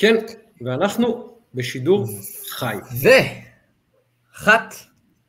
כן, 0.00 0.16
ואנחנו 0.60 1.30
בשידור 1.54 2.06
חי. 2.50 2.76
ו... 3.02 3.08
אחת, 4.36 4.74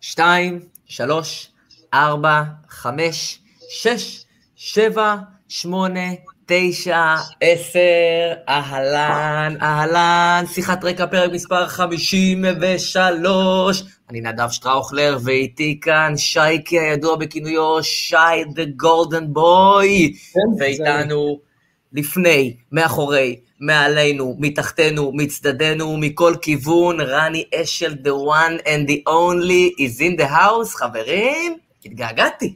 שתיים, 0.01 0.59
שלוש, 0.85 1.51
ארבע, 1.93 2.43
חמש, 2.69 3.39
שש, 3.69 4.25
שבע, 4.55 5.15
שמונה, 5.47 6.09
תשע, 6.45 7.15
עשר, 7.41 8.33
אהלן, 8.49 9.55
אהלן, 9.61 10.43
שיחת 10.53 10.83
רקע 10.83 11.07
פרק 11.07 11.31
מספר 11.31 11.67
חמישים 11.67 12.45
ושלוש. 12.61 13.83
אני 14.09 14.21
נדב 14.21 14.49
שטראוכלר, 14.49 15.17
ואיתי 15.23 15.79
כאן 15.81 16.13
שייקי 16.17 16.79
הידוע 16.79 17.15
בכינויו 17.15 17.83
שי 17.83 18.15
דה 18.53 18.65
גולדן 18.65 19.33
בוי, 19.33 20.13
ואיתנו 20.59 21.50
לפני, 21.93 22.57
מאחורי, 22.71 23.39
מעלינו, 23.59 24.35
מתחתנו, 24.39 25.11
מצדדינו, 25.13 25.97
מכל 25.97 26.33
כיוון, 26.41 27.01
רני 27.01 27.45
אשל, 27.55 27.91
the 27.91 28.27
one 28.27 28.65
and 28.65 28.89
the 28.89 29.09
only, 29.09 29.81
is 29.81 30.01
in 30.01 30.21
the 30.21 30.29
house, 30.29 30.77
חברים, 30.77 31.57
התגעגעתי. 31.85 32.55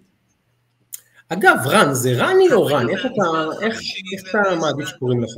אגב, 1.30 1.58
רן, 1.66 1.94
זה 1.94 2.12
רני 2.18 2.54
או 2.54 2.66
רן? 2.66 2.90
איך 2.90 3.06
אתה, 3.06 3.22
איך, 3.62 3.80
איך 4.14 4.30
אתה 4.30 4.56
מעדיף 4.56 4.88
שקוראים 4.88 5.24
לך? 5.24 5.32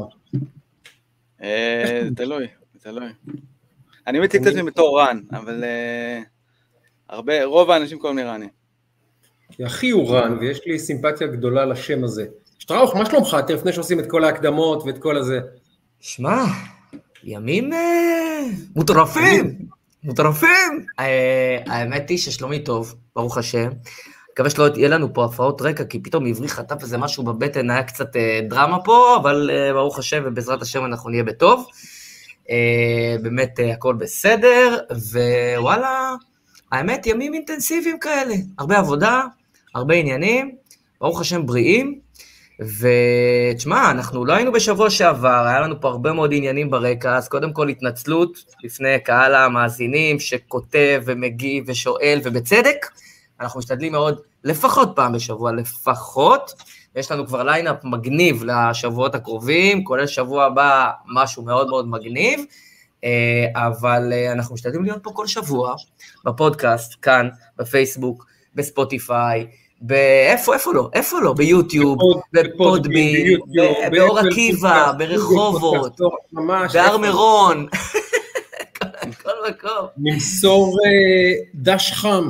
אה, 1.41 2.01
תלוי, 2.15 2.47
תלוי. 2.79 3.09
אני 4.07 4.19
מציג 4.19 4.41
את 4.41 4.47
עצמי 4.47 4.63
בתור 4.63 5.01
רן, 5.01 5.19
אבל 5.31 5.63
אה, 5.63 6.21
הרבה, 7.09 7.43
רוב 7.43 7.71
האנשים 7.71 7.99
קוראים 7.99 8.17
לי 8.17 8.23
רני. 8.23 8.47
אחי 9.65 9.89
הוא 9.89 10.15
רן, 10.15 10.37
ויש 10.39 10.65
לי 10.65 10.79
סימפתיה 10.79 11.27
גדולה 11.27 11.65
לשם 11.65 12.03
הזה. 12.03 12.25
שטראוך, 12.59 12.95
מה 12.95 13.05
שלומך? 13.05 13.37
לפני 13.49 13.73
שעושים 13.73 13.99
את 13.99 14.09
כל 14.09 14.23
ההקדמות 14.23 14.83
ואת 14.83 14.97
כל 14.97 15.17
הזה. 15.17 15.39
שמע, 15.99 16.43
ימים 17.23 17.73
אה, 17.73 18.43
מוטרפים, 18.75 19.57
מוטרפים. 20.03 20.85
אה, 20.99 21.57
האמת 21.67 22.09
היא 22.09 22.17
ששלומי 22.17 22.59
טוב, 22.59 22.95
ברוך 23.15 23.37
השם. 23.37 23.69
מקווה 24.31 24.49
שלא 24.49 24.67
יהיה 24.75 24.89
לנו 24.89 25.13
פה 25.13 25.25
הפרעות 25.25 25.61
רקע, 25.61 25.83
כי 25.83 25.99
פתאום 25.99 26.25
עברי 26.25 26.47
חטף 26.47 26.81
איזה 26.81 26.97
משהו 26.97 27.23
בבטן, 27.23 27.69
היה 27.69 27.83
קצת 27.83 28.15
אה, 28.15 28.39
דרמה 28.49 28.83
פה, 28.83 29.17
אבל 29.21 29.49
ברוך 29.73 29.99
השם 29.99 30.23
ובעזרת 30.25 30.61
השם 30.61 30.85
אנחנו 30.85 31.09
נהיה 31.09 31.23
בטוב. 31.23 31.67
באמת 33.21 33.59
הכל 33.73 33.95
בסדר, 33.95 34.77
ווואלה, 35.57 36.15
האמת 36.71 37.05
ימים 37.05 37.33
אינטנסיביים 37.33 37.99
כאלה, 37.99 38.35
הרבה 38.59 38.77
עבודה, 38.77 39.21
הרבה 39.75 39.95
עניינים, 39.95 40.55
ברוך 41.01 41.21
השם 41.21 41.45
בריאים. 41.45 42.06
ותשמע, 42.59 43.91
אנחנו 43.91 44.25
לא 44.25 44.33
היינו 44.33 44.51
בשבוע 44.51 44.89
שעבר, 44.89 45.45
היה 45.47 45.59
לנו 45.59 45.81
פה 45.81 45.87
הרבה 45.87 46.13
מאוד 46.13 46.33
עניינים 46.33 46.69
ברקע, 46.69 47.17
אז 47.17 47.27
קודם 47.27 47.53
כל 47.53 47.69
התנצלות 47.69 48.37
לפני 48.63 48.99
קהל 48.99 49.35
המאזינים 49.35 50.19
שכותב 50.19 51.01
ומגיב 51.05 51.63
ושואל, 51.67 52.19
ובצדק, 52.23 52.85
אנחנו 53.39 53.59
משתדלים 53.59 53.91
מאוד, 53.91 54.21
לפחות 54.43 54.91
פעם 54.95 55.13
בשבוע, 55.13 55.51
לפחות. 55.51 56.53
יש 56.95 57.11
לנו 57.11 57.27
כבר 57.27 57.43
lineup 57.43 57.83
מגניב 57.83 58.43
לשבועות 58.43 59.15
הקרובים, 59.15 59.83
כולל 59.83 60.07
שבוע 60.07 60.45
הבא 60.45 60.91
משהו 61.13 61.43
מאוד 61.43 61.69
מאוד 61.69 61.87
מגניב, 61.87 62.39
אה, 63.03 63.45
אבל 63.55 64.09
אה, 64.13 64.31
אנחנו 64.31 64.55
משתדלים 64.55 64.83
להיות 64.83 65.03
פה 65.03 65.11
כל 65.13 65.27
שבוע, 65.27 65.75
בפודקאסט, 66.25 66.95
כאן, 67.01 67.29
בפייסבוק, 67.57 68.25
בספוטיפיי, 68.55 69.47
באיפה, 69.81 70.53
איפה 70.53 70.73
לא? 70.73 70.89
איפה 70.93 71.19
לא? 71.19 71.33
ביוטיוב, 71.33 71.97
בפודבי, 72.33 73.35
באור 73.91 74.19
עקיבא, 74.19 74.91
ברחובות, 74.97 75.99
בהר 76.73 76.97
מירון, 76.97 77.67
כל 79.23 79.49
מקום. 79.49 79.87
נמסור 79.97 80.77
אה, 80.85 81.33
דש 81.55 81.91
חם 81.91 82.27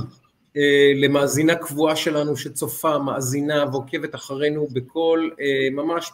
אה, 0.58 0.92
למאזינה 0.96 1.56
קבועה 1.56 1.96
שלנו 1.96 2.38
שצופה, 2.38 2.98
מאזינה 2.98 3.66
ועוקבת 3.72 4.16
אחרינו 4.16 4.68
בכל, 4.74 5.30
אה, 5.42 5.68
ממש 5.72 6.12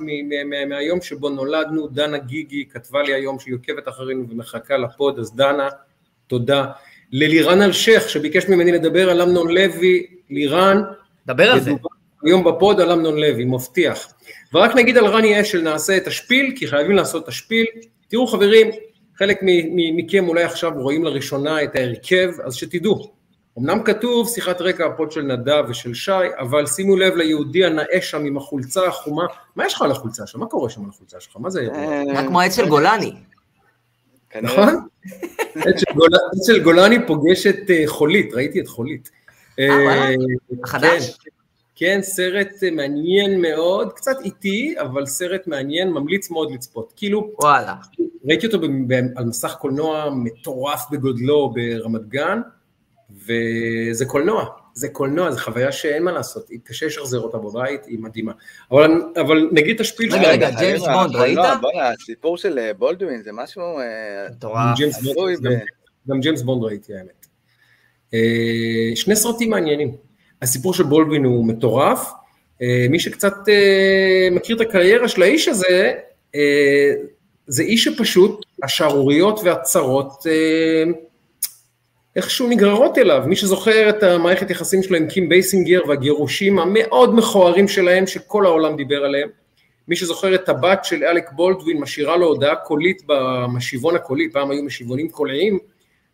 מהיום 0.70 1.02
שבו 1.02 1.30
נולדנו, 1.30 1.88
דנה 1.88 2.18
גיגי 2.18 2.66
כתבה 2.70 3.04
לי 3.04 3.14
היום 3.14 3.40
שהיא 3.40 3.56
עוקבת 3.56 3.88
אחרינו 3.88 4.30
ומחכה 4.30 4.78
ל 4.78 4.86
pod, 4.86 5.20
אז 5.20 5.36
דנה, 5.36 5.70
תודה. 6.28 6.66
ללירן 7.12 7.62
אלשיך 7.62 8.10
שביקש 8.10 8.50
ממני 8.50 8.72
לדבר 8.72 9.10
על 9.10 9.22
אמנון 9.22 9.52
לוי, 9.52 10.06
לירן, 10.30 10.82
דבר 11.28 11.52
על 11.52 11.60
זה. 11.60 11.72
היום 12.24 12.44
ב 12.44 12.53
pod 12.53 12.80
על 12.80 12.92
אמנון 12.92 13.18
לוי, 13.18 13.46
מבטיח. 13.46 14.14
ורק 14.54 14.76
נגיד 14.76 14.98
על 14.98 15.06
רני 15.06 15.42
אשל 15.42 15.62
נעשה 15.62 15.98
את 15.98 16.08
ה 16.08 16.14
spiel, 16.14 16.54
כי 16.56 16.68
חייבים 16.68 16.96
לעשות 16.96 17.24
את 17.24 17.28
ה 17.28 17.33
spiel. 17.33 17.66
תראו 18.08 18.28
חברים, 18.28 18.68
חלק 19.18 19.40
מכם 19.96 20.28
אולי 20.28 20.44
עכשיו 20.44 20.72
רואים 20.76 21.04
לראשונה 21.04 21.64
את 21.64 21.76
ההרכב, 21.76 22.30
אז 22.46 22.56
שתדעו. 22.56 23.14
אמנם 23.60 23.84
כתוב 23.84 24.30
שיחת 24.30 24.62
רקע 24.62 24.86
ה 24.86 24.92
pod 24.92 25.12
של 25.12 25.22
נדב 25.22 25.64
ושל 25.70 25.94
שי, 25.94 26.12
אבל 26.40 26.66
שימו 26.66 26.96
לב 26.96 27.16
ליהודי 27.16 27.66
הנאה 27.66 28.02
שם 28.02 28.26
עם 28.26 28.38
החולצה 28.38 28.88
החומה. 28.88 29.24
מה 29.56 29.66
יש 29.66 29.74
לך 29.74 29.82
על 29.82 29.92
החולצה 29.92 30.28
שם? 30.28 30.40
מה 30.40 30.46
קורה 30.46 30.70
שם 30.70 30.84
על 30.84 30.90
החולצה 30.90 31.20
שלך? 31.20 31.38
מה 31.40 31.50
זה? 31.50 31.68
היה 32.10 32.28
כמו 32.28 32.42
עץ 32.42 32.56
של 32.56 32.70
גולני. 32.70 33.14
נכון? 34.42 34.88
עץ 35.56 36.48
של 36.48 36.64
גולני 36.64 37.08
פוגש 37.08 37.48
את 37.48 37.70
אה, 37.70 37.84
חולית, 37.86 38.34
ראיתי 38.34 38.60
את 38.60 38.68
חולית. 38.68 39.10
אה, 39.60 39.66
אה, 39.70 40.16
החדש? 40.64 41.10
כן, 41.10 41.30
כן, 41.76 42.00
סרט 42.02 42.50
מעניין 42.72 43.42
מאוד, 43.42 43.94
קצת 43.94 44.18
איטי, 44.24 44.76
אבל 44.82 45.06
סרט 45.06 45.48
מעניין, 45.48 45.92
ממליץ 45.92 46.30
מאוד 46.30 46.52
לצפות. 46.52 46.94
כאילו, 46.96 47.32
וואלה. 47.40 47.76
ראיתי 48.26 48.48
אותו 48.48 48.58
על 49.16 49.26
מסך 49.26 49.56
קולנוע 49.60 50.10
מטורף 50.16 50.86
בגודלו 50.92 51.54
ברמת 51.54 52.08
גן, 52.08 52.42
וזה 53.26 54.06
קולנוע, 54.06 54.46
זה 54.74 54.90
קולנוע, 54.90 55.32
זו 55.32 55.40
חוויה 55.40 55.72
שאין 55.72 56.04
מה 56.04 56.12
לעשות, 56.12 56.48
קשה 56.64 56.86
לשחזר 56.86 57.20
אותה 57.20 57.38
בבית, 57.38 57.86
היא 57.86 58.00
מדהימה. 58.00 58.32
אבל, 58.72 58.92
אבל 59.22 59.50
נגיד 59.52 59.76
את 59.76 59.82
השפיל 59.82 60.14
רגע, 60.14 60.30
רגע, 60.30 60.50
ג'יימס 60.50 60.82
בונד, 60.82 61.16
ראית? 61.16 61.40
בוא'נה, 61.62 61.90
הסיפור 61.90 62.38
של 62.38 62.60
אה, 62.60 62.74
בולדווין 62.74 63.24
זה 63.24 63.32
משהו... 63.34 63.62
מטורף. 64.32 64.80
גם 66.10 66.20
ג'יימס 66.20 66.42
בונד 66.42 66.64
ראיתי 66.64 66.94
האמת. 66.98 67.23
אה, 68.14 68.96
שני 68.96 69.16
סרטים 69.16 69.50
מעניינים. 69.50 69.92
הסיפור 70.42 70.74
של 70.74 70.84
בולדווין 70.84 71.24
הוא 71.24 71.46
מטורף, 71.46 72.12
אה, 72.62 72.86
מי 72.90 73.00
שקצת 73.00 73.34
אה, 73.50 74.28
מכיר 74.32 74.56
את 74.56 74.62
הקריירה 74.62 75.08
של 75.08 75.22
האיש 75.22 75.48
הזה, 75.48 75.94
זה 77.48 77.64
איש 77.64 77.84
שפשוט 77.84 78.46
השערוריות 78.64 79.40
והצרות 79.44 80.26
איכשהו 82.16 82.50
נגררות 82.50 82.98
אליו, 82.98 83.24
מי 83.28 83.36
שזוכר 83.36 83.90
את 83.90 84.04
המערכת 84.04 84.50
יחסים 84.50 84.84
שלו 84.84 84.98
עם 84.98 85.08
קים 85.08 85.30
בייסינגר 85.30 85.82
והגירושים 85.88 86.60
המאוד 86.60 87.16
מכוערים 87.16 87.68
שלהם 87.68 88.08
שכל 88.08 88.46
העולם 88.46 88.76
דיבר 88.76 89.04
עליהם, 89.04 89.30
מי 89.88 89.96
שזוכר 89.96 90.36
את 90.36 90.50
הבת 90.50 90.86
של 90.86 91.04
אלק 91.04 91.32
בולדווין 91.32 91.80
משאירה 91.80 92.18
לו 92.18 92.26
הודעה 92.28 92.56
קולית 92.56 93.02
במשיבון 93.08 93.96
הקולי, 93.96 94.32
פעם 94.32 94.52
היו 94.52 94.64
משיבונים 94.64 95.10
קוליים, 95.10 95.60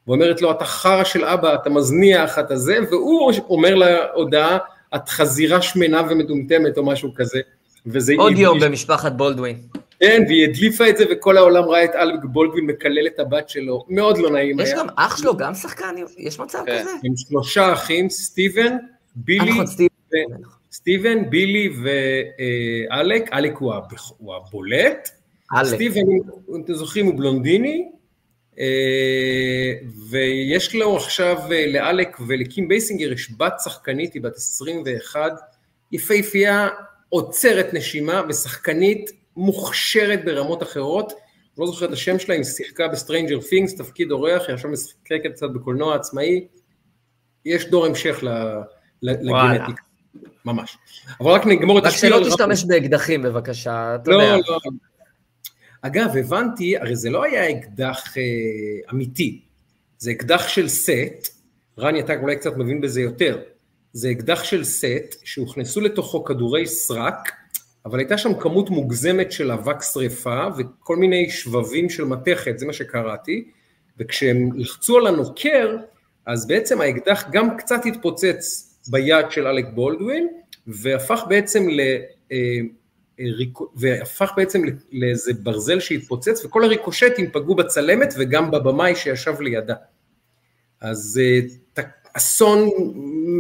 ואומרת 0.10 0.42
לו, 0.42 0.52
אתה 0.52 0.66
חרא 0.66 1.04
של 1.04 1.26
אבא, 1.26 1.56
אתה 1.56 1.70
מזניח, 1.70 2.40
אתה 2.40 2.56
זה, 2.56 2.78
והוא 2.92 3.32
אומר 3.50 3.76
לה 3.76 4.12
הודעה, 4.14 4.58
את 4.96 5.10
חזירה 5.10 5.62
שמנה 5.62 6.02
ומטומטמת 6.10 6.78
או 6.78 6.86
משהו 6.86 7.14
כזה. 7.16 7.40
וזה 7.86 8.14
עוד 8.18 8.34
יום 8.38 8.60
ש... 8.60 8.64
במשפחת 8.64 9.12
בולדווין. 9.12 9.58
כן, 10.00 10.24
והיא 10.28 10.48
הדליפה 10.50 10.90
את 10.90 10.98
זה, 10.98 11.06
וכל 11.12 11.38
העולם 11.38 11.64
ראה 11.64 11.84
את 11.84 11.96
אלק 11.96 12.24
בולדווין 12.24 12.66
מקלל 12.66 13.08
את 13.08 13.20
הבת 13.20 13.50
שלו, 13.50 13.86
מאוד 13.90 14.18
לא 14.18 14.30
נעים 14.30 14.60
יש 14.60 14.70
היה. 14.70 14.78
גם 14.78 14.88
אח 14.96 15.18
שלו, 15.18 15.38
גם 15.38 15.54
שחקן, 15.54 15.96
יש 16.18 16.40
מצב 16.40 16.60
כן. 16.66 16.80
כזה? 16.80 16.92
עם 17.04 17.14
שלושה 17.18 17.74
אחים, 17.74 18.10
סטיבן, 18.10 18.78
בילי, 19.16 19.52
נכון, 19.52 19.66
ו... 20.12 20.16
סטיבן, 20.72 21.30
בילי 21.30 21.70
ואלק, 22.90 23.34
אלק 23.34 23.58
הוא, 23.58 23.74
הוא 24.18 24.36
הבולט, 24.36 25.10
אלק. 25.54 25.66
סטיבן, 25.66 26.02
אם 26.56 26.62
אתם 26.66 26.74
זוכרים, 26.74 27.06
הוא 27.06 27.18
בלונדיני, 27.18 27.90
אה, 27.92 27.99
ויש 30.10 30.76
לו 30.76 30.98
עכשיו, 30.98 31.38
אה, 31.52 31.66
לאלק 31.68 32.18
ולקים 32.28 32.68
בייסינגר, 32.68 33.12
יש 33.12 33.32
בת 33.38 33.54
שחקנית, 33.64 34.14
היא 34.14 34.22
בת 34.22 34.36
21, 34.36 35.32
יפהפייה, 35.92 36.68
עוצרת 37.10 37.74
נשימה 37.74 38.22
ושחקנית 38.30 39.12
מוכשרת 39.38 40.26
ברמות 40.26 40.64
אחרות, 40.64 41.14
לא 41.58 41.66
זוכר 41.66 41.86
את 41.86 41.92
השם 41.92 42.20
שלה, 42.20 42.36
היא 42.36 42.44
שיחקה 42.44 42.88
בסטריינג'ר 42.88 43.42
ת'ינגס, 43.42 43.76
תפקיד 43.76 44.12
אורח, 44.12 44.42
היא 44.48 44.54
עכשיו 44.54 44.72
משחקת 44.72 45.32
קצת 45.34 45.50
בקולנוע 45.50 45.96
עצמאי, 45.96 46.48
יש 47.46 47.66
דור 47.66 47.86
המשך 47.86 48.24
לגנטיקה, 49.02 49.82
ממש. 50.46 50.78
אבל 51.22 51.32
רק 51.32 51.46
נגמור 51.46 51.80
את 51.80 51.86
השיר. 51.86 52.16
רק 52.16 52.24
שלא 52.24 52.30
תשתמש 52.30 52.64
באקדחים 52.64 53.22
בבקשה, 53.22 53.96
לא. 54.06 54.18
לא, 54.18 54.36
לא. 54.36 54.60
אגב, 55.82 56.18
הבנתי, 56.18 56.78
הרי 56.78 56.96
זה 56.96 57.10
לא 57.10 57.24
היה 57.24 57.50
אקדח 57.50 58.18
אה, 58.18 58.24
אמיתי, 58.92 59.42
זה 59.98 60.12
אקדח 60.12 60.48
של 60.48 60.70
סט, 60.70 61.40
רני, 61.80 62.00
אתה 62.00 62.16
אולי 62.16 62.36
קצת 62.36 62.58
מבין 62.58 62.82
בזה 62.82 63.02
יותר, 63.02 63.42
זה 63.94 64.12
אקדח 64.12 64.44
של 64.44 64.64
סט 64.64 65.16
שהוכנסו 65.24 65.82
לתוכו 65.82 66.24
כדורי 66.24 66.68
סרק, 66.68 67.32
אבל 67.86 68.00
הייתה 68.00 68.18
שם 68.18 68.40
כמות 68.40 68.70
מוגזמת 68.70 69.32
של 69.32 69.52
אבק 69.52 69.84
שריפה 69.84 70.48
וכל 70.58 70.96
מיני 70.96 71.30
שבבים 71.30 71.90
של 71.90 72.04
מתכת, 72.04 72.60
זה 72.60 72.66
מה 72.66 72.74
שקראתי, 72.74 73.44
וכשהם 73.98 74.50
לחצו 74.56 74.98
על 74.98 75.08
הנוקר, 75.08 75.78
אז 76.26 76.48
בעצם 76.48 76.82
האקדח 76.82 77.30
גם 77.32 77.58
קצת 77.58 77.86
התפוצץ 77.86 78.76
ביד 78.88 79.32
של 79.32 79.48
אלק 79.48 79.66
בולדווין, 79.74 80.28
והפך 80.68 81.24
בעצם 81.30 81.70
ל... 81.70 81.82
אה, 83.20 83.26
אה, 83.26 83.66
והפך 83.76 84.32
בעצם 84.38 84.62
לאיזה 84.92 85.34
ברזל 85.34 85.80
שהתפוצץ, 85.80 86.46
וכל 86.46 86.64
הריקושטים 86.64 87.30
פגעו 87.32 87.56
בצלמת 87.56 88.14
וגם 88.18 88.52
בבמאי 88.52 88.96
שישב 88.96 89.42
לידה. 89.42 89.76
אז 90.82 91.22
אה, 91.24 91.84
אסון 92.14 92.70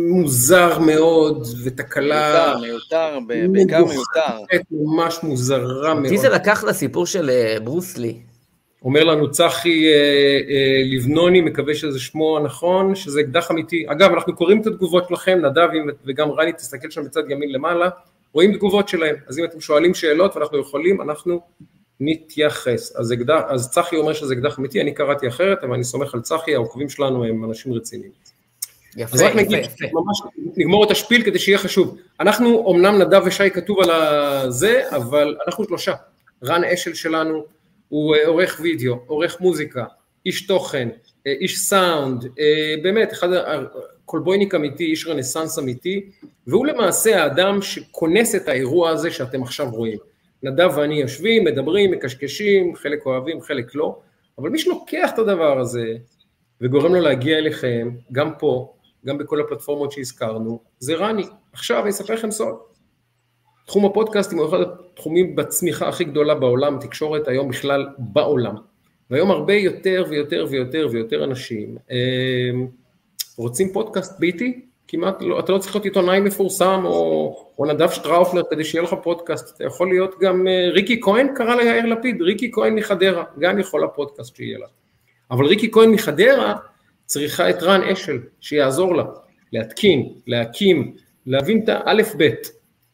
מוזר 0.10 0.80
מאוד, 0.80 1.48
ותקלה... 1.64 2.56
מיותר, 2.62 3.20
מיותר, 3.20 3.48
בעיקר 3.52 3.86
מיותר. 3.86 4.56
ממש 4.72 5.20
מוזרה 5.24 5.94
מאוד. 5.94 6.16
זה 6.16 6.30
לקח 6.30 6.64
לסיפור 6.64 7.06
של 7.06 7.30
ברוסלי. 7.64 8.20
אומר 8.84 9.04
לנו 9.04 9.32
צחי 9.32 9.86
לבנוני, 10.94 11.42
מקווה 11.42 11.76
שזה 11.76 12.00
שמו 12.00 12.38
הנכון, 12.38 12.96
שזה 12.96 13.20
אקדח 13.20 13.52
אמיתי. 13.52 13.86
אגב, 13.88 14.12
אנחנו 14.12 14.36
קוראים 14.36 14.62
את 14.62 14.68
התגובות 14.68 15.08
שלכם, 15.10 15.40
נדב 15.46 15.68
וגם 16.06 16.32
רני, 16.32 16.54
תסתכל 16.54 16.90
שם 16.90 17.04
בצד 17.04 17.32
ימין 17.32 17.52
למעלה. 17.52 17.90
רואים 18.34 18.54
תגובות 18.54 18.90
שלהם, 18.90 19.16
אז 19.28 19.40
אם 19.40 19.44
אתם 19.44 19.62
שואלים 19.62 19.94
שאלות 19.94 20.36
ואנחנו 20.36 20.60
יכולים, 20.60 21.02
אנחנו 21.02 21.42
נתייחס. 22.00 22.96
אז, 22.96 23.14
אקדח, 23.14 23.42
אז 23.50 23.72
צחי 23.72 23.96
אומר 23.96 24.14
שזה 24.14 24.34
אקדח 24.34 24.60
אמיתי, 24.60 24.82
אני 24.82 24.94
קראתי 24.94 25.28
אחרת, 25.28 25.64
אבל 25.64 25.74
אני 25.74 25.84
סומך 25.84 26.14
על 26.14 26.22
צחי, 26.22 26.56
העוקבים 26.56 26.90
שלנו 26.90 27.26
הם 27.26 27.46
אנשים 27.46 27.74
רציניים. 27.74 28.12
יפה, 28.98 29.16
אז 29.16 29.22
רק 29.22 29.32
יפה, 29.32 29.42
נגיד, 29.42 29.60
יפה. 29.60 29.86
ממש 29.94 30.22
נגמור 30.58 30.84
את 30.84 30.92
השפיץ 30.92 31.24
כדי 31.24 31.40
שיהיה 31.40 31.58
חשוב. 31.58 31.98
אנחנו, 32.20 32.72
אמנם 32.72 33.02
נדב 33.02 33.22
ושי 33.26 33.50
כתוב 33.50 33.80
על 33.80 33.92
הזה, 33.92 34.96
אבל 34.96 35.36
אנחנו 35.48 35.66
שלושה. 35.66 35.94
רן 36.44 36.64
אשל 36.64 36.94
שלנו 36.94 37.46
הוא 37.90 38.16
אה, 38.16 38.28
עורך 38.28 38.60
וידאו, 38.64 39.00
עורך 39.08 39.42
מוזיקה, 39.42 39.86
איש 40.26 40.48
תוכן, 40.48 40.90
אה, 41.28 41.32
איש 41.32 41.60
סאונד, 41.60 42.26
אה, 42.40 42.76
באמת, 42.84 43.14
אחד 43.14 43.30
קולבויניק 44.10 44.56
אמיתי, 44.56 44.86
איש 44.86 45.08
רנסאנס 45.08 45.60
אמיתי, 45.60 46.10
והוא 46.48 46.66
למעשה 46.66 47.24
האדם 47.24 47.62
שמכונן 47.62 48.36
את 48.36 48.48
האירוע 48.48 48.90
הזה 48.90 49.12
שאתם 49.12 49.44
עכשיו 49.44 49.70
רואים. 49.72 49.98
נדב 50.44 50.70
ואני 50.76 51.02
יושבים, 51.02 51.44
מדברים, 51.44 51.92
מקשקשים, 51.92 52.76
חלק 52.76 53.06
אוהבים, 53.06 53.42
חלק 53.42 53.76
לא, 53.76 54.00
אבל 54.38 54.50
מי 54.50 54.60
שלוקח 54.60 55.10
את 55.14 55.20
הדבר 55.20 55.60
הזה 55.60 55.94
וגורם 56.62 56.94
לו 56.96 57.02
להגיע 57.02 57.38
אליכם, 57.38 57.90
גם 58.12 58.32
פה, 58.40 58.74
גם 59.06 59.18
בכל 59.18 59.42
הפלטפורמות 59.42 59.92
שהזכרנו, 59.92 60.60
זה 60.80 60.96
רני. 60.96 61.26
עכשיו 61.54 61.82
אני 61.82 61.90
אספר 61.90 62.14
לכם 62.14 62.32
סוד. 62.32 62.56
תחום 63.66 63.86
הפודקאסטים 63.86 64.40
הוא 64.40 64.50
אחד 64.50 64.58
התחומים 64.62 65.36
בצמיחה 65.36 65.88
הכי 65.88 66.04
גדולה 66.04 66.36
בעולם, 66.36 66.78
תקשורת 66.82 67.28
היום 67.28 67.50
בכלל 67.50 67.88
בעולם. 67.98 68.56
והיום 69.10 69.32
הרבה 69.32 69.54
יותר 69.54 70.06
ויותר 70.10 70.46
ויותר 70.50 70.88
ויותר 70.92 71.24
אנשים 71.24 71.78
אה, 71.92 72.52
רוצים 73.40 73.74
פודקאסט 73.74 74.20
ביטי, 74.20 74.62
כמעט 74.88 75.22
לא, 75.22 75.40
אתה 75.40 75.52
לא 75.52 75.58
צריך 75.58 75.76
להיות 75.76 75.86
עיתונאי 75.86 76.20
מפורסם 76.20 76.82
או, 76.86 77.36
או 77.60 77.66
נדב 77.66 77.90
שטראופלר 77.90 78.42
כדי 78.50 78.64
שיהיה 78.64 78.84
לך 78.84 78.96
פודקאסט, 79.04 79.56
אתה 79.56 79.64
יכול 79.64 79.90
להיות 79.90 80.16
גם 80.20 80.48
uh, 80.48 80.74
ריקי 80.74 81.02
כהן 81.02 81.28
קרא 81.36 81.56
ליאיר 81.56 81.86
לפיד, 81.86 82.22
ריקי 82.22 82.52
כהן 82.54 82.76
מחדרה, 82.76 83.24
גם 83.40 83.60
יכול 83.60 83.84
הפודקאסט 83.84 84.36
שיהיה 84.36 84.60
לה. 84.60 84.66
אבל 85.32 85.46
ריקי 85.46 85.72
כהן 85.72 85.92
מחדרה 85.92 86.56
צריכה 87.06 87.50
את 87.50 87.64
רן 87.64 87.82
אשל 87.82 88.20
שיעזור 88.40 88.96
לה, 88.96 89.04
להתקין, 89.54 90.14
להקים, 90.28 90.96
להבין 91.26 91.64
את 91.64 91.70
האלף 91.70 92.16
בית. 92.16 92.52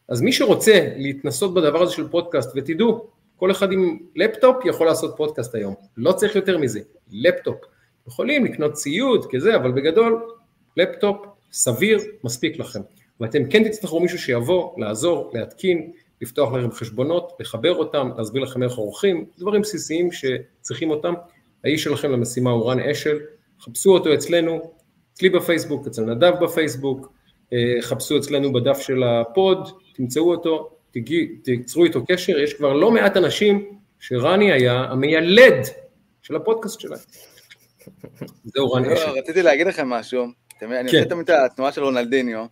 אז 0.08 0.20
מי 0.22 0.32
שרוצה 0.32 0.88
להתנסות 0.96 1.54
בדבר 1.54 1.82
הזה 1.82 1.92
של 1.92 2.08
פודקאסט, 2.08 2.52
ותדעו, 2.56 3.06
כל 3.36 3.50
אחד 3.50 3.72
עם 3.72 3.98
לפטופ 4.16 4.56
יכול 4.64 4.86
לעשות 4.86 5.14
פודקאסט 5.16 5.54
היום, 5.54 5.74
לא 5.96 6.12
צריך 6.12 6.36
יותר 6.36 6.58
מזה, 6.58 6.80
לפטופ. 7.12 7.56
יכולים 8.08 8.44
לקנות 8.44 8.72
ציוד 8.72 9.26
כזה, 9.30 9.56
אבל 9.56 9.72
בגדול 9.72 10.22
לפטופ 10.76 11.26
סביר 11.52 12.00
מספיק 12.24 12.58
לכם. 12.58 12.80
ואתם 13.20 13.50
כן 13.50 13.68
תצטרכו 13.68 14.00
מישהו 14.00 14.18
שיבוא, 14.18 14.80
לעזור, 14.80 15.30
להתקין, 15.34 15.92
לפתוח 16.20 16.52
לכם 16.52 16.70
חשבונות, 16.70 17.32
לחבר 17.40 17.74
אותם, 17.74 18.10
להסביר 18.18 18.42
לכם 18.42 18.62
איך 18.62 18.72
עורכים, 18.72 19.24
דברים 19.38 19.62
בסיסיים 19.62 20.08
שצריכים 20.12 20.90
אותם. 20.90 21.14
האיש 21.64 21.84
שלכם 21.84 22.10
למשימה 22.10 22.50
הוא 22.50 22.70
רן 22.70 22.80
אשל, 22.80 23.18
חפשו 23.60 23.90
אותו 23.90 24.14
אצלנו, 24.14 24.72
אצלי 25.14 25.30
בפייסבוק, 25.30 25.86
אצל 25.86 26.02
נדב 26.02 26.32
בפייסבוק, 26.40 27.12
אה, 27.52 27.58
חפשו 27.80 28.18
אצלנו 28.18 28.52
בדף 28.52 28.78
של 28.78 29.02
הפוד, 29.02 29.68
תמצאו 29.94 30.30
אותו, 30.30 30.70
תיצרו 31.42 31.84
איתו 31.84 32.04
קשר, 32.08 32.38
יש 32.38 32.54
כבר 32.54 32.72
לא 32.72 32.90
מעט 32.90 33.16
אנשים 33.16 33.78
שרני 34.00 34.52
היה 34.52 34.74
המיילד 34.74 35.64
של 36.22 36.36
הפודקאסט 36.36 36.80
שלהם. 36.80 37.00
זהו 38.44 38.72
רן 38.72 38.84
אשל. 38.84 39.10
רציתי 39.10 39.42
להגיד 39.42 39.66
לכם 39.66 39.88
משהו, 39.88 40.26
אני 40.62 40.86
עושה 40.86 41.04
תמיד 41.04 41.30
את 41.30 41.36
התנועה 41.44 41.72
של 41.72 41.84
רונלדיניו, 41.84 42.46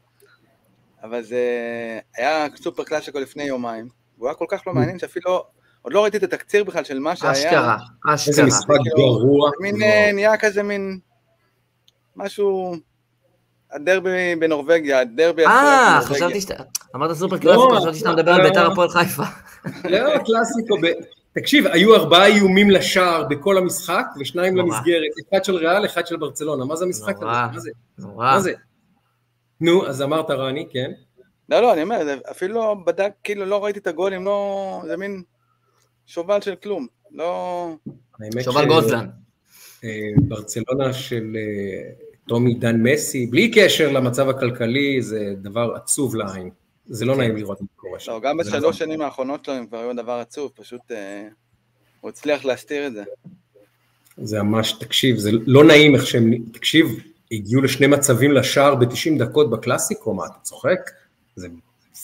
אבל 1.03 1.23
זה 1.23 1.41
היה 2.17 2.47
סופר 2.57 2.85
קלאסיקו 2.85 3.19
לפני 3.21 3.43
יומיים, 3.43 3.89
והוא 4.19 4.29
היה 4.29 4.35
כל 4.35 4.47
כך 4.49 4.67
לא 4.67 4.73
mm. 4.73 4.75
מעניין 4.75 4.99
שאפילו, 4.99 5.45
עוד 5.83 5.93
לא 5.93 6.03
ראיתי 6.03 6.17
את 6.17 6.23
התקציר 6.23 6.65
בכלל 6.65 6.85
של 6.85 6.99
מה 6.99 7.17
שהיה. 7.17 7.33
אשכרה, 7.33 7.77
אשכרה. 8.15 8.29
איזה 8.29 8.45
משחק 8.45 8.79
גרוע. 8.97 9.51
מין, 9.61 9.83
אה, 9.83 10.11
נהיה 10.13 10.37
כזה 10.37 10.63
מין, 10.63 10.99
משהו, 12.17 12.77
הדרבי 13.73 14.37
בנורבגיה, 14.39 15.01
הדרבי 15.01 15.47
אה, 15.47 16.01
חשבתי 16.03 16.41
שאתה, 16.41 16.55
אמרת 16.97 17.17
סופר 17.17 17.39
קלאסיקו, 17.39 17.75
לא, 17.75 17.81
חשבתי 17.81 17.99
שאתה 17.99 18.13
מדבר 18.13 18.33
על 18.33 18.43
לא. 18.43 18.49
בית"ר 18.49 18.73
הפועל 18.73 18.89
חיפה. 18.89 19.23
לא, 19.85 20.19
קלאסיקו, 20.19 20.77
תקשיב, 21.35 21.67
היו 21.67 21.95
ארבעה 21.95 22.27
איומים 22.27 22.71
לשער 22.71 23.25
בכל 23.31 23.59
המשחק, 23.59 24.07
ושניים 24.21 24.57
למסגרת, 24.57 25.11
אחד 25.31 25.45
של 25.45 25.57
ריאל, 25.57 25.87
אחד 25.87 26.07
של 26.07 26.17
ברצלונה, 26.17 26.65
מה 26.65 26.77
זה 26.77 26.85
המשחק 26.85 27.17
הזה? 27.17 27.27
מה 27.27 27.61
זה? 27.61 27.71
נורא. 27.99 28.25
מה 28.25 28.41
זה? 28.41 28.53
נו, 29.61 29.87
אז 29.87 30.03
אמרת 30.03 30.31
רני, 30.31 30.67
כן. 30.73 30.91
לא, 31.49 31.61
לא, 31.61 31.73
אני 31.73 31.83
אומר, 31.83 32.19
אפילו 32.31 32.55
לא 32.55 32.77
בדק, 32.87 33.13
כאילו 33.25 33.47
לא 33.47 33.65
ראיתי 33.65 33.79
את 33.79 33.87
הגולים, 33.87 34.25
לא, 34.25 34.83
זה 34.87 34.97
מין 34.97 35.23
שובל 36.07 36.41
של 36.41 36.55
כלום, 36.55 36.87
לא... 37.13 37.69
שובל 38.41 38.67
גוזלן. 38.67 39.07
אה, 39.85 40.11
ברצלונה 40.29 40.93
של 40.93 41.37
אה, 41.37 41.91
טומי 42.29 42.55
דן 42.55 42.83
מסי, 42.83 43.27
בלי 43.27 43.51
קשר 43.55 43.93
למצב 43.93 44.29
הכלכלי, 44.29 45.03
זה 45.03 45.35
דבר 45.43 45.75
עצוב 45.75 46.17
לעין. 46.17 46.51
זה 46.87 47.05
לא 47.05 47.17
נעים 47.17 47.37
לראות 47.37 47.61
מה 47.61 47.67
קורה 47.77 48.01
שם. 48.01 48.13
לא, 48.13 48.21
גם 48.21 48.37
בשלוש 48.37 48.57
נכון. 48.57 48.73
שנים 48.73 49.03
האחרונות 49.03 49.45
שלו 49.45 49.55
הם 49.55 49.67
כבר 49.67 49.79
היו 49.79 49.97
דבר 49.97 50.13
עצוב, 50.13 50.53
פשוט 50.55 50.81
אה, 50.91 51.29
הוא 52.01 52.09
הצליח 52.09 52.45
להסתיר 52.45 52.87
את 52.87 52.93
זה. 52.93 53.03
זה 54.17 54.43
ממש, 54.43 54.73
תקשיב, 54.73 55.17
זה 55.17 55.31
לא 55.47 55.65
נעים 55.65 55.95
איך 55.95 56.07
שהם, 56.07 56.33
תקשיב, 56.53 56.87
הגיעו 57.33 57.63
לשני 57.63 57.87
מצבים 57.87 58.33
לשער 58.33 58.75
ב-90 58.75 59.19
דקות 59.19 59.51
בקלאסיקו, 59.51 60.15
מה 60.15 60.27
אתה 60.27 60.39
צוחק? 60.43 60.91
זה 61.37 61.49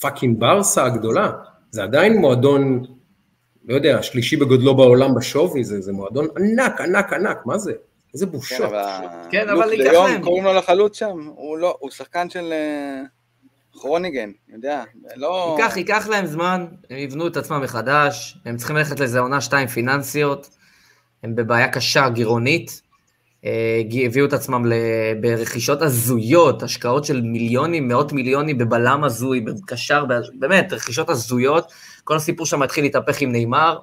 fucking 0.01 0.41
ברסה 0.41 0.85
הגדולה, 0.85 1.33
זה 1.71 1.83
עדיין 1.83 2.17
מועדון, 2.17 2.85
לא 3.65 3.75
יודע, 3.75 3.99
השלישי 3.99 4.37
בגודלו 4.37 4.77
בעולם 4.77 5.15
בשווי, 5.15 5.65
זה, 5.65 5.81
זה 5.81 5.93
מועדון 5.93 6.29
ענק, 6.39 6.81
ענק, 6.81 7.13
ענק, 7.13 7.47
מה 7.47 7.59
זה? 7.59 7.73
איזה 8.15 8.27
בושות. 8.27 8.59
כן, 8.59 8.65
אבל, 8.65 9.07
כן, 9.31 9.49
אבל 9.49 9.73
ייקח 9.73 9.93
להם. 9.93 10.23
קוראים 10.23 10.45
לו 10.45 10.55
לחלוץ 10.55 10.99
שם, 10.99 11.31
הוא 11.35 11.59
לא, 11.59 11.77
הוא 11.81 11.91
שחקן 11.91 12.31
של... 12.31 12.53
כרוניגן, 13.73 14.31
יודע, 14.49 14.85
לא... 15.17 15.57
ייקח, 15.59 15.77
ייקח 15.77 16.09
להם 16.09 16.27
זמן, 16.27 16.67
הם 16.91 16.99
יבנו 16.99 17.27
את 17.27 17.37
עצמם 17.37 17.61
מחדש, 17.63 18.39
הם 18.45 18.57
צריכים 18.57 18.77
ללכת 18.77 19.01
לאיזה 19.01 19.21
עונה 19.21 19.41
שתיים 19.41 19.69
פיננסיות, 19.69 20.51
הם 21.23 21.35
בבעיה 21.35 21.69
קשה, 21.69 22.09
גירעונית, 22.09 22.83
אה, 23.45 23.83
הביאו 24.07 24.27
את 24.27 24.33
עצמם 24.33 24.73
ברכישות 25.21 25.83
הזויות, 25.83 26.63
השקעות 26.63 27.05
של 27.05 27.21
מיליונים, 27.21 27.89
מאות 27.89 28.13
מיליונים 28.13 28.59
בבלם 28.59 29.05
הזוי, 29.05 29.41
בקשר, 29.41 30.05
באמת, 30.39 30.73
רכישות 30.73 31.11
הזויות, 31.11 31.73
כל 32.05 32.17
הסיפור 32.17 32.47
שם 32.47 32.63
התחיל 32.63 32.85
להתהפך 32.85 33.21
עם 33.21 33.33
נאמר, 33.33 33.79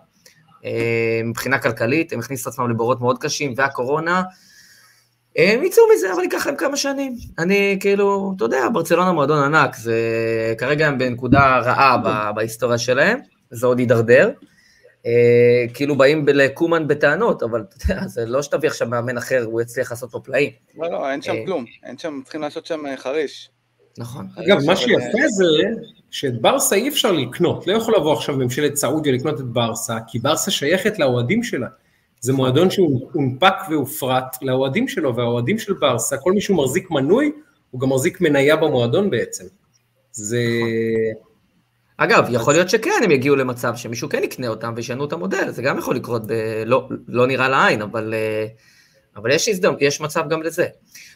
אה, 0.66 1.22
מבחינה 1.26 1.60
כלכלית, 1.60 2.14
הם 2.14 2.20
הכניסו 2.20 2.50
את 2.50 2.54
עצמם 2.54 2.70
לבורות 2.70 3.02
מאוד 3.02 3.18
קשים, 3.18 3.54
והקורונה, 3.58 4.24
הם 5.38 5.64
יצאו 5.64 5.84
מזה, 5.96 6.14
אבל 6.14 6.24
ייקח 6.24 6.48
להם 6.48 6.56
כמה 6.56 6.78
שנים. 6.78 7.16
אני 7.40 7.78
כאילו, 7.80 8.34
אתה 8.36 8.46
יודע, 8.46 8.70
ברצלונה 8.74 9.12
מועדון 9.12 9.44
ענק, 9.44 9.76
זה 9.76 9.96
כרגע 10.58 10.88
הם 10.88 10.98
בנקודה 10.98 11.60
רעה 11.60 12.32
בהיסטוריה 12.36 12.78
שלהם, 12.78 13.20
זה 13.52 13.68
עוד 13.68 13.80
יידרדר. 13.80 14.32
אה, 15.06 15.66
כאילו 15.74 15.96
באים 15.96 16.26
לקומן 16.28 16.88
בטענות, 16.88 17.44
אבל 17.44 17.64
אתה 17.78 17.94
יודע, 17.94 18.08
זה 18.08 18.26
לא 18.26 18.42
שתביא 18.42 18.70
עכשיו 18.70 18.88
מאמן 18.88 19.18
אחר, 19.18 19.44
הוא 19.44 19.62
יצליח 19.62 19.92
לעשות 19.92 20.12
פה 20.12 20.20
פלאים. 20.20 20.52
לא, 20.78 20.92
לא, 20.92 21.12
אין 21.12 21.22
שם 21.22 21.32
אה, 21.32 21.46
כלום, 21.46 21.66
אין 21.84 21.98
שם, 21.98 22.20
צריכים 22.24 22.42
לעשות 22.42 22.66
שם 22.66 22.86
אה, 22.86 22.98
חריש. 22.98 23.50
נכון. 23.98 24.28
אגב, 24.36 24.58
מה 24.66 24.76
שיפה 24.76 25.28
זה 25.28 25.46
שאת 26.12 26.42
ברסה 26.42 26.76
אי 26.76 26.90
אפשר 26.90 27.12
לקנות, 27.12 27.68
לא 27.68 27.74
יכול 27.74 27.96
לבוא 27.96 28.14
עכשיו 28.14 28.36
ממשלת 28.36 28.76
סעודיה 28.76 29.14
לקנות 29.14 29.40
את 29.40 29.46
ברסה, 29.46 29.98
כי 30.08 30.20
ברסה 30.20 30.52
שייכת 30.52 31.00
לאוהדים 31.00 31.44
שלה. 31.44 31.68
זה 32.20 32.34
מועדון 32.34 32.70
שהונפק 32.70 33.54
והופרט 33.70 34.38
לאוהדים 34.42 34.88
שלו, 34.88 35.16
והאוהדים 35.16 35.60
של 35.60 35.74
ברסה, 35.74 36.18
כל 36.18 36.32
מי 36.32 36.42
שהוא 36.42 36.58
מחזיק 36.58 36.92
מנוי, 36.92 37.32
הוא 37.72 37.82
גם 37.82 37.90
מחזיק 37.90 38.22
מניה 38.22 38.56
במועדון 38.56 39.10
בעצם. 39.10 39.46
זה... 40.12 40.42
אגב, 41.98 42.28
יכול 42.32 42.54
להיות 42.54 42.70
שכן, 42.70 43.02
הם 43.04 43.12
יגיעו 43.12 43.36
למצב 43.36 43.76
שמישהו 43.76 44.10
כן 44.10 44.24
יקנה 44.24 44.48
אותם 44.48 44.74
וישנו 44.76 45.06
את 45.06 45.14
המודל, 45.14 45.50
זה 45.52 45.62
גם 45.62 45.78
יכול 45.78 45.96
לקרות, 45.96 46.28
ב... 46.28 46.34
לא, 46.66 46.90
לא 47.08 47.28
נראה 47.28 47.50
לעין, 47.50 47.82
אבל, 47.82 48.14
אה, 48.14 48.46
אבל 49.16 49.32
יש 49.32 49.48
הזדמנות, 49.48 49.82
יש 49.82 50.02
מצב 50.02 50.30
גם 50.30 50.44
לזה. 50.44 50.68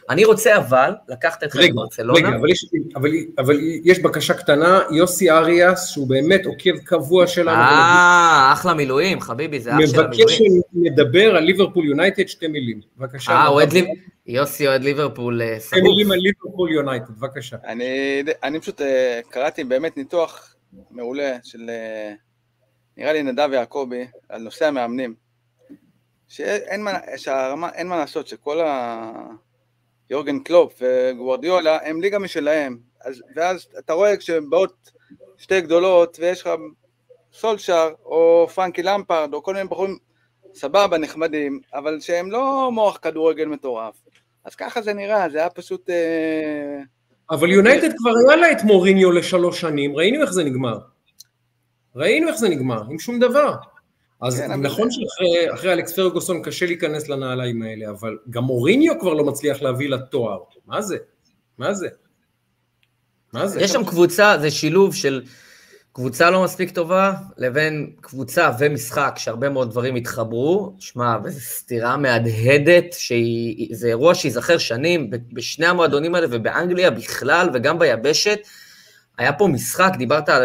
אני 0.09 0.25
רוצה 0.25 0.57
אבל 0.57 0.91
לקחת 1.07 1.43
את 1.43 1.55
רגע, 1.55 1.73
ברצלונה. 1.73 2.19
רגע, 2.19 2.37
אבל 2.37 2.49
יש, 2.49 2.65
אבל, 2.95 3.09
אבל 3.37 3.59
יש 3.83 3.99
בקשה 3.99 4.33
קטנה, 4.33 4.81
יוסי 4.91 5.31
אריאס, 5.31 5.87
שהוא 5.89 6.07
באמת 6.07 6.45
עוקב 6.45 6.77
קבוע 6.77 7.27
שלנו. 7.27 7.61
אה, 7.61 8.49
אחלה 8.53 8.73
מילואים, 8.73 9.21
חביבי, 9.21 9.59
זה 9.59 9.71
אח 9.71 9.75
של 9.85 9.99
המילואים. 9.99 10.09
מבקש 10.09 10.41
שנדבר 10.73 11.35
על 11.35 11.43
ליברפול 11.43 11.85
יונייטד 11.85 12.27
שתי 12.27 12.47
מילים, 12.47 12.81
בבקשה. 12.97 13.31
אה, 13.31 13.47
אוהד 13.47 13.73
ליברפול, 13.73 13.95
יוסי 14.25 14.67
אוהד 14.67 14.83
ליברפול 14.83 15.41
אה, 15.41 15.59
שתי 15.59 15.81
מילים 15.81 16.11
על 16.11 16.17
ליברפול 16.17 16.71
יונייטד, 16.71 17.09
בבקשה. 17.09 17.57
אני, 17.65 18.23
אני 18.43 18.59
פשוט 18.59 18.81
אה, 18.81 19.19
קראתי 19.29 19.63
באמת 19.63 19.97
ניתוח 19.97 20.55
מעולה 20.91 21.37
של, 21.43 21.69
אה, 21.69 22.13
נראה 22.97 23.13
לי 23.13 23.23
נדב 23.23 23.49
יעקבי, 23.53 24.07
על 24.29 24.41
נושא 24.41 24.65
המאמנים. 24.65 25.15
שאין 26.27 26.83
מה, 26.83 26.91
שהרמה, 27.17 27.69
אין 27.69 27.87
מה 27.87 27.97
לעשות, 27.97 28.27
שכל 28.27 28.61
ה... 28.61 29.11
יורגן 30.11 30.39
קלופ 30.39 30.81
וגוורדיולה 30.81 31.77
הם 31.83 32.01
ליגה 32.01 32.19
משלהם, 32.19 32.77
אז, 33.01 33.23
ואז 33.35 33.67
אתה 33.79 33.93
רואה 33.93 34.17
כשבאות 34.17 34.91
שתי 35.37 35.61
גדולות 35.61 36.17
ויש 36.21 36.41
לך 36.41 36.49
סולשר 37.33 37.89
או 38.05 38.47
פרנקי 38.55 38.83
למפרד 38.83 39.33
או 39.33 39.43
כל 39.43 39.53
מיני 39.53 39.67
בחורים 39.67 39.97
סבבה, 40.53 40.97
נחמדים, 40.97 41.59
אבל 41.73 41.99
שהם 41.99 42.31
לא 42.31 42.69
מוח 42.71 42.97
כדורגל 43.01 43.45
מטורף. 43.45 43.95
אז 44.45 44.55
ככה 44.55 44.81
זה 44.81 44.93
נראה, 44.93 45.29
זה 45.29 45.37
היה 45.37 45.49
פשוט... 45.49 45.89
אה... 45.89 46.81
אבל 47.29 47.51
יונייטד 47.51 47.97
כבר 47.97 48.11
היה 48.27 48.37
לה 48.37 48.51
את 48.51 48.63
מוריניו 48.63 49.11
לשלוש 49.11 49.61
שנים, 49.61 49.95
ראינו 49.95 50.21
איך 50.21 50.31
זה 50.31 50.43
נגמר. 50.43 50.79
ראינו 51.95 52.27
איך 52.27 52.35
זה 52.35 52.49
נגמר, 52.49 52.81
עם 52.89 52.99
שום 52.99 53.19
דבר. 53.19 53.55
אז 54.21 54.39
כן, 54.39 54.51
נכון 54.61 54.87
שאחרי 54.91 55.73
אלכס 55.73 55.93
פרגוסון 55.93 56.41
קשה 56.43 56.65
להיכנס 56.65 57.09
לנעליים 57.09 57.61
האלה, 57.61 57.89
אבל 57.89 58.17
גם 58.29 58.43
מוריניו 58.43 58.99
כבר 58.99 59.13
לא 59.13 59.23
מצליח 59.23 59.61
להביא 59.61 59.89
לתואר. 59.89 60.39
מה 60.67 60.81
זה? 60.81 60.97
מה 61.57 61.73
זה? 61.73 61.87
מה 63.33 63.47
זה? 63.47 63.61
יש 63.61 63.71
שם 63.71 63.85
קבוצה, 63.85 64.37
זה 64.41 64.51
שילוב 64.51 64.95
של 64.95 65.23
קבוצה 65.93 66.29
לא 66.29 66.43
מספיק 66.43 66.71
טובה, 66.71 67.13
לבין 67.37 67.91
קבוצה 68.01 68.51
ומשחק 68.59 69.13
שהרבה 69.17 69.49
מאוד 69.49 69.69
דברים 69.71 69.95
התחברו. 69.95 70.75
שמע, 70.79 71.17
וזו 71.23 71.39
סתירה 71.39 71.97
מהדהדת, 71.97 72.95
זה 73.71 73.87
אירוע 73.87 74.15
שייזכר 74.15 74.57
שנים 74.57 75.09
בשני 75.33 75.65
המועדונים 75.65 76.15
האלה 76.15 76.27
ובאנגליה 76.29 76.91
בכלל 76.91 77.49
וגם 77.53 77.79
ביבשת. 77.79 78.39
היה 79.17 79.33
פה 79.33 79.47
משחק, 79.47 79.91
דיברת 79.97 80.29
על 80.29 80.41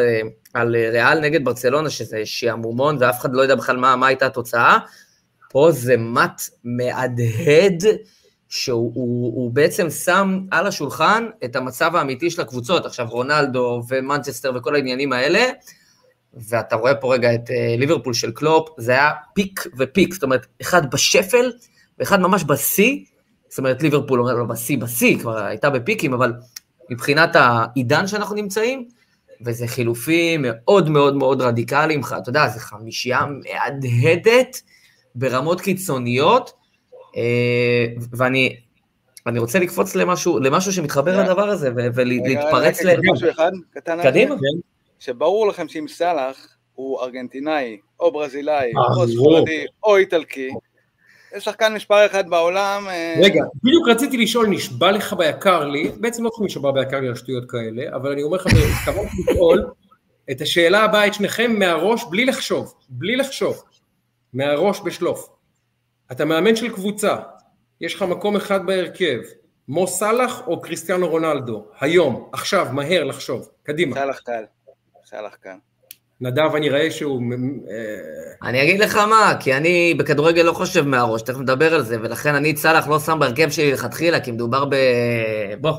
על 0.56 0.76
אה, 0.76 0.90
ריאל 0.90 1.20
נגד 1.20 1.44
ברצלונה, 1.44 1.90
שזה 1.90 2.20
שעמומון 2.24 2.96
ואף 3.00 3.20
אחד 3.20 3.32
לא 3.32 3.42
יודע 3.42 3.54
בכלל 3.54 3.76
מה, 3.76 3.96
מה 3.96 4.06
הייתה 4.06 4.26
התוצאה. 4.26 4.78
פה 5.50 5.70
זה 5.70 5.96
מט 5.96 6.42
מהדהד, 6.64 7.84
שהוא 8.48 8.92
הוא, 8.94 9.34
הוא 9.34 9.50
בעצם 9.50 9.90
שם 9.90 10.40
על 10.50 10.66
השולחן 10.66 11.26
את 11.44 11.56
המצב 11.56 11.96
האמיתי 11.96 12.30
של 12.30 12.42
הקבוצות. 12.42 12.86
עכשיו, 12.86 13.06
רונלדו 13.10 13.82
ומנצ'סטר 13.88 14.52
וכל 14.54 14.74
העניינים 14.74 15.12
האלה, 15.12 15.44
ואתה 16.34 16.76
רואה 16.76 16.94
פה 16.94 17.14
רגע 17.14 17.34
את 17.34 17.48
uh, 17.48 17.52
ליברפול 17.78 18.14
של 18.14 18.30
קלופ, 18.30 18.68
זה 18.78 18.92
היה 18.92 19.10
פיק 19.34 19.66
ופיק, 19.78 20.14
זאת 20.14 20.22
אומרת, 20.22 20.46
אחד 20.60 20.90
בשפל 20.90 21.52
ואחד 21.98 22.20
ממש 22.20 22.44
בשיא, 22.44 23.04
זאת 23.48 23.58
אומרת, 23.58 23.82
ליברפול 23.82 24.18
לו 24.18 24.48
בשיא, 24.48 24.78
בשיא, 24.78 25.18
כבר 25.18 25.38
הייתה 25.38 25.70
בפיקים, 25.70 26.14
אבל 26.14 26.32
מבחינת 26.90 27.30
העידן 27.34 28.06
שאנחנו 28.06 28.34
נמצאים, 28.34 28.88
וזה 29.40 29.66
חילופים 29.66 30.44
מאוד 30.48 30.88
מאוד 30.88 31.16
מאוד 31.16 31.42
רדיקליים, 31.42 32.00
אתה 32.00 32.30
יודע, 32.30 32.48
זה 32.48 32.60
חמישייה 32.60 33.20
מהדהדת 33.26 34.62
ברמות 35.14 35.60
קיצוניות, 35.60 36.52
אה, 37.16 37.86
ואני 38.10 38.56
אני 39.26 39.38
רוצה 39.38 39.58
לקפוץ 39.58 39.94
למשהו, 39.94 40.38
למשהו 40.38 40.72
שמתחבר 40.72 41.22
לדבר 41.22 41.48
הזה, 41.48 41.70
ולהתפרץ 41.74 42.82
ל... 42.82 42.88
רגע, 42.88 43.12
משהו 43.12 43.30
אחד, 43.30 43.50
קטן. 43.70 44.02
קדימה. 44.02 44.34
שברור 44.98 45.48
לכם 45.48 45.68
שאם 45.68 45.88
סאלח 45.88 46.56
הוא 46.74 47.00
ארגנטינאי, 47.00 47.78
או 48.00 48.12
ברזילאי, 48.12 48.72
או 48.96 49.02
אה, 49.02 49.08
ספרדי, 49.08 49.64
או 49.82 49.96
איטלקי, 49.96 50.50
זה 51.34 51.40
שחקן 51.40 51.74
מספר 51.74 52.06
אחד 52.06 52.28
בעולם. 52.28 52.88
אה, 52.88 53.14
רגע, 53.22 53.42
בדיוק 53.62 53.88
רציתי 53.88 54.16
לשאול, 54.16 54.46
נשבע 54.46 54.92
לך 54.92 55.12
ביקר 55.12 55.64
לי, 55.64 55.92
בעצם 56.00 56.24
לא 56.24 56.28
צריכים 56.28 56.46
לשבע 56.46 56.70
ביקר 56.70 57.00
לי 57.00 57.08
על 57.08 57.14
שטויות 57.14 57.50
כאלה, 57.50 57.96
אבל 57.96 58.12
אני 58.12 58.22
אומר 58.22 58.36
לך, 58.36 58.46
התכוונתי 58.46 59.16
לשאול 59.28 59.70
את 60.30 60.40
השאלה 60.40 60.84
הבאה, 60.84 61.06
את 61.06 61.14
שניכם 61.14 61.58
מהראש, 61.58 62.04
בלי 62.10 62.24
לחשוב, 62.24 62.74
בלי 62.88 63.16
לחשוב, 63.16 63.62
מהראש 64.32 64.80
בשלוף. 64.84 65.28
אתה 66.12 66.24
מאמן 66.24 66.56
של 66.56 66.68
קבוצה, 66.68 67.16
יש 67.80 67.94
לך 67.94 68.02
מקום 68.02 68.36
אחד 68.36 68.66
בהרכב, 68.66 69.20
מו 69.68 69.86
סאלח 69.86 70.46
או 70.46 70.60
קריסטיאנו 70.60 71.08
רונלדו, 71.08 71.66
היום, 71.80 72.28
עכשיו, 72.32 72.66
מהר 72.72 73.04
לחשוב, 73.04 73.48
קדימה. 73.62 73.96
סאלח 73.96 74.18
קל, 74.18 74.44
סאלח 75.04 75.34
קל. 75.34 75.56
נדב, 76.20 76.54
אני 76.54 76.70
רואה 76.70 76.90
שהוא... 76.90 77.22
אה, 77.70 78.48
אני 78.48 78.62
אגיד 78.62 78.80
לך 78.80 78.96
מה, 78.96 79.32
כי 79.40 79.54
אני 79.54 79.94
בכדורגל 79.98 80.42
לא 80.42 80.52
חושב 80.52 80.86
מהראש, 80.86 81.22
תכף 81.22 81.38
נדבר 81.38 81.74
על 81.74 81.82
זה, 81.82 81.96
ולכן 82.00 82.34
אני 82.34 82.50
את 82.50 82.56
סאלח 82.56 82.88
לא 82.88 83.00
שם 83.00 83.18
בהרכב 83.18 83.50
שלי 83.50 83.72
לכתחילה, 83.72 84.20
כי 84.20 84.30
מדובר 84.32 84.64
ב... 84.64 84.76
בוא, 85.60 85.72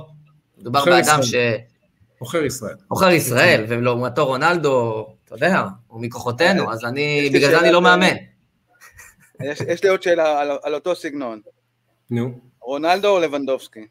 מדובר 0.58 0.86
באדם 0.86 1.24
ש... 1.24 1.36
עוכר 2.20 2.46
ישראל. 2.46 2.75
עוכר 2.88 3.10
ישראל, 3.10 3.65
ולעומתו 3.67 4.25
רונלדו, 4.25 5.08
אתה 5.25 5.36
יודע, 5.36 5.63
הוא 5.88 6.01
מכוחותינו, 6.01 6.72
אז 6.72 6.86
אני, 6.86 7.29
בגלל 7.34 7.51
זה 7.51 7.60
אני 7.60 7.72
לא 7.72 7.82
מאמן. 7.82 8.15
יש 9.67 9.84
לי 9.84 9.89
עוד 9.89 10.03
שאלה 10.03 10.41
על 10.63 10.74
אותו 10.74 10.96
סגנון. 10.96 11.41
נו. 12.12 12.39
רונלדו 12.62 13.08
או 13.08 13.20
לבנדובסקי? 13.20 13.88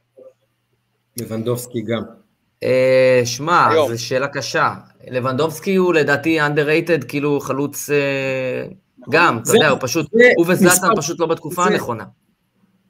לבנדובסקי 1.16 1.80
גם. 1.82 2.02
אה, 2.62 3.22
שמע, 3.24 3.68
זו 3.88 4.04
שאלה 4.04 4.28
קשה. 4.28 4.74
לבנדובסקי 5.10 5.74
הוא 5.74 5.94
לדעתי 5.94 6.40
underrated, 6.40 7.04
כאילו 7.08 7.40
חלוץ 7.40 7.90
אה, 7.90 7.96
נכון. 8.98 9.14
גם, 9.14 9.38
אתה 9.42 9.50
יודע, 9.50 9.68
הוא 9.68 9.78
פשוט, 9.80 10.06
הוא 10.36 10.46
וזלטן 10.48 10.88
פשוט 10.96 11.20
לא 11.20 11.26
בתקופה 11.26 11.64
הנכונה. 11.64 12.04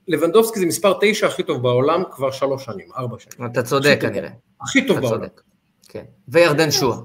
לבנדובסקי 0.09 0.61
זה 0.61 0.67
מספר 0.67 0.95
תשע 1.01 1.27
הכי 1.27 1.43
טוב 1.43 1.63
בעולם 1.63 2.03
כבר 2.11 2.31
שלוש 2.31 2.65
שנים, 2.65 2.87
ארבע 2.97 3.17
שנים. 3.19 3.51
אתה 3.51 3.63
צודק 3.63 3.99
כנראה. 4.01 4.29
הכי 4.63 4.87
טוב 4.87 5.01
בעולם. 5.01 5.27
כן. 5.89 6.05
וירדן 6.29 6.71
שועה. 6.71 6.99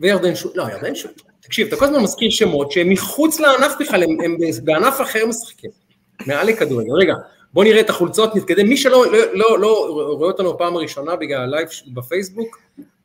וירדן 0.00 0.34
שועה, 0.34 0.54
לא, 0.56 0.62
ירדן 0.72 0.94
שועה. 0.94 1.14
תקשיב, 1.40 1.66
אתה 1.66 1.76
כל 1.76 1.84
הזמן 1.84 2.02
מזכיר 2.02 2.30
שמות 2.30 2.72
שהם 2.72 2.90
מחוץ 2.90 3.40
לענף 3.40 3.72
בכלל, 3.80 4.02
הם 4.02 4.36
בענף 4.64 5.00
אחר 5.00 5.26
משחקים. 5.26 5.70
מעל 6.26 6.46
לכדורגל. 6.46 6.92
רגע, 6.92 7.14
בואו 7.58 7.68
נראה 7.68 7.80
את 7.80 7.90
החולצות, 7.90 8.36
נתקדם. 8.36 8.68
מי 8.68 8.76
שלא 8.76 9.12
לא, 9.12 9.18
לא, 9.32 9.58
לא 9.58 9.88
רואה 10.16 10.30
אותנו 10.30 10.54
בפעם 10.54 10.76
הראשונה 10.76 11.16
בגלל 11.16 11.40
הלייב 11.40 11.68
בפייסבוק, 11.94 12.58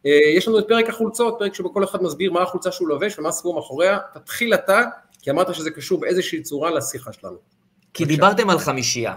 אה, 0.06 0.12
יש 0.38 0.48
לנו 0.48 0.60
את 0.60 0.66
פרק 0.68 0.90
החולצות, 0.90 1.36
פרק 1.40 1.54
שבו 1.54 1.74
כל 1.74 1.84
אחד 1.84 2.04
מסביר 2.04 2.32
מה 2.32 2.42
החולצה 2.42 2.72
שהוא 2.72 2.88
לובש 2.88 3.20
ומה 3.20 3.30
הסיפור 3.30 3.56
מאחוריה. 3.56 3.98
תתחיל 4.14 4.54
אתה, 4.54 4.82
כי 5.22 5.32
אמרת 5.32 5.56
שזה 5.56 5.72
קשור 5.72 6.00
באיזושהי 6.00 6.42
צורה 6.42 6.72
לשיחה 6.72 7.14
שלנו. 7.14 7.38
כי. 7.94 8.06
דיברתם 8.06 8.50
על 8.50 8.60
חמישייה. 8.60 9.16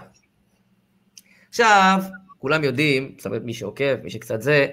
עכשיו, 1.48 2.02
כולם 2.38 2.64
יודעים, 2.64 3.14
זאת 3.16 3.26
אומרת 3.26 3.42
מי 3.44 3.54
שעוקב, 3.54 3.96
מי 4.02 4.10
שקצת 4.10 4.42
זה, 4.42 4.66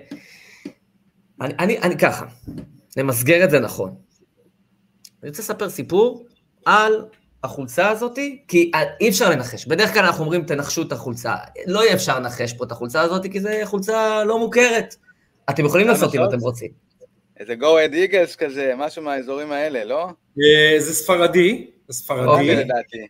אני, 1.41 1.53
אני, 1.59 1.79
אני 1.79 1.97
ככה, 1.97 2.25
נמסגר 2.97 3.43
את 3.43 3.49
זה 3.49 3.59
נכון. 3.59 3.95
אני 5.23 5.29
רוצה 5.29 5.41
לספר 5.41 5.69
סיפור 5.69 6.25
על 6.65 7.05
החולצה 7.43 7.89
הזאתי, 7.89 8.41
כי 8.47 8.71
אי 9.01 9.09
אפשר 9.09 9.29
לנחש. 9.29 9.65
בדרך 9.65 9.93
כלל 9.93 10.05
אנחנו 10.05 10.23
אומרים, 10.23 10.43
תנחשו 10.43 10.81
את 10.81 10.91
החולצה. 10.91 11.35
לא 11.67 11.83
יהיה 11.83 11.93
אפשר 11.93 12.19
לנחש 12.19 12.53
פה 12.53 12.63
את 12.63 12.71
החולצה 12.71 13.01
הזאתי, 13.01 13.31
כי 13.31 13.39
זו 13.39 13.49
חולצה 13.63 14.23
לא 14.23 14.39
מוכרת. 14.39 14.95
אתם 15.49 15.65
יכולים 15.65 15.87
לעשות 15.87 16.15
אם 16.15 16.23
אתם 16.23 16.39
רוצים. 16.39 16.71
איזה 17.39 17.55
גו 17.55 17.79
אד 17.79 17.93
איגלס 17.93 18.35
כזה, 18.35 18.73
משהו 18.77 19.03
מהאזורים 19.03 19.51
האלה, 19.51 19.83
לא? 19.83 20.09
אה, 20.39 20.79
זה 20.79 20.93
ספרדי, 20.93 21.67
זה 21.87 21.93
ספרדי. 21.93 22.27
אוקיי, 22.27 22.55
לדעתי. 22.55 23.07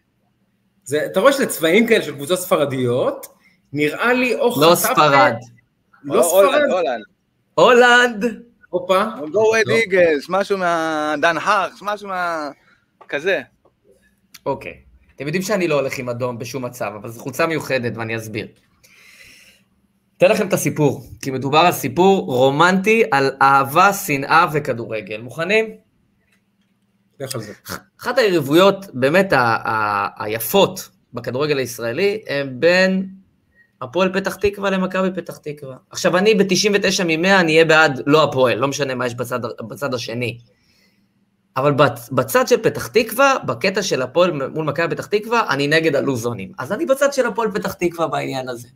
אתה 1.11 1.19
רואה 1.19 1.33
שזה 1.33 1.45
צבעים 1.45 1.87
כאלה 1.87 2.03
של 2.03 2.15
קבוצות 2.15 2.39
ספרדיות, 2.39 3.27
נראה 3.73 4.13
לי 4.13 4.35
או 4.35 4.61
לא 4.61 4.75
ספרד. 4.75 5.33
לא 6.03 6.23
ספרד. 6.23 6.61
הולנד. 6.69 7.03
הולנד. 7.53 8.43
הופה. 8.69 9.03
גו 9.31 9.55
אד 9.55 9.69
איגלס, 9.69 10.25
משהו 10.29 10.57
מהדן 10.57 11.37
הארקס, 11.37 11.79
משהו 11.81 12.07
מה... 12.07 12.49
כזה. 13.09 13.41
אוקיי. 14.45 14.73
אתם 15.15 15.25
יודעים 15.25 15.41
שאני 15.41 15.67
לא 15.67 15.75
הולך 15.75 15.97
עם 15.97 16.09
אדום 16.09 16.39
בשום 16.39 16.65
מצב, 16.65 16.91
אבל 17.01 17.09
זו 17.09 17.21
חולצה 17.21 17.47
מיוחדת 17.47 17.97
ואני 17.97 18.17
אסביר. 18.17 18.47
אתן 20.17 20.31
לכם 20.31 20.47
את 20.47 20.53
הסיפור, 20.53 21.03
כי 21.21 21.31
מדובר 21.31 21.57
על 21.57 21.71
סיפור 21.71 22.25
רומנטי 22.25 23.03
על 23.11 23.31
אהבה, 23.41 23.93
שנאה 23.93 24.45
וכדורגל. 24.53 25.21
מוכנים? 25.21 25.65
לך 27.19 27.35
על 27.35 27.41
זה. 27.41 27.53
אחת 28.01 28.17
היריבויות 28.17 28.85
באמת 28.93 29.33
היפות 30.17 30.89
בכדורגל 31.13 31.57
הישראלי 31.57 32.21
הם 32.27 32.59
בין 32.59 33.07
הפועל 33.81 34.13
פתח 34.13 34.35
תקווה 34.35 34.69
למכבי 34.69 35.21
פתח 35.21 35.37
תקווה. 35.37 35.75
עכשיו, 35.89 36.17
אני 36.17 36.35
ב-99 36.35 37.03
מ-100 37.03 37.39
אני 37.39 37.53
אהיה 37.53 37.65
בעד 37.65 38.01
לא 38.05 38.23
הפועל, 38.23 38.57
לא 38.57 38.67
משנה 38.67 38.95
מה 38.95 39.05
יש 39.05 39.15
בצד, 39.15 39.39
בצד 39.69 39.93
השני. 39.93 40.39
אבל 41.57 41.73
בצד 42.11 42.47
של 42.47 42.63
פתח 42.63 42.87
תקווה, 42.87 43.35
בקטע 43.45 43.81
של 43.83 44.01
הפועל 44.01 44.47
מול 44.47 44.65
מכבי 44.65 44.95
פתח 44.95 45.05
תקווה, 45.05 45.49
אני 45.49 45.67
נגד 45.67 45.95
הלוזונים. 45.95 46.51
אז 46.59 46.71
אני 46.71 46.85
בצד 46.85 47.13
של 47.13 47.25
הפועל 47.25 47.51
פתח 47.51 47.73
תקווה 47.73 48.07
בעניין 48.07 48.49
הזה. 48.49 48.67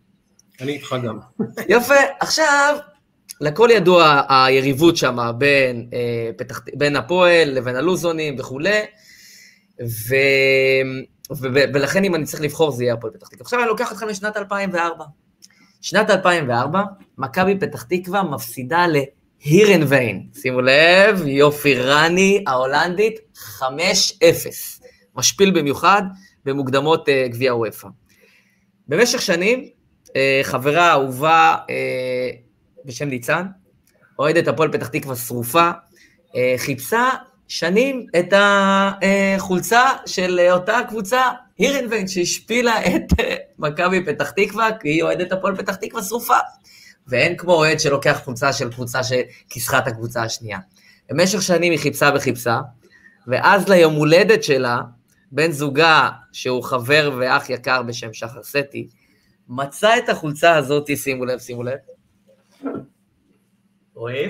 אני 0.61 0.71
איתך 0.71 0.95
גם. 1.03 1.19
יפה, 1.75 1.95
עכשיו, 2.19 2.77
לכל 3.41 3.69
ידוע 3.71 4.21
היריבות 4.29 4.97
שם 4.97 5.31
בין, 5.37 5.89
אה, 5.93 6.29
פתח, 6.37 6.61
בין 6.73 6.95
הפועל 6.95 7.49
לבין 7.49 7.75
הלוזונים 7.75 8.35
וכולי, 8.39 8.79
ו, 9.81 10.15
ו, 11.31 11.47
ו, 11.53 11.59
ולכן 11.73 12.03
אם 12.03 12.15
אני 12.15 12.25
צריך 12.25 12.41
לבחור 12.41 12.71
זה 12.71 12.83
יהיה 12.83 12.93
הפועל 12.93 13.13
פתח 13.13 13.27
תקווה. 13.27 13.41
עכשיו 13.41 13.59
אני 13.59 13.67
לוקח 13.67 13.91
אתכם 13.91 14.07
לשנת 14.07 14.37
2004. 14.37 15.05
שנת 15.81 16.09
2004, 16.09 16.83
מכבי 17.17 17.59
פתח 17.59 17.83
תקווה 17.83 18.23
מפסידה 18.23 18.85
להירנביין, 19.45 20.27
שימו 20.41 20.61
לב, 20.61 21.27
יופי 21.27 21.75
רני 21.75 22.43
ההולנדית, 22.47 23.19
5-0. 23.59 23.63
משפיל 25.15 25.59
במיוחד 25.59 26.01
במוקדמות 26.45 27.07
uh, 27.07 27.11
גביע 27.29 27.55
וופא. 27.55 27.87
במשך 28.87 29.21
שנים, 29.21 29.69
uh, 30.07 30.11
חברה 30.43 30.91
אהובה 30.91 31.55
uh, 31.55 32.85
בשם 32.85 33.09
ניצן, 33.09 33.45
אוהדת 34.19 34.47
הפועל 34.47 34.71
פתח 34.71 34.87
תקווה 34.87 35.15
שרופה, 35.15 35.71
אה, 36.35 36.53
חיפשה 36.57 37.09
שנים 37.47 38.07
את 38.19 38.33
החולצה 38.33 39.89
של 40.05 40.47
אותה 40.51 40.79
קבוצה, 40.89 41.21
הירנביין, 41.57 42.07
שהשפילה 42.07 42.85
את 42.85 43.13
מכבי 43.59 44.05
פתח 44.05 44.31
תקווה, 44.31 44.69
כי 44.79 44.89
היא 44.89 45.03
אוהדת 45.03 45.31
הפועל 45.31 45.55
פתח 45.55 45.75
תקווה 45.75 46.03
שרופה. 46.03 46.37
ואין 47.07 47.37
כמו 47.37 47.53
אוהד 47.53 47.79
שלוקח 47.79 48.21
חולצה 48.23 48.53
של 48.53 48.71
קבוצה 48.71 48.99
שכיסחה 49.03 49.77
את 49.77 49.87
הקבוצה 49.87 50.23
השנייה. 50.23 50.59
במשך 51.09 51.41
שנים 51.41 51.71
היא 51.71 51.79
חיפשה 51.79 52.09
וחיפשה, 52.15 52.59
ואז 53.27 53.69
ליום 53.69 53.93
הולדת 53.93 54.43
שלה, 54.43 54.81
בן 55.31 55.51
זוגה, 55.51 56.09
שהוא 56.31 56.63
חבר 56.63 57.11
ואח 57.19 57.49
יקר 57.49 57.83
בשם 57.83 58.13
שחר 58.13 58.43
סטי, 58.43 58.87
מצא 59.49 59.97
את 59.97 60.09
החולצה 60.09 60.55
הזאת, 60.55 60.89
שימו 60.97 61.25
לב, 61.25 61.39
שימו 61.39 61.63
לב, 61.63 61.77
רואים? 63.93 64.29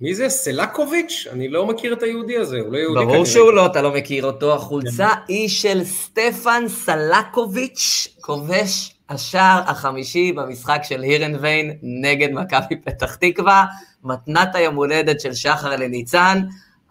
מי 0.00 0.14
זה? 0.14 0.28
סלקוביץ'? 0.28 1.26
אני 1.32 1.48
לא 1.48 1.66
מכיר 1.66 1.92
את 1.92 2.02
היהודי 2.02 2.38
הזה, 2.38 2.60
הוא 2.60 2.72
לא 2.72 2.78
יהודי 2.78 3.00
כנראה. 3.00 3.12
ברור 3.12 3.24
שהוא 3.26 3.52
לא, 3.52 3.66
אתה 3.66 3.82
לא 3.82 3.94
מכיר 3.94 4.24
אותו. 4.24 4.54
החולצה 4.54 5.08
היא 5.28 5.48
של 5.48 5.84
סטפן 5.84 6.64
סלקוביץ', 6.68 8.08
כובש 8.20 8.94
השער 9.12 9.62
החמישי 9.66 10.32
במשחק 10.32 10.80
של 10.84 11.02
הירנביין 11.02 11.76
נגד 11.82 12.28
מכבי 12.32 12.76
פתח 12.76 13.14
תקווה, 13.14 13.64
מתנת 14.04 14.54
היום 14.54 14.74
הולדת 14.74 15.20
של 15.20 15.34
שחר 15.34 15.76
לניצן, 15.76 16.42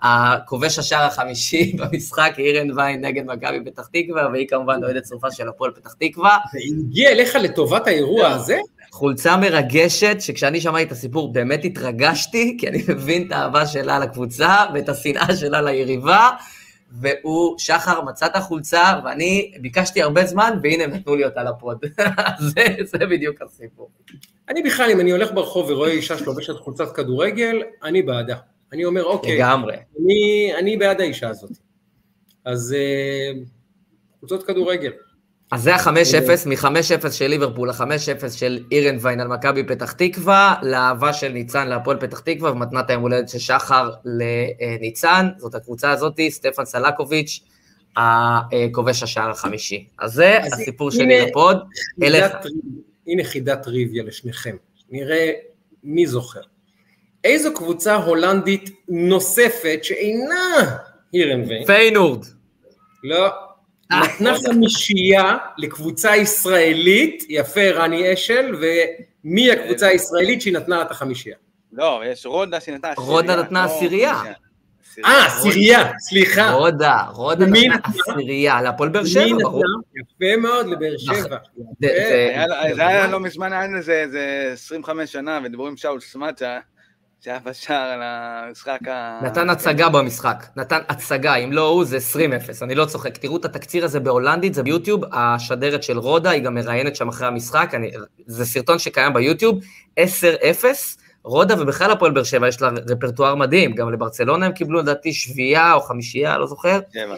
הכובש 0.01 0.79
השער 0.79 1.03
החמישי 1.03 1.73
במשחק, 1.77 2.33
הירנביין 2.37 3.05
נגד 3.05 3.25
מכבי 3.25 3.65
פתח 3.65 3.87
תקווה, 3.93 4.27
והיא 4.31 4.47
כמובן 4.47 4.83
אוהדת 4.83 5.03
צרופה 5.03 5.31
של 5.31 5.49
הפועל 5.49 5.71
פתח 5.71 5.93
תקווה. 5.99 6.37
והיא 6.53 6.73
הגיעה 6.87 7.11
אליך 7.11 7.35
לטובת 7.35 7.87
האירוע 7.87 8.27
הזה? 8.27 8.57
חולצה 8.91 9.37
מרגשת, 9.37 10.17
שכשאני 10.19 10.61
שמעתי 10.61 10.83
את 10.83 10.91
הסיפור 10.91 11.33
באמת 11.33 11.65
התרגשתי, 11.65 12.57
כי 12.59 12.67
אני 12.67 12.83
מבין 12.87 13.27
את 13.27 13.31
האהבה 13.31 13.65
שלה 13.65 13.99
לקבוצה 13.99 14.55
ואת 14.73 14.89
השנאה 14.89 15.35
שלה 15.35 15.61
ליריבה, 15.61 16.29
והוא, 16.91 17.59
שחר, 17.59 18.01
מצא 18.01 18.25
את 18.25 18.35
החולצה, 18.35 18.83
ואני 19.05 19.53
ביקשתי 19.61 20.01
הרבה 20.01 20.25
זמן, 20.25 20.59
והנה 20.63 20.83
הם 20.83 20.91
נתנו 20.91 21.15
לי 21.15 21.25
אותה 21.25 21.43
לפוד. 21.43 21.85
זה, 22.53 22.65
זה 22.83 22.97
בדיוק 22.97 23.41
הסיפור. 23.41 23.89
אני 24.49 24.63
בכלל, 24.63 24.89
אם 24.91 24.99
אני 24.99 25.11
הולך 25.11 25.31
ברחוב 25.33 25.69
ורואה 25.69 25.91
אישה 25.91 26.17
שלובשת 26.17 26.53
חולצת 26.55 26.95
כדורגל, 26.95 27.61
אני 27.83 28.01
בעדה. 28.01 28.35
אני 28.73 28.85
אומר, 28.85 29.03
אוקיי, 29.03 29.35
לגמרי. 29.35 29.75
אני, 29.99 30.51
אני 30.59 30.77
בעד 30.77 31.01
האישה 31.01 31.29
הזאת. 31.29 31.51
אז 32.45 32.75
אה, 32.77 33.31
חולצות 34.19 34.43
כדורגל. 34.43 34.91
אז 35.51 35.63
זה 35.63 35.75
ה-5-0, 35.75 36.49
מ-5-0 36.49 37.11
של 37.11 37.27
ליברפול 37.27 37.69
ל-5-0 37.69 38.29
של 38.29 38.63
אירנביין 38.71 39.19
על 39.19 39.27
מכבי 39.27 39.63
פתח 39.63 39.91
תקווה, 39.91 40.55
לאהבה 40.61 41.13
של 41.13 41.27
ניצן 41.27 41.67
להפועל 41.67 41.97
פתח 41.99 42.19
תקווה, 42.19 42.51
ומתנת 42.51 42.89
היום 42.89 43.01
הולדת 43.01 43.29
של 43.29 43.39
שחר 43.39 43.91
לניצן, 44.05 45.29
זאת 45.37 45.55
הקבוצה 45.55 45.91
הזאת, 45.91 46.19
סטפן 46.29 46.65
סלקוביץ', 46.65 47.39
הכובש 47.97 49.03
השער 49.03 49.29
החמישי. 49.29 49.87
אז 49.99 50.13
זה 50.13 50.39
אז 50.39 50.53
הסיפור 50.53 50.89
הנה, 50.93 51.03
שלי 51.03 51.21
לפוד, 51.21 51.57
אליך. 52.03 52.31
הנה 53.07 53.23
חידת 53.23 53.63
טריוויה 53.63 54.03
לשניכם, 54.03 54.55
נראה 54.89 55.31
מי 55.83 56.07
זוכר. 56.07 56.41
איזו 57.23 57.53
קבוצה 57.53 57.95
הולנדית 57.95 58.69
נוספת 58.89 59.79
שאינה 59.83 60.77
הירנביין? 61.13 61.65
פיינורד. 61.65 62.25
לא. 63.03 63.29
נתנה 64.03 64.33
חמישייה 64.47 65.37
לקבוצה 65.57 66.15
ישראלית, 66.15 67.25
יפה 67.29 67.69
רני 67.69 68.13
אשל, 68.13 68.55
ומי 69.23 69.51
הקבוצה 69.51 69.87
הישראלית 69.87 70.41
שהיא 70.41 70.53
נתנה 70.53 70.77
לה 70.77 70.81
את 70.81 70.91
החמישייה? 70.91 71.35
לא, 71.73 72.01
יש 72.05 72.25
רודה 72.25 72.59
שנתנה 72.59 72.91
עשירייה. 72.91 73.11
רודה 73.11 73.35
נתנה 73.35 73.63
עשירייה. 73.63 74.21
אה, 75.05 75.25
עשירייה, 75.25 75.91
סליחה. 75.99 76.51
רודה, 76.51 76.97
רודה 77.13 77.45
נתנה 77.45 77.75
עשירייה, 77.83 78.61
להפועל 78.61 78.89
באר 78.89 79.05
שבע, 79.05 79.37
ברור. 79.41 79.63
יפה 79.95 80.41
מאוד, 80.41 80.67
לבאר 80.67 80.97
שבע. 80.97 81.37
זה 82.75 82.87
היה 82.87 83.07
לא 83.07 83.19
מזמן, 83.19 83.53
היה 83.53 83.65
איזה 83.77 84.49
25 84.53 85.11
שנה, 85.11 85.39
ודיברו 85.43 85.67
עם 85.67 85.77
שאול 85.77 85.99
סמצ'ה. 85.99 86.59
שהיה 87.23 87.39
בשער 87.39 87.91
על 87.91 87.99
המשחק 88.03 88.79
ה... 88.87 89.19
נתן 89.23 89.49
הצגה 89.49 89.89
במשחק, 89.89 90.45
נתן 90.55 90.79
הצגה, 90.89 91.35
אם 91.35 91.51
לא 91.51 91.67
הוא 91.67 91.85
זה 91.85 91.97
20-0, 91.97 92.19
אני 92.61 92.75
לא 92.75 92.85
צוחק. 92.85 93.17
תראו 93.17 93.37
את 93.37 93.45
התקציר 93.45 93.85
הזה 93.85 93.99
בהולנדית, 93.99 94.53
זה 94.53 94.63
ביוטיוב, 94.63 95.03
השדרת 95.11 95.83
של 95.83 95.97
רודה, 95.97 96.29
היא 96.29 96.43
גם 96.43 96.53
מראיינת 96.53 96.95
שם 96.95 97.09
אחרי 97.09 97.27
המשחק, 97.27 97.71
אני, 97.73 97.91
זה 98.25 98.45
סרטון 98.45 98.79
שקיים 98.79 99.13
ביוטיוב, 99.13 99.59
10-0, 99.99 100.03
רודה 101.23 101.61
ובכלל 101.61 101.91
הפועל 101.91 102.11
באר 102.11 102.23
שבע, 102.23 102.47
יש 102.47 102.61
לה 102.61 102.69
רפרטואר 102.89 103.35
מדהים, 103.35 103.75
גם 103.75 103.91
לברצלונה 103.91 104.45
הם 104.45 104.51
קיבלו 104.51 104.79
לדעתי 104.79 105.13
שביעייה 105.13 105.73
או 105.73 105.81
חמישייה, 105.81 106.37
לא 106.37 106.47
זוכר. 106.47 106.79
שבע. 106.93 107.15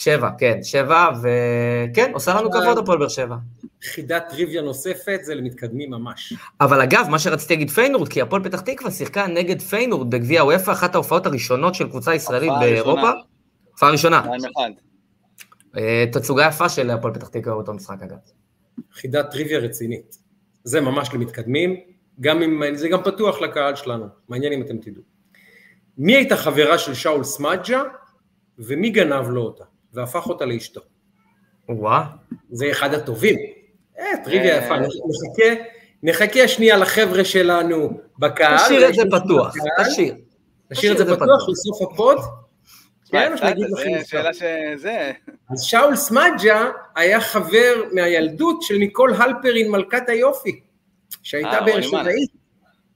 שבע, 0.00 0.30
כן, 0.38 0.58
שבע, 0.62 1.08
וכן, 1.22 2.10
עושה 2.14 2.34
לנו 2.34 2.50
כבוד 2.50 2.78
הפועל 2.78 2.98
באר 2.98 3.08
שבע. 3.08 3.36
חידת 3.82 4.24
טריוויה 4.30 4.62
נוספת, 4.62 5.20
זה 5.22 5.34
למתקדמים 5.34 5.90
ממש. 5.90 6.32
אבל 6.60 6.80
אגב, 6.80 7.06
מה 7.10 7.18
שרציתי 7.18 7.54
להגיד 7.54 7.70
פיינורד, 7.70 8.08
כי 8.08 8.22
הפועל 8.22 8.44
פתח 8.44 8.60
תקווה 8.60 8.90
שיחקה 8.90 9.26
נגד 9.26 9.62
פיינורד 9.62 10.10
בגביע 10.10 10.44
אופ"א, 10.44 10.70
אחת 10.70 10.94
ההופעות 10.94 11.26
הראשונות 11.26 11.74
של 11.74 11.88
קבוצה 11.88 12.14
ישראלית 12.14 12.52
באירופה. 12.60 13.10
הופעה 13.72 13.90
ראשונה. 13.90 14.22
אה, 15.76 16.04
תצוגה 16.12 16.46
יפה 16.48 16.68
של 16.68 16.90
הפועל 16.90 17.14
פתח 17.14 17.28
תקווה 17.28 17.54
באותו 17.54 17.72
משחק 17.72 18.02
אגב. 18.02 18.16
חידת 18.92 19.30
טריוויה 19.30 19.58
רצינית. 19.58 20.16
זה 20.64 20.80
ממש 20.80 21.08
למתקדמים, 21.14 21.76
גם 22.20 22.42
אם, 22.42 22.76
זה 22.76 22.88
גם 22.88 23.02
פתוח 23.02 23.40
לקהל 23.40 23.76
שלנו, 23.76 24.06
מעניין 24.28 24.52
אם 24.52 24.62
אתם 24.62 24.78
תדעו. 24.78 25.02
מי 25.98 26.16
הייתה 26.16 26.36
חברה 26.36 26.78
של 26.78 26.94
שאול 26.94 27.24
סמדג'ה, 27.24 27.82
ומי 28.58 28.90
גנב 28.90 29.28
לו 29.28 29.42
אותה, 29.42 29.64
והפך 29.94 30.26
אותה 30.26 30.44
לאשתו. 30.44 30.80
וואה. 31.68 32.04
זה 32.50 32.70
אחד 32.70 32.94
הטובים. 32.94 33.36
אה, 33.98 34.24
טריוויה 34.24 34.56
יפה, 34.56 34.74
אה. 34.74 34.80
נחכה, 34.80 35.62
נחכה 36.02 36.48
שנייה 36.48 36.76
לחבר'ה 36.76 37.24
שלנו 37.24 38.00
בקהל. 38.18 38.58
תשאיר 38.58 38.88
את 38.88 38.94
זה 38.94 39.02
פתוח, 39.10 39.54
תשאיר. 39.80 40.14
תשאיר 40.72 40.92
את 40.92 40.98
זה 40.98 41.04
פתוח 41.04 41.48
לסוף 41.48 41.92
הפוד. 41.92 42.18
כן, 43.10 43.32
שאלה 44.04 44.34
שזה. 44.34 45.12
אז 45.50 45.62
שאול 45.62 45.96
סמדג'ה 45.96 46.70
היה 46.96 47.20
חבר 47.20 47.74
מהילדות 47.92 48.62
של 48.62 48.74
ניקול 48.74 49.14
הלפרין 49.14 49.70
מלכת 49.70 50.08
היופי, 50.08 50.60
שהייתה 51.22 51.50
אה, 51.50 51.64
באר 51.64 51.80
שבעית. 51.80 52.30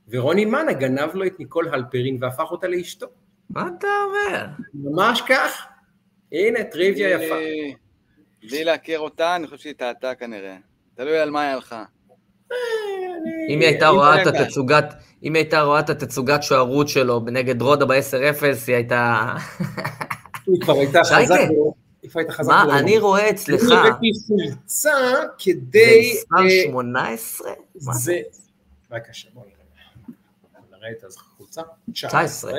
ורוני 0.08 0.44
מנה 0.44 0.72
גנב 0.72 1.14
לו 1.14 1.26
את 1.26 1.38
ניקול 1.38 1.68
הלפרין 1.72 2.18
והפך 2.20 2.50
אותה 2.50 2.68
לאשתו. 2.68 3.06
מה 3.50 3.68
אתה 3.78 3.88
אומר? 4.06 4.46
ממש 4.74 5.22
כך. 5.28 5.66
הנה, 6.34 6.64
טריוויה 6.64 7.10
יפה. 7.10 7.34
בלי 8.42 8.64
להכיר 8.64 8.98
אותה, 8.98 9.36
אני 9.36 9.46
חושב 9.46 9.62
שהיא 9.62 9.72
טעתה 9.72 10.14
כנראה. 10.14 10.56
תלוי 10.94 11.18
על 11.18 11.30
מה 11.30 11.42
היא 11.42 11.50
הלכה. 11.50 11.84
אם 13.48 13.60
היא 13.60 13.68
הייתה 13.68 13.88
רואה 13.88 14.22
את 14.22 14.26
התצוגת, 14.26 14.84
אם 15.22 15.34
היא 15.34 15.42
הייתה 15.42 15.60
רואה 15.60 15.80
את 15.80 15.90
התצוגת 15.90 16.42
שוערות 16.42 16.88
שלו 16.88 17.20
נגד 17.26 17.62
רודה 17.62 17.86
ב-10-0, 17.86 18.44
היא 18.66 18.74
הייתה... 18.76 19.34
היא 20.46 20.60
כבר 20.60 20.74
הייתה 20.78 21.00
חזק. 21.04 22.46
מה, 22.46 22.78
אני 22.78 22.98
רואה 22.98 23.30
אצלך... 23.30 23.62
אני 23.62 23.74
הבאתי 23.74 24.10
חולצה 24.26 24.90
כדי... 25.38 26.12
זה 26.14 26.36
מספר 26.36 26.48
18? 26.64 27.48
אה, 27.48 27.54
זה... 27.74 28.20
בבקשה, 28.90 29.28
בואו 29.34 29.46
נראה 30.72 30.90
את 30.90 31.04
החולצה. 31.04 31.62
19. 31.92 32.52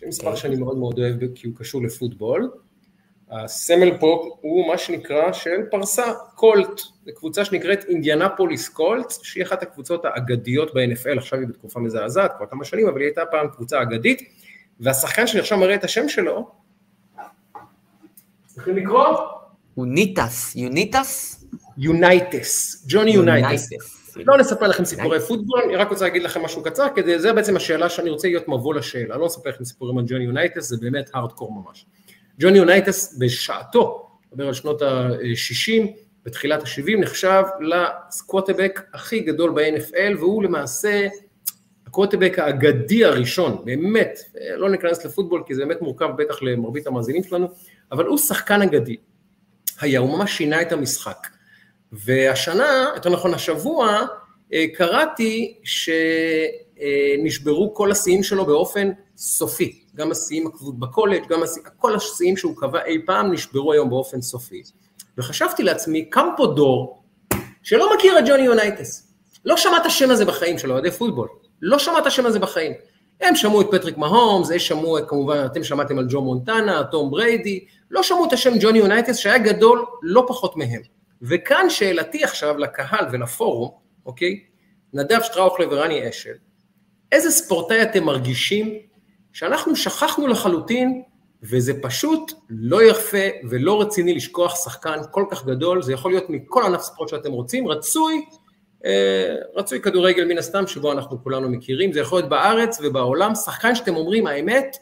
זה 0.00 0.06
מספר 0.06 0.36
שאני 0.36 0.56
מאוד 0.56 0.78
מאוד 0.78 0.98
אוהב 0.98 1.16
כי 1.34 1.46
הוא 1.46 1.54
קשור 1.56 1.82
לפוטבול. 1.82 2.50
הסמל 3.30 3.98
פה 4.00 4.36
הוא 4.40 4.68
מה 4.68 4.78
שנקרא 4.78 5.32
של 5.32 5.56
פרסה, 5.70 6.12
קולטס, 6.34 6.80
זו 7.06 7.12
קבוצה 7.14 7.44
שנקראת 7.44 7.84
אינדיאנפוליס 7.88 8.68
קולטס, 8.68 9.14
שהיא 9.22 9.44
אחת 9.44 9.62
הקבוצות 9.62 10.04
האגדיות 10.04 10.74
ב-NFL, 10.74 11.18
עכשיו 11.18 11.38
היא 11.38 11.48
בתקופה 11.48 11.80
מזעזעת, 11.80 12.32
כבר 12.36 12.46
כמה 12.46 12.64
שנים, 12.64 12.88
אבל 12.88 13.00
היא 13.00 13.06
הייתה 13.06 13.26
פעם 13.30 13.48
קבוצה 13.48 13.82
אגדית, 13.82 14.22
והשחקן 14.80 15.26
שאני 15.26 15.40
עכשיו 15.40 15.58
מראה 15.58 15.74
את 15.74 15.84
השם 15.84 16.08
שלו, 16.08 16.50
צריכים 18.46 18.76
לקרוא? 18.76 19.06
יונייטס, 19.76 20.56
יונייטס? 20.56 21.44
יונייטס, 21.78 22.84
ג'וני 22.88 23.10
יונייטס. 23.10 23.70
לא 24.16 24.38
נספר 24.38 24.66
לכם 24.66 24.84
סיפורי 24.84 25.20
פוטבול, 25.20 25.60
אני 25.64 25.76
רק 25.76 25.90
רוצה 25.90 26.04
להגיד 26.04 26.22
לכם 26.22 26.42
משהו 26.42 26.62
קצר, 26.62 26.86
כדי, 26.94 27.18
זה 27.18 27.32
בעצם 27.32 27.56
השאלה 27.56 27.88
שאני 27.88 28.10
רוצה 28.10 28.28
להיות 28.28 28.48
מבוא 28.48 28.74
לשאלה, 28.74 29.16
לא 29.16 29.26
אספר 29.26 29.50
לכם 29.50 29.64
סיפורים 29.64 29.98
על 29.98 30.04
ג'וני 30.08 30.24
יונייטס, 30.24 30.68
זה 30.68 30.76
באמת 30.80 31.10
הארדקור 31.14 31.52
ממש. 31.52 31.86
ג'וני 32.38 32.58
יונייטס 32.58 33.16
בשעתו, 33.18 34.10
מדבר 34.32 34.46
על 34.46 34.52
שנות 34.52 34.82
ה-60, 34.82 35.86
בתחילת 36.24 36.62
ה-70, 36.62 36.98
נחשב 36.98 37.42
לקוורטרבק 37.60 38.80
הכי 38.94 39.20
גדול 39.20 39.50
ב-NFL, 39.50 40.18
והוא 40.18 40.42
למעשה 40.42 41.06
הקוורטרבק 41.86 42.38
האגדי 42.38 43.04
הראשון, 43.04 43.62
באמת, 43.64 44.18
לא 44.56 44.70
ניכנס 44.70 45.04
לפוטבול 45.04 45.42
כי 45.46 45.54
זה 45.54 45.64
באמת 45.64 45.82
מורכב 45.82 46.08
בטח 46.16 46.42
למרבית 46.42 46.86
המאזינים 46.86 47.22
שלנו, 47.22 47.48
אבל 47.92 48.06
הוא 48.06 48.18
שחקן 48.18 48.62
אגדי. 48.62 48.96
היה, 49.80 50.00
הוא 50.00 50.18
ממש 50.18 50.36
שינה 50.36 50.62
את 50.62 50.72
המשחק. 50.72 51.26
והשנה, 51.92 52.90
יותר 52.94 53.10
נכון 53.10 53.34
השבוע, 53.34 54.06
אה, 54.52 54.64
קראתי 54.74 55.60
שנשברו 57.24 57.74
כל 57.74 57.92
השיאים 57.92 58.22
שלו 58.22 58.46
באופן 58.46 58.90
סופי. 59.24 59.80
גם 59.96 60.10
השיאים 60.10 60.50
בקולג', 60.78 61.26
גם 61.28 61.42
השיאים, 61.42 61.66
כל 61.76 61.94
השיאים 61.96 62.36
שהוא 62.36 62.56
קבע 62.56 62.84
אי 62.84 62.98
פעם 63.06 63.32
נשברו 63.32 63.72
היום 63.72 63.90
באופן 63.90 64.22
סופי. 64.22 64.62
וחשבתי 65.18 65.62
לעצמי, 65.62 66.10
קם 66.10 66.28
פה 66.36 66.46
דור 66.46 67.02
שלא 67.62 67.94
מכיר 67.96 68.18
את 68.18 68.24
ג'וני 68.28 68.42
יונייטס. 68.42 69.12
לא 69.44 69.56
שמע 69.56 69.76
את 69.76 69.86
השם 69.86 70.10
הזה 70.10 70.24
בחיים 70.24 70.58
של 70.58 70.72
אוהדי 70.72 70.90
פוטבול. 70.90 71.28
לא 71.62 71.78
שמע 71.78 71.98
את 71.98 72.06
השם 72.06 72.26
הזה 72.26 72.38
בחיים. 72.38 72.72
הם 73.20 73.36
שמעו 73.36 73.60
את 73.60 73.66
פטריק 73.70 73.96
מהומס, 73.96 74.50
הם 74.50 74.58
שמעו, 74.58 74.98
כמובן, 75.08 75.46
אתם 75.46 75.64
שמעתם 75.64 75.98
על 75.98 76.06
ג'ו 76.08 76.20
מונטנה, 76.20 76.84
טום 76.90 77.10
בריידי, 77.10 77.64
לא 77.90 78.02
שמעו 78.02 78.24
את 78.24 78.32
השם 78.32 78.52
ג'וני 78.60 78.78
יונייטס 78.78 79.16
שהיה 79.16 79.38
גדול 79.38 79.84
לא 80.02 80.24
פחות 80.28 80.56
מהם. 80.56 80.80
וכאן 81.22 81.70
שאלתי 81.70 82.24
עכשיו 82.24 82.58
לקהל 82.58 83.06
ולפורום, 83.12 83.70
אוקיי? 84.06 84.40
נדב 84.92 85.22
שטראוכלר 85.22 85.68
ורני 85.70 86.08
אשל, 86.08 86.34
איזה 87.12 87.30
ספורטאי 87.30 87.82
אתם 87.82 88.04
מרגישים 88.04 88.78
שאנחנו 89.34 89.76
שכחנו 89.76 90.26
לחלוטין, 90.26 91.02
וזה 91.42 91.82
פשוט 91.82 92.32
לא 92.50 92.84
יפה 92.84 93.26
ולא 93.48 93.80
רציני 93.80 94.14
לשכוח 94.14 94.64
שחקן 94.64 94.98
כל 95.10 95.24
כך 95.30 95.44
גדול, 95.44 95.82
זה 95.82 95.92
יכול 95.92 96.10
להיות 96.10 96.30
מכל 96.30 96.62
ענף 96.66 96.80
ספורט 96.80 97.08
שאתם 97.08 97.32
רוצים, 97.32 97.68
רצוי, 97.68 98.24
אה, 98.84 99.34
רצוי 99.54 99.80
כדורגל 99.80 100.24
מן 100.24 100.38
הסתם 100.38 100.66
שבו 100.66 100.92
אנחנו 100.92 101.22
כולנו 101.22 101.48
מכירים, 101.48 101.92
זה 101.92 102.00
יכול 102.00 102.18
להיות 102.18 102.30
בארץ 102.30 102.80
ובעולם, 102.82 103.34
שחקן 103.34 103.74
שאתם 103.74 103.96
אומרים 103.96 104.26
האמת, 104.26 104.76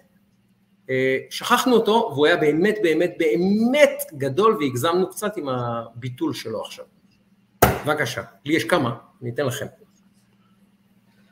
אה, 0.91 1.19
שכחנו 1.31 1.75
אותו 1.75 2.11
והוא 2.13 2.27
היה 2.27 2.37
באמת 2.37 2.75
באמת 2.83 3.15
באמת 3.19 4.03
גדול 4.15 4.59
והגזמנו 4.61 5.11
קצת 5.11 5.37
עם 5.37 5.49
הביטול 5.49 6.35
שלו 6.35 6.61
עכשיו. 6.61 6.85
בבקשה, 7.65 8.23
לי 8.45 8.55
יש 8.55 8.65
כמה, 8.65 8.95
אני 9.23 9.31
אתן 9.31 9.47
לכם. 9.47 9.67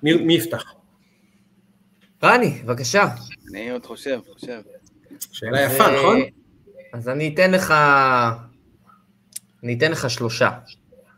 מי, 0.03 0.15
מי 0.15 0.35
יפתח? 0.35 0.80
רני, 2.23 2.63
בבקשה. 2.65 3.05
אני 3.51 3.71
עוד 3.71 3.87
חושב, 3.87 4.21
חושב. 4.33 4.61
שאלה 5.33 5.61
יפה, 5.61 5.85
נכון? 5.99 6.21
אז 6.93 7.09
אני 7.09 7.35
אתן 7.35 7.51
לך... 7.51 7.75
אני 9.65 9.79
אתן 9.79 9.91
לך 9.93 10.11
שלושה. 10.11 10.51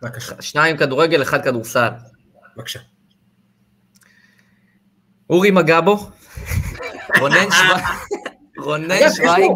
בבקשה. 0.02 0.42
שניים 0.42 0.76
כדורגל, 0.76 1.22
אחד 1.22 1.44
כדורסל. 1.44 1.88
בבקשה. 2.56 2.80
אורי 5.30 5.50
מגבו, 5.50 5.96
רונן 7.20 7.50
שווייג. 7.56 7.84
רונן 8.58 8.98
שווייג. 9.16 9.52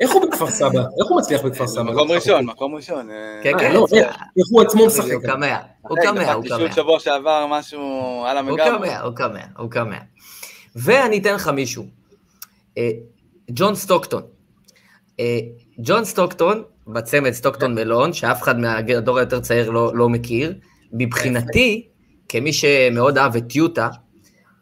איך 0.00 0.10
הוא 0.10 0.26
בכפר 0.26 0.50
סבא? 0.50 0.78
איך 0.80 1.06
הוא 1.08 1.18
מצליח 1.18 1.42
בכפר 1.42 1.66
סבא? 1.66 1.82
מקום 1.82 2.10
ראשון, 2.10 2.46
מקום 2.46 2.74
ראשון. 2.74 3.08
כן, 3.42 3.54
אה, 3.54 3.60
כן. 3.60 3.72
לא, 3.72 3.86
איך 4.38 4.46
הוא 4.50 4.62
עצמו 4.62 4.86
משחק? 4.86 5.12
הוא 5.12 5.22
קמע, 5.22 5.56
הוא 5.80 5.98
קמע, 6.02 6.32
הוא 6.32 6.44
קמע. 6.48 6.72
שבוע 6.72 7.00
שעבר 7.00 7.46
משהו 7.50 8.24
על 8.28 8.38
המגב. 8.38 8.66
הוא 8.66 8.78
קמע, 8.78 9.00
הוא 9.00 9.16
קמע, 9.16 9.40
הוא 9.58 9.70
קמע. 9.70 9.98
ואני 10.76 11.18
אתן 11.18 11.34
לך 11.34 11.48
מישהו. 11.48 11.86
אה, 12.78 12.90
ג'ון 13.50 13.74
סטוקטון. 13.74 14.22
אה, 15.20 15.38
ג'ון 15.78 16.04
סטוקטון, 16.04 16.62
בצמד 16.86 17.30
סטוקטון 17.30 17.74
מלון, 17.74 18.12
שאף 18.12 18.42
אחד 18.42 18.58
מהדור 18.58 19.18
היותר 19.18 19.40
צעיר 19.40 19.70
לא, 19.70 19.96
לא 19.96 20.08
מכיר, 20.08 20.54
מבחינתי, 20.92 21.88
כמי 22.28 22.52
שמאוד 22.52 23.18
אהב 23.18 23.36
את 23.36 23.56
יוטה, 23.56 23.88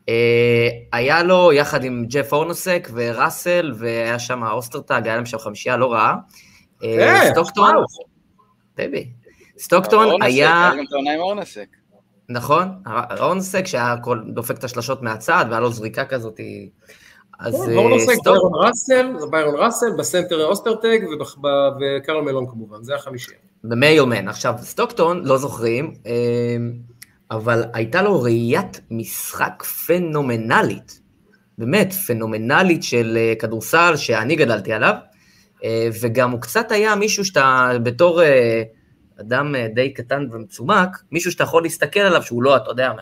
אה, 0.08 0.68
היה 0.92 1.22
לו 1.22 1.52
יחד 1.52 1.84
עם 1.84 2.04
ג'ף 2.08 2.32
הורנאסק 2.32 2.88
וראסל, 2.94 3.72
והיה 3.78 4.18
שם 4.18 4.42
אוסטרטאג, 4.42 5.06
היה 5.06 5.16
להם 5.16 5.26
שם 5.26 5.38
חמישייה 5.38 5.76
לא 5.76 5.92
רעה. 5.92 6.16
סטוקטון, 7.30 7.74
baby, 8.76 9.08
סטוקטון 9.58 10.22
היה... 10.22 10.72
נכון, 12.28 12.68
הורנאסק 13.20 13.66
שהיה 13.66 13.96
דופק 14.34 14.58
את 14.58 14.64
השלשות 14.64 15.02
מהצד, 15.02 15.44
והיה 15.48 15.60
לו 15.60 15.72
זריקה 15.72 16.04
כזאת. 16.04 16.40
אז 17.40 17.54
הורנאסק, 17.54 18.14
ביירון 18.24 18.52
ראסל, 18.66 19.12
זה 19.18 19.26
ביירון 19.30 19.54
ראסל, 19.58 19.86
בסנטר 19.98 20.44
אוסטרטג 20.44 20.98
וקרל 21.80 22.20
מלון 22.20 22.46
כמובן, 22.50 22.82
זה 22.82 22.94
החמישייה. 22.94 23.38
ומיילמן, 23.64 24.28
עכשיו 24.28 24.54
סטוקטון, 24.58 25.24
לא 25.24 25.38
זוכרים, 25.38 25.92
אבל 27.30 27.64
הייתה 27.72 28.02
לו 28.02 28.22
ראיית 28.22 28.80
משחק 28.90 29.62
פנומנלית, 29.86 31.00
באמת 31.58 31.92
פנומנלית 31.92 32.82
של 32.82 33.18
כדורסל 33.38 33.96
שאני 33.96 34.36
גדלתי 34.36 34.72
עליו, 34.72 34.94
וגם 36.00 36.30
הוא 36.30 36.40
קצת 36.40 36.72
היה 36.72 36.94
מישהו 36.94 37.24
שאתה 37.24 37.70
בתור 37.82 38.20
אדם 39.20 39.54
די 39.74 39.92
קטן 39.92 40.26
ומצומק, 40.32 41.02
מישהו 41.12 41.32
שאתה 41.32 41.44
יכול 41.44 41.62
להסתכל 41.62 42.00
עליו 42.00 42.22
שהוא 42.22 42.42
לא, 42.42 42.56
אתה 42.56 42.70
יודע, 42.70 42.92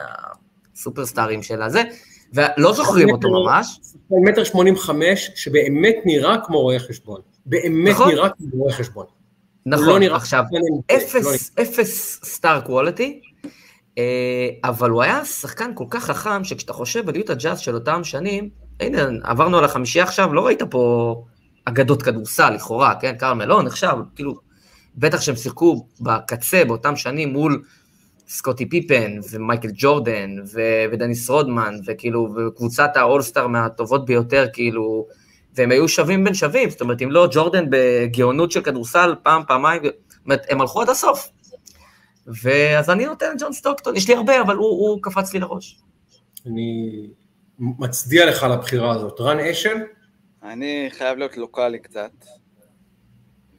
מהסופרסטארים 0.75 1.43
של 1.43 1.63
הזה, 1.63 1.83
ולא 2.33 2.73
זוכרים 2.73 3.11
אותו 3.11 3.31
ממש. 3.31 3.81
מטר 4.11 4.45
שמונים 4.45 4.75
וחמש, 4.75 5.31
שבאמת 5.35 5.97
נראה 6.05 6.37
כמו 6.45 6.61
רואה 6.61 6.79
חשבון. 6.79 7.21
באמת 7.47 7.91
נכון? 7.91 8.09
נראה 8.09 8.29
כמו 8.29 8.47
רואה 8.53 8.73
חשבון. 8.73 9.07
נכון, 9.67 9.89
לא 9.89 9.99
נראה 9.99 10.17
עכשיו, 10.17 10.45
אפס, 10.97 11.25
לא 11.25 11.63
אפס 11.63 12.21
סטאר 12.25 12.61
קוולטי, 12.61 13.21
אבל 14.65 14.91
הוא 14.91 15.03
היה 15.03 15.25
שחקן 15.25 15.71
כל 15.75 15.85
כך 15.91 16.05
חכם, 16.05 16.45
שכשאתה 16.45 16.73
חושב 16.73 17.09
על 17.09 17.17
יוטה 17.17 17.35
ג'אז 17.35 17.61
של 17.61 17.75
אותם 17.75 18.05
שנים, 18.05 18.49
הנה, 18.81 19.09
עברנו 19.25 19.59
על 19.59 19.65
החמישייה 19.65 20.05
עכשיו, 20.05 20.35
לא 20.35 20.47
ראית 20.47 20.63
פה 20.71 21.15
אגדות 21.65 22.03
כדורסל, 22.03 22.51
לכאורה, 22.51 22.95
כן? 23.01 23.15
קרמלון 23.19 23.65
נחשב, 23.67 23.97
כאילו, 24.15 24.35
בטח 24.97 25.21
שהם 25.21 25.37
שיחקו 25.37 25.87
בקצה 26.01 26.65
באותם 26.65 26.97
שנים 26.97 27.33
מול 27.33 27.63
סקוטי 28.29 28.69
פיפן 28.69 29.19
ומייקל 29.31 29.69
ג'ורדן 29.75 30.31
ו- 30.53 30.85
ודניס 30.93 31.31
רודמן, 31.31 31.75
וכאילו, 31.87 32.35
וקבוצת 32.37 32.91
האולסטאר 32.97 33.47
מהטובות 33.47 34.05
ביותר, 34.07 34.47
כאילו, 34.53 35.07
והם 35.55 35.71
היו 35.71 35.89
שווים 35.89 36.25
בין 36.25 36.35
שווים, 36.35 36.71
זאת 36.71 36.81
אומרת, 36.81 37.03
אם 37.03 37.11
לא 37.11 37.29
ג'ורדן 37.33 37.65
בגאונות 37.71 38.53
של 38.53 38.61
כדורסל, 38.61 39.15
פעם, 39.23 39.43
פעמיים, 39.49 39.83
זאת 39.85 40.25
אומרת, 40.25 40.47
הם 40.49 40.61
הלכו 40.61 40.83
עד 40.83 40.89
הסוף. 40.89 41.29
ואז 42.27 42.91
אני 42.91 43.05
נותן 43.07 43.27
את 43.37 43.41
ג'ון 43.43 43.53
סטוקטון, 43.53 43.97
יש 43.97 44.09
לי 44.09 44.15
הרבה, 44.15 44.41
אבל 44.41 44.57
הוא, 44.57 44.65
הוא 44.65 44.99
קפץ 45.03 45.33
לי 45.35 45.41
לראש. 45.41 45.81
אני 46.47 47.07
מצדיע 47.59 48.27
לך 48.27 48.43
על 48.43 48.53
הבחירה 48.53 48.95
הזאת. 48.95 49.21
רן 49.21 49.41
אשל? 49.41 49.77
אני 50.43 50.89
חייב 50.91 51.19
להיות 51.19 51.37
לוקאלי 51.37 51.79
קצת, 51.79 52.11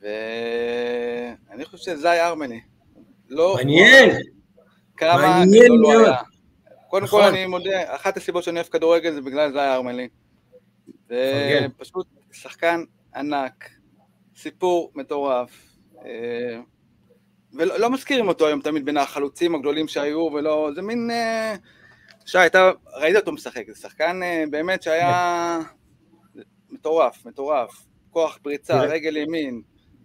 ואני 0.03 1.65
חושב 1.65 1.77
שזה 1.77 2.11
היה 2.11 2.27
ארמני. 2.27 2.61
לא... 3.29 3.53
מעניין. 3.57 4.09
כמה 4.97 5.17
מעניין 5.17 5.71
לא 5.71 5.89
מאוד. 5.89 6.05
היה. 6.05 6.17
קודם 6.89 7.07
כל 7.07 7.17
נכון. 7.17 7.33
אני 7.33 7.45
מודה, 7.45 7.95
אחת 7.95 8.17
הסיבות 8.17 8.43
שאני 8.43 8.59
אוהב 8.59 8.67
כדורגל 8.67 9.13
זה 9.13 9.21
בגלל 9.21 9.51
זה 9.51 9.61
היה 9.61 9.75
ארמלי. 9.75 10.07
מפרגן. 10.87 11.67
ופשוט 11.75 12.07
שחקן 12.31 12.83
ענק, 13.15 13.69
סיפור 14.35 14.91
מטורף. 14.95 15.49
אה, 16.05 16.59
ולא 17.53 17.79
לא 17.79 17.89
מזכירים 17.89 18.27
אותו 18.27 18.47
היום 18.47 18.61
תמיד 18.61 18.85
בין 18.85 18.97
החלוצים 18.97 19.55
הגדולים 19.55 19.87
שהיו, 19.87 20.19
ולא, 20.19 20.69
זה 20.75 20.81
מין... 20.81 21.11
אה, 21.11 21.55
שי, 22.25 22.45
אתה 22.45 22.71
ראית 22.93 23.15
אותו 23.15 23.31
משחק, 23.31 23.63
זה 23.67 23.81
שחקן 23.81 24.23
אה, 24.23 24.43
באמת 24.49 24.83
שהיה 24.83 25.59
מטורף, 26.69 27.25
מטורף. 27.25 27.85
כוח 28.09 28.39
פריצה. 28.41 28.81
רגל 28.81 29.17
ימין, 29.17 29.61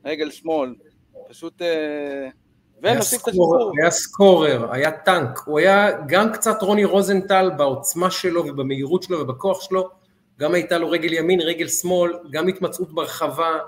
רגל 0.09 0.31
שמאל, 0.31 0.75
פשוט... 1.29 1.63
אה, 1.63 2.29
היה 2.83 2.95
ונוסיף 2.95 3.23
את 3.23 3.29
הסיפור. 3.29 3.73
היה 3.81 3.91
סקורר, 3.91 4.73
היה 4.73 4.91
טנק, 4.91 5.41
הוא 5.45 5.59
היה 5.59 5.91
גם 6.07 6.33
קצת 6.33 6.63
רוני 6.63 6.85
רוזנטל 6.85 7.51
בעוצמה 7.57 8.11
שלו 8.11 8.47
ובמהירות 8.47 9.03
שלו 9.03 9.21
ובכוח 9.21 9.63
שלו, 9.63 9.89
גם 10.39 10.55
הייתה 10.55 10.79
לו 10.79 10.91
רגל 10.91 11.13
ימין, 11.13 11.41
רגל 11.41 11.69
שמאל, 11.69 12.13
גם 12.31 12.49
התמצאות 12.49 12.93
ברחבה, 12.93 13.59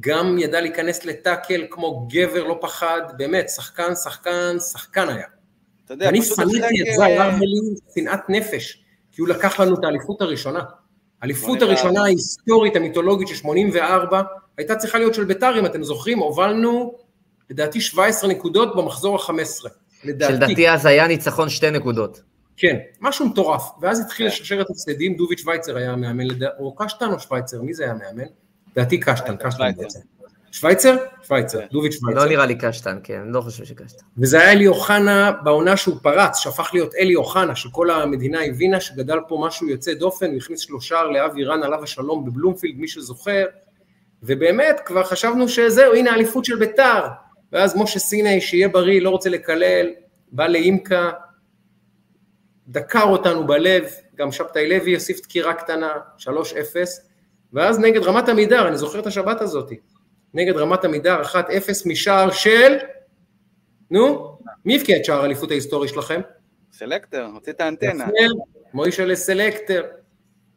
גם 0.00 0.38
ידע 0.38 0.60
להיכנס 0.60 1.04
לטאקל 1.04 1.66
כמו 1.70 2.08
גבר, 2.10 2.44
לא 2.44 2.58
פחד, 2.60 3.00
באמת, 3.16 3.48
שחקן, 3.48 3.94
שחקן, 3.94 4.56
שחקן 4.58 5.08
היה. 5.08 5.26
אתה 5.84 5.94
יודע, 5.94 6.08
אני 6.08 6.22
שנאתי 6.22 6.56
את 6.56 6.96
זי 6.96 7.02
אה, 7.02 7.26
ארמלי 7.26 7.60
שנאת 7.94 8.20
נפש, 8.28 8.84
כי 9.12 9.20
הוא 9.20 9.28
לקח 9.28 9.60
לנו 9.60 9.78
את 9.78 9.84
האליפות 9.84 10.22
הראשונה. 10.22 10.60
האליפות 11.22 11.62
הראשונה 11.62 12.02
ההיסטורית, 12.02 12.76
המיתולוגית 12.76 13.28
של 13.28 13.34
84, 13.34 14.22
הייתה 14.58 14.76
צריכה 14.76 14.98
להיות 14.98 15.14
של 15.14 15.24
בית"ר, 15.24 15.58
אם 15.58 15.66
אתם 15.66 15.82
זוכרים, 15.82 16.18
הובלנו 16.18 16.94
לדעתי 17.50 17.80
17 17.80 18.30
נקודות 18.30 18.76
במחזור 18.76 19.16
ה-15. 19.16 19.68
שלדעתי 20.02 20.70
אז 20.70 20.86
היה 20.86 21.06
ניצחון 21.06 21.48
שתי 21.48 21.70
נקודות. 21.70 22.22
כן, 22.56 22.76
משהו 23.00 23.26
מטורף, 23.26 23.62
ואז 23.80 24.00
התחיל 24.00 24.26
לשרשר 24.26 24.60
את 24.60 24.70
הפסדים, 24.70 25.16
דוביץ' 25.16 25.40
שווייצר 25.40 25.76
היה 25.76 25.96
מאמן, 25.96 26.24
או 26.58 26.74
קשטן 26.74 27.12
או 27.12 27.20
שווייצר, 27.20 27.62
מי 27.62 27.74
זה 27.74 27.84
היה 27.84 27.94
מאמן? 27.94 28.28
לדעתי 28.72 29.00
קשטן, 29.00 29.36
קשטן 29.36 29.72
בעצם. 29.76 30.00
שווייצר? 30.52 30.96
שווייצר, 31.22 31.60
דוביץ' 31.72 31.94
שווייצר. 31.94 32.20
לא 32.20 32.28
נראה 32.28 32.46
לי 32.46 32.54
קשטן, 32.58 32.98
כן, 33.04 33.22
לא 33.26 33.40
חושב 33.40 33.64
שקשטן. 33.64 34.04
וזה 34.18 34.40
היה 34.40 34.52
אלי 34.52 34.66
אוחנה 34.66 35.32
בעונה 35.44 35.76
שהוא 35.76 35.96
פרץ, 36.02 36.38
שהפך 36.38 36.70
להיות 36.72 36.94
אלי 36.94 37.16
אוחנה, 37.16 37.56
שכל 37.56 37.90
המדינה 37.90 38.44
הבינה 38.44 38.80
שגדל 38.80 39.18
פה 39.28 39.42
משהו 39.46 39.68
יוצא 39.68 39.94
דופן, 39.94 40.26
הוא 40.26 40.36
הכניס 40.36 40.60
שלושה 40.60 41.02
לאבי 41.02 41.44
רן 41.44 41.62
עליו 41.62 41.82
השלום 41.82 42.24
בבלומפילד, 42.24 42.78
מי 42.78 42.88
שזוכר, 42.88 43.44
ובאמת 44.26 44.80
כבר 44.84 45.04
חשבנו 45.04 45.48
שזהו, 45.48 45.94
הנה 45.94 46.10
האליפות 46.10 46.44
של 46.44 46.56
ביתר, 46.56 47.04
ואז 47.52 47.76
משה 47.76 47.98
סיני, 47.98 48.40
שיהיה 48.40 48.68
בריא, 48.68 49.00
לא 49.00 49.10
רוצה 49.10 49.30
לקלל, 49.30 49.86
בא 50.32 50.46
לאימקה, 50.46 51.10
דקר 52.68 53.02
אותנו 53.02 53.46
בלב, 53.46 53.84
גם 54.14 54.32
שבתאי 54.32 54.68
לוי 54.68 54.90
יוסיף 54.90 55.20
דקירה 55.22 55.54
קטנה, 55.54 55.92
3-0, 56.18 56.28
ואז 57.52 57.78
נגד 57.78 58.02
רמת 58.02 58.28
עמידר, 58.28 58.68
אני 58.68 58.76
זוכר 58.76 58.98
את 58.98 59.06
השבת 59.06 59.40
הזאת, 59.40 59.70
נגד 60.34 60.56
רמת 60.56 60.84
עמידר, 60.84 61.22
1-0 61.22 61.34
משער 61.86 62.30
של, 62.30 62.76
נו, 63.90 64.36
מי 64.64 64.76
הבקיע 64.76 64.96
את 64.96 65.04
שער 65.04 65.22
האליפות 65.22 65.50
ההיסטורי 65.50 65.88
שלכם? 65.88 66.20
סלקטר, 66.72 67.26
הוציא 67.34 67.52
את 67.52 67.60
האנטנה. 67.60 68.06
מוישה 68.74 69.04
לסלקטר. 69.04 69.82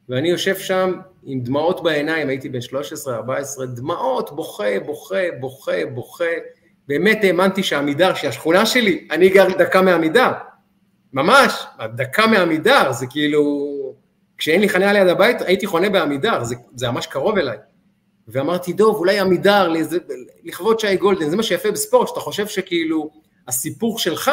ואני 0.10 0.30
יושב 0.30 0.58
שם 0.58 0.94
עם 1.24 1.40
דמעות 1.40 1.84
בעיניים, 1.84 2.30
הייתי 2.30 2.50
בן 2.50 2.60
13-14, 3.08 3.66
דמעות, 3.66 4.36
בוכה, 4.36 4.80
בוכה, 4.86 5.22
בוכה, 5.40 5.86
בוכה. 5.94 6.26
באמת 6.88 7.20
האמנתי 7.24 7.64
שעמידר, 7.64 8.14
שהשכונה 8.14 8.66
שלי, 8.66 9.08
אני 9.12 9.30
גר 9.30 9.48
דקה 9.58 9.82
מעמידר. 9.82 10.32
ממש, 11.14 11.66
דקה 11.96 12.28
מעמידר, 12.28 12.92
זה 12.92 13.08
כאילו... 13.08 13.70
כשאין 14.38 14.62
לי 14.62 14.70
חניה 14.70 14.94
ליד 14.94 15.08
הבית, 15.08 15.42
הייתי 15.42 15.68
חונה 15.68 15.90
בעמידר, 15.90 16.44
זה, 16.44 16.56
זה 16.76 16.92
ממש 16.92 17.08
קרוב 17.08 17.38
אליי. 17.38 17.58
ואמרתי, 18.28 18.74
דוב, 18.74 18.96
אולי 18.96 19.20
עמידר, 19.20 19.74
לכבוד 20.44 20.80
שי 20.80 20.96
גולדן, 20.96 21.30
זה 21.30 21.38
מה 21.38 21.44
שיפה 21.44 21.72
בספורט, 21.72 22.08
שאתה 22.08 22.20
חושב 22.20 22.48
שכאילו 22.48 23.10
הסיפור 23.48 24.00
שלך 24.00 24.32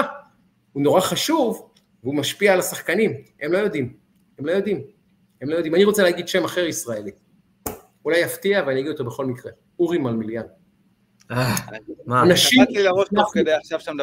הוא 0.73 0.83
נורא 0.83 1.01
חשוב, 1.01 1.71
והוא 2.05 2.15
משפיע 2.15 2.53
על 2.53 2.59
השחקנים. 2.59 3.13
הם 3.43 3.53
לא 3.53 3.59
יודעים, 3.59 3.93
הם 4.39 4.47
לא 4.47 4.53
יודעים, 4.53 4.83
הם 5.47 5.51
לא 5.51 5.57
יודעים. 5.57 5.75
אני 5.75 5.85
רוצה 5.85 6.03
להגיד 6.03 6.29
שם 6.29 6.45
אחר 6.45 6.67
ישראלי. 6.67 7.11
אולי 8.05 8.19
יפתיע 8.19 8.63
ואני 8.67 8.81
אגיד 8.81 8.91
אותו 8.91 9.05
בכל 9.05 9.27
מקרה. 9.27 9.53
אורי 9.79 9.99
מלמיליאן. 9.99 10.43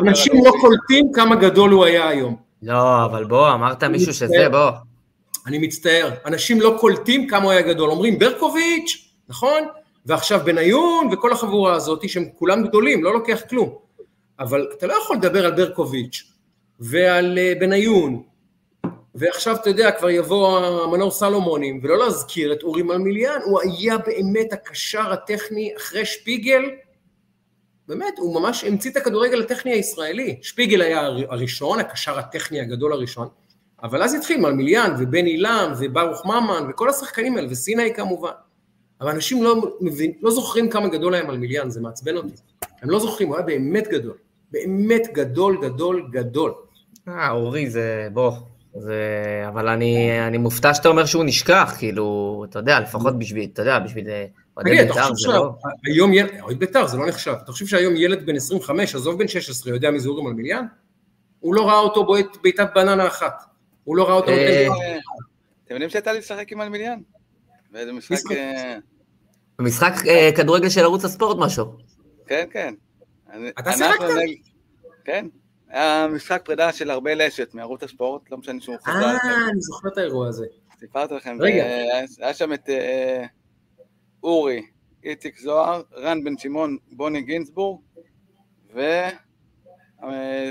אנשים 0.08 0.34
לא 0.46 0.52
קולטים 0.62 1.12
כמה 1.14 1.36
גדול 1.36 1.72
הוא 1.72 1.86
היה 1.86 2.08
היום. 2.08 2.36
לא, 2.62 3.06
אבל 3.06 3.24
בוא, 3.26 3.54
אמרת 3.54 3.84
מישהו 3.84 4.14
שזה, 4.14 4.50
בוא. 4.52 4.70
אני 5.48 5.58
מצטער, 5.58 6.12
אנשים 6.26 6.62
לא 6.62 6.78
קולטים 6.80 7.28
כמה 7.28 7.44
הוא 7.44 7.52
היה 7.52 7.62
גדול, 7.62 7.90
אומרים 7.90 8.20
ברקוביץ', 8.20 9.14
נכון? 9.30 9.64
ועכשיו 10.06 10.42
בניון 10.46 11.10
וכל 11.12 11.32
החבורה 11.32 11.74
הזאת, 11.74 12.10
שהם 12.10 12.26
כולם 12.36 12.68
גדולים, 12.68 13.04
לא 13.04 13.14
לוקח 13.14 13.42
כלום. 13.50 13.76
אבל 14.40 14.68
אתה 14.78 14.88
לא 14.88 14.94
יכול 14.94 15.16
לדבר 15.16 15.46
על 15.46 15.52
ברקוביץ' 15.52 16.24
ועל 16.80 17.38
אה, 17.38 17.54
בניון, 17.60 18.24
ועכשיו 19.16 19.56
אתה 19.56 19.70
יודע, 19.70 19.92
כבר 19.92 20.10
יבוא 20.10 20.60
המנור 20.60 21.12
סלומונים, 21.12 21.80
ולא 21.84 21.98
להזכיר 21.98 22.54
את 22.54 22.64
אורי 22.64 22.84
מלמיליאן, 22.84 23.40
הוא 23.46 23.60
היה 23.62 23.98
באמת 23.98 24.54
הקשר 24.54 25.14
הטכני 25.14 25.74
אחרי 25.78 26.06
שפיגל, 26.06 26.62
באמת, 27.88 28.20
הוא 28.20 28.42
ממש 28.42 28.64
המציא 28.64 28.92
את 28.92 28.98
הכדורגל 28.98 29.42
הטכני 29.42 29.72
הישראלי. 29.72 30.40
שפיגל 30.42 30.82
היה 30.82 31.02
הראשון, 31.30 31.80
הקשר 31.80 32.20
הטכני 32.20 32.62
הגדול 32.62 32.94
הראשון, 32.94 33.28
אבל 33.84 34.04
אז 34.04 34.14
התחיל 34.14 34.42
מלמיליאן 34.42 34.96
ובן 35.00 35.26
אילם 35.26 35.74
וברוך 35.80 36.26
ממן 36.26 36.70
וכל 36.70 36.90
השחקנים 36.90 37.38
האלה, 37.38 37.48
וסיני 37.52 37.94
כמובן. 37.94 38.32
אבל 39.02 39.12
אנשים 39.12 39.44
לא, 39.44 39.76
מבין, 39.82 40.12
לא 40.22 40.32
זוכרים 40.32 40.70
כמה 40.70 40.88
גדול 40.88 41.14
היה 41.14 41.24
מלמיליאן, 41.24 41.70
זה 41.70 41.82
מעצבן 41.82 42.18
אותי. 42.18 42.36
הם 42.82 42.90
לא 42.90 43.00
זוכרים, 43.00 43.28
הוא 43.28 43.38
היה 43.38 43.46
באמת 43.46 43.88
גדול. 43.88 44.18
באמת 44.52 45.02
גדול, 45.14 45.58
גדול, 45.62 46.08
גדול. 46.12 46.54
אה, 47.08 47.32
אורי 47.32 47.70
זה, 47.70 48.08
בוא, 48.14 48.32
זה... 48.76 49.44
אבל 49.48 49.68
אני, 49.68 50.22
אני 50.28 50.38
מופתע 50.38 50.74
שאתה 50.74 50.90
אומר 50.90 51.06
שהוא 51.06 51.24
נשכח, 51.24 51.76
כאילו, 51.78 52.46
אתה 52.50 52.60
יודע, 52.60 52.80
לפחות 52.80 53.20
בשביל, 53.20 53.50
אתה 53.54 53.62
יודע, 53.62 53.80
בשביל 53.80 54.10
אה, 54.10 54.26
אוהדי 54.58 54.70
בית"ר 54.70 55.16
זה 55.16 55.28
לא... 55.28 55.56
היום, 55.86 56.12
אוהד 56.42 56.60
בית"ר 56.60 56.88
זה 56.88 56.98
לא 56.98 57.08
נחשב. 57.08 57.34
אתה 57.44 57.52
חושב 57.52 57.66
שהיום 57.66 57.96
ילד 57.96 58.26
בן 58.26 58.36
25, 58.36 58.96
עזוב 58.96 59.20
בן 59.20 59.28
16, 59.28 59.74
יודע 59.74 59.92
מי 59.92 60.00
זה 60.00 60.10
אורי 60.10 60.24
מלמיליאן? 60.24 60.66
הוא 61.40 61.56
לא 61.56 61.68
ראה 61.68 61.80
אותו 61.80 62.06
בועט 62.06 62.38
בעיטת 62.44 62.68
בננה 62.76 63.08
אחת. 63.08 63.44
הוא 63.84 63.98
לא 63.98 64.04
ראה 64.04 64.14
אותו... 64.14 64.32
אה, 64.32 64.68
אתם 65.66 65.74
יודעים 65.74 65.90
שיצא 65.90 66.12
לי 66.12 66.20
לשחק 66.20 66.52
עם 66.52 66.58
מלמיליאן? 66.58 67.00
באיזה 67.72 67.94
משחק... 67.94 68.18
במשחק 69.60 69.94
אה, 70.08 70.30
כדורגל 70.36 70.70
של 70.70 70.82
ערוץ 70.82 71.06
הספורט 71.06 71.38
משהו. 71.40 71.66
כן, 72.28 72.46
כן. 72.52 72.74
אתה 73.60 73.72
שיחקת? 73.72 74.06
כן. 75.06 75.26
היה 75.74 76.08
משחק 76.08 76.42
פרידה 76.46 76.74
של 76.74 76.90
הרבה 76.90 77.14
לשת 77.14 77.54
מערוץ 77.54 77.84
הספורט, 77.84 78.32
לא 78.32 78.38
משנה 78.38 78.62
שהוא 78.62 78.76
חזר. 78.84 78.92
אה, 78.94 79.50
אני 79.50 79.62
זוכר 79.62 79.88
את 79.88 79.98
האירוע 79.98 80.28
הזה. 80.28 80.46
סיפרתי 80.80 81.14
לכם. 81.14 81.38
רגע. 81.40 81.64
היה 82.20 82.34
שם 82.34 82.54
את 82.54 82.70
אה, 82.70 83.26
אורי, 84.24 84.66
איציק 85.04 85.40
זוהר, 85.40 85.82
רן 85.98 86.24
בן 86.24 86.38
שמעון, 86.38 86.78
בוני 86.92 87.22
גינזבורג, 87.22 87.82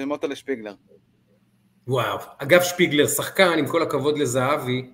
ומוטלה 0.02 0.36
שפיגלר. 0.36 0.74
וואו. 1.86 2.18
אגב, 2.38 2.62
שפיגלר, 2.62 3.06
שחקן, 3.06 3.58
עם 3.58 3.66
כל 3.66 3.82
הכבוד 3.82 4.18
לזהבי, 4.18 4.90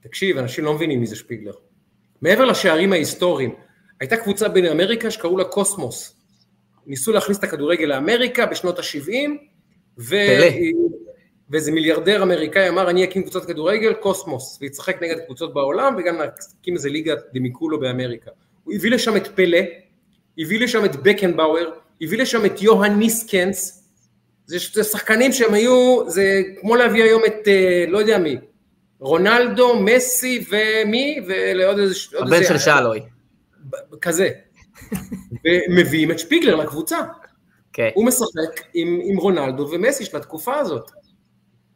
תקשיב, 0.00 0.38
אנשים 0.38 0.64
לא 0.64 0.74
מבינים 0.74 1.00
מי 1.00 1.06
זה 1.06 1.16
שפיגלר. 1.16 1.52
מעבר 2.22 2.44
לשערים 2.44 2.92
ההיסטוריים, 2.92 3.54
הייתה 4.00 4.16
קבוצה 4.16 4.48
בין 4.48 4.66
אמריקה 4.66 5.10
שקראו 5.10 5.36
לה 5.36 5.44
קוסמוס. 5.44 6.23
ניסו 6.86 7.12
להכניס 7.12 7.38
את 7.38 7.44
הכדורגל 7.44 7.84
לאמריקה 7.84 8.46
בשנות 8.46 8.78
ה-70, 8.78 9.30
ו... 9.98 10.16
ואיזה 11.50 11.72
מיליארדר 11.72 12.22
אמריקאי 12.22 12.68
אמר 12.68 12.90
אני 12.90 13.04
אקים 13.04 13.22
קבוצת 13.22 13.44
כדורגל, 13.44 13.94
קוסמוס, 13.94 14.58
ויצחק 14.60 15.02
נגד 15.02 15.18
קבוצות 15.26 15.54
בעולם 15.54 15.96
וגם 15.98 16.16
אקים 16.60 16.74
איזה 16.74 16.88
ליגה 16.88 17.14
דמיקולו 17.34 17.80
באמריקה. 17.80 18.30
הוא 18.64 18.74
הביא 18.74 18.90
לשם 18.90 19.16
את 19.16 19.26
פלא, 19.26 19.58
הביא 20.38 20.60
לשם 20.60 20.84
את 20.84 20.96
בקנבאואר, 20.96 21.70
הביא 22.02 22.18
לשם 22.18 22.46
את 22.46 22.62
יוהן 22.62 22.98
ניסקנס, 22.98 23.84
זה, 24.46 24.56
זה 24.72 24.84
שחקנים 24.84 25.32
שהם 25.32 25.54
היו, 25.54 26.10
זה 26.10 26.42
כמו 26.60 26.76
להביא 26.76 27.04
היום 27.04 27.22
את 27.26 27.48
אה, 27.48 27.84
לא 27.88 27.98
יודע 27.98 28.18
מי, 28.18 28.36
רונלדו, 29.00 29.80
מסי 29.80 30.44
ומי, 30.48 31.20
ולעוד 31.26 31.78
איזה... 31.78 31.94
הבן 32.20 32.44
של 32.44 32.58
שלוי. 32.58 33.00
כזה. 34.00 34.28
ומביאים 35.44 36.10
את 36.10 36.18
שפיגלר 36.18 36.56
לקבוצה. 36.56 36.98
כן. 37.72 37.88
הוא 37.94 38.06
משחק 38.06 38.60
עם, 38.74 39.00
עם 39.04 39.16
רונלדו 39.16 39.68
ומסי 39.70 40.04
של 40.04 40.16
התקופה 40.16 40.54
הזאת. 40.54 40.90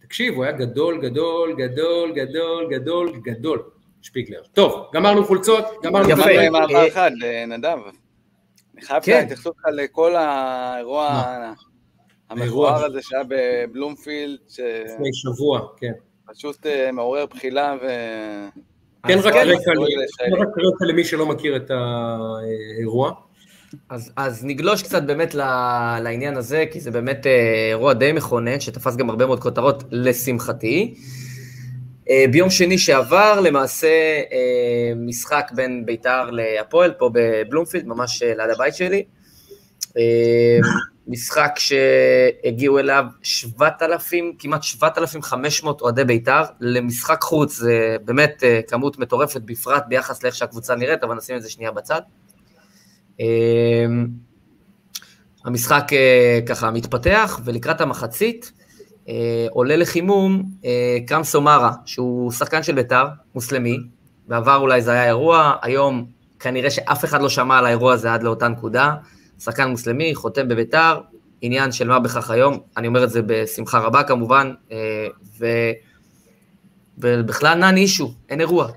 תקשיב, 0.01 0.35
הוא 0.35 0.45
היה 0.45 0.53
גדול, 0.53 1.01
גדול, 1.03 1.55
גדול, 1.59 2.13
גדול, 2.13 2.67
גדול, 2.71 3.21
גדול, 3.25 3.63
שפיגלר. 4.03 4.43
טוב, 4.53 4.91
גמרנו 4.95 5.25
חולצות, 5.25 5.65
גמרנו... 5.83 6.11
יפה. 6.11 6.31
עם 6.31 6.53
מעבר 6.53 6.89
אחד, 6.89 7.11
נדב. 7.49 7.79
אני 8.75 8.83
חייב 8.83 9.03
כן. 9.03 9.21
להתייחסות 9.21 9.55
לך 9.59 9.65
לכל 9.73 10.17
האירוע 10.17 11.25
המכוער 12.31 12.85
הזה 12.85 13.03
שהיה 13.03 13.23
בבלומפילד. 13.29 14.39
לפני 14.85 15.11
שבוע, 15.13 15.69
כן. 15.77 15.93
פשוט 16.27 16.67
אה, 16.67 16.93
מעורר 16.93 17.27
בחילה 17.27 17.77
ו... 17.83 17.87
כן, 19.07 19.19
רק 19.19 20.49
רקע 20.59 20.85
למי 20.87 21.05
שלא 21.05 21.27
מכיר 21.27 21.57
את 21.57 21.71
האירוע. 21.71 23.13
אז, 23.91 24.13
אז 24.17 24.45
נגלוש 24.45 24.83
קצת 24.83 25.03
באמת 25.03 25.35
לעניין 26.03 26.37
הזה, 26.37 26.65
כי 26.71 26.81
זה 26.81 26.91
באמת 26.91 27.27
אה, 27.27 27.69
אירוע 27.69 27.93
די 27.93 28.13
מכונן, 28.13 28.61
שתפס 28.61 28.97
גם 28.97 29.11
הרבה 29.11 29.27
מאוד 29.27 29.41
כותרות, 29.41 29.85
לשמחתי. 29.91 30.95
אה, 32.11 32.25
ביום 32.31 32.51
שני 32.51 32.79
שעבר, 32.79 33.41
למעשה, 33.41 34.21
משחק 34.97 35.51
בין 35.55 35.87
ביתר 35.87 36.31
להפועל, 36.31 36.93
פה 36.99 37.11
בבלומפילד, 37.13 37.87
ממש 37.87 38.23
ליד 38.23 38.51
הבית 38.55 38.75
שלי. 38.75 39.05
משחק 41.09 41.59
שהגיעו 41.59 42.79
אליו 42.79 43.05
7,000, 43.23 44.33
כמעט 44.39 44.63
7,500 44.63 45.81
אוהדי 45.81 46.05
בית"ר, 46.05 46.43
למשחק 46.61 47.23
חוץ, 47.23 47.57
זה 47.57 47.97
באמת 48.05 48.45
אה, 48.45 48.61
כמות 48.69 48.99
מטורפת, 48.99 49.41
בפרט 49.45 49.85
ביחס 49.89 50.23
לאיך 50.23 50.35
שהקבוצה 50.35 50.75
נראית, 50.75 51.05
אבל 51.05 51.15
נשים 51.15 51.37
את 51.37 51.43
זה 51.43 51.51
שנייה 51.51 51.71
בצד. 51.71 52.01
המשחק 55.45 55.85
ככה 56.47 56.71
מתפתח, 56.71 57.41
ולקראת 57.45 57.81
המחצית 57.81 58.53
עולה 59.51 59.77
לחימום 59.77 60.43
קאם 61.07 61.25
סומארה, 61.25 61.73
שהוא 61.87 62.33
שחקן 62.33 62.63
של 62.63 62.75
בית"ר, 62.75 63.07
מוסלמי, 63.35 63.79
בעבר 64.29 64.57
אולי 64.57 64.83
זה 64.83 64.91
היה 64.93 65.07
אירוע, 65.07 65.53
היום 65.63 66.07
כנראה 66.41 66.71
שאף 66.71 67.05
אחד 67.05 67.23
לא 67.23 67.29
שמע 67.29 67.59
על 67.59 67.67
האירוע 67.67 67.93
הזה 67.93 68.15
עד 68.15 68.23
לאותה 68.23 68.49
נקודה, 68.49 68.95
שחקן 69.41 69.69
מוסלמי, 69.69 70.15
חותם 70.15 70.49
בביתר, 70.49 71.01
עניין 71.41 71.73
של 71.73 71.89
מה 71.89 72.01
בכך 72.01 72.31
היום, 72.31 72.59
אני 72.77 72.87
אומר 72.87 73.05
את 73.05 73.11
זה 73.11 73.21
בשמחה 73.27 73.79
רבה 73.79 74.03
כמובן, 74.03 74.53
אה, 74.73 75.07
ו... 75.39 75.47
ובכלל 76.99 77.59
נען 77.59 77.77
אישו, 77.77 78.15
אין 78.29 78.41
אירוע. 78.41 78.69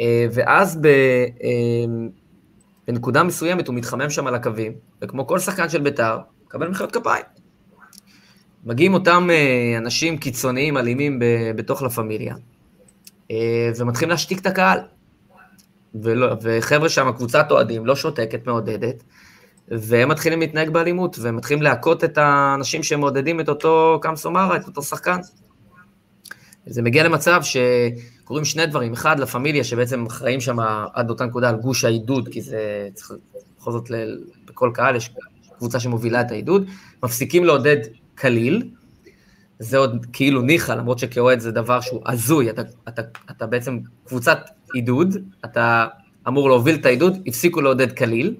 אה, 0.00 0.26
ואז 0.32 0.76
ב... 0.80 0.86
אה, 0.86 2.08
בנקודה 2.88 3.22
מסוימת 3.22 3.68
הוא 3.68 3.74
מתחמם 3.74 4.10
שם 4.10 4.26
על 4.26 4.34
הקווים, 4.34 4.72
וכמו 5.02 5.26
כל 5.26 5.38
שחקן 5.38 5.68
של 5.68 5.80
ביתר, 5.80 6.18
מקבל 6.46 6.68
מחיאות 6.68 6.92
כפיים. 6.92 7.24
מגיעים 8.64 8.94
אותם 8.94 9.28
אנשים 9.78 10.18
קיצוניים, 10.18 10.76
אלימים, 10.76 11.18
בתוך 11.56 11.82
לה 11.82 11.90
פמיליה, 11.90 12.34
ומתחילים 13.76 14.10
להשתיק 14.10 14.38
את 14.38 14.46
הקהל. 14.46 14.78
ולא, 15.94 16.36
וחבר'ה 16.42 16.88
שם, 16.88 17.12
קבוצת 17.16 17.46
אוהדים, 17.50 17.86
לא 17.86 17.96
שותקת, 17.96 18.46
מעודדת, 18.46 19.02
והם 19.68 20.08
מתחילים 20.08 20.40
להתנהג 20.40 20.70
באלימות, 20.70 21.18
והם 21.18 21.36
מתחילים 21.36 21.62
להכות 21.62 22.04
את 22.04 22.18
האנשים 22.18 22.82
שמעודדים 22.82 23.40
את 23.40 23.48
אותו 23.48 23.98
קאם 24.02 24.16
סומרה, 24.16 24.56
את 24.56 24.66
אותו 24.66 24.82
שחקן. 24.82 25.18
זה 26.66 26.82
מגיע 26.82 27.04
למצב 27.04 27.40
שקורים 27.42 28.44
שני 28.44 28.66
דברים, 28.66 28.92
אחד, 28.92 29.18
לה 29.18 29.26
פמיליה, 29.26 29.64
שבעצם 29.64 30.06
אחראים 30.06 30.40
שם 30.40 30.56
עד 30.94 31.10
אותה 31.10 31.26
נקודה 31.26 31.48
על 31.48 31.56
גוש 31.56 31.84
העידוד, 31.84 32.28
כי 32.28 32.42
זה 32.42 32.88
צריך, 32.94 33.12
בכל 33.58 33.72
זאת, 33.72 33.90
בכל 34.46 34.70
קהל 34.74 34.96
יש 34.96 35.10
קבוצה 35.58 35.80
שמובילה 35.80 36.20
את 36.20 36.30
העידוד, 36.30 36.66
מפסיקים 37.02 37.44
לעודד 37.44 37.76
כליל, 38.18 38.70
זה 39.58 39.78
עוד 39.78 40.06
כאילו 40.12 40.42
ניחא, 40.42 40.72
למרות 40.72 40.98
שכאוהד 40.98 41.40
זה 41.40 41.50
דבר 41.50 41.80
שהוא 41.80 42.02
הזוי, 42.06 42.50
אתה, 42.50 42.62
אתה, 42.88 43.02
אתה 43.30 43.46
בעצם 43.46 43.78
קבוצת 44.06 44.38
עידוד, 44.74 45.16
אתה 45.44 45.86
אמור 46.28 46.48
להוביל 46.48 46.74
את 46.74 46.86
העידוד, 46.86 47.18
הפסיקו 47.26 47.60
לעודד 47.60 47.96
כליל, 47.96 48.34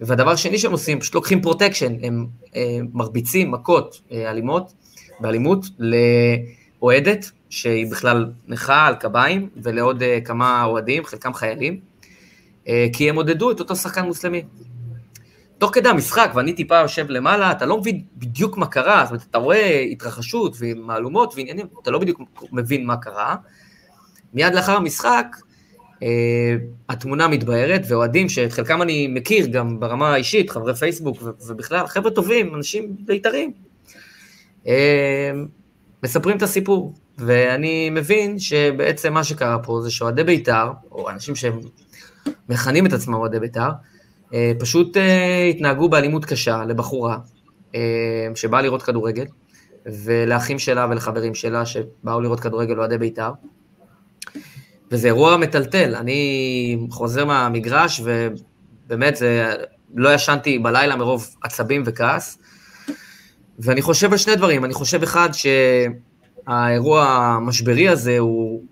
והדבר 0.00 0.30
השני 0.30 0.58
שהם 0.58 0.72
עושים, 0.72 1.00
פשוט 1.00 1.14
לוקחים 1.14 1.42
פרוטקשן, 1.42 1.92
הם, 1.92 2.00
הם 2.02 2.26
אה, 2.56 2.78
מרביצים 2.92 3.50
מכות 3.50 4.00
אה, 4.12 4.30
אלימות, 4.30 4.72
באלימות, 5.20 5.66
לאוהדת, 5.78 7.30
שהיא 7.50 7.90
בכלל 7.90 8.32
נכה 8.46 8.86
על 8.86 8.94
קביים, 8.94 9.48
ולעוד 9.56 10.02
אה, 10.02 10.18
כמה 10.24 10.64
אוהדים, 10.64 11.04
חלקם 11.04 11.34
חיילים, 11.34 11.80
כי 12.92 13.10
הם 13.10 13.16
עודדו 13.16 13.50
את 13.50 13.60
אותו 13.60 13.76
שחקן 13.76 14.04
מוסלמי. 14.04 14.42
תוך 15.58 15.74
כדי 15.74 15.88
המשחק, 15.88 16.30
ואני 16.34 16.52
טיפה 16.52 16.80
יושב 16.80 17.10
למעלה, 17.10 17.52
אתה 17.52 17.66
לא 17.66 17.78
מבין 17.78 18.02
בדיוק 18.16 18.56
מה 18.56 18.66
קרה, 18.66 19.04
זאת 19.04 19.10
אומרת, 19.10 19.26
אתה 19.30 19.38
רואה 19.38 19.80
התרחשות 19.80 20.56
ומהלומות 20.58 21.34
ועניינים, 21.36 21.66
אתה 21.82 21.90
לא 21.90 21.98
בדיוק 21.98 22.20
מבין 22.52 22.86
מה 22.86 22.96
קרה. 22.96 23.36
מיד 24.34 24.54
לאחר 24.54 24.76
המשחק, 24.76 25.36
התמונה 26.88 27.28
מתבהרת, 27.28 27.82
ואוהדים 27.88 28.28
שאת 28.28 28.52
חלקם 28.52 28.82
אני 28.82 29.06
מכיר 29.06 29.46
גם 29.46 29.80
ברמה 29.80 30.14
האישית, 30.14 30.50
חברי 30.50 30.74
פייסבוק 30.74 31.22
ובכלל, 31.46 31.86
חבר'ה 31.86 32.10
טובים, 32.10 32.54
אנשים 32.54 32.96
בית"רים, 33.00 33.52
אה, 34.66 35.30
מספרים 36.02 36.36
את 36.36 36.42
הסיפור. 36.42 36.94
ואני 37.18 37.90
מבין 37.90 38.38
שבעצם 38.38 39.12
מה 39.12 39.24
שקרה 39.24 39.58
פה 39.58 39.80
זה 39.82 39.90
שאוהדי 39.90 40.24
בית"ר, 40.24 40.70
או 40.92 41.10
אנשים 41.10 41.34
שמכנים 41.34 42.86
את 42.86 42.92
עצמם 42.92 43.14
אוהדי 43.14 43.40
בית"ר, 43.40 43.70
אה, 44.34 44.52
פשוט 44.58 44.96
התנהגו 45.50 45.88
באלימות 45.88 46.24
קשה 46.24 46.64
לבחורה 46.64 47.18
שבאה 48.34 48.62
לראות 48.62 48.82
כדורגל, 48.82 49.24
ולאחים 49.86 50.58
שלה 50.58 50.86
ולחברים 50.90 51.34
שלה 51.34 51.66
שבאו 51.66 52.20
לראות 52.20 52.40
כדורגל 52.40 52.78
אוהדי 52.78 52.98
בית"ר. 52.98 53.30
וזה 54.90 55.06
אירוע 55.06 55.36
מטלטל. 55.36 55.94
אני 55.94 56.78
חוזר 56.90 57.24
מהמגרש, 57.24 58.00
ובאמת, 58.04 59.16
זה, 59.16 59.54
לא 59.94 60.14
ישנתי 60.14 60.58
בלילה 60.58 60.96
מרוב 60.96 61.28
עצבים 61.42 61.82
וכעס. 61.86 62.38
ואני 63.58 63.82
חושב 63.82 64.12
על 64.12 64.18
שני 64.18 64.36
דברים. 64.36 64.64
אני 64.64 64.74
חושב, 64.74 65.02
אחד, 65.02 65.28
שהאירוע 65.32 67.04
המשברי 67.04 67.88
הזה 67.88 68.18
הוא, 68.18 68.62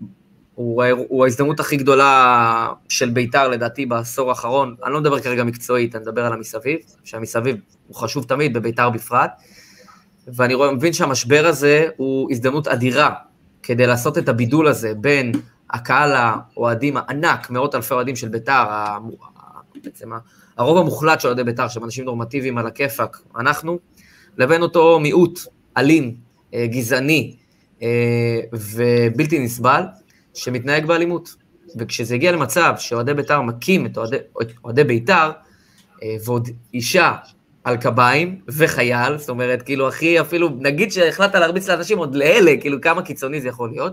הוא, 0.55 0.85
הוא 1.09 1.25
ההזדמנות 1.25 1.61
הכי 1.61 1.77
גדולה 1.77 2.69
של 2.89 3.11
בית"ר, 3.11 3.49
לדעתי, 3.49 3.87
בעשור 3.87 4.29
האחרון. 4.29 4.75
אני 4.85 4.93
לא 4.93 5.01
מדבר 5.01 5.21
כרגע 5.21 5.45
מקצועית, 5.45 5.95
אני 5.95 6.03
מדבר 6.03 6.27
על 6.27 6.33
המסביב, 6.33 6.79
שהמסביב 7.05 7.57
הוא 7.87 7.97
חשוב 7.97 8.25
תמיד, 8.25 8.55
בבית"ר 8.55 8.91
בפרט. 8.91 9.31
ואני 10.29 10.55
רואה, 10.55 10.73
מבין 10.73 10.93
שהמשבר 10.93 11.47
הזה 11.47 11.87
הוא 11.97 12.31
הזדמנות 12.31 12.69
אדירה 12.69 13.11
כדי 13.63 13.87
לעשות 13.87 14.19
את 14.19 14.29
הבידול 14.29 14.69
הזה 14.69 14.93
בין 14.95 15.33
הקהל 15.75 16.13
האוהדים 16.13 16.97
הענק, 16.97 17.51
מאות 17.51 17.75
אלפי 17.75 17.95
אוהדים 17.95 18.17
של 18.17 18.29
ביתר, 18.29 18.65
בעצם 19.85 20.11
הרוב 20.57 20.79
המוחלט 20.79 21.21
של 21.21 21.29
אוהדי 21.29 21.45
ביתר, 21.45 21.69
שהם 21.69 21.85
אנשים 21.85 22.05
נורמטיביים 22.05 22.59
על 22.59 22.67
הכיפאק, 22.67 23.21
אנחנו, 23.39 23.79
לבין 24.39 24.63
אותו 24.63 25.01
מיעוט 25.01 25.41
אלים, 25.77 26.15
אה, 26.55 26.67
גזעני 26.67 27.37
אה, 27.83 28.41
ובלתי 28.53 29.39
נסבל, 29.39 29.83
שמתנהג 30.35 30.87
באלימות. 30.87 31.35
וכשזה 31.79 32.15
הגיע 32.15 32.33
למצב 32.33 32.75
שאוהדי 32.79 33.15
ביתר 33.15 33.41
מכים 33.41 33.87
את 33.87 33.99
אוהדי, 34.65 34.85
ביתר, 34.85 35.31
אה, 36.03 36.17
ועוד 36.25 36.49
אישה 36.75 37.13
על 37.65 37.77
קביים 37.77 38.41
וחייל, 38.49 39.19
זאת 39.19 39.29
אומרת, 39.29 39.63
כאילו, 39.63 39.89
הכי 39.89 40.21
אפילו, 40.21 40.49
נגיד 40.61 40.93
שהחלטת 40.93 41.35
להרביץ 41.35 41.69
לאנשים, 41.69 41.99
עוד 41.99 42.15
לאלה, 42.15 42.53
כאילו, 42.61 42.81
כמה 42.81 43.03
קיצוני 43.03 43.41
זה 43.41 43.49
יכול 43.49 43.71
להיות. 43.71 43.93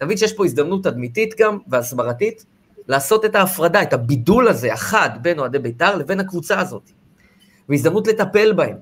תבין 0.00 0.16
שיש 0.16 0.32
פה 0.32 0.44
הזדמנות 0.44 0.84
תדמיתית 0.84 1.34
גם, 1.38 1.58
והסברתית, 1.68 2.44
לעשות 2.88 3.24
את 3.24 3.34
ההפרדה, 3.34 3.82
את 3.82 3.92
הבידול 3.92 4.48
הזה, 4.48 4.72
החד, 4.72 5.10
בין 5.22 5.38
אוהדי 5.38 5.58
בית"ר 5.58 5.96
לבין 5.96 6.20
הקבוצה 6.20 6.60
הזאת. 6.60 6.90
והזדמנות 7.68 8.06
לטפל 8.06 8.52
בהם, 8.52 8.76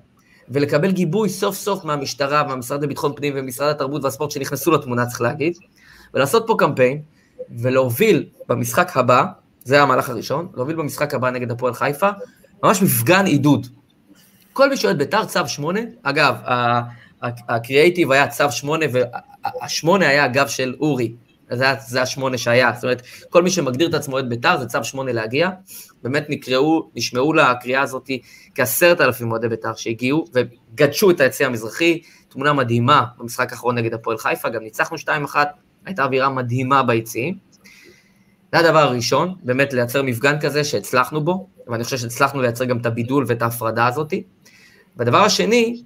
ולקבל 0.48 0.92
גיבוי 0.92 1.28
סוף 1.28 1.56
סוף 1.56 1.84
מהמשטרה, 1.84 2.44
מהמשרד 2.44 2.82
לביטחון 2.82 3.12
פנים 3.16 3.32
ומשרד 3.36 3.70
התרבות 3.70 4.04
והספורט 4.04 4.30
שנכנסו 4.30 4.70
לתמונה, 4.70 5.06
צריך 5.06 5.20
להגיד, 5.20 5.56
ולעשות 6.14 6.44
פה 6.46 6.54
קמפיין, 6.58 7.02
ולהוביל 7.58 8.26
במשחק 8.48 8.96
הבא, 8.96 9.24
זה 9.64 9.82
המהלך 9.82 10.10
הראשון, 10.10 10.48
להוביל 10.54 10.76
במשחק 10.76 11.14
הבא 11.14 11.30
נגד 11.30 11.50
הפועל 11.50 11.74
חיפה, 11.74 12.08
ממש 12.62 12.82
מפגן 12.82 13.26
עידוד. 13.26 13.66
כל 14.52 14.68
מי 14.68 14.76
שאוהד 14.76 14.98
בית"ר, 14.98 15.24
צו 15.24 15.40
8, 15.46 15.80
אגב, 16.02 16.34
הקריאייטיב 17.22 18.12
היה 18.12 18.28
צו 18.28 18.50
8, 18.50 18.86
השמונה 19.44 20.08
היה 20.08 20.24
הגב 20.24 20.48
של 20.48 20.74
אורי, 20.80 21.14
זה, 21.50 21.66
זה 21.86 22.02
השמונה 22.02 22.38
שהיה, 22.38 22.72
זאת 22.74 22.84
אומרת, 22.84 23.02
כל 23.30 23.42
מי 23.42 23.50
שמגדיר 23.50 23.88
את 23.88 23.94
עצמו 23.94 24.18
את 24.18 24.28
ביתר, 24.28 24.58
זה 24.58 24.66
צו 24.66 24.84
שמונה 24.84 25.12
להגיע. 25.12 25.50
באמת 26.02 26.26
נקראו, 26.28 26.90
נשמעו 26.94 27.32
לקריאה 27.32 27.82
הזאת 27.82 28.10
כעשרת 28.54 29.00
אלפים 29.00 29.30
אוהדי 29.30 29.48
ביתר 29.48 29.74
שהגיעו 29.74 30.24
וגדשו 30.34 31.10
את 31.10 31.20
היציא 31.20 31.46
המזרחי, 31.46 32.00
תמונה 32.28 32.52
מדהימה 32.52 33.04
במשחק 33.18 33.52
האחרון 33.52 33.78
נגד 33.78 33.94
הפועל 33.94 34.18
חיפה, 34.18 34.48
גם 34.48 34.62
ניצחנו 34.62 34.96
2-1, 34.96 35.36
הייתה 35.86 36.04
אווירה 36.04 36.28
מדהימה 36.28 36.82
ביציאים. 36.82 37.34
זה 38.52 38.58
הדבר 38.58 38.78
הראשון, 38.78 39.34
באמת 39.42 39.72
לייצר 39.72 40.02
מפגן 40.02 40.40
כזה 40.40 40.64
שהצלחנו 40.64 41.20
בו, 41.20 41.48
ואני 41.66 41.84
חושב 41.84 41.96
שהצלחנו 41.96 42.42
לייצר 42.42 42.64
גם 42.64 42.78
את 42.78 42.86
הבידול 42.86 43.24
ואת 43.28 43.42
ההפרדה 43.42 43.86
הזאת. 43.86 44.12
והדבר 44.96 45.18
השני, 45.18 45.82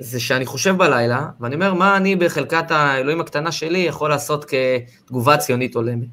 זה 0.00 0.20
שאני 0.20 0.46
חושב 0.46 0.76
בלילה, 0.76 1.28
ואני 1.40 1.54
אומר, 1.54 1.74
מה 1.74 1.96
אני 1.96 2.16
בחלקת 2.16 2.70
האלוהים 2.70 3.20
הקטנה 3.20 3.52
שלי 3.52 3.78
יכול 3.78 4.10
לעשות 4.10 4.44
כתגובה 4.44 5.36
ציונית 5.36 5.74
הולמת. 5.74 6.08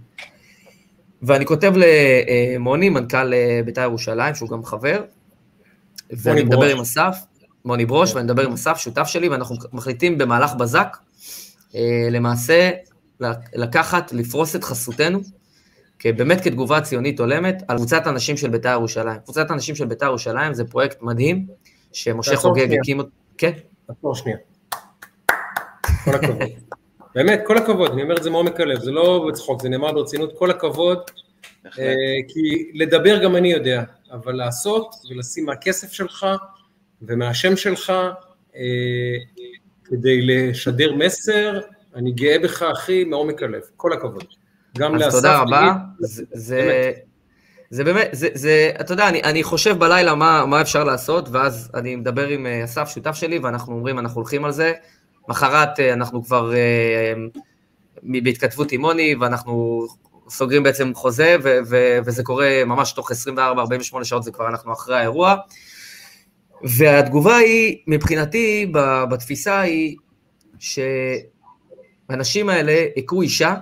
ואני 1.21 1.45
כותב 1.45 1.73
למוני, 1.76 2.89
מנכ"ל 2.89 3.34
אה, 3.34 3.62
בית"ר 3.65 3.82
ירושלים, 3.82 4.36
שהוא 4.36 4.50
גם 4.50 4.63
חבר, 4.63 5.02
ואני 6.12 6.43
מדבר 6.43 6.58
ברוש. 6.58 6.71
עם 6.71 6.80
אסף, 6.80 7.17
מוני 7.65 7.86
ברוש, 7.86 8.13
ואני 8.13 8.26
מדבר 8.26 8.45
עם 8.45 8.54
אסף, 8.54 8.78
שותף 8.78 9.08
שלי, 9.08 9.30
ואנחנו 9.30 9.56
מחליטים 9.73 10.17
במהלך 10.17 10.54
בזק, 10.54 10.97
אה, 11.76 12.08
למעשה 12.12 12.71
לקחת, 13.54 14.12
לפרוס 14.13 14.56
את 14.56 14.63
חסותנו, 14.63 15.19
באמת 16.06 16.42
כתגובה 16.42 16.81
ציונית 16.81 17.19
הולמת, 17.19 17.63
על 17.67 17.77
קבוצת 17.77 18.08
הנשים 18.08 18.38
של 18.38 18.50
בית"ר 18.50 18.69
ירושלים. 18.69 19.19
קבוצת 19.23 19.52
הנשים 19.52 19.75
של 19.75 19.85
בית"ר 19.85 20.06
ירושלים 20.06 20.54
זה 20.54 20.65
פרויקט 20.65 21.02
מדהים, 21.02 21.48
שמשה 21.94 22.35
חוגג 22.35 22.73
הקים 22.79 23.00
אותו, 23.00 23.10
כן. 23.38 23.52
עצור 23.88 24.15
שנייה. 24.15 24.38
כל 26.04 26.15
הכבוד. 26.15 26.50
באמת, 27.15 27.42
כל 27.46 27.58
הכבוד, 27.58 27.92
אני 27.92 28.02
אומר 28.04 28.17
את 28.17 28.23
זה 28.23 28.29
מעומק 28.29 28.60
הלב, 28.60 28.79
זה 28.79 28.92
לא 28.92 29.25
בצחוק, 29.27 29.62
זה 29.62 29.69
נאמר 29.69 29.92
ברצינות, 29.92 30.38
כל 30.38 30.52
הכבוד, 30.52 31.00
אה, 31.65 31.94
כי 32.27 32.71
לדבר 32.73 33.23
גם 33.23 33.35
אני 33.35 33.52
יודע, 33.52 33.83
אבל 34.12 34.33
לעשות 34.35 34.96
ולשים 35.10 35.46
מהכסף 35.46 35.92
שלך 35.92 36.27
ומהשם 37.02 37.56
שלך 37.56 37.94
אה, 38.56 38.62
כדי 39.85 40.21
לשדר 40.21 40.94
מסר, 40.96 41.60
אני 41.96 42.12
גאה 42.12 42.40
בך, 42.40 42.63
אחי, 42.63 43.04
מעומק 43.04 43.44
הלב, 43.44 43.62
כל 43.75 43.94
הכבוד. 43.94 44.25
גם 44.77 44.96
לאסף. 44.96 45.08
אז 45.08 45.15
תודה 45.15 45.42
רבה, 45.42 45.73
זה... 46.00 46.92
זה 47.69 47.83
באמת, 47.83 48.09
זה, 48.11 48.27
זה 48.33 48.71
אתה 48.81 48.93
יודע, 48.93 49.09
אני, 49.09 49.23
אני 49.23 49.43
חושב 49.43 49.79
בלילה 49.79 50.15
מה, 50.15 50.45
מה 50.45 50.61
אפשר 50.61 50.83
לעשות, 50.83 51.29
ואז 51.31 51.71
אני 51.73 51.95
מדבר 51.95 52.27
עם 52.27 52.45
אה, 52.45 52.63
אסף, 52.63 52.89
שותף 52.89 53.15
שלי, 53.15 53.39
ואנחנו 53.39 53.73
אומרים, 53.73 53.99
אנחנו 53.99 54.21
הולכים 54.21 54.45
על 54.45 54.51
זה. 54.51 54.73
מחרת 55.29 55.79
אה, 55.79 55.93
אנחנו 55.93 56.23
כבר 56.23 56.53
אה, 56.53 57.13
בהתכתבות 58.03 58.71
עם 58.71 58.81
מוני, 58.81 59.15
ואנחנו 59.15 59.85
סוגרים 60.29 60.63
בעצם 60.63 60.93
חוזה, 60.95 61.35
ו, 61.43 61.57
ו, 61.69 61.99
וזה 62.05 62.23
קורה 62.23 62.63
ממש 62.65 62.91
תוך 62.91 63.11
24-48 63.11 63.13
שעות, 64.03 64.23
זה 64.23 64.31
כבר 64.31 64.47
אנחנו 64.47 64.73
אחרי 64.73 64.97
האירוע. 64.97 65.35
והתגובה 66.77 67.35
היא, 67.35 67.77
מבחינתי, 67.87 68.71
בתפיסה 69.09 69.59
היא, 69.59 69.95
שהאנשים 72.09 72.49
האלה 72.49 72.85
הכו 72.97 73.21
אישה, 73.21 73.55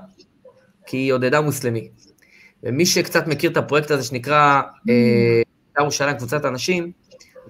כי 0.85 0.97
היא 0.97 1.13
עודדה 1.13 1.41
מוסלמי. 1.41 1.89
ומי 2.65 2.85
שקצת 2.85 3.27
מכיר 3.27 3.51
את 3.51 3.57
הפרויקט 3.57 3.91
הזה 3.91 4.03
שנקרא 4.03 4.61
אה, 4.89 5.41
בית"ר 5.45 5.81
ירושלים, 5.81 6.17
קבוצת 6.17 6.45
אנשים, 6.45 6.91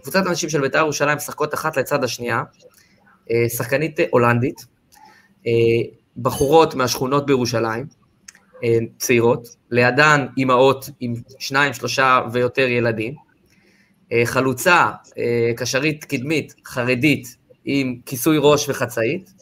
קבוצת 0.02 0.28
אנשים 0.28 0.50
של 0.50 0.62
בית"ר 0.62 0.78
ירושלים 0.78 1.18
משחקות 1.18 1.54
אחת 1.54 1.78
לצד 1.78 2.04
השנייה, 2.04 2.44
אה, 3.32 3.50
שחקנית 3.50 4.00
הולנדית, 4.12 4.66
אה, 5.48 5.52
בחורות 6.18 6.76
מהשכונות 6.76 7.26
בירושלים, 7.26 7.86
צעירות, 8.98 9.48
לידן 9.72 10.26
אימהות 10.38 10.90
עם 11.00 11.14
שניים, 11.40 11.74
שלושה 11.74 12.22
ויותר 12.32 12.68
ילדים, 12.68 13.14
חלוצה, 14.26 14.90
קשרית 15.58 16.04
קדמית, 16.04 16.56
חרדית, 16.66 17.38
עם 17.66 17.96
כיסוי 18.06 18.38
ראש 18.40 18.70
וחצאית, 18.70 19.34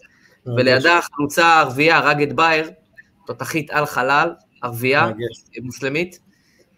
ולידה 0.45 0.99
חלוצה 1.01 1.59
ערבייה, 1.59 1.99
רגד 1.99 2.35
בייר, 2.35 2.71
תותחית 3.25 3.71
על 3.71 3.85
חלל, 3.85 4.29
ערבייה, 4.63 5.11
מוסלמית, 5.61 6.19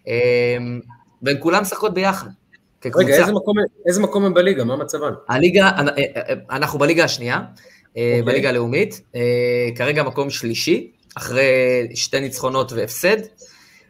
אמ, 0.08 0.12
והן 1.22 1.38
כולן 1.40 1.62
משחקות 1.62 1.94
ביחד. 1.94 2.30
רגע, 2.96 3.16
איזה 3.16 3.32
מקום, 3.32 3.56
איזה 3.88 4.02
מקום 4.02 4.26
הם 4.26 4.34
בליגה? 4.34 4.64
מה 4.64 4.76
מצבן? 4.76 5.14
הליגה, 5.30 5.66
אה, 5.66 5.88
אה, 5.98 6.34
אנחנו 6.52 6.80
בליגה 6.80 7.04
השנייה, 7.04 7.38
okay. 7.38 7.60
אה, 7.98 8.18
אוקיי. 8.20 8.22
בליגה 8.22 8.50
הלאומית, 8.50 9.02
כרגע 9.76 10.04
מקום 10.04 10.30
שלישי, 10.30 10.92
אחרי 11.16 11.44
שתי 11.96 12.20
ניצחונות 12.20 12.74
והפסד, 12.74 13.18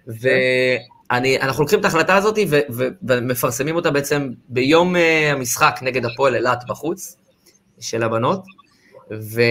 ואנחנו 0.07 1.63
לוקחים 1.63 1.79
את 1.79 1.85
ההחלטה 1.85 2.15
הזאת 2.15 2.39
ומפרסמים 3.01 3.75
אותה 3.75 3.91
בעצם 3.91 4.29
ביום 4.49 4.95
המשחק 5.31 5.79
נגד 5.81 6.05
הפועל 6.05 6.35
אילת 6.35 6.63
בחוץ, 6.67 7.17
של 7.79 8.03
הבנות, 8.03 8.43
ו... 9.11 9.41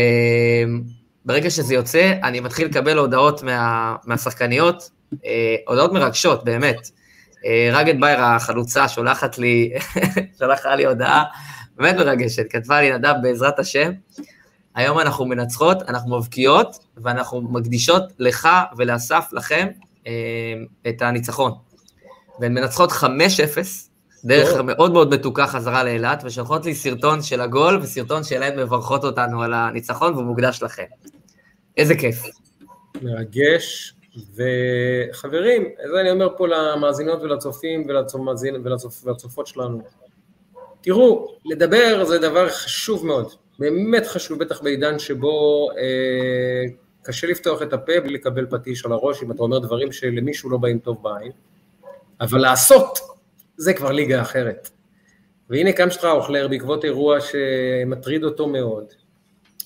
ברגע 1.25 1.51
שזה 1.51 1.75
יוצא, 1.75 2.13
אני 2.23 2.41
מתחיל 2.41 2.67
לקבל 2.67 2.99
הודעות 2.99 3.43
מה, 3.43 3.97
מהשחקניות, 4.05 4.91
אה, 5.25 5.57
הודעות 5.67 5.93
מרגשות, 5.93 6.45
באמת. 6.45 6.89
אה, 7.47 7.71
רגד 7.73 8.01
בייר 8.01 8.21
החלוצה 8.21 8.89
שולחת 8.89 9.39
לי, 9.39 9.73
שולחה 10.39 10.75
לי 10.75 10.87
הודעה 10.87 11.25
באמת 11.77 11.95
מרגשת, 11.95 12.47
כתבה 12.51 12.81
לי 12.81 12.93
נדב 12.93 13.15
בעזרת 13.23 13.59
השם, 13.59 13.93
היום 14.75 14.99
אנחנו 14.99 15.27
מנצחות, 15.27 15.83
אנחנו 15.83 16.19
מבקיעות, 16.19 16.77
ואנחנו 16.97 17.43
מקדישות 17.43 18.03
לך 18.19 18.49
ולאסף, 18.77 19.25
לכם, 19.33 19.69
אה, 20.07 20.13
את 20.89 21.03
הניצחון. 21.03 21.53
והן 22.41 22.55
מנצחות 22.55 22.93
5-0, 22.93 23.91
דרך 24.25 24.61
מאוד 24.61 24.93
מאוד 24.93 25.15
מתוקה 25.15 25.47
חזרה 25.47 25.85
לאילת, 25.85 26.23
ושולחות 26.25 26.67
לי 26.67 26.75
סרטון 26.75 27.23
של 27.23 27.41
הגול 27.41 27.81
וסרטון 27.83 28.25
שלהן 28.25 28.59
מברכות 28.59 29.05
אותנו 29.05 29.43
על 29.43 29.55
הניצחון, 29.55 30.13
והוא 30.13 30.25
מוקדש 30.25 30.63
לכם. 30.63 30.85
איזה 31.77 31.95
כיף. 31.95 32.23
מרגש, 33.03 33.95
וחברים, 34.35 35.69
זה 35.93 36.01
אני 36.01 36.11
אומר 36.11 36.29
פה 36.37 36.49
למאזינות 36.49 37.23
ולצופים 37.23 37.87
ולצופ, 38.65 39.05
ולצופות 39.07 39.47
שלנו. 39.47 39.83
תראו, 40.81 41.35
לדבר 41.45 42.05
זה 42.05 42.19
דבר 42.19 42.49
חשוב 42.49 43.07
מאוד, 43.07 43.33
באמת 43.59 44.07
חשוב, 44.07 44.39
בטח 44.39 44.63
בעידן 44.63 44.99
שבו 44.99 45.69
אה, 45.79 46.65
קשה 47.03 47.27
לפתוח 47.27 47.63
את 47.63 47.73
הפה 47.73 47.93
בלי 48.01 48.13
לקבל 48.13 48.47
פטיש 48.47 48.87
על 48.87 48.93
הראש, 48.93 49.23
אם 49.23 49.33
אתה 49.33 49.43
אומר 49.43 49.59
דברים 49.59 49.93
שלמישהו 49.93 50.51
לא 50.51 50.59
באים 50.59 50.79
טוב 50.79 51.03
בעין, 51.03 51.33
אבל 52.21 52.39
לעשות, 52.39 52.99
זה 53.57 53.75
כבר 53.75 53.93
ליגה 53.93 54.23
אחרת. 54.23 54.71
והנה 55.51 55.73
קם 55.73 55.91
שטראוכלר 55.91 56.49
בעקבות 56.49 56.85
אירוע 56.85 57.19
שמטריד 57.21 58.25
אותו 58.25 58.47
מאוד, 58.47 58.85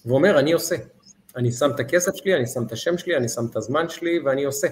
ואומר, 0.07 0.39
אני 0.39 0.53
עושה. 0.53 0.77
אני 1.37 1.53
שם 1.53 1.71
את 1.75 1.81
הכסף 1.81 2.13
שלי, 2.15 2.35
אני 2.35 2.47
שם 2.47 2.63
את 2.67 2.73
השם 2.73 2.99
שלי, 2.99 3.17
אני 3.17 3.29
שם 3.29 3.47
את 3.51 3.57
הזמן 3.57 3.89
שלי 3.89 4.19
ואני 4.19 4.45
עושה. 4.45 4.69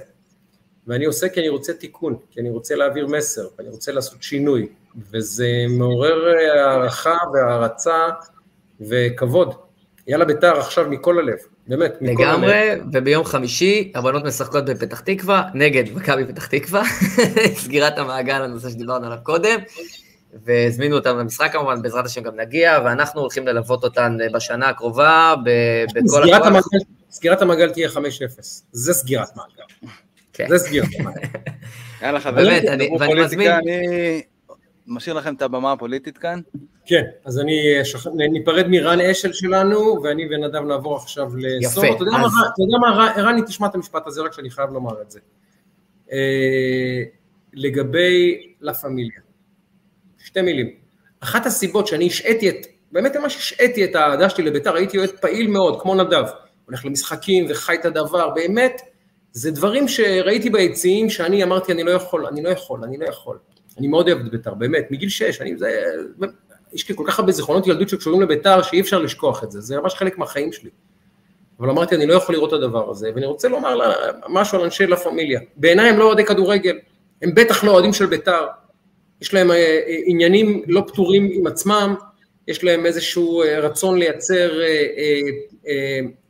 ואני 0.86 1.04
עושה 1.04 1.28
כי 1.28 1.40
אני 1.40 1.48
רוצה 1.48 1.72
תיקון, 1.72 2.16
כי 2.30 2.40
אני 2.40 2.50
רוצה 2.50 2.74
להעביר 2.74 3.06
מסר, 3.06 3.48
ואני 3.58 3.68
רוצה 3.68 3.92
לעשות 3.92 4.22
שינוי, 4.22 4.68
וזה 5.10 5.48
מעורר 5.68 6.28
הערכה 6.28 7.16
והערצה 7.34 8.08
וכבוד. 8.80 9.54
יאללה 10.06 10.24
בית"ר 10.24 10.58
עכשיו 10.58 10.90
מכל 10.90 11.18
הלב, 11.18 11.38
באמת, 11.68 11.92
מכל 12.00 12.24
הלב. 12.24 12.32
לגמרי, 12.32 12.70
וביום 12.92 13.24
חמישי 13.24 13.92
הבנות 13.94 14.24
משחקות 14.24 14.64
בפתח 14.64 15.00
תקווה, 15.00 15.48
נגד 15.54 15.84
מכבי 15.94 16.24
פתח 16.24 16.46
תקווה, 16.46 16.82
סגירת 17.64 17.98
המעגל, 17.98 18.42
הנושא 18.42 18.70
שדיברנו 18.70 19.06
עליו 19.06 19.18
קודם. 19.22 19.58
והזמינו 20.44 20.96
אותם 20.96 21.18
למשחק 21.18 21.52
כמובן, 21.52 21.82
בעזרת 21.82 22.06
השם 22.06 22.22
גם 22.22 22.36
נגיע, 22.36 22.78
ואנחנו 22.84 23.20
הולכים 23.20 23.46
ללוות 23.46 23.84
אותן 23.84 24.16
אה, 24.20 24.26
בשנה 24.32 24.68
הקרובה 24.68 25.34
בכל 25.94 26.34
הכוח. 26.34 26.64
סגירת 27.10 27.42
המעגל 27.42 27.70
תהיה 27.70 27.88
5-0, 27.88 27.92
זה 28.72 28.94
סגירת 28.94 29.28
מעגל. 29.36 29.92
כן. 30.32 30.46
זה 30.48 30.58
סגירת 30.58 30.88
מעגל. 30.98 31.20
יאללה 32.02 32.20
חברים, 32.20 32.46
באמת, 32.46 32.64
אני, 32.64 32.90
ואני 33.00 33.24
מזמין... 33.24 33.50
אני 33.50 34.22
משאיר 34.86 35.16
לכם 35.16 35.34
את 35.34 35.42
הבמה 35.42 35.72
הפוליטית 35.72 36.18
כאן. 36.18 36.40
כן, 36.86 37.04
אז 37.24 37.38
אני 37.38 37.82
ניפרד 38.30 38.66
מרן 38.68 39.00
אשל 39.00 39.32
שלנו, 39.32 40.02
ואני 40.02 40.28
ונדב 40.30 40.62
נעבור 40.62 40.96
עכשיו 40.96 41.36
לסוף. 41.36 41.84
יפה. 41.84 41.94
אתה 41.94 42.04
יודע 42.58 42.78
מה, 42.78 43.12
רני, 43.16 43.42
תשמע 43.46 43.66
את 43.66 43.74
המשפט 43.74 44.06
הזה, 44.06 44.22
רק 44.22 44.32
שאני 44.32 44.50
חייב 44.50 44.70
לומר 44.70 45.02
את 45.02 45.10
זה. 45.10 45.20
אה, 46.12 47.02
לגבי 47.52 48.46
לה 48.60 48.74
פמיליה. 48.74 49.20
שתי 50.18 50.40
מילים. 50.42 50.70
אחת 51.20 51.46
הסיבות 51.46 51.86
שאני 51.86 52.06
השעיתי 52.06 52.48
את, 52.48 52.66
באמת 52.92 53.16
ממש 53.16 53.36
השעיתי 53.36 53.84
את 53.84 53.94
האהדה 53.94 54.30
שלי 54.30 54.44
לביתר, 54.44 54.74
הייתי 54.74 54.98
אוהד 54.98 55.10
פעיל 55.10 55.46
מאוד, 55.46 55.82
כמו 55.82 55.94
נדב, 55.94 56.24
הולך 56.66 56.84
למשחקים 56.84 57.46
וחי 57.48 57.74
את 57.74 57.84
הדבר, 57.84 58.30
באמת, 58.30 58.80
זה 59.32 59.50
דברים 59.50 59.88
שראיתי 59.88 60.50
ביציעים 60.50 61.10
שאני 61.10 61.42
אמרתי, 61.42 61.72
אני 61.72 61.82
לא 61.82 61.90
יכול, 61.90 62.26
אני 62.26 62.42
לא 62.42 62.48
יכול, 62.48 62.84
אני 62.84 62.96
לא 62.98 63.04
יכול. 63.04 63.38
אני 63.78 63.88
מאוד 63.88 64.08
אוהב 64.08 64.18
את 64.18 64.30
ביתר, 64.30 64.54
באמת, 64.54 64.90
מגיל 64.90 65.08
שש, 65.08 65.40
אני, 65.40 65.56
זה, 65.56 65.82
יש 66.76 66.88
לי 66.88 66.96
כל 66.96 67.04
כך 67.06 67.18
הרבה 67.18 67.32
זיכרונות 67.32 67.66
ילדות 67.66 67.88
שקשורים 67.88 68.20
לביתר, 68.20 68.62
שאי 68.62 68.80
אפשר 68.80 68.98
לשכוח 68.98 69.44
את 69.44 69.50
זה, 69.50 69.60
זה 69.60 69.80
ממש 69.80 69.94
חלק 69.94 70.18
מהחיים 70.18 70.52
שלי. 70.52 70.70
אבל 71.60 71.70
אמרתי, 71.70 71.94
אני 71.94 72.06
לא 72.06 72.14
יכול 72.14 72.34
לראות 72.34 72.54
את 72.54 72.58
הדבר 72.58 72.90
הזה, 72.90 73.10
ואני 73.14 73.26
רוצה 73.26 73.48
לומר 73.48 73.78
משהו 74.28 74.58
על 74.58 74.64
אנשי 74.64 74.86
לה 74.86 74.96
פמיליה. 74.96 75.40
בעיניי 75.56 75.90
הם 75.90 75.98
לא 75.98 76.04
אוהדי 76.04 76.24
כדורגל, 76.24 76.78
הם 77.22 77.34
בטח 77.34 77.64
לא 77.64 77.70
אוהדים 77.70 77.92
של 77.92 78.06
ביתר, 78.06 78.46
יש 79.20 79.34
להם 79.34 79.50
אה, 79.50 79.56
אה, 79.56 79.96
עניינים 80.06 80.62
לא 80.66 80.84
פתורים 80.86 81.28
עם 81.32 81.46
עצמם, 81.46 81.94
יש 82.48 82.64
להם 82.64 82.86
איזשהו 82.86 83.42
אה, 83.42 83.60
רצון 83.60 83.98
לייצר 83.98 84.60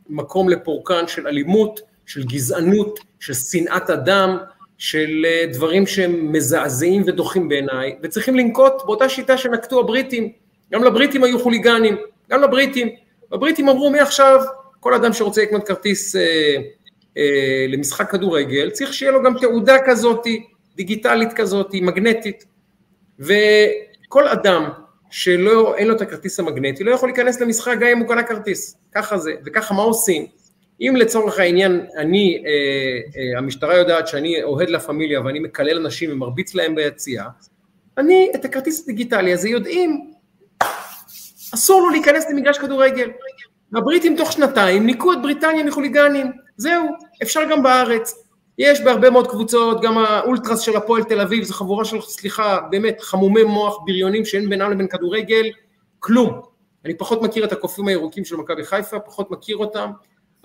מקום 0.09 0.49
לפורקן 0.49 1.07
של 1.07 1.27
אלימות, 1.27 1.79
של 2.05 2.23
גזענות, 2.23 2.99
של 3.19 3.33
שנאת 3.33 3.89
אדם, 3.89 4.37
של 4.77 5.25
דברים 5.53 5.87
שהם 5.87 6.31
מזעזעים 6.31 7.03
ודוחים 7.05 7.49
בעיניי, 7.49 7.95
וצריכים 8.03 8.35
לנקוט 8.35 8.73
באותה 8.85 9.09
שיטה 9.09 9.37
שנקטו 9.37 9.79
הבריטים, 9.79 10.31
גם 10.73 10.83
לבריטים 10.83 11.23
היו 11.23 11.39
חוליגנים, 11.39 11.97
גם 12.29 12.41
לבריטים, 12.41 12.89
הבריטים 13.31 13.69
אמרו 13.69 13.89
מעכשיו 13.89 14.39
כל 14.79 14.93
אדם 14.93 15.13
שרוצה 15.13 15.41
לקנות 15.41 15.67
כרטיס 15.67 16.15
אה, 16.15 16.55
אה, 17.17 17.65
למשחק 17.69 18.11
כדורגל 18.11 18.69
צריך 18.69 18.93
שיהיה 18.93 19.11
לו 19.11 19.23
גם 19.23 19.39
תעודה 19.39 19.77
כזאתי, 19.85 20.45
דיגיטלית 20.75 21.33
כזאתי, 21.33 21.81
מגנטית, 21.81 22.45
וכל 23.19 24.27
אדם 24.27 24.69
שאין 25.09 25.87
לו 25.87 25.95
את 25.95 26.01
הכרטיס 26.01 26.39
המגנטי 26.39 26.83
לא 26.83 26.91
יכול 26.91 27.09
להיכנס 27.09 27.41
למשחק 27.41 27.75
גם 27.79 27.87
אם 27.87 27.97
הוא 27.97 28.07
קנה 28.07 28.23
כרטיס, 28.23 28.77
ככה 28.95 29.17
זה, 29.17 29.31
וככה 29.45 29.73
מה 29.73 29.81
עושים? 29.81 30.27
אם 30.81 30.95
לצורך 30.95 31.39
העניין 31.39 31.85
אני, 31.97 32.43
אה, 32.45 32.51
אה, 33.19 33.37
המשטרה 33.37 33.77
יודעת 33.77 34.07
שאני 34.07 34.43
אוהד 34.43 34.69
לה 34.69 34.79
פמיליה 34.79 35.21
ואני 35.21 35.39
מקלל 35.39 35.77
אנשים 35.77 36.11
ומרביץ 36.11 36.55
להם 36.55 36.75
ביציאה, 36.75 37.25
אני 37.97 38.31
את 38.35 38.45
הכרטיס 38.45 38.83
הדיגיטלי 38.83 39.33
הזה 39.33 39.49
יודעים, 39.49 40.11
אסור 41.53 41.81
לו 41.81 41.89
להיכנס 41.89 42.29
למגרש 42.29 42.57
כדורגל. 42.57 43.09
הבריטים 43.73 44.17
תוך 44.17 44.31
שנתיים 44.31 44.85
ניקו 44.85 45.13
את 45.13 45.21
בריטניה 45.21 45.63
מחוליגנים, 45.63 46.31
זהו, 46.57 46.87
אפשר 47.23 47.41
גם 47.51 47.63
בארץ. 47.63 48.23
יש 48.57 48.81
בהרבה 48.81 49.09
מאוד 49.09 49.27
קבוצות, 49.27 49.81
גם 49.81 49.97
האולטרס 49.97 50.59
של 50.59 50.75
הפועל 50.75 51.03
תל 51.03 51.21
אביב, 51.21 51.43
זו 51.43 51.53
חבורה 51.53 51.85
של, 51.85 52.01
סליחה, 52.01 52.59
באמת 52.69 53.01
חמומי 53.01 53.43
מוח 53.43 53.77
בריונים 53.85 54.25
שאין 54.25 54.49
בינם 54.49 54.71
לבין 54.71 54.87
כדורגל, 54.87 55.45
כלום. 55.99 56.41
אני 56.85 56.97
פחות 56.97 57.21
מכיר 57.21 57.45
את 57.45 57.51
הקופים 57.51 57.87
הירוקים 57.87 58.25
של 58.25 58.35
מכבי 58.35 58.63
חיפה, 58.63 58.99
פחות 58.99 59.31
מכיר 59.31 59.57
אותם, 59.57 59.91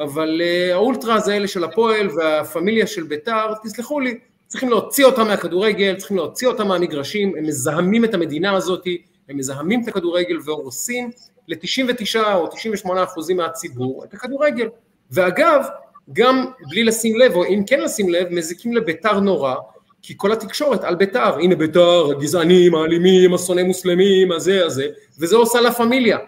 אבל 0.03 0.41
uh, 0.41 0.73
האולטרס 0.73 1.29
האלה 1.29 1.49
של 1.49 1.65
הפועל 1.65 2.09
והפמיליה 2.17 2.87
של 2.87 3.03
ביתר, 3.03 3.53
תסלחו 3.63 4.01
לי, 4.01 4.19
צריכים 4.47 4.69
להוציא 4.69 5.05
אותם 5.05 5.27
מהכדורגל, 5.27 5.97
צריכים 5.97 6.17
להוציא 6.17 6.49
אותם 6.49 6.69
מהמגרשים, 6.69 7.35
הם 7.39 7.45
מזהמים 7.45 8.05
את 8.05 8.15
המדינה 8.15 8.57
הזאת, 8.57 8.87
הם 9.29 9.37
מזהמים 9.37 9.83
את 9.83 9.89
הכדורגל 9.89 10.37
והורסים 10.45 11.11
ל-99 11.49 12.35
או 12.35 12.47
98 12.47 13.05
אחוזים 13.05 13.37
מהציבור 13.37 14.05
את 14.05 14.15
הכדורגל. 14.15 14.69
ואגב, 15.11 15.65
גם 16.13 16.45
בלי 16.71 16.85
לשים 16.85 17.19
לב, 17.19 17.35
או 17.35 17.45
אם 17.45 17.63
כן 17.67 17.81
לשים 17.81 18.09
לב, 18.09 18.27
מזיקים 18.31 18.73
לביתר 18.73 19.21
נורא, 19.21 19.55
כי 20.03 20.15
כל 20.17 20.33
התקשורת 20.33 20.85
על 20.85 20.95
ביתר, 20.95 21.35
הנה 21.35 21.57
ביתר, 21.57 22.11
הגזענים, 22.11 22.75
האלימים, 22.75 23.35
השונאי 23.35 23.63
מוסלמים, 23.63 24.33
הזה, 24.33 24.67
הזה, 24.67 24.87
וזה 25.21 25.37
עושה 25.37 25.61
לה 25.61 25.73
פמיליה. 25.73 26.19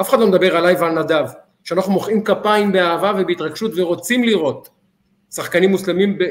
אף 0.00 0.08
אחד 0.08 0.20
לא 0.20 0.26
מדבר 0.26 0.56
עליי 0.56 0.74
ועל 0.74 0.92
נדב, 0.92 1.24
שאנחנו 1.66 1.92
מוחאים 1.92 2.24
כפיים 2.24 2.72
באהבה 2.72 3.12
ובהתרגשות 3.18 3.72
ורוצים 3.76 4.24
לראות 4.24 4.68
שחקנים 5.30 5.70
מוסלמים, 5.70 6.18
ב... 6.18 6.24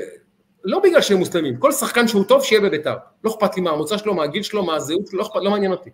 לא 0.63 0.79
בגלל 0.79 1.01
שהם 1.01 1.17
מוסלמים, 1.17 1.57
כל 1.57 1.71
שחקן 1.71 2.07
שהוא 2.07 2.23
טוב 2.23 2.43
שיהיה 2.43 2.61
בביתר, 2.61 2.95
לא 3.23 3.31
אכפת 3.31 3.55
לי 3.55 3.61
מה 3.61 3.71
המוצא 3.71 3.97
שלו, 3.97 4.13
מה 4.13 4.23
הגיל 4.23 4.43
שלו, 4.43 4.63
מה 4.65 4.75
הזהות 4.75 5.07
שלו, 5.07 5.19
לא 5.19 5.23
אכפת, 5.23 5.35
לא 5.43 5.51
מעניין 5.51 5.71
אותי. 5.71 5.89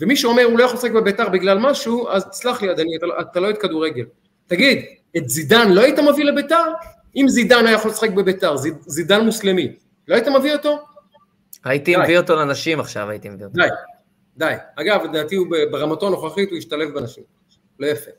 ומי 0.00 0.16
שאומר 0.16 0.44
הוא 0.44 0.58
לא 0.58 0.64
יכול 0.64 0.76
לשחק 0.76 0.90
בביתר 0.90 1.28
בגלל 1.28 1.58
משהו, 1.58 2.08
אז 2.08 2.24
תסלח 2.24 2.62
לי 2.62 2.70
אדוני, 2.70 2.96
אתה, 2.96 3.06
לא- 3.06 3.20
אתה 3.20 3.40
לא 3.40 3.46
אוהד 3.46 3.58
כדורגל. 3.58 4.04
תגיד, 4.46 4.84
את 5.16 5.28
זידן 5.28 5.72
לא 5.72 5.80
היית 5.80 5.98
מביא 5.98 6.24
לביתר? 6.24 6.64
אם 7.16 7.28
זידן 7.28 7.66
היה 7.66 7.74
יכול 7.74 7.90
לשחק 7.90 8.10
בביתר, 8.10 8.56
זיד, 8.56 8.74
זידן 8.80 9.20
מוסלמי, 9.20 9.76
לא 10.08 10.14
היית 10.14 10.28
מביא 10.28 10.52
אותו? 10.52 10.78
הייתי 11.64 11.94
די. 11.94 12.02
מביא 12.02 12.18
אותו 12.18 12.36
לנשים 12.36 12.80
עכשיו, 12.80 13.10
הייתי 13.10 13.28
מביא 13.28 13.44
אותו. 13.46 13.56
די, 13.56 13.68
די. 14.36 14.54
אגב, 14.76 15.00
לדעתי 15.04 15.36
ברמתו 15.70 16.06
הנוכחית 16.06 16.50
הוא 16.50 16.58
ישתלב 16.58 16.94
בנשים. 16.94 17.24
לא 17.78 17.86
יפה. 17.86 18.10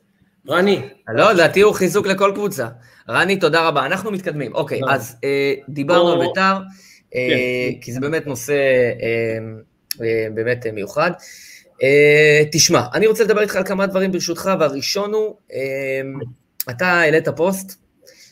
רני. 0.48 0.80
לא, 1.08 1.32
לדעתי 1.32 1.60
הוא 1.60 1.74
חיזוק 1.74 2.06
לכל 2.06 2.32
קבוצה. 2.34 2.68
רני, 3.08 3.36
תודה 3.36 3.68
רבה. 3.68 3.86
אנחנו 3.86 4.10
מתקדמים. 4.10 4.54
אוקיי, 4.54 4.80
אז 4.88 5.16
אה, 5.24 5.54
דיברנו 5.68 6.12
על 6.12 6.18
ביתר, 6.18 6.56
אה, 7.14 7.28
כן. 7.74 7.80
כי 7.80 7.92
זה 7.92 8.00
באמת 8.00 8.26
נושא 8.26 8.54
אה, 9.02 9.38
באמת 10.34 10.66
מיוחד. 10.66 11.10
תשמע, 12.52 12.82
אני 12.94 13.06
רוצה 13.06 13.24
לדבר 13.24 13.40
איתך 13.40 13.56
על 13.56 13.64
כמה 13.64 13.86
דברים 13.86 14.12
ברשותך, 14.12 14.50
והראשון 14.60 15.14
הוא, 15.14 15.36
אתה 16.70 16.86
העלית 16.86 17.28
פוסט, 17.28 17.82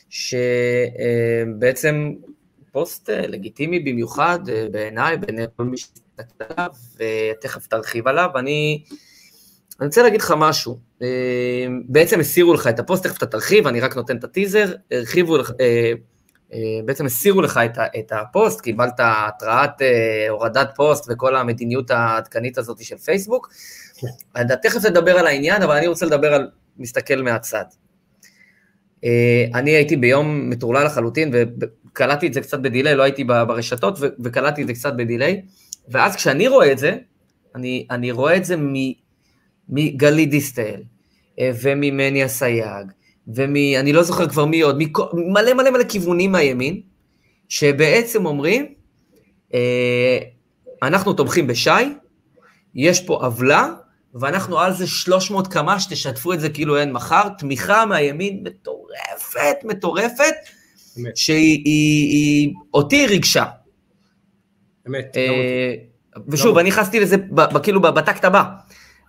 שבעצם 0.09 2.13
פוסט 2.71 3.09
לגיטימי 3.09 3.79
במיוחד 3.79 4.39
בעיניי, 4.71 5.17
בעיני 5.17 5.43
כל 5.55 5.63
מי 5.63 5.77
שתקת 5.77 6.43
ותכף 6.95 7.67
תרחיב 7.67 8.07
עליו. 8.07 8.29
אני, 8.35 8.83
אני 9.79 9.87
רוצה 9.87 10.03
להגיד 10.03 10.21
לך 10.21 10.33
משהו. 10.37 10.79
בעצם 11.87 12.19
הסירו 12.19 12.53
לך 12.53 12.67
את 12.67 12.79
הפוסט, 12.79 13.03
תכף 13.03 13.17
אתה 13.17 13.25
תרחיב, 13.25 13.67
אני 13.67 13.79
רק 13.79 13.95
נותן 13.95 14.17
את 14.17 14.23
הטיזר, 14.23 14.73
הרחיבו 14.91 15.37
לך, 15.37 15.51
בעצם 16.85 17.05
הסירו 17.05 17.41
לך 17.41 17.59
את, 17.65 17.77
את 17.99 18.11
הפוסט, 18.11 18.61
קיבלת 18.61 18.93
התראת 18.99 19.81
הורדת 20.29 20.69
פוסט 20.75 21.05
וכל 21.09 21.35
המדיניות 21.35 21.91
העדכנית 21.91 22.57
הזאת 22.57 22.83
של 22.83 22.97
פייסבוק. 22.97 23.49
אתה 24.41 24.55
תכף 24.55 24.81
תדבר 24.81 25.19
על 25.19 25.27
העניין, 25.27 25.61
אבל 25.61 25.75
אני 25.75 25.87
רוצה 25.87 26.05
לדבר 26.05 26.33
על, 26.33 26.49
מסתכל 26.77 27.21
מהצד. 27.21 27.65
אני 29.53 29.71
הייתי 29.71 29.95
ביום 29.95 30.49
מטורלל 30.49 30.85
לחלוטין, 30.85 31.33
וקלטתי 31.33 32.27
את 32.27 32.33
זה 32.33 32.41
קצת 32.41 32.59
ב 32.59 32.64
delay, 32.64 32.95
לא 32.95 33.03
הייתי 33.03 33.23
ברשתות, 33.23 33.99
וקלטתי 34.23 34.61
את 34.61 34.67
זה 34.67 34.73
קצת 34.73 34.93
ב 34.93 35.00
delay, 35.00 35.41
ואז 35.89 36.15
כשאני 36.15 36.47
רואה 36.47 36.71
את 36.71 36.77
זה, 36.77 36.97
אני, 37.55 37.87
אני 37.91 38.11
רואה 38.11 38.35
את 38.35 38.45
זה 38.45 38.55
מגלית 39.69 40.29
דיסטל, 40.29 40.81
אה, 41.39 41.51
וממני 41.61 42.25
אסייג, 42.25 42.91
ומ... 43.27 43.55
אני 43.55 43.93
לא 43.93 44.03
זוכר 44.03 44.29
כבר 44.29 44.45
מי 44.45 44.61
עוד, 44.61 44.77
מלא 45.13 45.53
מלא 45.53 45.71
מלא 45.71 45.83
כיוונים 45.83 46.31
מהימין, 46.31 46.81
שבעצם 47.49 48.25
אומרים, 48.25 48.65
אה, 49.53 50.17
אנחנו 50.83 51.13
תומכים 51.13 51.47
בשי, 51.47 51.69
יש 52.75 53.01
פה 53.01 53.13
עוולה, 53.13 53.69
ואנחנו 54.13 54.59
על 54.59 54.73
זה 54.73 54.87
300 54.87 55.47
קמ"ש, 55.47 55.85
תשתפו 55.85 56.33
את 56.33 56.39
זה 56.39 56.49
כאילו 56.49 56.77
אין 56.77 56.91
מחר, 56.91 57.29
תמיכה 57.37 57.85
מהימין 57.85 58.43
מטורפת, 58.43 59.55
מטורפת, 59.63 60.33
שהיא 61.15 61.61
היא, 61.65 62.09
היא, 62.09 62.53
אותי 62.73 63.07
ריגשה. 63.07 63.45
אמת. 64.87 65.17
אה, 65.17 65.73
ושוב, 66.27 66.55
לא 66.55 66.61
אני 66.61 66.69
נכנסתי 66.69 66.99
לזה 66.99 67.15
כאילו 67.63 67.81
בטקט 67.81 68.25
הבא, 68.25 68.43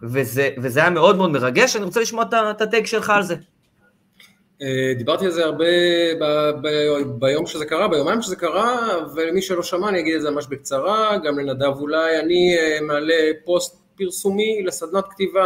וזה, 0.03 0.51
וזה 0.59 0.81
היה 0.81 0.91
מאוד 0.91 1.17
מאוד 1.17 1.31
מרגש, 1.31 1.77
אני 1.77 1.85
רוצה 1.85 2.01
לשמוע 2.01 2.25
את 2.51 2.61
הטייק 2.61 2.87
שלך 2.87 3.11
על 3.11 3.23
זה. 3.23 3.35
אה, 4.63 4.95
דיברתי 4.99 5.25
על 5.25 5.31
זה 5.31 5.45
הרבה 5.45 5.65
ב, 6.21 6.25
ב, 6.63 6.69
ביום 7.19 7.47
שזה 7.47 7.67
קרה, 7.67 7.89
ביומיים 7.89 8.23
שזה 8.23 8.37
קרה, 8.37 8.89
ולמי 9.15 9.43
שלא 9.43 9.63
שמע 9.63 9.89
אני 9.89 10.01
אגיד 10.01 10.15
את 10.15 10.23
זה 10.23 10.31
ממש 10.31 10.47
בקצרה, 10.47 11.19
גם 11.19 11.39
לנדב 11.39 11.73
אולי, 11.79 12.19
אני 12.19 12.57
אה, 12.59 12.81
מעלה 12.81 13.15
פוסט 13.45 13.79
פרסומי 13.97 14.63
לסדנת 14.63 15.05
כתיבה, 15.11 15.45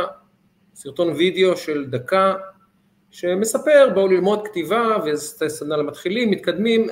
סרטון 0.74 1.08
וידאו 1.08 1.56
של 1.56 1.84
דקה, 1.90 2.34
שמספר 3.10 3.88
בואו 3.94 4.08
ללמוד 4.08 4.48
כתיבה, 4.48 4.96
וזו 5.04 5.48
סדנה 5.48 5.76
למתחילים, 5.76 6.30
מתקדמים, 6.30 6.86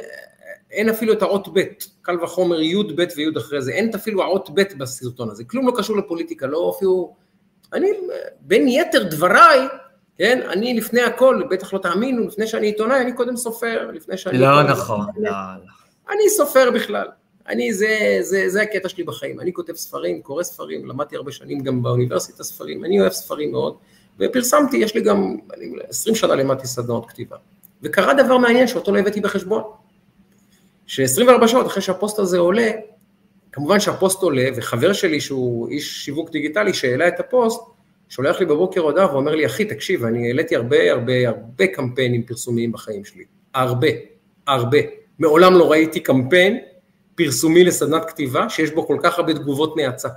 אין 0.70 0.88
אפילו 0.88 1.12
את 1.12 1.22
האות 1.22 1.48
ב', 1.54 1.60
קל 2.02 2.24
וחומר 2.24 2.60
י' 2.60 2.82
ב' 2.96 3.04
וי' 3.16 3.38
אחרי 3.38 3.62
זה, 3.62 3.72
אין 3.72 3.90
אפילו 3.94 4.22
האות 4.22 4.50
ב' 4.54 4.62
בסרטון 4.78 5.30
הזה, 5.30 5.44
כלום 5.44 5.66
לא 5.66 5.72
קשור 5.76 5.96
לפוליטיקה, 5.96 6.46
לא 6.46 6.58
הופיעו, 6.58 7.16
אני, 7.72 7.88
בין 8.40 8.68
יתר 8.68 9.02
דבריי, 9.02 9.68
כן, 10.18 10.40
אני 10.48 10.74
לפני 10.74 11.02
הכל, 11.02 11.42
בטח 11.50 11.72
לא 11.72 11.78
תאמינו, 11.78 12.26
לפני 12.26 12.46
שאני 12.46 12.66
עיתונאי, 12.66 13.00
אני 13.00 13.12
קודם 13.12 13.36
סופר, 13.36 13.90
לפני 13.92 14.16
שאני... 14.16 14.38
לא 14.38 14.46
עיתונאי, 14.46 14.72
נכון, 14.72 15.06
לא, 15.16 15.30
לא. 15.30 15.34
אני 16.14 16.28
סופר 16.28 16.70
בכלל, 16.70 17.06
אני, 17.48 17.72
זה, 17.72 18.18
זה, 18.20 18.48
זה 18.48 18.62
הקטע 18.62 18.88
שלי 18.88 19.04
בחיים, 19.04 19.40
אני 19.40 19.52
כותב 19.52 19.74
ספרים, 19.74 20.22
קורא 20.22 20.42
ספרים, 20.42 20.86
למדתי 20.86 21.16
הרבה 21.16 21.32
שנים 21.32 21.60
גם 21.60 21.82
באוניברסיטה 21.82 22.44
ספרים, 22.44 22.84
אני 22.84 23.00
אוהב 23.00 23.12
ספרים 23.12 23.52
מאוד, 23.52 23.76
ופרסמתי, 24.18 24.76
יש 24.76 24.94
לי 24.94 25.00
גם, 25.00 25.36
אני 25.56 25.66
20 25.88 26.16
שנה 26.16 26.34
למדתי 26.34 26.66
סדנאות 26.66 27.06
כתיבה, 27.06 27.36
וקרה 27.82 28.14
דבר 28.14 28.38
מעניין 28.38 28.66
שאותו 28.66 28.92
לא 28.92 28.98
הבאתי 28.98 29.20
בחשבון. 29.20 29.62
ש-24 30.86 31.46
שעות 31.46 31.66
אחרי 31.66 31.82
שהפוסט 31.82 32.18
הזה 32.18 32.38
עולה, 32.38 32.70
כמובן 33.52 33.80
שהפוסט 33.80 34.22
עולה, 34.22 34.48
וחבר 34.56 34.92
שלי 34.92 35.20
שהוא 35.20 35.68
איש 35.68 36.04
שיווק 36.04 36.30
דיגיטלי 36.30 36.74
שהעלה 36.74 37.08
את 37.08 37.20
הפוסט, 37.20 37.60
שולח 38.08 38.40
לי 38.40 38.46
בבוקר 38.46 38.80
הודעה 38.80 39.12
ואומר 39.12 39.34
לי, 39.34 39.46
אחי, 39.46 39.64
תקשיב, 39.64 40.04
אני 40.04 40.26
העליתי 40.26 40.56
הרבה 40.56 40.92
הרבה 40.92 41.28
הרבה 41.28 41.66
קמפיינים 41.66 42.22
פרסומיים 42.22 42.72
בחיים 42.72 43.04
שלי. 43.04 43.24
הרבה, 43.54 43.88
הרבה. 44.46 44.78
מעולם 45.18 45.54
לא 45.54 45.70
ראיתי 45.70 46.00
קמפיין 46.00 46.58
פרסומי 47.14 47.64
לסדנת 47.64 48.04
כתיבה 48.04 48.48
שיש 48.48 48.70
בו 48.70 48.86
כל 48.86 48.98
כך 49.02 49.18
הרבה 49.18 49.34
תגובות 49.34 49.76
נאצה. 49.76 50.08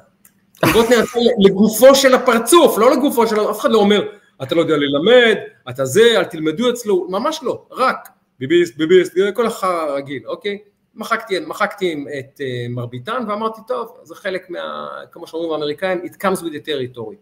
תגובות 0.54 0.90
נאצה 0.90 1.20
לגופו 1.40 1.96
של 1.96 2.14
הפרצוף, 2.14 2.78
לא 2.78 2.92
לגופו 2.92 3.28
של... 3.28 3.50
אף 3.52 3.60
אחד 3.60 3.72
לא 3.72 3.78
אומר, 3.78 4.08
אתה 4.44 4.56
לא 4.56 4.62
יודע 4.62 4.76
ללמד, 4.78 5.36
אתה 5.70 5.86
זה, 5.86 6.04
אל 6.18 6.24
תלמדו 6.24 6.70
אצלו, 6.70 7.08
ממש 7.10 7.40
לא, 7.44 7.66
רק 7.72 8.10
ביביסט, 8.40 8.78
ביביסט, 8.78 9.14
כל 9.34 9.46
החרא 9.46 9.70
הרגיל, 9.70 10.24
אוקיי? 10.28 10.58
מחקתי, 10.96 11.39
מחקתי 11.39 12.06
את 12.20 12.38
uh, 12.39 12.70
מרביתן 12.70 13.24
ואמרתי, 13.28 13.62
טוב, 13.68 13.98
זה 14.04 14.16
חלק 14.16 14.50
מה... 14.50 14.89
כמו 15.12 15.28
שאומרים 15.28 15.52
האמריקאים, 15.52 16.02
it 16.02 16.14
comes 16.14 16.39
with 16.39 16.54
the 16.54 16.68
territory. 16.68 17.16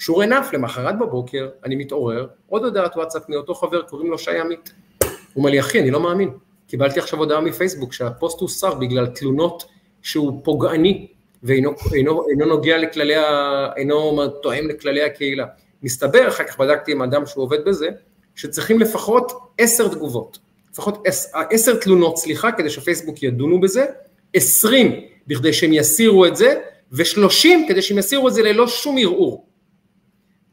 sure 0.00 0.24
enough, 0.28 0.52
למחרת 0.52 0.98
בבוקר 0.98 1.48
אני 1.64 1.76
מתעורר, 1.76 2.26
עוד 2.48 2.64
הודעת 2.64 2.96
וואטסאפ 2.96 3.28
מאותו 3.28 3.54
חבר, 3.54 3.82
קוראים 3.82 4.10
לו 4.10 4.18
שי 4.18 4.38
עמית. 4.38 4.72
הוא 5.02 5.10
אומר 5.36 5.50
לי, 5.50 5.60
אחי, 5.60 5.80
אני 5.80 5.90
לא 5.90 6.00
מאמין. 6.00 6.30
קיבלתי 6.66 7.00
עכשיו 7.00 7.18
הודעה 7.18 7.40
מפייסבוק 7.40 7.92
שהפוסט 7.92 8.40
הוסר 8.40 8.74
בגלל 8.74 9.06
תלונות 9.06 9.64
שהוא 10.02 10.40
פוגעני 10.44 11.06
ואינו 11.42 11.70
אינו, 11.94 12.28
אינו 12.30 12.46
נוגע 12.46 12.78
לכללי, 12.78 13.16
ה, 13.16 13.68
אינו 13.76 14.28
תואם 14.28 14.68
לכללי 14.68 15.02
הקהילה. 15.02 15.46
מסתבר, 15.82 16.28
אחר 16.28 16.44
כך 16.44 16.58
בדקתי 16.58 16.92
עם 16.92 17.02
אדם 17.02 17.26
שהוא 17.26 17.44
עובד 17.44 17.64
בזה, 17.64 17.88
שצריכים 18.34 18.80
לפחות 18.80 19.32
עשר 19.58 19.88
תגובות. 19.88 20.38
לפחות 20.78 21.02
עשר 21.50 21.76
תלונות, 21.76 22.16
סליחה, 22.16 22.52
כדי 22.52 22.70
שפייסבוק 22.70 23.22
ידונו 23.22 23.60
בזה, 23.60 23.86
עשרים 24.34 25.00
בכדי 25.26 25.52
שהם 25.52 25.72
יסירו 25.72 26.26
את 26.26 26.36
זה, 26.36 26.60
ושלושים 26.92 27.66
כדי 27.68 27.82
שהם 27.82 27.98
יסירו 27.98 28.28
את 28.28 28.34
זה 28.34 28.42
ללא 28.42 28.68
שום 28.68 28.96
ערעור. 28.98 29.48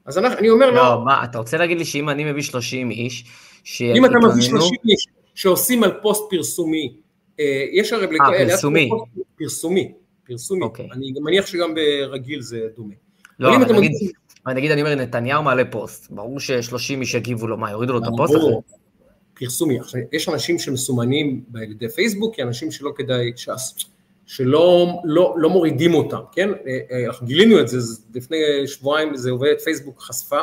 אז 0.06 0.18
אני, 0.18 0.28
אני 0.28 0.50
אומר 0.50 0.72
לא... 0.72 0.76
לא, 0.76 1.06
מה, 1.06 1.24
אתה 1.24 1.38
רוצה 1.38 1.58
להגיד 1.58 1.78
לי 1.78 1.86
שאם 1.86 2.10
אני 2.10 2.24
מביא 2.32 2.42
שלושים 2.42 2.92
איש, 2.92 3.26
שיתלוננו... 3.64 4.08
אם 4.08 4.20
אתה 4.20 4.28
מביא 4.28 4.42
שלושים 4.42 4.78
איש 4.90 5.08
שעושים 5.36 5.84
על 5.84 5.92
פוסט 6.02 6.24
פרסומי, 6.30 6.94
אה, 7.40 7.66
יש 7.74 7.94
הרי... 7.94 8.06
אה, 8.06 8.48
פרסומי. 8.48 8.90
פרסומי, 9.38 9.92
פרסומי. 10.28 10.62
אוקיי. 10.62 10.88
אני 10.92 11.14
מניח 11.22 11.46
שגם 11.46 11.76
ברגיל 11.76 12.42
זה 12.42 12.68
דומה. 12.76 12.94
לא, 13.40 13.56
אבל 13.56 13.76
נגיד, 13.76 13.92
נגיד, 14.48 14.72
אני 14.72 14.82
אומר, 14.82 14.96
נתניהו 14.96 15.44
מעלה 15.44 15.66
פוסט, 15.66 16.12
ברור 16.12 16.40
ששלושים 16.40 17.02
איש 17.02 17.14
יגיבו 17.14 17.48
לו, 17.48 17.58
מה, 17.58 17.72
יורידו 17.72 17.94
לו 17.94 18.00
את 18.00 18.04
הפוסט? 18.14 18.36
פרסומי. 19.36 19.80
עכשיו, 19.80 20.02
יש 20.12 20.30
אנשים 20.30 20.60
שמסומנים 20.60 21.44
על 21.56 21.72
ידי 21.72 21.90
פייסבוק, 21.90 22.36
כי 22.36 22.44
אנשים 22.44 22.72
שלא 22.72 22.94
כדאי, 22.96 23.32
שלא 24.26 24.88
לא, 25.04 25.36
לא 25.38 25.50
מורידים 25.50 25.94
אותם, 25.94 26.20
כן? 26.32 26.50
אה, 26.50 26.80
אה, 26.92 27.06
אנחנו 27.06 27.28
גילינו 27.28 27.60
את 27.60 27.68
זה, 27.68 27.78
לפני 28.16 28.38
שבועיים 28.68 29.16
זה 29.16 29.32
עובד, 29.32 29.54
פייסבוק 29.64 30.02
חשפה, 30.02 30.42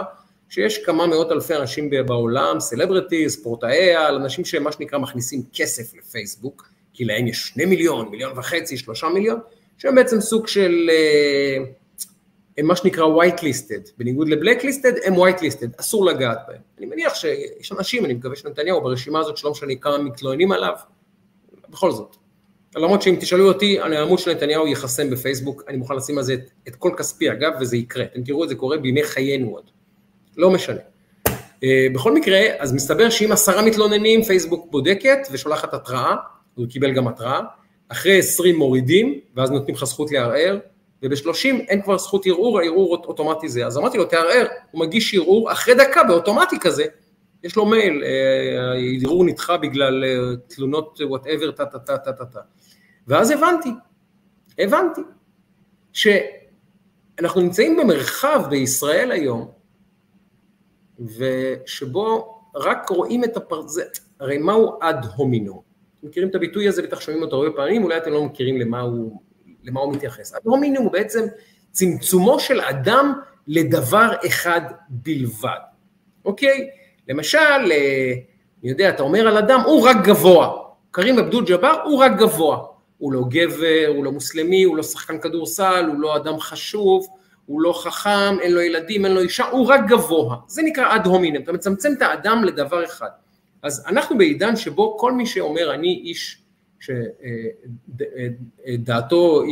שיש 0.49 0.78
כמה 0.78 1.07
מאות 1.07 1.32
אלפי 1.32 1.55
אנשים 1.55 1.90
בעולם, 2.07 2.61
celebrity, 2.61 3.31
ספורטאי 3.30 3.95
על, 3.95 4.14
אנשים 4.14 4.45
שמה 4.45 4.72
שנקרא 4.72 4.99
מכניסים 4.99 5.43
כסף 5.53 5.95
לפייסבוק, 5.99 6.68
כי 6.95 7.05
להם 7.05 7.26
יש 7.26 7.49
שני 7.49 7.64
מיליון, 7.64 8.09
מיליון 8.09 8.38
וחצי, 8.38 8.76
שלושה 8.76 9.09
מיליון, 9.09 9.40
שהם 9.78 9.95
בעצם 9.95 10.20
סוג 10.20 10.47
של 10.47 10.90
אה, 10.93 11.64
הם 12.59 12.67
מה 12.67 12.77
שנקרא 12.77 13.05
white 13.05 13.39
listed, 13.39 13.91
בניגוד 13.99 14.29
לבלק 14.29 14.63
listed 14.65 15.07
הם 15.07 15.15
white 15.15 15.39
listed, 15.39 15.81
אסור 15.81 16.05
לגעת 16.07 16.39
בהם. 16.49 16.61
אני 16.79 16.87
מניח 16.87 17.15
שיש 17.15 17.73
אנשים, 17.73 18.05
אני 18.05 18.15
מקווה 18.15 18.37
שנתניהו 18.37 18.81
ברשימה 18.81 19.21
הזאת 19.21 19.37
שלא 19.37 19.51
משנה 19.51 19.75
כמה 19.75 19.99
מתלוננים 19.99 20.53
עליו, 20.53 20.75
בכל 21.69 21.91
זאת. 21.91 22.17
למרות 22.77 23.03
שאם 23.03 23.17
תשאלו 23.21 23.49
אותי, 23.49 23.81
העמוד 23.81 24.19
של 24.19 24.31
נתניהו 24.31 24.67
ייחסם 24.67 25.11
בפייסבוק, 25.11 25.63
אני 25.69 25.77
מוכן 25.77 25.95
לשים 25.97 26.19
על 26.19 26.25
זה 26.25 26.35
את, 26.35 26.51
את 26.69 26.77
כל 26.77 26.91
כספי 26.99 27.31
אגב, 27.31 27.53
וזה 27.61 27.77
יקרה. 27.77 28.05
אתם 28.05 28.23
תראו 28.23 28.45
את 28.45 28.49
זה 28.49 28.55
קורה 28.55 28.77
בימי 28.77 29.03
חיינו 29.03 29.51
עוד. 29.51 29.71
לא 30.37 30.51
משנה. 30.51 30.81
אה, 31.65 31.87
בכל 31.95 32.15
מקרה, 32.15 32.41
אז 32.59 32.73
מסתבר 32.73 33.11
שאם 33.11 33.33
עשרה 33.33 33.63
מתלוננים, 33.63 34.23
פייסבוק 34.23 34.67
בודקת 34.71 35.19
ושולחת 35.33 35.75
התראה, 35.75 36.15
הוא 36.55 36.67
קיבל 36.67 36.93
גם 36.93 37.09
התראה, 37.09 37.41
אחרי 37.89 38.19
עשרים 38.19 38.57
מורידים, 38.57 39.21
ואז 39.37 39.51
נותנים 39.51 39.77
לך 39.77 39.85
זכות 39.85 40.13
לערער, 40.13 40.59
ובשלושים 41.03 41.61
אין 41.61 41.83
כבר 41.83 41.99
זכות 41.99 42.27
ערעור, 42.27 42.59
הערעור 42.61 42.97
אוטומטי 43.07 43.49
זה. 43.49 43.67
אז 43.67 43.79
אמרתי 43.79 43.99
לו, 43.99 44.05
תערער, 44.05 44.47
הוא 44.71 44.81
מגיש 44.81 45.15
ערעור, 45.15 45.53
אחרי 45.53 45.75
דקה 45.75 46.05
באוטומטי 46.05 46.57
כזה, 46.61 46.85
יש 47.43 47.57
לו 47.57 47.67
מייל, 47.67 48.03
אה, 48.05 48.73
הערעור 48.73 49.25
נדחה 49.25 49.57
בגלל 49.57 50.05
אה, 50.05 50.37
תלונות 50.49 51.01
whatever, 51.05 51.51
טה 51.51 51.67
טה 51.67 51.79
טה 51.79 51.99
טה 51.99 52.13
טה 52.13 52.25
טה. 52.25 52.41
ואז 53.07 53.31
הבנתי, 53.31 53.71
הבנתי, 54.59 55.01
שאנחנו 55.93 57.41
נמצאים 57.41 57.77
במרחב 57.77 58.43
בישראל 58.51 59.13
היום, 59.13 59.51
ושבו 60.99 62.39
רק 62.55 62.89
רואים 62.89 63.25
את 63.25 63.37
הפרצוף, 63.37 63.99
הרי 64.21 64.39
מהו 64.39 64.79
ad 64.83 65.07
hominem? 65.16 65.62
מכירים 66.03 66.29
את 66.29 66.35
הביטוי 66.35 66.69
הזה, 66.69 66.83
בטח 66.83 67.01
שומעים 67.01 67.23
אותו 67.23 67.37
הרבה 67.37 67.57
פעמים, 67.57 67.85
אולי 67.85 67.97
אתם 67.97 68.13
לא 68.13 68.25
מכירים 68.25 68.57
למה 68.57 68.81
הוא, 68.81 69.23
למה 69.65 69.81
הוא 69.81 69.93
מתייחס. 69.93 70.35
אד 70.35 70.41
הומינו 70.45 70.81
הוא 70.81 70.93
בעצם 70.93 71.27
צמצומו 71.71 72.41
של 72.41 72.61
אדם 72.61 73.13
לדבר 73.47 74.13
אחד 74.27 74.61
בלבד, 74.89 75.59
אוקיי? 76.25 76.69
למשל, 77.09 77.39
אה, 77.73 78.13
אני 78.63 78.71
יודע, 78.71 78.89
אתה 78.89 79.03
אומר 79.03 79.29
על 79.29 79.37
אדם, 79.37 79.61
הוא 79.67 79.89
רק 79.89 79.97
גבוה. 80.05 80.63
קרים 80.91 81.19
אבדול 81.19 81.45
ג'אבר 81.45 81.83
הוא 81.85 81.99
רק 81.99 82.13
גבוה. 82.19 82.59
הוא 82.99 83.13
לא 83.13 83.23
גבר, 83.29 83.85
הוא 83.89 84.05
לא 84.05 84.13
מוסלמי, 84.13 84.63
הוא 84.63 84.77
לא 84.77 84.83
שחקן 84.83 85.19
כדורסל, 85.19 85.85
הוא 85.89 86.01
לא 86.01 86.17
אדם 86.17 86.41
חשוב, 86.41 87.07
הוא 87.47 87.63
לא 87.63 87.73
חכם, 87.73 88.41
אין 88.41 88.53
לו 88.53 88.61
ילדים, 88.61 89.05
אין 89.05 89.15
לו 89.15 89.21
אישה, 89.21 89.45
הוא 89.45 89.67
רק 89.67 89.81
גבוה. 89.89 90.37
זה 90.47 90.63
נקרא 90.63 90.97
אד 90.97 91.07
הומינם, 91.07 91.43
אתה 91.43 91.53
מצמצם 91.53 91.93
את 91.97 92.03
האדם 92.03 92.45
לדבר 92.45 92.85
אחד. 92.85 93.09
אז 93.63 93.85
אנחנו 93.87 94.19
בעידן 94.19 94.57
שבו 94.57 94.99
כל 94.99 95.13
מי 95.13 95.27
שאומר 95.27 95.75
אני 95.75 96.03
איש 96.05 96.41
שדעתו 98.66 99.43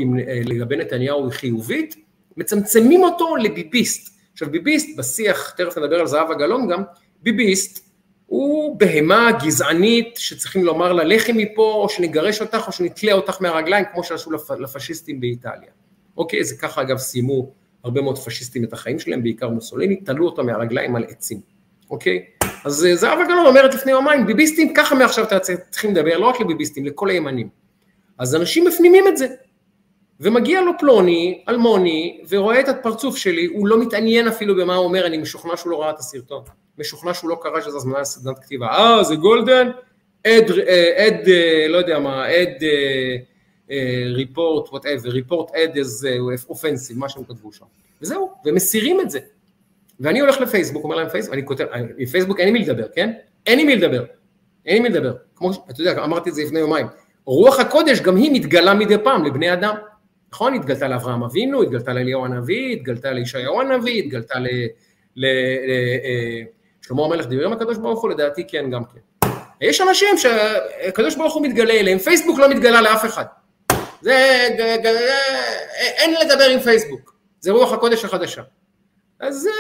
לגבי 0.45 0.76
נתניהו 0.76 1.24
היא 1.24 1.33
חיובית, 1.33 1.97
מצמצמים 2.37 3.03
אותו 3.03 3.37
לביביסט. 3.37 4.16
עכשיו 4.33 4.51
ביביסט 4.51 4.99
בשיח, 4.99 5.51
תכף 5.51 5.78
נדבר 5.78 6.01
על 6.01 6.07
זהבה 6.07 6.35
גלאון 6.35 6.68
גם, 6.68 6.83
ביביסט 7.22 7.91
הוא 8.26 8.78
בהמה 8.78 9.31
גזענית 9.45 10.16
שצריכים 10.16 10.64
לומר 10.64 10.93
לה 10.93 11.05
לכי 11.05 11.33
מפה 11.33 11.72
או 11.83 11.89
שנגרש 11.89 12.41
אותך 12.41 12.66
או 12.66 12.72
שנתלה 12.72 13.12
אותך 13.12 13.43
מהרגליים 13.43 13.85
כמו 13.93 14.05
שעשו 14.05 14.33
לפ... 14.33 14.51
לפשיסטים 14.51 15.20
באיטליה. 15.20 15.70
אוקיי, 16.16 16.45
זה 16.45 16.57
ככה 16.57 16.83
אגב 16.83 16.99
סיימו 16.99 17.53
הרבה 17.85 18.03
מאוד 18.03 18.18
פשיסטים 18.18 18.64
את 18.64 18.72
החיים 18.72 18.99
שלהם, 18.99 19.22
בעיקר 19.22 19.49
מוסוליני, 19.49 19.97
תלו 19.97 20.26
אותם 20.26 20.47
מהרגליים 20.47 20.97
על 20.97 21.05
עצים, 21.09 21.41
אוקיי? 21.91 22.24
אז 22.65 22.87
אה, 22.87 22.97
זהבה 22.97 23.25
גלאון 23.25 23.47
אומרת 23.47 23.75
לפני 23.75 23.93
יומיים, 23.93 24.27
ביביסטים 24.27 24.75
ככה 24.75 24.95
מעכשיו 24.95 25.25
אתם 25.25 25.55
צריכים 25.71 25.91
לדבר, 25.91 26.19
לא 26.19 26.27
רק 26.27 26.41
לביביסטים, 26.41 26.85
לכל 26.85 27.11
הימנים. 27.11 27.49
אז 28.19 28.37
אנשים 28.37 28.67
מפנימים 28.67 29.09
את 29.09 29.17
זה. 29.17 29.27
ומגיע 30.21 30.61
לו 30.61 30.73
פלוני, 30.79 31.45
אלמוני, 31.49 32.21
ורואה 32.29 32.61
את 32.61 32.69
הפרצוף 32.69 33.17
שלי, 33.17 33.47
הוא 33.47 33.69
לא 33.69 33.81
מתעניין 33.81 34.29
אפילו 34.29 34.57
במה 34.57 34.75
הוא 34.75 34.85
אומר, 34.85 35.07
אני 35.07 35.19
משוכנע 35.19 35.57
שהוא 35.57 35.71
לא 35.71 35.83
ראה 35.83 35.91
את 35.91 35.99
הסרטון. 35.99 36.43
משוכנע 36.79 37.15
שהוא 37.15 37.31
לא 37.31 37.39
קרא 37.43 37.61
שזה 37.61 37.77
הזמנה 37.77 38.01
לסדנת 38.01 38.39
כתיבה. 38.39 38.67
אה, 38.67 39.05
זה 39.05 39.17
גולדן? 39.17 39.71
ad, 40.27 40.51
ad, 40.97 41.29
לא 41.69 41.79
יודע 41.79 41.99
מה, 41.99 42.27
ad 42.31 42.64
report, 44.14 44.68
whatever, 44.68 45.09
report 45.09 45.55
ad 45.55 45.77
is 45.77 46.09
offensive, 46.49 46.99
מה 46.99 47.09
שהם 47.09 47.25
כתבו 47.25 47.53
שם. 47.53 47.65
וזהו, 48.03 48.31
ומסירים 48.45 49.01
את 49.01 49.11
זה. 49.11 49.19
ואני 50.01 50.21
הולך 50.21 50.41
לפייסבוק, 50.41 50.85
אומר 50.85 50.97
להם 50.97 51.09
פייסבוק, 51.09 51.35
אני 51.35 51.47
כותב, 51.47 51.65
בפייסבוק 51.99 52.41
אין 52.41 52.47
לי 52.47 52.53
מי 52.53 52.65
לדבר, 52.65 52.87
כן? 52.95 53.13
אין 53.47 53.59
לי 53.59 53.65
מי 53.65 53.77
לדבר, 53.77 54.05
אין 54.67 54.83
לי 54.83 54.89
מי 54.89 54.89
לדבר. 54.89 55.13
כמו, 55.37 55.51
אתה 55.71 55.81
יודע, 55.81 56.05
אמרתי 56.05 56.31
את 56.31 56.35
זה 56.35 56.43
לפני 56.43 56.59
יומיים. 56.59 56.87
רוח 57.25 57.61
הקודש 57.61 58.01
גם 58.01 58.17
היא 58.17 58.33
מתגלה 58.33 58.75
מדי 58.75 58.99
פעם 59.05 59.25
לבני 59.25 59.53
אדם. 59.53 59.75
נכון? 60.33 60.55
התגלתה 60.55 60.89
לאברהם 60.89 61.23
אבינו, 61.23 61.63
התגלתה 61.63 61.93
לאליהו 61.93 62.25
הנביא, 62.25 62.73
התגלתה 62.73 63.13
לישעיהו 63.13 63.61
הנביא, 63.61 64.03
התגלתה 64.03 64.39
ל... 64.39 64.47
ל, 65.17 65.27
ל 65.67 65.71
אה, 66.91 67.05
המלך 67.05 67.27
דיבר 67.27 67.47
עם 67.47 67.53
הקדוש 67.53 67.79
ברוך 67.79 68.03
הוא, 68.03 68.11
לדעתי 68.11 68.47
כן 68.49 68.71
גם 68.71 68.83
כן. 68.85 69.29
יש 69.61 69.81
אנשים 69.81 70.19
שהקדוש 70.19 71.17
ברוך 71.17 71.35
הוא 71.35 71.43
מתגלה 71.43 71.75
אליהם, 71.75 71.99
פייסבוק 71.99 72.39
לא 72.39 72.49
מתגלה 72.49 72.81
לאף 72.81 73.05
אחד. 73.05 73.25
זה, 74.01 74.49
אין 75.77 76.15
לדבר 76.25 76.45
עם 76.45 76.61
פייסבוק, 76.61 77.15
זה 77.41 77.53
רוח 77.53 77.73
הקודש 77.73 78.05
החדשה. 78.05 78.43
אז 79.21 79.47
אה, 79.47 79.53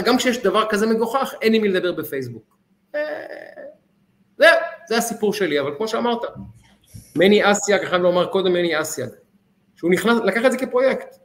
גם 0.00 0.16
כשיש 0.16 0.42
דבר 0.42 0.64
כזה 0.68 0.86
מגוחך, 0.86 1.34
אין 1.42 1.54
עם 1.54 1.62
מי 1.62 1.68
לדבר 1.68 1.92
בפייסבוק. 1.92 2.56
אה, 2.94 3.00
זהו, 4.38 4.56
זה 4.88 4.96
הסיפור 4.96 5.32
שלי, 5.32 5.60
אבל 5.60 5.70
כמו 5.76 5.88
שאמרת, 5.88 6.20
מני 7.16 7.52
אסייג, 7.52 7.80
אני 7.80 7.88
חייב 7.88 8.02
לומר 8.02 8.26
קודם 8.26 8.52
מני 8.52 8.80
אסייג, 8.80 9.08
שהוא 9.76 9.90
נכנס, 9.90 10.18
לקח 10.24 10.46
את 10.46 10.52
זה 10.52 10.58
כפרויקט. 10.58 11.16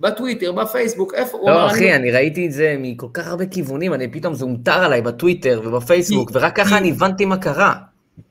בטוויטר, 0.00 0.52
בפייסבוק, 0.52 1.14
איפה 1.14 1.38
הוא 1.38 1.50
לא, 1.50 1.66
אחי, 1.66 1.94
אני 1.94 2.10
ראיתי 2.10 2.46
את 2.46 2.52
זה 2.52 2.76
מכל 2.78 3.06
כך 3.14 3.26
הרבה 3.26 3.46
כיוונים, 3.46 3.94
אני 3.94 4.12
פתאום, 4.12 4.34
זה 4.34 4.44
הומטר 4.44 4.84
עליי 4.84 5.02
בטוויטר 5.02 5.62
ובפייסבוק, 5.64 6.30
ורק 6.34 6.56
ככה 6.56 6.78
אני 6.78 6.90
הבנתי 6.90 7.24
מה 7.24 7.36
קרה. 7.36 7.74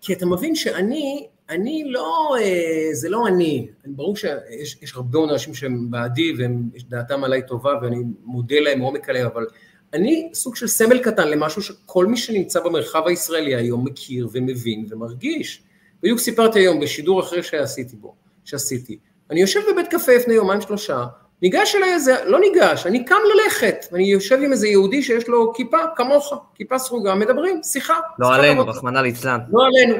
כי 0.02 0.14
אתה 0.14 0.26
מבין 0.26 0.56
שאני, 0.56 1.28
אני 1.50 1.84
לא, 1.88 2.36
אה, 2.40 2.90
זה 2.94 3.10
לא 3.10 3.28
אני, 3.28 3.68
ברור 3.86 4.16
שיש 4.16 4.94
הרבה 4.96 5.20
אנשים 5.32 5.54
שהם 5.54 5.92
בעדי 5.92 6.34
והם, 6.38 6.70
יש 6.74 6.84
דעתם 6.84 7.24
עליי 7.24 7.42
טובה 7.48 7.72
ואני 7.82 7.98
מודה 8.24 8.60
להם 8.60 8.80
מעומק 8.80 9.10
הלב, 9.10 9.26
אבל 9.26 9.46
אני 9.94 10.30
סוג 10.34 10.56
של 10.56 10.68
סמל 10.68 10.98
קטן 10.98 11.28
למשהו 11.28 11.62
שכל 11.62 12.06
מי 12.06 12.18
שנמצא 12.18 12.60
במרחב 12.60 13.08
הישראלי 13.08 13.56
היום 13.56 13.86
מכיר 13.86 14.28
ומבין 14.32 14.86
ומרגיש. 14.90 15.64
בדיוק 16.04 16.20
סיפרתי 16.20 16.60
היום 16.60 16.80
בשידור 16.80 17.20
אחר 17.20 17.42
שעשיתי 17.42 17.96
בו, 17.96 18.16
שעשיתי. 18.44 18.98
אני 19.30 19.42
יושב 19.42 19.60
בבית 19.72 19.88
קפה 19.88 20.16
לפני 20.16 20.34
יומיים 20.34 20.62
שלושה, 20.62 21.06
ניגש 21.42 21.76
אליי 21.76 21.94
איזה, 21.94 22.16
לא 22.26 22.40
ניגש, 22.40 22.86
אני 22.86 23.06
קם 23.06 23.16
ללכת, 23.36 23.86
ואני 23.92 24.04
יושב 24.04 24.40
עם 24.44 24.52
איזה 24.52 24.68
יהודי 24.68 25.04
שיש 25.04 25.28
לו 25.28 25.54
כיפה, 25.54 25.78
כמוך, 25.96 26.34
כיפה 26.56 26.80
סרוגה, 26.80 27.16
מדברים, 27.16 27.64
שיחה. 27.64 28.00
לא 28.20 28.36
עלינו, 28.36 28.68
רחמנא 28.68 29.00
ליצלן. 29.00 29.40
לא 29.52 29.66
עלינו. 29.66 29.96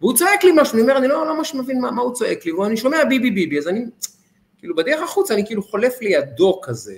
והוא 0.00 0.16
צועק 0.16 0.44
לי 0.44 0.50
משהו, 0.54 0.74
אני 0.74 0.82
אומר, 0.82 0.96
אני 0.96 1.08
לא 1.08 1.34
ממש 1.34 1.54
לא 1.54 1.62
מבין 1.62 1.80
מה, 1.80 1.90
מה 1.90 2.02
הוא 2.02 2.14
צועק 2.14 2.46
לי, 2.46 2.52
ואני 2.52 2.76
שומע 2.76 3.04
ביבי 3.04 3.30
ביבי, 3.30 3.58
אז 3.58 3.68
אני, 3.68 3.84
כאילו 4.58 4.76
בדרך 4.76 5.02
החוצה 5.02 5.34
אני 5.34 5.46
כאילו 5.46 5.62
חולף 5.62 6.00
לידו 6.00 6.60
כזה, 6.62 6.94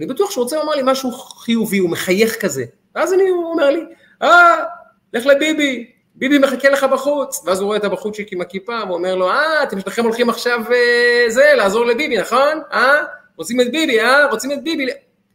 אני 0.00 0.06
בטוח 0.06 0.30
שהוא 0.30 0.42
רוצה 0.42 0.56
לומר 0.56 0.74
לי 0.74 0.82
משהו 0.84 1.12
חיובי, 1.12 1.78
הוא 1.78 1.90
מחייך 1.90 2.36
כזה, 2.40 2.64
ואז 2.94 3.12
אני, 3.12 3.28
הוא 3.28 3.52
אומר 3.52 3.70
לי, 3.70 3.80
אה, 4.22 4.64
לך 5.12 5.26
לביבי, 5.26 5.90
ביבי 6.14 6.38
מחכה 6.38 6.70
לך 6.70 6.84
בחוץ, 6.84 7.42
ואז 7.46 7.60
הוא 7.60 7.66
רואה 7.66 7.76
את 7.76 7.84
הבחורצ'יק 7.84 8.32
עם 8.32 8.40
הכיפה, 8.40 8.78
ואומר 8.88 9.14
לו, 9.14 9.30
אה, 9.30 9.62
אתם 9.62 9.80
שלכם 9.80 10.04
הולכים 10.04 10.30
עכשיו, 10.30 10.60
אה, 10.72 11.24
זה, 11.28 11.52
לעזור 11.56 11.86
לביבי, 11.86 12.18
נכון? 12.18 12.60
אה? 12.72 13.02
רוצים 13.36 13.60
את 13.60 13.72
ביבי, 13.72 14.00
אה? 14.00 14.26
רוצים 14.26 14.52
את 14.52 14.64
ביבי. 14.64 14.86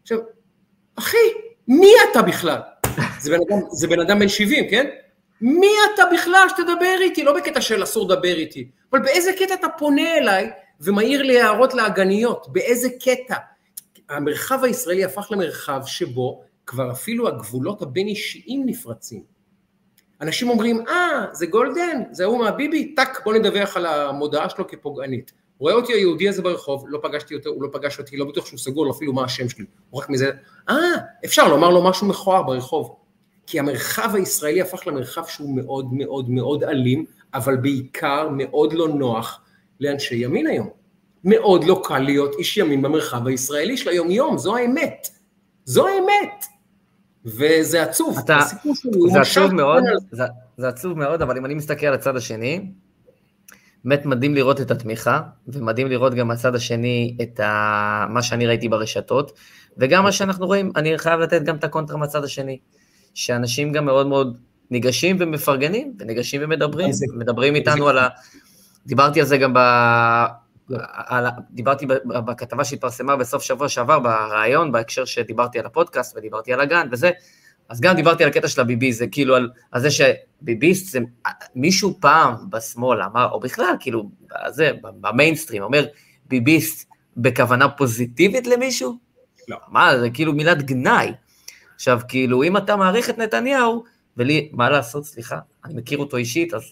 עכשיו, 0.01 0.20
אחי, 0.95 1.18
מי 1.68 1.91
אתה 2.11 2.22
בכלל? 2.22 2.59
זה 3.20 3.32
בן 3.32 3.39
אדם, 3.49 3.59
זה 3.72 3.88
בן 3.88 3.99
אדם 3.99 4.20
בן 4.20 4.30
70, 4.30 4.70
כן? 4.70 4.86
מי 5.41 5.72
אתה 5.93 6.03
בכלל 6.13 6.47
שתדבר 6.49 6.95
איתי? 7.01 7.24
לא 7.24 7.34
בקטע 7.34 7.61
של 7.61 7.84
אסור 7.84 8.05
לדבר 8.05 8.36
איתי, 8.36 8.68
אבל 8.91 8.99
באיזה 8.99 9.32
קטע 9.39 9.53
אתה 9.53 9.68
פונה 9.78 10.18
אליי 10.18 10.49
ומעיר 10.82 11.22
לי 11.22 11.41
הערות 11.41 11.74
לאגניות? 11.74 12.47
באיזה 12.51 12.89
קטע? 12.89 13.36
המרחב 14.10 14.64
הישראלי 14.64 15.06
הפך 15.06 15.28
למרחב 15.32 15.82
שבו 15.86 16.43
כבר 16.66 16.91
אפילו 16.91 17.28
הגבולות 17.28 17.82
הבין 17.82 18.08
אישיים 18.08 18.66
נפרצים. 18.66 19.24
אנשים 20.22 20.49
אומרים, 20.49 20.88
אה, 20.88 21.26
זה 21.32 21.45
גולדן, 21.45 22.03
זה 22.12 22.24
ההוא 22.24 22.39
מהביבי, 22.39 22.95
טאק, 22.95 23.22
בוא 23.26 23.34
נדווח 23.34 23.78
על 23.78 23.86
המודעה 23.86 24.49
שלו 24.49 24.68
כפוגענית. 24.68 25.32
רואה 25.60 25.74
אותי 25.74 25.93
היהודי 25.93 26.30
הזה 26.30 26.41
ברחוב, 26.41 26.86
לא 26.88 26.99
פגשתי 27.03 27.36
אותו, 27.36 27.49
הוא 27.49 27.64
לא 27.64 27.70
פגש 27.72 27.99
אותי, 27.99 28.18
לא 28.18 28.26
בטוח 28.26 28.45
שהוא 28.45 28.60
סגור 28.60 28.91
אפילו 28.91 29.14
מה 29.14 29.24
השם 29.24 29.49
שלי, 29.49 29.66
הוא 29.89 30.01
רק 30.01 30.10
מזה, 30.10 30.32
אה, 30.70 30.76
אפשר 31.26 31.47
לומר 31.47 31.70
לו 31.70 31.84
משהו 31.84 32.08
מכוער 32.08 32.43
ברחוב. 32.43 32.95
כי 33.47 33.60
המרחב 33.60 34.16
הישראלי 34.16 34.62
הפך 34.62 34.88
למרחב 34.88 35.26
שהוא 35.26 35.56
מאוד 35.56 35.93
מאוד 35.93 36.30
מאוד 36.30 36.64
אלים, 36.64 37.06
אבל 37.34 37.58
בעיקר 37.58 38.30
מאוד 38.32 38.74
לא 38.74 38.88
נוח 38.89 39.41
לאנשי 39.80 40.16
ימין 40.16 40.47
היום. 40.47 40.70
מאוד 41.26 41.63
לא 41.63 41.82
קל 41.84 41.99
להיות 41.99 42.36
איש 42.39 42.57
ימין 42.57 42.82
במרחב 42.82 43.28
הישראלי 43.28 43.78
של 43.78 43.89
היום 43.89 44.11
יום, 44.11 44.38
זו 44.38 44.57
האמת. 44.57 45.07
זו 45.65 45.88
האמת. 45.88 46.45
וזה 47.26 47.84
עצוב, 47.84 48.17
אתה, 48.17 48.38
הסיפור 48.38 48.76
שלי 48.76 48.91
זה 49.11 49.21
עצוב 49.21 49.53
מאוד, 49.53 49.84
זה, 50.11 50.23
זה 50.57 50.67
עצוב 50.67 50.97
מאוד, 50.97 51.21
אבל 51.21 51.38
אם 51.38 51.45
אני 51.45 51.53
מסתכל 51.55 51.86
על 51.86 51.93
הצד 51.93 52.15
השני, 52.15 52.71
באמת 53.86 54.05
מדהים 54.05 54.36
לראות 54.36 54.61
את 54.61 54.71
התמיכה, 54.71 55.21
ומדהים 55.47 55.88
לראות 55.88 56.13
גם 56.13 56.28
מהצד 56.28 56.55
השני 56.55 57.17
את 57.21 57.39
ה... 57.39 58.05
מה 58.09 58.21
שאני 58.21 58.47
ראיתי 58.47 58.69
ברשתות, 58.69 59.32
וגם 59.78 60.03
מה 60.03 60.11
שאנחנו 60.11 60.45
רואים, 60.45 60.71
אני 60.76 60.97
חייב 60.97 61.19
לתת 61.19 61.43
גם 61.43 61.55
את 61.55 61.63
הקונטרה 61.63 61.97
מהצד 61.97 62.23
השני, 62.23 62.57
שאנשים 63.13 63.71
גם 63.71 63.86
מאוד 63.86 64.07
מאוד 64.07 64.38
ניגשים 64.71 65.17
ומפרגנים, 65.19 65.93
וניגשים 65.99 66.41
ומדברים, 66.43 66.89
מדברים 67.13 67.55
איתנו 67.55 67.88
על 67.88 67.97
ה... 67.97 68.07
דיברתי 68.86 69.19
על 69.19 69.26
זה 69.26 69.38
גם 69.38 69.53
ב... 69.53 69.59
על... 70.91 71.28
דיברתי 71.51 71.86
בכתבה 72.05 72.66
שהתפרסמה 72.66 73.16
בסוף 73.16 73.43
שבוע 73.43 73.70
שעבר, 73.70 73.99
בריאיון, 73.99 74.72
בהקשר 74.72 75.05
שדיברתי 75.05 75.59
על 75.59 75.66
הפודקאסט 75.66 76.18
ודיברתי 76.18 76.53
על 76.53 76.59
הגן 76.59 76.88
וזה, 76.91 77.11
אז 77.70 77.82
גם 77.82 77.95
דיברתי 77.95 78.24
על 78.24 78.30
הקטע 78.30 78.47
של 78.47 78.61
הביבי, 78.61 78.93
זה 78.93 79.07
כאילו 79.07 79.36
על, 79.36 79.49
על 79.72 79.82
זה 79.82 79.89
שביביסט, 79.91 80.91
זה, 80.91 80.99
מישהו 81.55 81.97
פעם 81.99 82.36
בשמאל 82.49 83.01
אמר, 83.01 83.30
או 83.32 83.39
בכלל, 83.39 83.76
כאילו, 83.80 84.09
זה, 84.49 84.72
במיינסטרים, 85.01 85.63
אומר 85.63 85.86
ביביסט 86.26 86.89
בכוונה 87.18 87.70
פוזיטיבית 87.70 88.47
למישהו? 88.47 88.97
לא. 89.47 89.57
מה, 89.68 89.99
זה 89.99 90.09
כאילו 90.09 90.34
מילת 90.34 90.61
גנאי. 90.61 91.11
עכשיו, 91.76 91.99
כאילו, 92.07 92.43
אם 92.43 92.57
אתה 92.57 92.76
מעריך 92.76 93.09
את 93.09 93.18
נתניהו, 93.18 93.84
ולי, 94.18 94.49
מה 94.53 94.70
לעשות, 94.70 95.05
סליחה, 95.05 95.39
אני 95.66 95.74
מכיר 95.74 95.97
אותו 95.97 96.18
אישית, 96.18 96.53
אז 96.53 96.63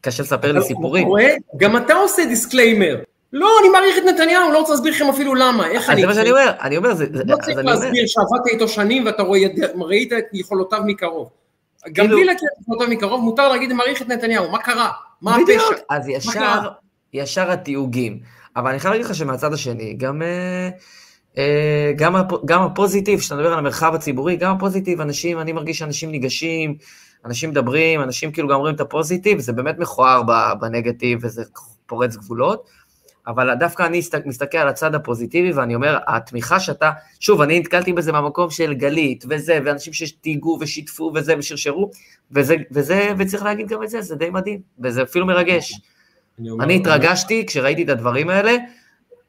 קשה 0.00 0.22
לספר 0.22 0.52
לי 0.52 0.62
סיפורים. 0.62 1.08
גם 1.56 1.76
אתה 1.76 1.94
עושה 1.94 2.24
disclaimer. 2.24 3.02
לא, 3.32 3.48
אני 3.60 3.68
מעריך 3.68 3.98
את 3.98 4.02
נתניהו, 4.02 4.52
לא 4.52 4.58
רוצה 4.58 4.72
להסביר 4.72 4.92
לכם 4.92 5.08
אפילו 5.08 5.34
למה, 5.34 5.66
איך 5.66 5.90
אני... 5.90 6.00
זה 6.00 6.06
מה 6.06 6.14
שאני 6.14 6.30
אומר, 6.30 6.52
אני 6.60 6.76
אומר, 6.76 6.94
זה... 6.94 7.06
לא 7.26 7.36
צריך 7.36 7.58
להסביר 7.58 8.04
שעבדת 8.06 8.46
איתו 8.46 8.68
שנים 8.68 9.06
ואתה 9.06 9.22
ראית 9.74 10.12
את 10.12 10.24
יכולותיו 10.32 10.80
מקרוב. 10.86 11.30
גם 11.86 11.94
כאילו- 11.94 12.16
בלי 12.16 12.24
להכיר 12.24 12.48
את 12.56 12.62
יכולותיו 12.62 12.88
מקרוב, 12.88 13.20
מותר 13.20 13.48
להגיד, 13.48 13.72
מעריך 13.72 14.02
את 14.02 14.08
נתניהו, 14.08 14.50
מה 14.50 14.58
קרה? 14.58 14.90
מה 15.22 15.36
הפשע? 15.36 15.82
אז 15.90 16.08
ישר, 16.08 16.60
ישר 17.12 17.50
התיוגים. 17.50 18.20
אבל 18.56 18.70
אני 18.70 18.80
חייב 18.80 18.92
להגיד 18.92 19.06
לך 19.06 19.14
שמהצד 19.14 19.52
השני, 19.52 19.94
גם... 19.94 20.22
אה, 20.22 20.68
אה, 21.38 21.92
גם, 21.96 22.14
גם 22.44 22.62
הפוזיטיב, 22.62 23.18
כשאתה 23.18 23.34
מדבר 23.34 23.52
על 23.52 23.58
המרחב 23.58 23.94
הציבורי, 23.94 24.36
גם 24.36 24.56
הפוזיטיב, 24.56 25.00
אנשים, 25.00 25.40
אני 25.40 25.52
מרגיש 25.52 25.78
שאנשים 25.78 26.10
ניגשים, 26.10 26.76
אנשים 27.24 27.50
מדברים, 27.50 28.02
אנשים 28.02 28.32
כאילו 28.32 28.48
גם 28.48 28.54
אומרים 28.54 28.74
את 28.74 28.80
הפוזיטיב, 28.80 29.38
זה 29.38 29.52
באמת 29.52 29.78
מכוער 29.78 30.22
בנגטיב 30.60 31.18
וזה 31.22 31.42
פורץ 31.86 32.16
גבולות. 32.16 32.79
אבל 33.26 33.54
דווקא 33.54 33.86
אני 33.86 34.00
מסתכל 34.26 34.58
על 34.58 34.68
הצד 34.68 34.94
הפוזיטיבי 34.94 35.52
ואני 35.52 35.74
אומר, 35.74 35.98
התמיכה 36.06 36.60
שאתה, 36.60 36.90
שוב, 37.20 37.40
אני 37.40 37.60
נתקלתי 37.60 37.92
בזה 37.92 38.12
מהמקום 38.12 38.50
של 38.50 38.74
גלית 38.74 39.24
וזה, 39.28 39.58
ואנשים 39.64 39.92
שתהיגו 39.92 40.58
ושיתפו 40.60 41.12
וזה 41.14 41.34
ושרשרו, 41.38 41.90
וזה, 42.32 42.56
וזה, 42.70 43.12
וצריך 43.18 43.42
להגיד 43.42 43.68
גם 43.68 43.82
את 43.82 43.90
זה, 43.90 44.02
זה 44.02 44.16
די 44.16 44.30
מדהים, 44.30 44.60
וזה 44.78 45.02
אפילו 45.02 45.26
מרגש. 45.26 45.80
אני, 46.38 46.48
אני 46.60 46.76
התרגשתי 46.76 47.46
כשראיתי 47.46 47.82
את 47.82 47.88
הדברים 47.88 48.28
האלה, 48.28 48.56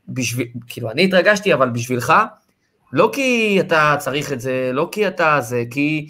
בשביל, 0.09 0.47
כאילו, 0.67 0.91
אני 0.91 1.05
התרגשתי, 1.05 1.53
אבל 1.53 1.69
בשבילך, 1.69 2.13
לא 2.93 3.09
כי 3.13 3.57
אתה 3.59 3.95
צריך 3.99 4.33
את 4.33 4.41
זה, 4.41 4.71
לא 4.73 4.89
כי 4.91 5.07
אתה 5.07 5.37
זה, 5.41 5.63
כי, 5.71 6.07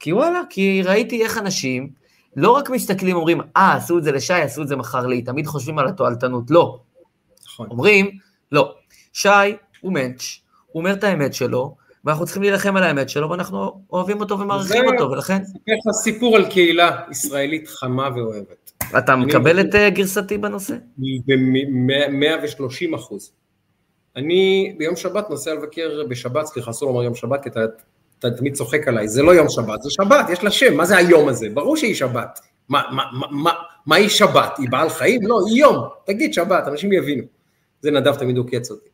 כי 0.00 0.12
וואלה, 0.12 0.40
כי 0.50 0.82
ראיתי 0.84 1.22
איך 1.22 1.38
אנשים 1.38 1.90
לא 2.36 2.50
רק 2.50 2.70
מסתכלים, 2.70 3.16
אומרים, 3.16 3.40
אה, 3.56 3.74
עשו 3.76 3.98
את 3.98 4.02
זה 4.02 4.12
לשי, 4.12 4.34
עשו 4.34 4.62
את 4.62 4.68
זה 4.68 4.76
מחר 4.76 5.06
לי, 5.06 5.22
תמיד 5.22 5.46
חושבים 5.46 5.78
על 5.78 5.88
התועלתנות, 5.88 6.50
לא. 6.50 6.80
נכון. 7.52 7.68
אומרים, 7.70 8.10
לא, 8.52 8.74
שי 9.12 9.28
הוא 9.80 9.92
מענץ', 9.92 10.22
הוא 10.66 10.80
אומר 10.80 10.92
את 10.92 11.04
האמת 11.04 11.34
שלו, 11.34 11.76
ואנחנו 12.04 12.24
צריכים 12.24 12.42
להילחם 12.42 12.76
על 12.76 12.82
האמת 12.82 13.08
שלו, 13.08 13.30
ואנחנו 13.30 13.82
אוהבים 13.92 14.20
אותו 14.20 14.38
ומעריכים 14.38 14.84
אותו, 14.86 15.10
ולכן... 15.10 15.44
זה 15.44 15.52
לך 15.66 15.94
סיפור 16.02 16.36
על 16.36 16.50
קהילה 16.50 17.00
ישראלית 17.10 17.68
חמה 17.68 18.08
ואוהבת. 18.16 18.72
אתה 18.98 19.16
מקבל 19.16 19.60
את 19.60 19.74
אה, 19.74 19.90
גרסתי 19.90 20.38
בנושא? 20.38 20.74
ב-130 20.98 22.96
אחוז. 22.96 23.32
אני 24.16 24.74
ביום 24.78 24.96
שבת 24.96 25.30
נוסע 25.30 25.54
לבקר 25.54 26.02
בשבת, 26.08 26.46
סליחה, 26.46 26.70
אסור 26.70 26.88
לומר 26.90 27.02
יום 27.02 27.14
שבת, 27.14 27.42
כי 27.42 27.48
אתה, 27.48 27.60
אתה 28.18 28.30
תמיד 28.30 28.54
צוחק 28.54 28.88
עליי, 28.88 29.08
זה 29.08 29.22
לא 29.22 29.34
יום 29.34 29.48
שבת, 29.48 29.82
זה 29.82 29.90
שבת, 29.90 30.30
יש 30.30 30.44
לה 30.44 30.50
שם, 30.50 30.76
מה 30.76 30.84
זה 30.84 30.96
היום 30.96 31.28
הזה? 31.28 31.46
ברור 31.54 31.76
שהיא 31.76 31.94
שבת. 31.94 32.40
מה, 32.68 32.82
מה, 32.90 33.02
מה, 33.30 33.52
מה 33.86 33.96
היא 33.96 34.08
שבת? 34.08 34.58
היא 34.58 34.70
בעל 34.70 34.88
חיים? 34.88 35.20
לא, 35.26 35.40
היא 35.48 35.60
יום, 35.60 35.88
תגיד 36.06 36.34
שבת, 36.34 36.68
אנשים 36.68 36.92
יבינו. 36.92 37.22
זה 37.80 37.90
נדב 37.90 38.14
תמיד 38.14 38.36
עוקץ 38.36 38.70
אותי. 38.70 38.88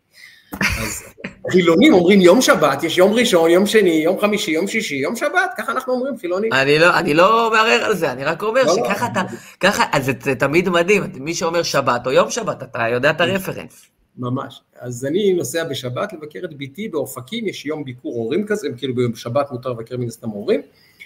אז 0.61 1.03
חילונים 1.51 1.93
אומרים 1.93 2.21
יום 2.21 2.41
שבת, 2.41 2.83
יש 2.83 2.99
יום 2.99 3.13
ראשון, 3.13 3.51
יום 3.51 3.67
שני, 3.67 3.91
יום 3.91 4.21
חמישי, 4.21 4.51
יום 4.51 4.67
שישי, 4.67 4.95
יום 4.95 5.17
שבת, 5.17 5.51
ככה 5.57 5.73
אנחנו 5.73 5.93
אומרים 5.93 6.19
חילונים. 6.19 6.53
אני 6.53 6.79
לא, 6.79 6.99
אני 6.99 7.15
לא 7.15 7.51
מערער 7.53 7.85
על 7.85 7.95
זה, 7.95 8.13
אני 8.13 8.25
רק 8.25 8.43
אומר 8.43 8.63
לא, 8.63 8.77
לא. 8.77 8.85
שככה 8.85 9.07
לא. 9.07 9.13
אתה, 9.13 9.23
ככה, 9.61 9.85
אז 9.93 10.05
זה, 10.05 10.13
זה 10.23 10.35
תמיד 10.35 10.69
מדהים, 10.69 11.03
מי 11.15 11.35
שאומר 11.35 11.63
שבת 11.63 12.07
או 12.07 12.13
יום 12.13 12.31
שבת, 12.31 12.63
אתה 12.63 12.89
יודע 12.89 13.11
את 13.11 13.21
הרפרנס. 13.21 13.87
ממש. 14.19 14.61
אז 14.81 15.07
אני 15.07 15.33
נוסע 15.33 15.65
בשבת 15.65 16.13
לבקר 16.13 16.41
את 16.45 16.55
ביתי 16.55 16.89
באופקים, 16.89 17.49
יש 17.49 17.67
יום 17.67 17.85
ביקור 17.85 18.15
הורים 18.15 18.47
כזה, 18.47 18.69
כאילו 18.77 18.95
ביום 18.95 19.15
שבת 19.15 19.51
מותר 19.51 19.71
לבקר 19.71 19.97
מן 19.97 20.07
הסתם 20.07 20.29
הורים. 20.29 20.61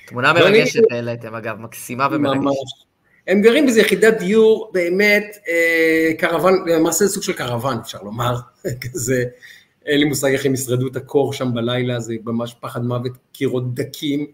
תמונה 0.07 0.33
מרגשת 0.33 0.83
העליתם 0.91 1.35
אגב, 1.35 1.61
מקסימה 1.61 2.09
ומרגשת. 2.11 2.90
הם 3.31 3.41
גרים 3.41 3.65
באיזה 3.65 3.81
יחידת 3.81 4.19
דיור 4.19 4.71
באמת 4.75 5.37
אה, 5.49 6.13
קרוון, 6.19 6.69
למעשה 6.69 7.09
סוג 7.09 7.23
של 7.23 7.33
קרוון 7.33 7.79
אפשר 7.79 8.03
לומר, 8.03 8.35
כזה, 8.83 9.25
אין 9.87 9.99
לי 9.99 10.05
מושג 10.05 10.33
איך 10.33 10.47
הם 10.47 10.55
ישרדו 10.55 10.89
את 10.89 10.97
הקור 10.97 11.33
שם 11.33 11.55
בלילה, 11.55 12.01
זה 12.01 12.15
ממש 12.25 12.55
פחד 12.61 12.85
מוות, 12.85 13.13
קירות 13.33 13.75
דקים, 13.75 14.27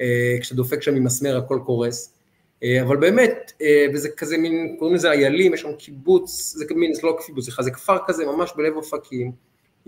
אה, 0.00 0.36
כשאתה 0.40 0.62
שם 0.82 0.96
עם 0.96 1.04
מסמר 1.04 1.36
הכל 1.36 1.58
קורס, 1.66 2.14
אה, 2.62 2.82
אבל 2.82 2.96
באמת, 2.96 3.52
אה, 3.62 3.86
וזה 3.94 4.08
כזה 4.08 4.38
מין, 4.38 4.76
קוראים 4.78 4.96
לזה 4.96 5.10
איילים, 5.10 5.54
יש 5.54 5.60
שם 5.60 5.72
קיבוץ, 5.72 6.54
זה 6.56 6.64
מין, 6.76 6.94
זה 6.94 7.00
לא 7.04 7.18
קיבוץ, 7.26 7.50
זה 7.60 7.70
כפר 7.70 7.96
כזה 8.06 8.26
ממש 8.26 8.52
בלב 8.56 8.76
אופקים, 8.76 9.32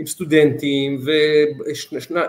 עם 0.01 0.07
סטודנטים 0.07 1.01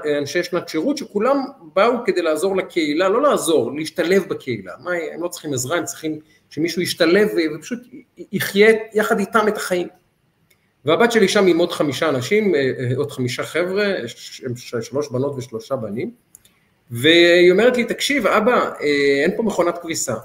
ואנשי 0.05 0.43
שנת 0.43 0.69
שירות 0.69 0.97
שכולם 0.97 1.37
באו 1.73 1.93
כדי 2.05 2.21
לעזור 2.21 2.55
לקהילה, 2.55 3.09
לא 3.09 3.21
לעזור, 3.21 3.71
להשתלב 3.75 4.23
בקהילה, 4.27 4.73
מה, 4.79 4.91
הם 5.13 5.23
לא 5.23 5.27
צריכים 5.27 5.53
עזרה, 5.53 5.77
הם 5.77 5.85
צריכים 5.85 6.19
שמישהו 6.49 6.81
ישתלב 6.81 7.27
ופשוט 7.55 7.79
יחיה 8.31 8.69
יחד 8.93 9.19
איתם 9.19 9.47
את 9.47 9.57
החיים. 9.57 9.87
והבת 10.85 11.11
שלי 11.11 11.27
שם 11.27 11.47
עם 11.47 11.57
עוד 11.57 11.71
חמישה 11.71 12.09
אנשים, 12.09 12.55
אה, 12.55 12.71
עוד 12.95 13.11
חמישה 13.11 13.43
חבר'ה, 13.43 13.93
שלוש 14.81 15.11
בנות 15.11 15.33
ושלושה 15.37 15.75
בנים, 15.75 16.11
והיא 16.91 17.51
אומרת 17.51 17.77
לי, 17.77 17.85
תקשיב, 17.85 18.27
אבא, 18.27 18.71
אה, 18.81 19.23
אין 19.23 19.31
פה 19.37 19.43
מכונת 19.43 19.77
כביסה, 19.77 20.15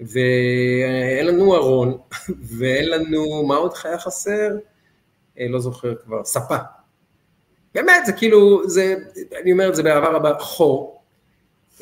ואין 0.00 1.26
לנו 1.26 1.56
ארון, 1.56 1.98
ואין 2.58 2.90
לנו, 2.90 3.46
מה 3.46 3.56
עוד 3.56 3.72
היה 3.84 3.98
חסר? 3.98 4.50
אה, 5.40 5.48
לא 5.48 5.58
זוכר 5.58 5.94
כבר, 6.04 6.24
ספה. 6.24 6.56
באמת, 7.74 8.06
זה 8.06 8.12
כאילו, 8.12 8.68
זה, 8.68 8.94
אני 9.42 9.52
אומר 9.52 9.68
את 9.68 9.74
זה 9.74 9.82
באהבה 9.82 10.08
רבה, 10.08 10.38
חור. 10.38 11.02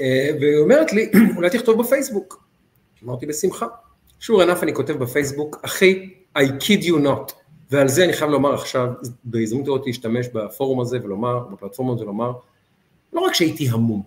אה, 0.00 0.30
והיא 0.40 0.58
אומרת 0.58 0.92
לי, 0.92 1.10
אולי 1.36 1.50
תכתוב 1.50 1.82
בפייסבוק. 1.82 2.44
אמרתי, 3.04 3.26
בשמחה. 3.26 3.66
שור 4.20 4.42
ענף 4.42 4.62
אני 4.62 4.74
כותב 4.74 4.92
בפייסבוק, 4.92 5.60
אחי, 5.64 6.14
I 6.38 6.40
kid 6.40 6.82
you 6.82 7.04
not. 7.04 7.32
ועל 7.70 7.88
זה 7.88 8.04
אני 8.04 8.12
חייב 8.12 8.30
לומר 8.30 8.54
עכשיו, 8.54 8.88
בהזדמנות 9.24 9.68
הזאת 9.68 9.86
להשתמש 9.86 10.28
בפורום 10.28 10.80
הזה 10.80 10.98
ולומר, 11.02 11.38
בפלטפורמה 11.38 11.92
הזאת 11.92 12.02
ולומר, 12.02 12.32
לא 13.12 13.20
רק 13.20 13.34
שהייתי 13.34 13.68
המום, 13.70 14.02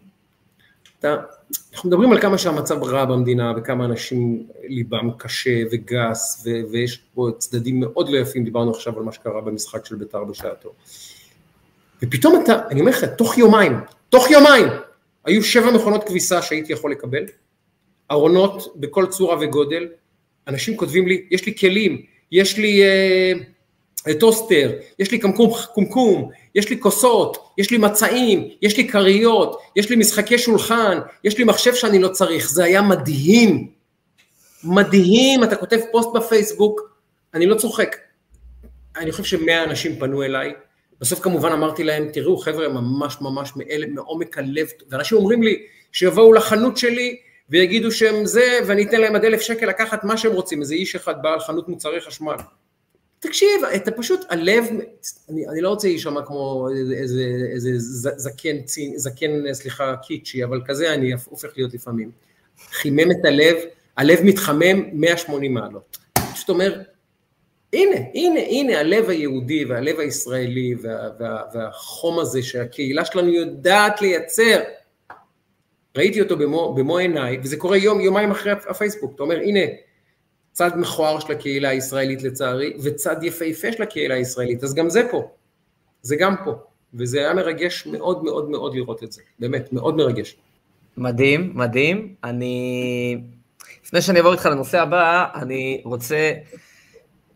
אתה, 1.00 1.16
אנחנו 1.78 1.89
מדברים 1.89 2.11
על 2.11 2.21
כמה 2.21 2.38
שהמצב 2.38 2.84
רע 2.84 3.05
במדינה 3.05 3.53
וכמה 3.57 3.86
אנשים 3.86 4.47
ליבם 4.67 5.09
קשה 5.17 5.63
וגס 5.71 6.43
ו- 6.45 6.71
ויש 6.71 7.03
פה 7.13 7.30
צדדים 7.38 7.80
מאוד 7.80 8.09
לא 8.09 8.17
יפים, 8.17 8.43
דיברנו 8.43 8.71
עכשיו 8.71 8.97
על 8.97 9.03
מה 9.03 9.11
שקרה 9.11 9.41
במשחק 9.41 9.86
של 9.86 9.95
בית"ר 9.95 10.23
בשעתו. 10.23 10.73
ופתאום 12.03 12.41
אתה, 12.43 12.59
אני 12.69 12.80
אומר 12.80 12.91
לך, 12.91 13.03
תוך 13.03 13.38
יומיים, 13.38 13.73
תוך 14.09 14.32
יומיים, 14.32 14.67
היו 15.25 15.43
שבע 15.43 15.71
מכונות 15.71 16.03
כביסה 16.03 16.41
שהייתי 16.41 16.73
יכול 16.73 16.91
לקבל, 16.91 17.23
ארונות 18.11 18.73
בכל 18.75 19.05
צורה 19.05 19.38
וגודל, 19.41 19.88
אנשים 20.47 20.78
כותבים 20.78 21.07
לי, 21.07 21.25
יש 21.32 21.45
לי 21.45 21.57
כלים, 21.57 22.01
יש 22.32 22.57
לי 22.57 22.84
אה, 22.84 23.34
טוסטר, 24.14 24.72
יש 24.99 25.12
לי 25.12 25.20
קמקום, 25.20 25.51
קומקום, 25.74 26.30
יש 26.55 26.70
לי 26.70 26.80
כוסות, 26.80 27.38
יש 27.58 27.72
לי 27.72 27.78
מצעים, 27.78 28.49
יש 28.62 28.78
לי 28.78 28.88
כריות, 28.88 29.62
יש 29.76 29.89
לי 29.89 29.95
משחקי 29.95 30.38
שולחן, 30.38 30.99
יש 31.24 31.38
לי 31.38 31.43
מחשב 31.43 31.76
שאני 31.76 31.99
לא 31.99 32.08
צריך, 32.08 32.49
זה 32.49 32.64
היה 32.64 32.82
מדהים, 32.82 33.68
מדהים, 34.64 35.43
אתה 35.43 35.55
כותב 35.55 35.80
פוסט 35.91 36.10
בפייסבוק, 36.16 36.82
אני 37.34 37.45
לא 37.45 37.55
צוחק, 37.55 37.95
אני 38.97 39.12
חושב 39.12 39.24
שמאה 39.24 39.64
אנשים 39.64 39.99
פנו 39.99 40.24
אליי, 40.24 40.53
בסוף 41.01 41.20
כמובן 41.20 41.51
אמרתי 41.51 41.84
להם, 41.84 42.10
תראו 42.14 42.38
חבר'ה, 42.38 42.68
ממש 42.68 43.18
ממש 43.22 43.51
מאלה, 43.55 43.88
מעומק 43.88 44.38
הלב, 44.38 44.68
ואנשים 44.89 45.18
אומרים 45.18 45.43
לי, 45.43 45.64
שיבואו 45.91 46.34
לחנות 46.34 46.78
שלי 46.78 47.18
ויגידו 47.49 47.91
שהם 47.91 48.26
זה, 48.26 48.60
ואני 48.68 48.84
אתן 48.84 49.01
להם 49.01 49.16
עד 49.16 49.26
אלף 49.26 49.41
שקל 49.41 49.66
לקחת 49.66 50.03
מה 50.03 50.18
שהם 50.18 50.34
רוצים, 50.34 50.62
איזה 50.62 50.76
איש 50.76 50.95
אחד 50.95 51.22
בעל 51.22 51.39
חנות 51.39 51.70
מוצרי 51.70 52.01
חשמל. 52.01 52.36
תקשיב, 53.20 53.63
אתה 53.76 53.91
פשוט, 53.91 54.26
הלב, 54.30 54.65
אני, 55.30 55.47
אני 55.47 55.61
לא 55.61 55.70
רוצה 55.70 55.88
להישמע 55.88 56.26
כמו 56.26 56.68
איזה, 57.01 57.24
איזה, 57.53 57.70
זקן, 58.18 58.61
צין, 58.61 58.97
זקן, 58.97 59.53
סליחה, 59.53 59.95
קיצ'י, 59.95 60.43
אבל 60.43 60.61
כזה 60.65 60.93
אני 60.93 61.11
הופך 61.26 61.49
להיות 61.55 61.74
לפעמים. 61.74 62.11
חימם 62.72 63.11
את 63.11 63.26
הלב, 63.26 63.55
הלב 63.97 64.20
מתחמם 64.24 64.84
180 64.93 65.53
מעלות. 65.53 65.97
פשוט 66.34 66.49
אומר, 66.49 66.82
הנה, 67.74 67.95
הנה, 68.13 68.39
הנה 68.39 68.80
הלב 68.80 69.09
היהודי 69.09 69.65
והלב 69.65 69.99
הישראלי 69.99 70.76
וה, 70.82 71.09
וה, 71.20 71.41
והחום 71.53 72.20
הזה 72.20 72.43
שהקהילה 72.43 73.05
שלנו 73.05 73.30
יודעת 73.30 74.01
לייצר. 74.01 74.59
ראיתי 75.97 76.22
אותו 76.22 76.38
במו, 76.38 76.76
במו 76.76 76.97
עיניי, 76.97 77.38
וזה 77.43 77.57
קורה 77.57 77.78
יום, 77.78 78.01
יומיים 78.01 78.32
אחרי 78.32 78.51
הפייסבוק. 78.51 79.11
אתה 79.15 79.24
אומר, 79.24 79.39
הנה, 79.39 79.59
צד 80.58 80.72
מכוער 80.76 81.20
של 81.20 81.32
הקהילה 81.32 81.70
הישראלית 81.70 82.24
לצערי, 82.24 82.74
וצד 82.84 83.16
יפהפה 83.24 83.72
של 83.72 83.84
הקהילה 83.84 84.16
הישראלית, 84.16 84.64
אז 84.64 84.74
גם 84.74 84.89
זה 84.89 85.01
פה. 85.12 85.30
זה 86.01 86.16
גם 86.16 86.36
פה. 86.45 86.51
וזה 86.93 87.20
היה 87.20 87.34
מרגש 87.34 87.88
מאוד 87.88 88.24
מאוד 88.24 88.49
מאוד 88.49 88.76
לראות 88.76 89.03
את 89.03 89.12
זה. 89.12 89.22
באמת, 89.39 89.74
מאוד 89.74 89.95
מרגש. 89.95 90.36
מדהים, 90.97 91.51
מדהים. 91.55 92.16
אני... 92.24 93.18
לפני 93.86 94.01
שאני 94.01 94.18
אעבור 94.18 94.32
איתך 94.34 94.45
לנושא 94.45 94.82
הבא, 94.82 95.26
אני 95.36 95.82
רוצה 95.86 96.34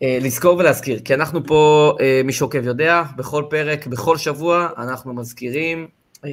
אה, 0.02 0.18
לזכור 0.20 0.58
ולהזכיר, 0.58 1.00
כי 1.04 1.14
אנחנו 1.14 1.46
פה, 1.46 1.92
אה, 2.00 2.20
מי 2.24 2.32
שעוקב 2.32 2.66
יודע, 2.66 3.02
בכל 3.16 3.44
פרק, 3.50 3.86
בכל 3.86 4.16
שבוע, 4.16 4.68
אנחנו 4.78 5.14
מזכירים 5.14 5.88
אה, 6.24 6.30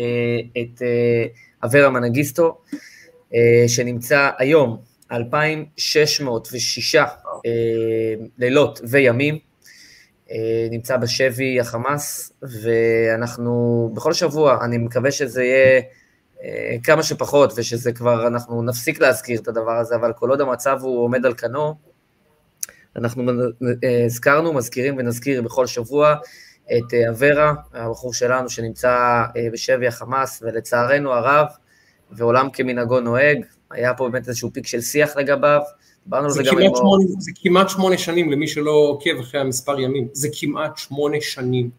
את 0.62 0.82
אה, 0.82 1.26
אברה 1.64 1.90
מנגיסטו, 1.90 2.58
אה, 3.34 3.64
שנמצא 3.68 4.30
היום 4.38 4.89
2,606 5.12 6.96
אה, 6.96 7.04
לילות 8.38 8.82
וימים, 8.84 9.40
אה, 10.32 10.68
נמצא 10.72 10.98
בשבי 10.98 11.60
החמאס, 11.60 12.32
ואנחנו 12.42 13.92
בכל 13.94 14.14
שבוע, 14.14 14.66
אני 14.66 14.78
מקווה 14.78 15.12
שזה 15.12 15.44
יהיה 15.44 15.82
אה, 16.44 16.76
כמה 16.84 17.04
שפחות, 17.04 17.54
ושזה 17.56 17.92
כבר, 17.92 18.28
אנחנו 18.28 18.64
נפסיק 18.64 19.02
להזכיר 19.02 19.40
את 19.40 19.48
הדבר 19.48 19.78
הזה, 19.78 19.96
אבל 19.96 20.14
כל 20.14 20.30
עוד 20.30 20.42
המצב 20.42 20.80
הוא 20.82 21.04
עומד 21.04 21.26
על 21.26 21.34
כנו, 21.34 21.76
אנחנו 22.96 23.24
הזכרנו, 24.06 24.54
מזכירים 24.54 24.98
ונזכיר 24.98 25.42
בכל 25.42 25.68
שבוע 25.68 26.16
את 26.78 26.94
אברה, 27.10 27.54
הבחור 27.74 28.14
שלנו 28.14 28.50
שנמצא 28.50 29.24
בשבי 29.54 29.88
החמאס, 29.88 30.44
ולצערנו 30.46 31.14
הרב, 31.14 31.48
ועולם 32.12 32.50
כמנהגו 32.50 33.00
נוהג, 33.00 33.46
היה 33.72 33.94
פה 33.94 34.10
באמת 34.10 34.28
איזשהו 34.28 34.54
פיק 34.54 34.68
של 34.68 34.82
שיח 34.82 35.18
לגביו, 35.18 35.62
דיברנו 36.04 36.26
על 36.26 36.32
זה 36.32 36.44
גם 36.44 36.58
עם... 36.58 36.72
שמונה, 36.76 37.04
זה 37.20 37.32
כמעט 37.44 37.70
שמונה 37.70 37.98
שנים 37.98 38.32
למי 38.32 38.48
שלא 38.48 38.72
עוקב 38.72 39.20
אחרי 39.20 39.42
המספר 39.42 39.80
ימים, 39.80 40.08
זה 40.14 40.28
כמעט 40.40 40.78
שמונה 40.78 41.18
שנים. 41.22 41.70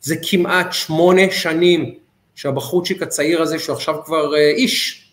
זה 0.00 0.16
כמעט 0.30 0.72
שמונה 0.72 1.22
שנים 1.30 1.94
שהבחורצ'יק 2.34 3.02
הצעיר 3.02 3.42
הזה, 3.42 3.58
שהוא 3.58 3.76
עכשיו 3.76 4.04
כבר 4.04 4.34
אה, 4.34 4.50
איש, 4.50 5.06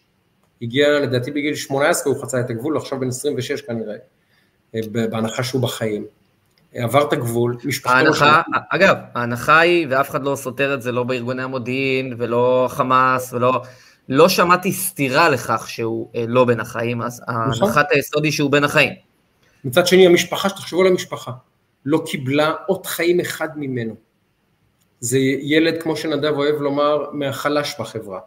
הגיע 0.62 1.00
לדעתי 1.00 1.32
בגיל 1.32 1.56
18, 1.56 2.14
הוא 2.14 2.22
חצה 2.22 2.40
את 2.40 2.50
הגבול, 2.50 2.78
עכשיו 2.78 3.00
בן 3.00 3.08
26 3.08 3.62
כנראה, 3.62 3.96
אה, 4.76 4.80
בהנחה 4.92 5.44
שהוא 5.44 5.62
בחיים. 5.62 6.06
עבר 6.74 7.08
את 7.08 7.14
הגבול, 7.14 7.58
משפחתו... 7.64 7.96
ההנחה, 7.96 8.42
לא 8.54 8.60
אגב, 8.70 8.96
ההנחה 9.16 9.60
היא, 9.60 9.88
ואף 9.90 10.10
אחד 10.10 10.24
לא 10.24 10.36
סותר 10.36 10.74
את 10.74 10.82
זה, 10.82 10.92
לא 10.92 11.04
בארגוני 11.04 11.44
המודיעין, 11.44 12.14
ולא 12.18 12.68
חמאס, 12.70 13.34
ולא... 13.34 13.62
לא 14.10 14.30
שמעתי 14.30 14.72
סתירה 14.72 15.30
לכך 15.30 15.70
שהוא 15.70 16.10
אה, 16.16 16.26
לא 16.28 16.46
בין 16.46 16.60
החיים, 16.60 17.02
אז 17.02 17.22
נכון. 17.22 17.68
הנחת 17.68 17.88
היסוד 17.92 18.24
היא 18.24 18.32
שהוא 18.32 18.52
בין 18.52 18.64
החיים. 18.64 18.94
מצד 19.66 19.88
שני, 19.88 20.06
המשפחה, 20.06 20.50
שתחשבו 20.50 20.82
על 20.82 20.88
המשפחה, 20.88 21.32
לא 21.86 22.04
קיבלה 22.06 22.54
אות 22.70 22.86
חיים 22.86 23.20
אחד 23.20 23.48
ממנו. 23.56 23.96
זה 25.00 25.20
ילד, 25.42 25.82
כמו 25.82 25.96
שנדב 25.96 26.34
אוהב 26.36 26.62
לומר, 26.62 27.06
מהחלש 27.12 27.76
בחברה. 27.80 28.20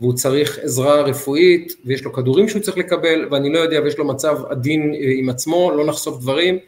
והוא 0.00 0.14
צריך 0.14 0.58
עזרה 0.58 1.00
רפואית, 1.02 1.72
ויש 1.84 2.04
לו 2.04 2.12
כדורים 2.12 2.48
שהוא 2.48 2.62
צריך 2.62 2.76
לקבל, 2.76 3.28
ואני 3.30 3.52
לא 3.52 3.58
יודע, 3.58 3.80
ויש 3.80 3.98
לו 3.98 4.04
מצב 4.04 4.38
עדין 4.50 4.94
אה, 4.94 4.98
עם 5.18 5.28
עצמו, 5.28 5.70
לא 5.70 5.86
נחשוף 5.86 6.20
דברים, 6.20 6.58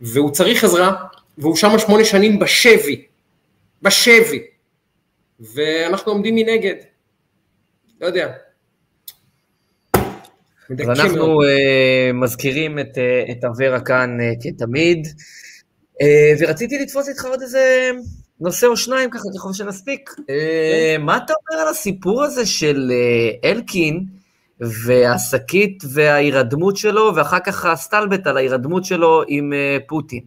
והוא 0.00 0.30
צריך 0.30 0.64
עזרה, 0.64 0.92
והוא 1.38 1.56
שם 1.56 1.78
שמונה 1.78 2.04
שנים 2.04 2.38
בשבי, 2.38 3.04
בשבי, 3.82 4.42
ואנחנו 5.40 6.12
עומדים 6.12 6.34
מנגד. 6.34 6.74
לא 8.00 8.06
יודע. 8.06 8.28
אז 10.70 11.00
אנחנו 11.00 11.42
uh, 11.42 12.12
מזכירים 12.14 12.78
את, 12.78 12.94
uh, 12.94 13.30
את 13.32 13.44
אברה 13.44 13.80
כאן 13.80 14.18
uh, 14.20 14.42
כתמיד, 14.42 15.06
uh, 15.06 16.04
ורציתי 16.40 16.78
לתפוס 16.78 17.08
איתך 17.08 17.24
עוד 17.24 17.42
איזה 17.42 17.90
נושא 18.40 18.66
או 18.66 18.76
שניים 18.76 19.10
ככה, 19.10 19.22
ככל 19.36 19.52
שנספיק. 19.52 20.10
Uh, 20.10 20.98
מה 20.98 21.16
אתה 21.16 21.32
אומר 21.32 21.62
על 21.62 21.68
הסיפור 21.68 22.24
הזה 22.24 22.46
של 22.46 22.90
uh, 22.90 23.46
אלקין 23.48 24.04
והשקית 24.60 25.82
וההירדמות 25.92 26.76
שלו, 26.76 27.12
ואחר 27.16 27.40
כך 27.40 27.64
הסטלבט 27.64 28.26
על 28.26 28.36
ההירדמות 28.36 28.84
שלו 28.84 29.22
עם 29.28 29.52
uh, 29.52 29.82
פוטין? 29.88 30.22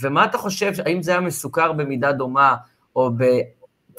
ומה 0.00 0.24
אתה 0.24 0.38
חושב, 0.38 0.72
האם 0.84 1.02
זה 1.02 1.10
היה 1.10 1.20
מסוכר 1.20 1.72
במידה 1.72 2.12
דומה, 2.12 2.54
או 2.96 3.10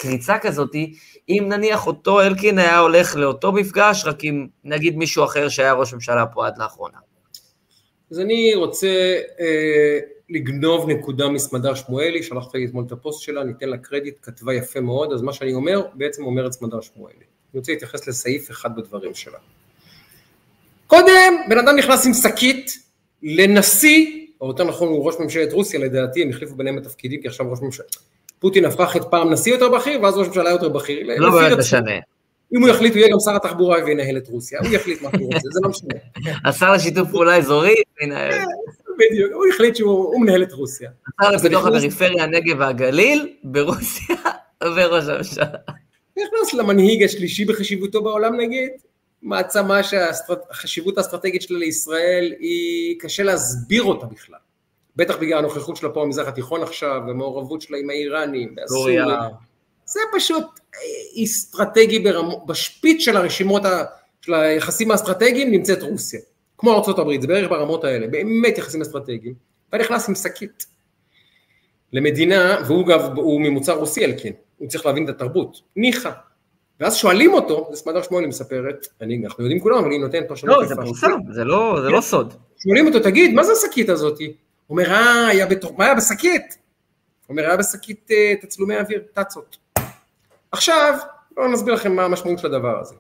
בקריצה 0.02 0.38
כזאתי, 0.40 0.94
אם 1.30 1.46
נניח 1.50 1.88
אותו 1.88 2.22
אלקין 2.22 2.60
היה 2.60 2.80
הולך 2.80 3.16
לאותו 3.16 3.52
מפגש, 3.52 4.04
רק 4.06 4.24
עם 4.24 4.48
נגיד 4.64 4.98
מישהו 4.98 5.24
אחר 5.24 5.50
שהיה 5.50 5.74
ראש 5.74 5.94
ממשלה 5.94 6.26
פה 6.26 6.48
עד 6.48 6.58
לאחרונה. 6.58 6.98
אז 8.12 8.20
אני 8.20 8.56
רוצה 8.56 8.88
אה, 9.40 10.00
לגנוב 10.30 10.90
נקודה 10.90 11.30
מסמדר 11.30 11.76
שמואלי, 11.76 12.24
שלחת 12.24 12.56
לי 12.56 12.66
אתמול 12.66 12.84
את 12.88 12.92
הפוסט 12.92 13.22
שלה, 13.22 13.44
ניתן 13.44 13.70
לה 13.70 13.78
קרדיט, 13.78 14.16
כתבה 14.22 14.54
יפה 14.54 14.80
מאוד, 14.80 15.14
אז 15.14 15.22
מה 15.22 15.34
שאני 15.34 15.54
אומר, 15.54 15.82
בעצם 15.94 16.24
אומר 16.24 16.48
את 16.48 16.54
סמדר 16.54 16.82
שמואלי. 16.82 17.16
אני 17.16 17.60
רוצה 17.60 17.72
להתייחס 17.72 18.08
לסעיף 18.08 18.52
אחד 18.52 18.76
בדברים 18.76 19.14
שלה. 19.14 19.38
קודם, 20.88 21.34
בן 21.50 21.58
אדם 21.58 21.76
נכנס 21.76 22.06
עם 22.06 22.14
שקית 22.14 22.72
לנשיא, 23.24 24.28
או 24.42 24.48
יותר 24.48 24.64
נכון 24.64 24.88
הוא 24.88 25.06
ראש 25.06 25.16
ממשלת 25.20 25.54
רוסיה 25.54 25.80
לדעתי, 25.80 26.22
הם 26.22 26.30
החליפו 26.30 26.56
ביניהם 26.56 26.78
התפקידים 26.78 27.22
כי 27.22 27.28
עכשיו 27.28 27.52
ראש 27.52 27.60
ממשלה, 27.62 27.86
פוטין 28.42 28.66
הפך 28.66 28.96
את 28.96 29.02
פעם 29.10 29.34
נשיא 29.34 29.54
יותר 29.54 29.70
בכיר, 29.70 30.02
ואז 30.02 30.18
ראש 30.18 30.28
ממשלה 30.28 30.50
יותר 30.50 30.70
בכיר. 30.70 31.00
לא 31.18 31.30
באמת 31.30 31.58
משנה. 31.58 31.92
אם 32.56 32.62
הוא 32.62 32.70
יחליט, 32.70 32.94
הוא 32.94 33.00
יהיה 33.00 33.12
גם 33.12 33.20
שר 33.20 33.36
התחבורה 33.36 33.78
וינהל 33.86 34.18
את 34.18 34.28
רוסיה, 34.28 34.60
הוא 34.60 34.68
יחליט 34.68 35.02
מה 35.02 35.10
הוא 35.20 35.34
רוצה, 35.34 35.48
זה 35.52 35.60
לא 35.64 35.70
משנה. 35.70 35.94
השר 36.50 36.74
לשיתוף 36.74 37.10
פעולה 37.10 37.38
אזורי, 37.38 37.76
ינהל. 38.02 38.32
כן, 38.32 38.46
בדיוק, 38.98 39.32
הוא 39.34 39.46
החליט 39.54 39.76
שהוא 39.76 40.22
מנהל 40.22 40.44
את 40.44 40.52
רוסיה. 40.52 40.90
השר 41.20 41.32
לפיתוח 41.32 41.66
הפריפריה, 41.66 42.24
הנגב 42.24 42.56
והגליל, 42.60 43.34
ברוסיה, 43.44 44.16
וראש 44.76 45.08
הממשלה. 45.08 45.46
נכנס 46.18 46.54
למנהיג 46.54 47.04
השלישי 47.04 47.46
בחשיבותו 47.46 48.04
בעולם 48.04 48.36
נגיד, 48.36 48.70
מעצמה 49.22 49.84
שהחשיבות 49.84 50.98
האסטרטגית 50.98 51.42
שלה 51.42 51.60
לישראל 51.60 52.34
היא 52.40 53.00
קשה 53.00 53.24
להסביר 53.24 53.84
אותה 53.84 54.06
בכלל. 54.06 54.40
בטח 54.96 55.18
בגלל 55.18 55.38
הנוכחות 55.38 55.78
שלה 55.78 55.90
פה 55.90 56.02
במזרח 56.02 56.28
התיכון 56.28 56.64
עכשיו, 56.64 57.02
ומעורבות 57.08 57.62
שלה 57.62 57.78
עם 57.78 57.90
האיראנים, 57.90 58.56
סוריה. 58.68 59.06
זה 59.86 60.00
פשוט 60.16 60.44
אה, 60.76 61.24
אסטרטגי 61.24 62.00
ברמ... 62.00 62.30
בשפיץ 62.48 63.02
של 63.02 63.18
הרשימות, 63.18 63.66
ה... 63.66 63.84
של 64.22 64.34
היחסים 64.34 64.92
האסטרטגיים 64.92 65.52
נמצאת 65.52 65.84
רוסיה. 65.84 66.20
כמו 66.58 66.74
ארה"ב, 66.74 67.22
זה 67.22 67.28
בערך 67.28 67.50
ברמות 67.50 67.84
האלה, 67.84 68.08
באמת 68.08 68.58
יחסים 68.58 68.82
אסטרטגיים. 68.82 69.34
ואני 69.72 69.84
נכנס 69.84 70.10
עם 70.10 70.16
שקית 70.16 70.66
למדינה, 71.94 72.58
והוא 72.68 72.88
גם, 72.88 73.00
הוא 73.16 73.42
ממוצא 73.42 73.74
רוסי 73.74 74.06
אלקין, 74.06 74.34
הוא 74.58 74.68
צריך 74.68 74.86
להבין 74.86 75.04
את 75.06 75.10
התרבות, 75.10 75.58
ניחא. 75.76 76.12
ואז 76.80 76.96
שואלים 76.96 77.34
אותו, 77.34 77.68
זה 77.72 77.78
סמדר 77.78 78.02
שמואלי 78.02 78.28
מספרת, 78.28 78.88
אני, 79.02 79.26
אנחנו 79.26 79.44
יודעים 79.44 79.60
כולם, 79.60 79.78
אבל 79.78 79.92
היא 79.92 80.00
נותנת 80.00 80.28
פרשנות 80.28 80.58
לא, 80.62 80.66
זה 80.66 80.76
פורסם, 80.76 81.20
זה 81.32 81.44
לא, 81.44 81.80
זה 81.82 81.90
לא 81.90 82.02
סוד. 82.02 82.34
שואלים 82.58 82.88
אותו, 82.88 83.00
תגיד, 83.00 83.34
מה 83.34 83.44
זה 83.44 83.52
השקית 83.52 83.90
הזאתי? 83.90 84.34
אומר, 84.72 84.92
אה, 84.92 85.28
היה 85.28 85.46
בתוך, 85.46 85.72
מה 85.78 85.86
היה 85.86 85.96
בשקית? 85.96 86.58
אומר, 87.32 87.46
היה 87.46 87.58
בשקית 87.58 88.12
אה, 88.12 88.34
תצלומי 88.42 88.78
אוויר, 88.78 89.04
טאצות. 89.14 89.58
עכשיו, 90.52 90.98
בואו 91.32 91.52
נסביר 91.52 91.74
לכם 91.74 91.96
מה 91.96 92.04
המשמעות 92.04 92.40
של 92.40 92.48
הדבר 92.48 92.80
הזה. 92.80 92.96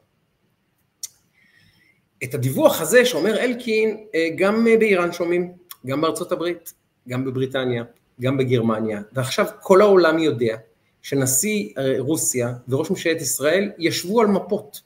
את 2.24 2.34
הדיווח 2.34 2.82
הזה 2.82 3.05
שאומר 3.05 3.39
אלקין, 3.39 4.05
אה, 4.15 4.30
גם 4.36 4.67
אה, 4.67 4.78
באיראן 4.78 5.11
שומעים, 5.11 5.51
גם 5.86 6.01
בארצות 6.01 6.32
הברית, 6.32 6.74
גם 7.09 7.26
בבריטניה, 7.26 7.84
גם 8.22 8.38
בגרמניה, 8.38 9.01
ועכשיו 9.13 9.45
כל 9.61 9.82
העולם 9.82 10.19
יודע 10.19 10.57
שנשיא 11.01 11.69
רוסיה 11.99 12.53
וראש 12.67 12.89
ממשלת 12.89 13.22
ישראל 13.22 13.72
ישבו 13.78 14.22
על 14.22 14.28
מפות. 14.28 14.82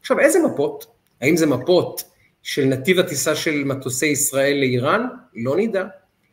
עכשיו, 0.00 0.18
איזה 0.18 0.38
מפות? 0.38 0.86
האם 1.20 1.36
זה 1.36 1.46
מפות 1.46 2.04
של 2.42 2.64
נתיב 2.64 2.98
הטיסה 2.98 3.36
של 3.36 3.64
מטוסי 3.64 4.06
ישראל 4.06 4.56
לאיראן? 4.60 5.06
לא 5.34 5.56
נדע. 5.56 5.84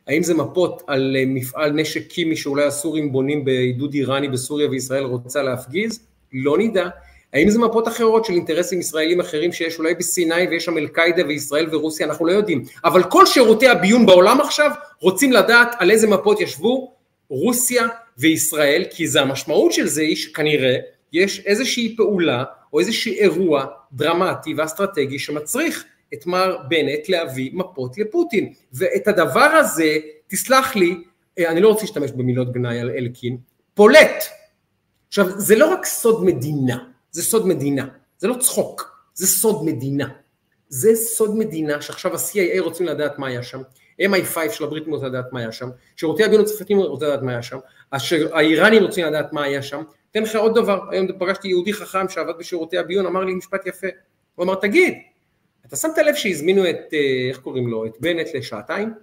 האם 0.07 0.23
זה 0.23 0.33
מפות 0.33 0.83
על 0.87 1.15
אה, 1.19 1.23
מפעל 1.27 1.71
נשק 1.71 2.07
קימי 2.07 2.35
שאולי 2.35 2.63
הסורים 2.63 3.11
בונים 3.11 3.45
בעידוד 3.45 3.93
איראני 3.93 4.27
בסוריה 4.27 4.69
וישראל 4.69 5.03
רוצה 5.03 5.43
להפגיז? 5.43 5.99
לא 6.33 6.57
נדע. 6.57 6.89
האם 7.33 7.49
זה 7.49 7.59
מפות 7.59 7.87
אחרות 7.87 8.25
של 8.25 8.33
אינטרסים 8.33 8.79
ישראלים 8.79 9.19
אחרים 9.19 9.53
שיש 9.53 9.79
אולי 9.79 9.95
בסיני 9.95 10.47
ויש 10.49 10.65
שם 10.65 10.77
אל-קאעידה 10.77 11.27
וישראל 11.27 11.67
ורוסיה? 11.71 12.05
אנחנו 12.05 12.25
לא 12.25 12.31
יודעים. 12.31 12.63
אבל 12.85 13.03
כל 13.03 13.25
שירותי 13.25 13.67
הביון 13.67 14.05
בעולם 14.05 14.41
עכשיו 14.41 14.71
רוצים 14.99 15.31
לדעת 15.31 15.75
על 15.79 15.91
איזה 15.91 16.07
מפות 16.07 16.41
ישבו 16.41 16.93
רוסיה 17.29 17.87
וישראל, 18.17 18.83
כי 18.89 19.07
זה 19.07 19.21
המשמעות 19.21 19.73
של 19.73 19.87
זה 19.87 20.01
היא 20.01 20.15
שכנראה 20.15 20.75
יש 21.13 21.39
איזושהי 21.45 21.95
פעולה 21.97 22.43
או 22.73 22.79
איזשהו 22.79 23.11
אירוע 23.11 23.65
דרמטי 23.93 24.53
ואסטרטגי 24.57 25.19
שמצריך 25.19 25.85
את 26.13 26.25
מר 26.25 26.57
בנט 26.67 27.09
להביא 27.09 27.51
מפות 27.53 27.97
לפוטין. 27.97 28.53
ואת 28.73 29.07
הדבר 29.07 29.39
הזה, 29.39 29.97
תסלח 30.27 30.75
לי, 30.75 31.03
אה, 31.39 31.51
אני 31.51 31.61
לא 31.61 31.67
רוצה 31.67 31.81
להשתמש 31.81 32.11
במילות 32.11 32.51
גנאי 32.51 32.79
על 32.79 32.89
אלקין, 32.89 33.37
פולט. 33.73 34.23
עכשיו, 35.07 35.39
זה 35.39 35.55
לא 35.55 35.73
רק 35.73 35.85
סוד 35.85 36.25
מדינה, 36.25 36.77
זה 37.11 37.23
סוד 37.23 37.47
מדינה, 37.47 37.87
זה 38.17 38.27
לא 38.27 38.35
צחוק, 38.39 39.05
זה 39.13 39.27
סוד 39.27 39.65
מדינה. 39.65 40.07
זה 40.69 40.95
סוד 40.95 41.37
מדינה 41.37 41.81
שעכשיו 41.81 42.13
ה-CIA 42.13 42.59
רוצים 42.59 42.85
לדעת 42.85 43.19
מה 43.19 43.27
היה 43.27 43.43
שם, 43.43 43.61
MI5 44.01 44.51
של 44.51 44.63
הבריטים 44.63 44.93
רוצים 44.93 45.07
לדעת 45.07 45.33
מה 45.33 45.39
היה 45.39 45.51
שם, 45.51 45.69
שירותי 45.95 46.23
הביון 46.23 46.41
הצרפתיים 46.41 46.79
רוצים 46.79 47.07
לדעת 47.07 47.21
מה 47.21 47.31
היה 47.31 47.41
שם, 47.41 47.57
האיראנים 48.31 48.83
רוצים 48.83 49.05
לדעת 49.05 49.33
מה 49.33 49.43
היה 49.43 49.61
שם. 49.61 49.83
אתן 50.11 50.23
לך 50.23 50.35
עוד 50.35 50.55
דבר, 50.55 50.79
היום 50.91 51.07
פגשתי 51.19 51.47
יהודי 51.47 51.73
חכם 51.73 52.09
שעבד 52.09 52.33
בשירותי 52.39 52.77
הביון, 52.77 53.05
אמר 53.05 53.23
לי 53.23 53.33
משפט 53.33 53.67
יפה, 53.67 53.87
הוא 54.35 54.43
אמר 54.43 54.55
תגיד, 54.55 54.93
אתה 55.71 55.79
שמת 55.79 55.97
לב 55.97 56.15
שהזמינו 56.15 56.69
את, 56.69 56.93
אה, 56.93 57.27
איך 57.29 57.39
קוראים 57.39 57.67
לו, 57.67 57.85
את 57.85 57.97
בנט 57.99 58.27
לשעתיים, 58.33 58.93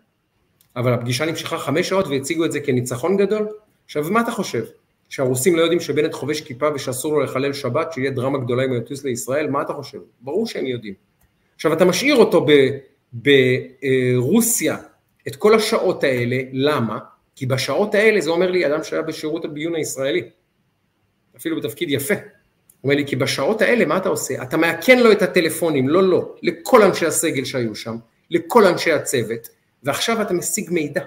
אבל 0.77 0.93
הפגישה 0.93 1.25
נמשכה 1.25 1.59
חמש 1.59 1.89
שעות 1.89 2.07
והציגו 2.07 2.45
את 2.45 2.53
זה 2.53 2.61
כניצחון 2.61 3.17
גדול? 3.17 3.49
עכשיו 3.85 4.05
מה 4.11 4.21
אתה 4.21 4.31
חושב? 4.31 4.65
שהרוסים 5.09 5.57
לא 5.57 5.63
יודעים 5.63 5.81
שבנט 5.81 6.13
חובש 6.13 6.41
כיפה 6.41 6.69
ושאסור 6.75 7.13
לו 7.13 7.21
לחלל 7.21 7.53
שבת, 7.53 7.93
שיהיה 7.93 8.11
דרמה 8.11 8.39
גדולה 8.39 8.65
אם 8.65 8.71
הוא 8.71 8.79
יטוס 8.79 9.05
לישראל? 9.05 9.51
מה 9.51 9.63
אתה 9.63 9.73
חושב? 9.73 9.99
ברור 10.21 10.47
שהם 10.47 10.67
יודעים. 10.67 10.95
עכשיו 11.55 11.73
אתה 11.73 11.85
משאיר 11.85 12.17
אותו 12.17 12.47
ברוסיה 13.13 14.77
את 15.29 15.37
כל 15.37 15.55
השעות 15.55 16.05
האלה, 16.05 16.37
למה? 16.53 16.99
כי 17.37 17.47
בשעות 17.47 17.95
האלה 17.95 18.21
זה 18.21 18.31
אומר 18.31 18.51
לי 18.51 18.67
אדם 18.67 18.85
שהיה 18.85 19.03
בשירות 19.03 19.45
הביון 19.45 19.75
הישראלי, 19.75 20.23
אפילו 21.37 21.57
בתפקיד 21.57 21.91
יפה. 21.91 22.15
אומר 22.85 22.95
לי, 22.95 23.07
כי 23.07 23.17
בשעות 23.17 23.63
האלה 23.63 23.85
מה 23.85 23.97
אתה 23.97 24.09
עושה? 24.09 24.43
אתה 24.43 24.57
מאכן 24.57 24.99
לו 24.99 25.13
את 25.13 25.23
הטלפונים, 25.23 25.89
לא 25.89 26.03
לא, 26.03 26.35
לכל 26.43 26.83
אנשי 26.83 27.07
הסגל 27.07 27.45
שהיו 27.45 27.75
שם, 27.75 27.97
לכל 28.31 28.65
אנשי 28.65 28.93
הצוות, 28.93 29.49
ועכשיו 29.83 30.23
אתה 30.23 30.35
משיג 30.35 30.71
מידע, 30.71 31.03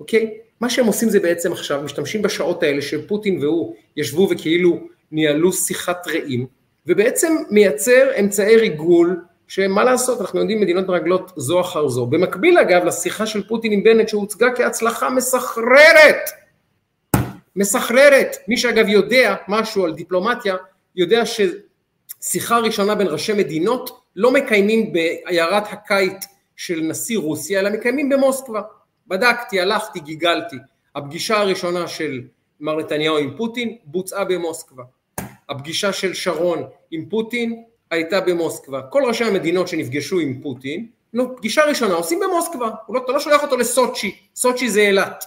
אוקיי? 0.00 0.38
מה 0.60 0.70
שהם 0.70 0.86
עושים 0.86 1.08
זה 1.08 1.20
בעצם 1.20 1.52
עכשיו, 1.52 1.82
משתמשים 1.82 2.22
בשעות 2.22 2.62
האלה 2.62 2.82
שפוטין 2.82 3.44
והוא 3.44 3.74
ישבו 3.96 4.28
וכאילו 4.30 4.80
ניהלו 5.12 5.52
שיחת 5.52 6.08
רעים, 6.08 6.46
ובעצם 6.86 7.36
מייצר 7.50 8.10
אמצעי 8.20 8.56
ריגול 8.56 9.20
שמה 9.48 9.84
לעשות, 9.84 10.20
אנחנו 10.20 10.40
יודעים 10.40 10.60
מדינות 10.60 10.86
מרגלות 10.86 11.32
זו 11.36 11.60
אחר 11.60 11.88
זו. 11.88 12.06
במקביל 12.06 12.58
אגב 12.58 12.84
לשיחה 12.84 13.26
של 13.26 13.48
פוטין 13.48 13.72
עם 13.72 13.82
בנט 13.82 14.08
שהוצגה 14.08 14.46
כהצלחה 14.56 15.10
מסחררת, 15.10 16.30
מסחררת. 17.56 18.36
מי 18.48 18.56
שאגב 18.56 18.88
יודע 18.88 19.34
משהו 19.48 19.84
על 19.84 19.94
דיפלומטיה, 19.94 20.56
יודע 20.96 21.22
ששיחה 21.26 22.58
ראשונה 22.58 22.94
בין 22.94 23.06
ראשי 23.06 23.32
מדינות 23.32 24.00
לא 24.16 24.30
מקיימים 24.32 24.92
בעיירת 24.92 25.72
הקיט 25.72 26.24
של 26.56 26.80
נשיא 26.80 27.18
רוסיה, 27.18 27.60
אלא 27.60 27.70
מקיימים 27.70 28.08
במוסקבה. 28.08 28.62
בדקתי, 29.06 29.60
הלכתי, 29.60 30.00
גיגלתי. 30.00 30.56
הפגישה 30.94 31.36
הראשונה 31.38 31.88
של 31.88 32.20
מר 32.60 32.76
נתניהו 32.76 33.18
עם 33.18 33.36
פוטין 33.36 33.76
בוצעה 33.84 34.24
במוסקבה. 34.24 34.82
הפגישה 35.48 35.92
של 35.92 36.14
שרון 36.14 36.62
עם 36.90 37.08
פוטין 37.08 37.62
הייתה 37.90 38.20
במוסקבה. 38.20 38.82
כל 38.82 39.02
ראשי 39.06 39.24
המדינות 39.24 39.68
שנפגשו 39.68 40.18
עם 40.18 40.40
פוטין, 40.42 40.86
נו, 41.12 41.36
פגישה 41.36 41.64
ראשונה 41.64 41.94
עושים 41.94 42.20
במוסקבה, 42.20 42.70
לא, 42.88 43.00
אתה 43.04 43.12
לא 43.12 43.20
שולח 43.20 43.42
אותו 43.42 43.56
לסוצ'י, 43.56 44.16
סוצ'י 44.34 44.70
זה 44.70 44.80
אילת. 44.80 45.24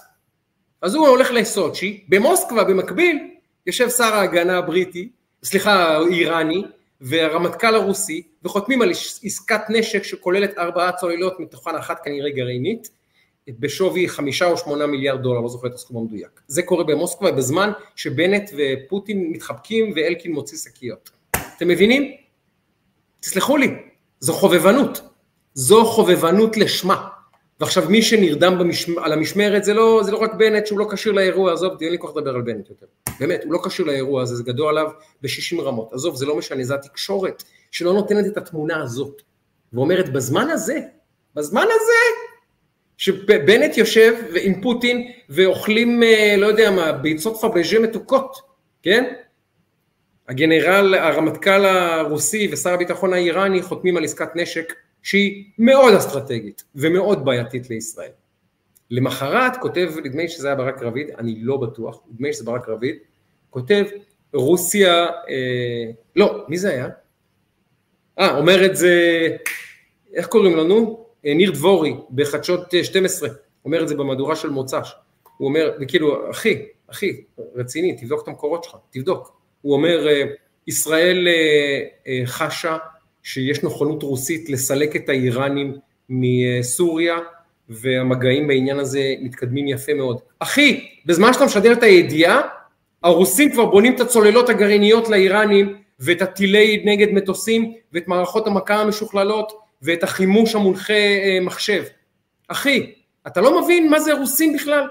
אז 0.82 0.94
הוא 0.94 1.08
הולך 1.08 1.30
לסוצ'י, 1.30 2.04
במוסקבה 2.08 2.64
במקביל 2.64 3.30
יושב 3.66 3.88
שר 3.90 4.14
ההגנה 4.14 4.58
הבריטי, 4.58 5.08
סליחה, 5.44 5.98
איראני, 6.10 6.62
והרמטכ"ל 7.00 7.74
הרוסי, 7.74 8.22
וחותמים 8.44 8.82
על 8.82 8.90
עסקת 9.22 9.60
נשק 9.68 10.02
שכוללת 10.02 10.58
ארבעה 10.58 10.92
צוללות, 10.92 11.40
מתוכן 11.40 11.74
אחת 11.74 12.04
כנראה 12.04 12.30
גרעינית, 12.30 12.90
בשווי 13.58 14.08
חמישה 14.08 14.46
או 14.46 14.56
שמונה 14.56 14.86
מיליארד 14.86 15.22
דולר, 15.22 15.40
לא 15.40 15.48
זוכר 15.48 15.68
את 15.68 15.74
הסכום 15.74 15.96
המדויק. 15.96 16.40
זה 16.46 16.62
קורה 16.62 16.84
במוסקבה 16.84 17.32
בזמן 17.32 17.72
שבנט 17.96 18.50
ופוטין 18.56 19.30
מתחבקים 19.32 19.92
ואלקין 19.96 20.32
מוציא 20.32 20.58
שקיות. 20.58 21.10
אתם 21.56 21.68
מבינים? 21.68 22.12
תסלחו 23.20 23.56
לי, 23.56 23.74
זו 24.20 24.32
חובבנות, 24.32 25.00
זו 25.54 25.84
חובבנות 25.84 26.56
לשמה. 26.56 27.08
ועכשיו 27.60 27.84
מי 27.88 28.02
שנרדם 28.02 28.58
במשמ... 28.58 28.98
על 28.98 29.12
המשמרת 29.12 29.64
זה 29.64 29.74
לא, 29.74 30.00
זה 30.04 30.12
לא 30.12 30.16
רק 30.16 30.34
בנט 30.34 30.66
שהוא 30.66 30.78
לא 30.78 30.86
כשיר 30.92 31.12
לאירוע, 31.12 31.52
עזוב, 31.52 31.72
אין 31.82 31.92
לי 31.92 31.98
כוח 31.98 32.16
לדבר 32.16 32.34
על 32.34 32.42
בנט 32.42 32.68
יותר. 32.68 32.86
באמת, 33.20 33.44
הוא 33.44 33.52
לא 33.52 33.58
כשיר 33.64 33.86
לאירוע 33.86 34.22
הזה, 34.22 34.36
זה 34.36 34.42
גדול 34.42 34.68
עליו 34.68 34.90
ב-60 35.22 35.62
רמות. 35.62 35.92
עזוב, 35.92 36.16
זה 36.16 36.26
לא 36.26 36.36
משנה, 36.36 36.64
זה 36.64 36.74
התקשורת 36.74 37.42
שלא 37.70 37.92
נותנת 37.92 38.26
את 38.26 38.36
התמונה 38.36 38.82
הזאת. 38.82 39.22
ואומרת, 39.72 40.12
בזמן 40.12 40.50
הזה, 40.50 40.80
בזמן 41.34 41.64
הזה, 41.64 42.26
שבנט 42.96 43.76
יושב 43.76 44.14
עם 44.42 44.60
פוטין 44.62 45.08
ואוכלים, 45.28 46.02
אה, 46.02 46.34
לא 46.38 46.46
יודע 46.46 46.70
מה, 46.70 46.92
ביצות 46.92 47.36
פבז'ה 47.40 47.78
מתוקות, 47.78 48.36
כן? 48.82 49.12
הגנרל, 50.28 50.94
הרמטכ"ל 50.94 51.64
הרוסי 51.64 52.48
ושר 52.52 52.74
הביטחון 52.74 53.12
האיראני 53.12 53.62
חותמים 53.62 53.96
על 53.96 54.04
עסקת 54.04 54.36
נשק 54.36 54.72
שהיא 55.02 55.44
מאוד 55.58 55.94
אסטרטגית 55.94 56.64
ומאוד 56.74 57.24
בעייתית 57.24 57.70
לישראל. 57.70 58.10
למחרת 58.90 59.56
כותב, 59.60 59.92
נדמה 60.04 60.22
לי 60.22 60.28
שזה 60.28 60.46
היה 60.48 60.56
ברק 60.56 60.82
רביד, 60.82 61.10
אני 61.18 61.38
לא 61.40 61.56
בטוח, 61.56 62.00
נדמה 62.10 62.28
לי 62.28 62.34
שזה 62.34 62.44
ברק 62.44 62.68
רביד, 62.68 62.96
כותב 63.50 63.84
רוסיה, 64.32 65.06
אה, 65.06 65.90
לא, 66.16 66.44
מי 66.48 66.58
זה 66.58 66.70
היה? 66.70 66.88
אה, 68.18 68.38
אומר 68.38 68.64
את 68.64 68.76
זה, 68.76 68.96
איך 70.14 70.26
קוראים 70.26 70.56
לנו? 70.56 71.06
אה, 71.26 71.34
ניר 71.34 71.50
דבורי 71.50 71.94
בחדשות 72.10 72.74
12, 72.82 73.28
אה, 73.28 73.34
אומר 73.64 73.82
את 73.82 73.88
זה 73.88 73.94
במהדורה 73.94 74.36
של 74.36 74.50
מוצ"ש, 74.50 74.92
הוא 75.36 75.48
אומר, 75.48 75.72
וכאילו, 75.80 76.30
אחי, 76.30 76.62
אחי, 76.90 77.24
רציני, 77.54 77.96
תבדוק 77.96 78.22
את 78.22 78.28
המקורות 78.28 78.64
שלך, 78.64 78.76
תבדוק. 78.90 79.40
הוא 79.62 79.72
אומר, 79.72 80.08
אה, 80.08 80.22
ישראל 80.66 81.28
חשה 82.24 82.76
שיש 83.22 83.62
נכונות 83.64 84.02
רוסית 84.02 84.48
לסלק 84.50 84.96
את 84.96 85.08
האיראנים 85.08 85.74
מסוריה, 86.08 87.18
והמגעים 87.68 88.48
בעניין 88.48 88.78
הזה 88.78 89.14
מתקדמים 89.22 89.68
יפה 89.68 89.94
מאוד. 89.94 90.18
אחי, 90.38 90.86
בזמן 91.06 91.32
שאתה 91.32 91.44
משדר 91.44 91.72
את 91.72 91.82
הידיעה, 91.82 92.40
הרוסים 93.02 93.52
כבר 93.52 93.64
בונים 93.64 93.94
את 93.94 94.00
הצוללות 94.00 94.48
הגרעיניות 94.48 95.08
לאיראנים 95.08 95.74
ואת 96.00 96.22
הטילי 96.22 96.82
נגד 96.84 97.12
מטוסים 97.12 97.72
ואת 97.92 98.08
מערכות 98.08 98.46
המכה 98.46 98.74
המשוכללות 98.74 99.52
ואת 99.82 100.02
החימוש 100.02 100.54
המונחה 100.54 100.92
אה, 100.92 101.38
מחשב. 101.42 101.82
אחי, 102.48 102.92
אתה 103.26 103.40
לא 103.40 103.62
מבין 103.62 103.90
מה 103.90 104.00
זה 104.00 104.12
רוסים 104.14 104.52
בכלל? 104.52 104.88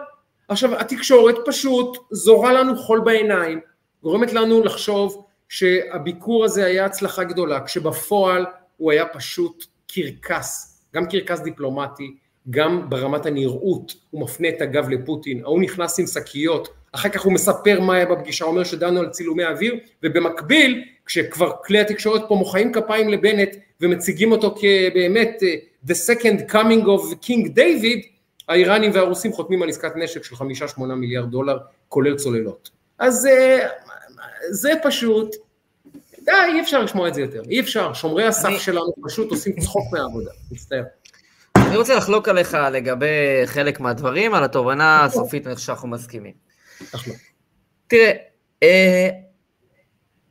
עכשיו 0.48 0.76
התקשורת 0.80 1.36
פשוט 1.46 1.98
זורה 2.12 2.54
לנו 2.54 2.76
חול 2.76 3.00
בעיניים, 3.00 3.60
גורמת 4.04 4.34
לנו 4.34 4.64
לחשוב 4.64 5.26
שהביקור 5.50 6.46
הזה 6.46 6.66
היה 6.66 6.86
הצלחה 6.86 7.24
גדולה, 7.24 7.66
כשבפועל 7.66 8.46
הוא 8.78 8.92
היה 8.92 9.06
פשוט 9.06 9.66
קרקס, 9.88 10.82
גם 10.96 11.06
קרקס 11.06 11.40
דיפלומטי, 11.40 12.16
גם 12.50 12.90
ברמת 12.90 13.26
הנראות, 13.26 13.94
הוא 14.10 14.22
מפנה 14.22 14.50
את 14.50 14.62
הגב 14.62 14.90
לפוטין, 14.90 15.44
ההוא 15.44 15.62
נכנס 15.62 16.00
עם 16.00 16.08
שקיות, 16.08 16.70
אחר 16.92 17.10
כך 17.10 17.22
הוא 17.22 17.34
מספר 17.34 17.80
מה 17.82 17.96
היה 17.96 18.06
בפגישה, 18.06 18.46
אומר 18.46 18.64
שדנו 18.64 19.00
על 19.00 19.10
צילומי 19.10 19.46
אוויר, 19.46 19.76
ובמקביל, 20.04 20.84
כשכבר 21.06 21.52
כלי 21.64 21.80
התקשורת 21.80 22.22
פה 22.28 22.36
מוחאים 22.36 22.72
כפיים 22.72 23.10
לבנט 23.10 23.56
ומציגים 23.82 24.32
אותו 24.32 24.56
כבאמת 24.56 25.44
אה, 25.44 25.56
the 25.88 25.94
second 25.94 26.52
coming 26.52 26.86
of 26.86 27.26
King 27.26 27.48
David, 27.56 28.06
האיראנים 28.48 28.92
והרוסים 28.94 29.34
חותמים 29.34 29.64
על 29.64 29.70
עסקת 29.70 29.96
נשק 29.96 30.24
של 30.24 30.36
חמישה 30.36 30.68
שמונה 30.68 30.96
מיליארד 30.96 31.32
דולר, 31.32 31.58
כולל 31.90 32.16
צוללות. 32.16 32.70
אז 33.00 33.26
אה, 33.26 33.68
זה 34.50 34.72
פשוט, 34.84 35.36
די, 36.26 36.32
אי 36.54 36.62
אפשר 36.62 36.84
לשמוע 36.84 37.08
את 37.08 37.14
זה 37.14 37.22
יותר, 37.22 37.42
אי 37.50 37.60
אפשר, 37.60 37.94
שומרי 37.94 38.28
הסף 38.28 38.46
אני... 38.46 38.60
שלנו 38.60 38.94
פשוט 39.04 39.32
עושים 39.32 39.54
צחוק 39.60 39.94
מהעבודה, 39.94 40.32
מצטער. 40.52 40.84
אני 41.58 41.78
רוצה 41.78 41.96
לחלוק 41.96 42.30
עליך 42.30 42.58
לגבי 42.72 43.06
חלק 43.46 43.80
מהדברים, 43.80 44.34
על 44.34 44.44
התובנה 44.44 45.04
הסופית, 45.04 45.48
אני 45.48 45.56
חושב 45.56 45.68
שאנחנו 45.68 45.88
מסכימים. 45.88 46.34
תראה, 47.88 48.12
אה, 48.64 49.10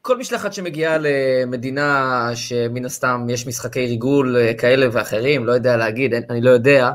כל 0.02 0.18
משלחת 0.18 0.52
שמגיעה 0.52 0.96
למדינה 1.00 2.30
שמן 2.34 2.84
הסתם 2.84 3.26
יש 3.30 3.46
משחקי 3.46 3.86
ריגול 3.86 4.36
אה, 4.36 4.54
כאלה 4.54 4.86
ואחרים, 4.92 5.46
לא 5.46 5.52
יודע 5.52 5.76
להגיד, 5.76 6.14
אני 6.30 6.40
לא 6.40 6.50
יודע, 6.50 6.90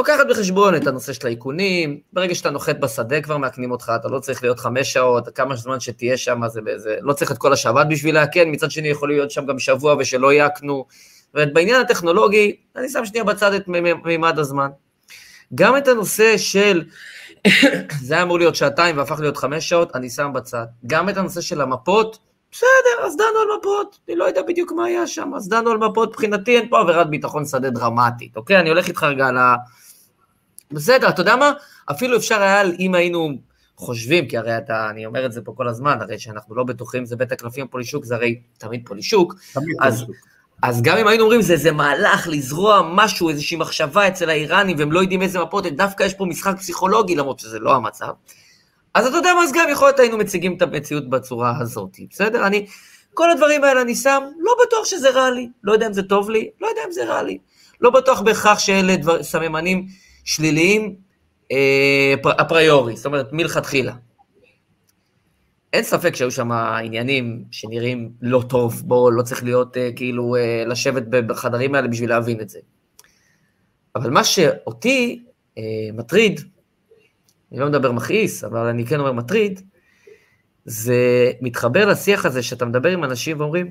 לוקחת 0.00 0.26
בחשבון 0.30 0.74
את 0.74 0.86
הנושא 0.86 1.12
של 1.12 1.26
האיכונים, 1.26 2.00
ברגע 2.12 2.34
שאתה 2.34 2.50
נוחת 2.50 2.76
בשדה 2.76 3.20
כבר 3.20 3.36
מאכנים 3.36 3.70
אותך, 3.70 3.92
אתה 4.00 4.08
לא 4.08 4.18
צריך 4.18 4.42
להיות 4.42 4.60
חמש 4.60 4.92
שעות, 4.92 5.28
כמה 5.34 5.56
זמן 5.56 5.80
שתהיה 5.80 6.16
שם, 6.16 6.40
זה, 6.48 6.60
זה 6.76 6.96
לא 7.00 7.12
צריך 7.12 7.32
את 7.32 7.38
כל 7.38 7.52
השבת 7.52 7.86
בשביל 7.90 8.14
לאכן, 8.20 8.44
מצד 8.46 8.70
שני 8.70 8.88
יכול 8.88 9.08
להיות 9.08 9.30
שם 9.30 9.46
גם 9.46 9.58
שבוע 9.58 9.96
ושלא 9.98 10.32
יאכנו, 10.32 10.86
ובעניין 11.34 11.80
הטכנולוגי, 11.80 12.56
אני 12.76 12.88
שם 12.88 13.04
שנייה 13.04 13.24
בצד 13.24 13.52
את 13.52 13.68
מימד 14.04 14.38
הזמן. 14.38 14.68
גם 15.54 15.76
את 15.76 15.88
הנושא 15.88 16.36
של, 16.36 16.84
זה 18.06 18.14
היה 18.14 18.22
אמור 18.22 18.38
להיות 18.38 18.56
שעתיים 18.56 18.96
והפך 18.98 19.20
להיות 19.20 19.36
חמש 19.36 19.68
שעות, 19.68 19.96
אני 19.96 20.10
שם 20.10 20.30
בצד. 20.34 20.66
גם 20.86 21.08
את 21.08 21.16
הנושא 21.16 21.40
של 21.40 21.60
המפות, 21.60 22.18
בסדר, 22.52 23.06
אז 23.06 23.16
דנו 23.16 23.38
על 23.42 23.58
מפות, 23.58 23.98
אני 24.08 24.16
לא 24.16 24.24
יודע 24.24 24.42
בדיוק 24.42 24.72
מה 24.72 24.84
היה 24.84 25.06
שם, 25.06 25.34
אז 25.36 25.48
דנו 25.48 25.70
על 25.70 25.78
מפות, 25.78 26.08
מבחינתי 26.08 26.56
אין 26.56 26.68
פה 26.68 26.80
עבירת 26.80 27.10
ביטחון 27.10 27.44
שדה 27.44 27.70
דרמטית, 27.70 28.36
אוקיי? 28.36 28.60
אני 28.60 28.68
הולך 28.68 28.88
איתך 28.88 29.02
רגע 29.02 29.26
על 29.26 29.36
ה... 29.36 29.56
בסדר, 30.72 31.08
אתה 31.08 31.20
יודע 31.20 31.36
מה? 31.36 31.52
אפילו 31.90 32.16
אפשר 32.16 32.42
היה, 32.42 32.62
אם 32.78 32.94
היינו 32.94 33.28
חושבים, 33.76 34.28
כי 34.28 34.38
הרי 34.38 34.58
אתה, 34.58 34.90
אני 34.90 35.06
אומר 35.06 35.26
את 35.26 35.32
זה 35.32 35.42
פה 35.42 35.52
כל 35.56 35.68
הזמן, 35.68 35.98
הרי 36.00 36.18
שאנחנו 36.18 36.54
לא 36.54 36.64
בטוחים 36.64 37.04
זה 37.04 37.16
בית 37.16 37.32
הקלפים 37.32 37.68
פולישוק, 37.68 38.04
זה 38.04 38.14
הרי 38.14 38.40
תמיד 38.58 38.82
פולישוק, 38.86 39.34
תמיד 39.52 39.76
אז, 39.80 40.02
פולישוק. 40.02 40.16
אז 40.62 40.82
גם 40.82 40.96
אם 40.96 41.06
היינו 41.06 41.24
אומרים 41.24 41.42
זה 41.42 41.52
איזה 41.52 41.72
מהלך 41.72 42.28
לזרוע 42.28 42.82
משהו, 42.94 43.28
איזושהי 43.28 43.56
מחשבה 43.56 44.08
אצל 44.08 44.30
האיראנים, 44.30 44.76
והם 44.78 44.92
לא 44.92 45.00
יודעים 45.00 45.22
איזה 45.22 45.40
מפות, 45.40 45.66
דווקא 45.66 46.04
יש 46.04 46.14
פה 46.14 46.24
משחק 46.24 46.56
פסיכולוגי, 46.58 47.14
למרות 47.14 47.38
שזה 47.38 47.58
לא 47.58 47.74
המצב, 47.74 48.12
אז 48.94 49.06
אתה 49.06 49.16
יודע 49.16 49.34
מה, 49.34 49.42
אז 49.42 49.52
גם 49.52 49.68
יכול 49.72 49.88
להיות 49.88 49.98
היינו 49.98 50.18
מציגים 50.18 50.56
את 50.56 50.62
המציאות 50.62 51.10
בצורה 51.10 51.58
הזאת, 51.60 51.96
בסדר? 52.10 52.46
אני, 52.46 52.66
כל 53.14 53.30
הדברים 53.30 53.64
האלה 53.64 53.82
אני 53.82 53.94
שם, 53.94 54.22
לא 54.38 54.52
בטוח 54.66 54.84
שזה 54.84 55.10
רע 55.10 55.30
לי, 55.30 55.48
לא 55.64 55.72
יודע 55.72 55.86
אם 55.86 55.92
זה 55.92 56.02
טוב 56.02 56.30
לי, 56.30 56.50
לא 56.60 56.66
יודע 56.66 56.80
אם 56.86 56.92
זה 56.92 57.04
רע 57.04 57.22
לי. 57.22 57.38
לא 57.80 57.90
בטוח 57.90 58.20
בהכרח 58.20 58.58
שאלה 58.58 58.96
דבר, 58.96 59.22
סממנים 59.22 59.86
שליליים 60.24 60.96
אה, 61.52 62.14
אפריורי, 62.40 62.96
זאת 62.96 63.06
אומרת 63.06 63.32
מלכתחילה. 63.32 63.92
אין 65.72 65.84
ספק 65.84 66.14
שהיו 66.14 66.30
שם 66.30 66.52
עניינים 66.52 67.44
שנראים 67.50 68.12
לא 68.22 68.42
טוב, 68.48 68.82
בואו, 68.86 69.10
לא 69.10 69.22
צריך 69.22 69.44
להיות 69.44 69.76
אה, 69.76 69.90
כאילו 69.96 70.36
אה, 70.36 70.64
לשבת 70.66 71.02
בחדרים 71.02 71.74
האלה 71.74 71.88
בשביל 71.88 72.10
להבין 72.10 72.40
את 72.40 72.48
זה. 72.48 72.58
אבל 73.96 74.10
מה 74.10 74.24
שאותי 74.24 75.22
אה, 75.58 75.62
מטריד, 75.94 76.40
אני 77.52 77.60
לא 77.60 77.66
מדבר 77.66 77.92
מכעיס, 77.92 78.44
אבל 78.44 78.66
אני 78.66 78.86
כן 78.86 79.00
אומר 79.00 79.12
מטריד, 79.12 79.60
זה 80.64 81.30
מתחבר 81.40 81.86
לשיח 81.86 82.26
הזה 82.26 82.42
שאתה 82.42 82.64
מדבר 82.64 82.88
עם 82.88 83.04
אנשים 83.04 83.40
ואומרים, 83.40 83.70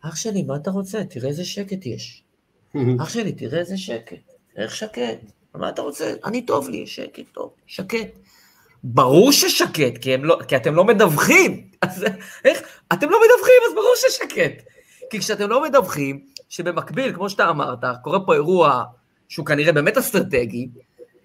אח 0.00 0.16
שלי, 0.16 0.42
מה 0.42 0.56
אתה 0.56 0.70
רוצה? 0.70 1.04
תראה 1.04 1.28
איזה 1.28 1.44
שקט 1.44 1.86
יש. 1.86 2.22
אח 3.02 3.08
שלי, 3.08 3.32
תראה 3.32 3.58
איזה 3.58 3.76
שקט. 3.76 4.32
איך 4.56 4.76
שקט? 4.76 5.18
מה 5.54 5.68
אתה 5.68 5.82
רוצה? 5.82 6.14
אני 6.24 6.42
טוב 6.42 6.68
לי, 6.68 6.86
שקט 6.86 7.24
טוב, 7.32 7.50
שקט. 7.66 8.18
ברור 8.84 9.32
ששקט, 9.32 9.98
כי, 10.00 10.16
לא, 10.16 10.38
כי 10.48 10.56
אתם 10.56 10.74
לא 10.74 10.84
מדווחים. 10.84 11.68
אז 11.82 12.04
איך? 12.44 12.80
אתם 12.92 13.10
לא 13.10 13.18
מדווחים, 13.24 13.62
אז 13.68 13.74
ברור 13.74 13.94
ששקט. 13.96 14.62
כי 15.10 15.18
כשאתם 15.18 15.50
לא 15.50 15.62
מדווחים, 15.62 16.26
שבמקביל, 16.48 17.14
כמו 17.14 17.30
שאתה 17.30 17.50
אמרת, 17.50 17.78
קורה 18.02 18.26
פה 18.26 18.34
אירוע 18.34 18.84
שהוא 19.28 19.46
כנראה 19.46 19.72
באמת 19.72 19.98
אסטרטגי, 19.98 20.68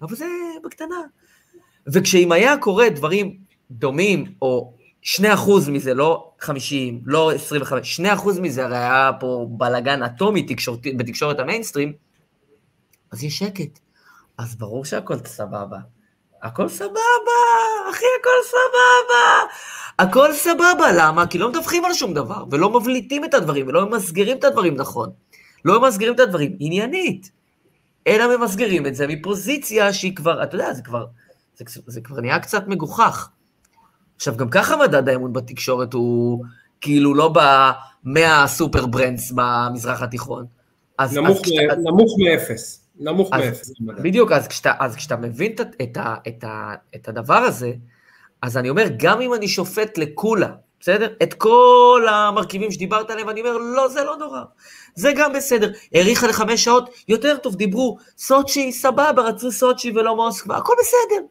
אבל 0.02 0.16
זה 0.16 0.26
בקטנה. 0.64 1.00
וכשאם 1.86 2.32
היה 2.32 2.56
קורה 2.58 2.88
דברים 2.88 3.36
דומים, 3.70 4.24
או 4.42 4.74
2% 5.04 5.20
מזה, 5.70 5.94
לא 5.94 6.30
50, 6.40 7.00
לא 7.04 7.32
25, 7.32 8.00
2% 8.00 8.40
מזה, 8.40 8.64
הרי 8.64 8.76
היה 8.76 9.10
פה 9.20 9.46
בלאגן 9.50 10.02
אטומי 10.02 10.42
תקשורת, 10.42 10.80
בתקשורת 10.96 11.38
המיינסטרים, 11.38 11.92
אז 13.12 13.24
יש 13.24 13.38
שקט. 13.38 13.78
אז 14.38 14.56
ברור 14.56 14.84
שהכל 14.84 15.18
סבבה. 15.24 15.78
הכל 16.42 16.68
סבבה, 16.68 16.90
אחי, 17.90 18.04
הכל 18.20 18.30
סבבה. 18.44 19.54
הכל 19.98 20.32
סבבה, 20.32 20.92
למה? 20.96 21.26
כי 21.26 21.38
לא 21.38 21.48
מדווחים 21.48 21.84
על 21.84 21.94
שום 21.94 22.14
דבר, 22.14 22.44
ולא 22.50 22.70
מבליטים 22.70 23.24
את 23.24 23.34
הדברים, 23.34 23.68
ולא 23.68 23.86
ממסגרים 23.86 24.38
את 24.38 24.44
הדברים 24.44 24.74
נכון. 24.74 25.10
לא 25.64 25.80
ממסגרים 25.80 26.14
את 26.14 26.20
הדברים 26.20 26.56
עניינית, 26.60 27.30
אלא 28.06 28.36
ממסגרים 28.36 28.86
את 28.86 28.94
זה 28.94 29.06
מפוזיציה 29.06 29.92
שהיא 29.92 30.16
כבר, 30.16 30.42
אתה 30.42 30.54
יודע, 30.54 30.72
זה 30.72 30.82
כבר, 30.82 31.06
זה, 31.68 31.80
זה 31.86 32.00
כבר 32.00 32.20
נהיה 32.20 32.38
קצת 32.38 32.68
מגוחך. 32.68 33.28
עכשיו, 34.16 34.36
גם 34.36 34.50
ככה 34.50 34.76
מדד 34.76 35.08
האמון 35.08 35.32
בתקשורת 35.32 35.92
הוא 35.92 36.44
כאילו 36.80 37.14
לא 37.14 37.32
במאה 37.34 38.42
הסופר 38.42 38.86
ברנדס 38.86 39.32
במזרח 39.34 40.02
התיכון. 40.02 40.46
אז, 40.98 41.16
נמוך, 41.16 41.36
אז 41.36 41.42
כשאתה, 41.42 41.74
נמוך 41.76 42.16
מאפס. 42.18 42.88
נמוך 42.98 43.32
מאפס. 43.32 43.72
בדיוק, 43.80 44.32
אז 44.32 44.48
כשאתה, 44.48 44.72
אז 44.78 44.96
כשאתה 44.96 45.16
מבין 45.16 45.52
את, 45.52 45.60
את, 45.60 45.98
את, 46.28 46.44
את 46.94 47.08
הדבר 47.08 47.34
הזה, 47.34 47.72
אז 48.42 48.56
אני 48.56 48.70
אומר, 48.70 48.84
גם 48.96 49.20
אם 49.20 49.34
אני 49.34 49.48
שופט 49.48 49.98
לקולה, 49.98 50.48
בסדר? 50.80 51.12
את 51.22 51.34
כל 51.34 52.06
המרכיבים 52.10 52.70
שדיברת 52.70 53.10
עליהם, 53.10 53.28
אני 53.28 53.40
אומר, 53.40 53.58
לא, 53.58 53.88
זה 53.88 54.04
לא 54.04 54.16
נורא. 54.16 54.40
זה 54.94 55.12
גם 55.16 55.32
בסדר. 55.32 55.72
האריכה 55.94 56.26
לחמש 56.26 56.64
שעות, 56.64 56.90
יותר 57.08 57.36
טוב, 57.36 57.56
דיברו, 57.56 57.98
סוצ'י, 58.18 58.72
סבבה, 58.72 59.22
רצו 59.22 59.52
סוצ'י 59.52 59.90
ולא 59.90 60.16
מוסקבה, 60.16 60.56
הכל 60.56 60.72
בסדר. 60.80 61.26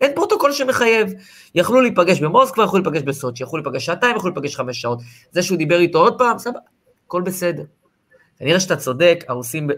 אין 0.00 0.12
פרוטוקול 0.14 0.52
שמחייב. 0.52 1.12
יכלו 1.54 1.80
להיפגש 1.80 2.20
במוסקבה, 2.20 2.64
יכלו 2.64 2.78
להיפגש 2.78 3.02
בסוצ'י, 3.02 3.42
יכלו 3.42 3.58
להיפגש 3.58 3.86
שעתיים, 3.86 4.16
יכלו 4.16 4.30
להיפגש 4.30 4.56
חמש 4.56 4.80
שעות. 4.80 4.98
זה 5.30 5.42
שהוא 5.42 5.58
דיבר 5.58 5.78
איתו 5.78 5.98
עוד 5.98 6.18
פעם, 6.18 6.38
סבבה, 6.38 6.58
הכל 7.06 7.22
בסדר. 7.22 7.62
כנראה 8.38 8.60
שאתה 8.60 8.76
צודק, 8.76 9.24
הרוסים, 9.28 9.70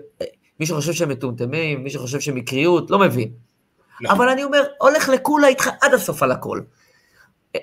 מי 0.61 0.67
שחושב 0.67 0.93
שהם 0.93 1.09
מטומטמים, 1.09 1.85
מי 1.85 1.91
שחושב 1.91 2.21
שהם 2.21 2.35
מקריות, 2.35 2.91
לא 2.91 2.99
מבין. 2.99 3.29
לא. 4.01 4.11
אבל 4.11 4.29
אני 4.29 4.45
אומר, 4.45 4.63
הולך 4.81 5.09
לכולה 5.09 5.49
איתך 5.49 5.71
עד 5.81 5.95
הסוף 5.95 6.23
על 6.23 6.31
הכל. 6.31 6.61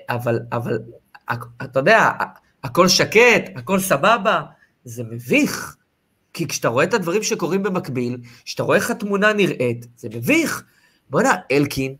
אבל, 0.08 0.38
אבל, 0.52 0.78
אתה 1.62 1.78
יודע, 1.78 2.10
הכל 2.64 2.88
שקט, 2.88 3.50
הכל 3.56 3.80
סבבה, 3.80 4.42
זה 4.84 5.02
מביך. 5.10 5.76
כי 6.32 6.48
כשאתה 6.48 6.68
רואה 6.68 6.84
את 6.84 6.94
הדברים 6.94 7.22
שקורים 7.22 7.62
במקביל, 7.62 8.18
כשאתה 8.44 8.62
רואה 8.62 8.76
איך 8.76 8.90
התמונה 8.90 9.32
נראית, 9.32 9.86
זה 9.96 10.08
מביך. 10.14 10.62
בוא'נה, 11.10 11.34
אלקין 11.52 11.94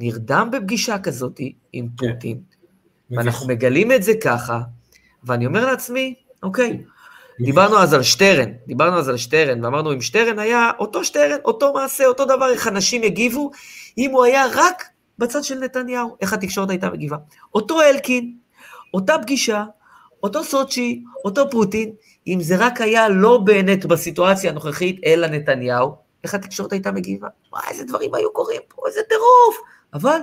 נרדם 0.00 0.48
בפגישה 0.52 0.98
כזאת 0.98 1.40
עם 1.72 1.88
כן. 1.98 2.12
פוטין, 2.12 2.40
ואנחנו 3.10 3.48
מגלים 3.48 3.92
את 3.92 4.02
זה 4.02 4.12
ככה, 4.14 4.60
ואני 5.24 5.46
אומר 5.46 5.66
לעצמי, 5.66 6.14
אוקיי, 6.42 6.82
דיברנו 7.40 7.78
אז 7.78 7.94
על 7.94 8.02
שטרן, 8.02 8.50
דיברנו 8.66 8.98
אז 8.98 9.08
על 9.08 9.16
שטרן, 9.16 9.64
ואמרנו 9.64 9.92
אם 9.92 10.00
שטרן 10.00 10.38
היה 10.38 10.70
אותו 10.78 11.04
שטרן, 11.04 11.38
אותו 11.44 11.72
מעשה, 11.72 12.06
אותו 12.06 12.24
דבר, 12.24 12.50
איך 12.52 12.68
אנשים 12.68 13.04
יגיבו, 13.04 13.50
אם 13.98 14.10
הוא 14.10 14.24
היה 14.24 14.46
רק 14.54 14.84
בצד 15.18 15.44
של 15.44 15.58
נתניהו, 15.58 16.16
איך 16.20 16.32
התקשורת 16.32 16.70
הייתה 16.70 16.90
מגיבה. 16.90 17.16
אותו 17.54 17.82
אלקין, 17.82 18.34
אותה 18.94 19.14
פגישה, 19.22 19.64
אותו 20.22 20.44
סוצ'י, 20.44 21.04
אותו 21.24 21.50
פוטין, 21.50 21.92
אם 22.26 22.38
זה 22.40 22.56
רק 22.58 22.80
היה 22.80 23.08
לא 23.08 23.38
באמת 23.38 23.86
בסיטואציה 23.86 24.50
הנוכחית, 24.50 25.00
אלא 25.04 25.26
נתניהו, 25.26 25.94
איך 26.24 26.34
התקשורת 26.34 26.72
הייתה 26.72 26.92
מגיבה? 26.92 27.28
וואי, 27.52 27.62
איזה 27.70 27.84
דברים 27.84 28.14
היו 28.14 28.32
קורים 28.32 28.60
פה, 28.68 28.82
איזה 28.86 29.00
טירוף. 29.08 29.56
אבל, 29.94 30.20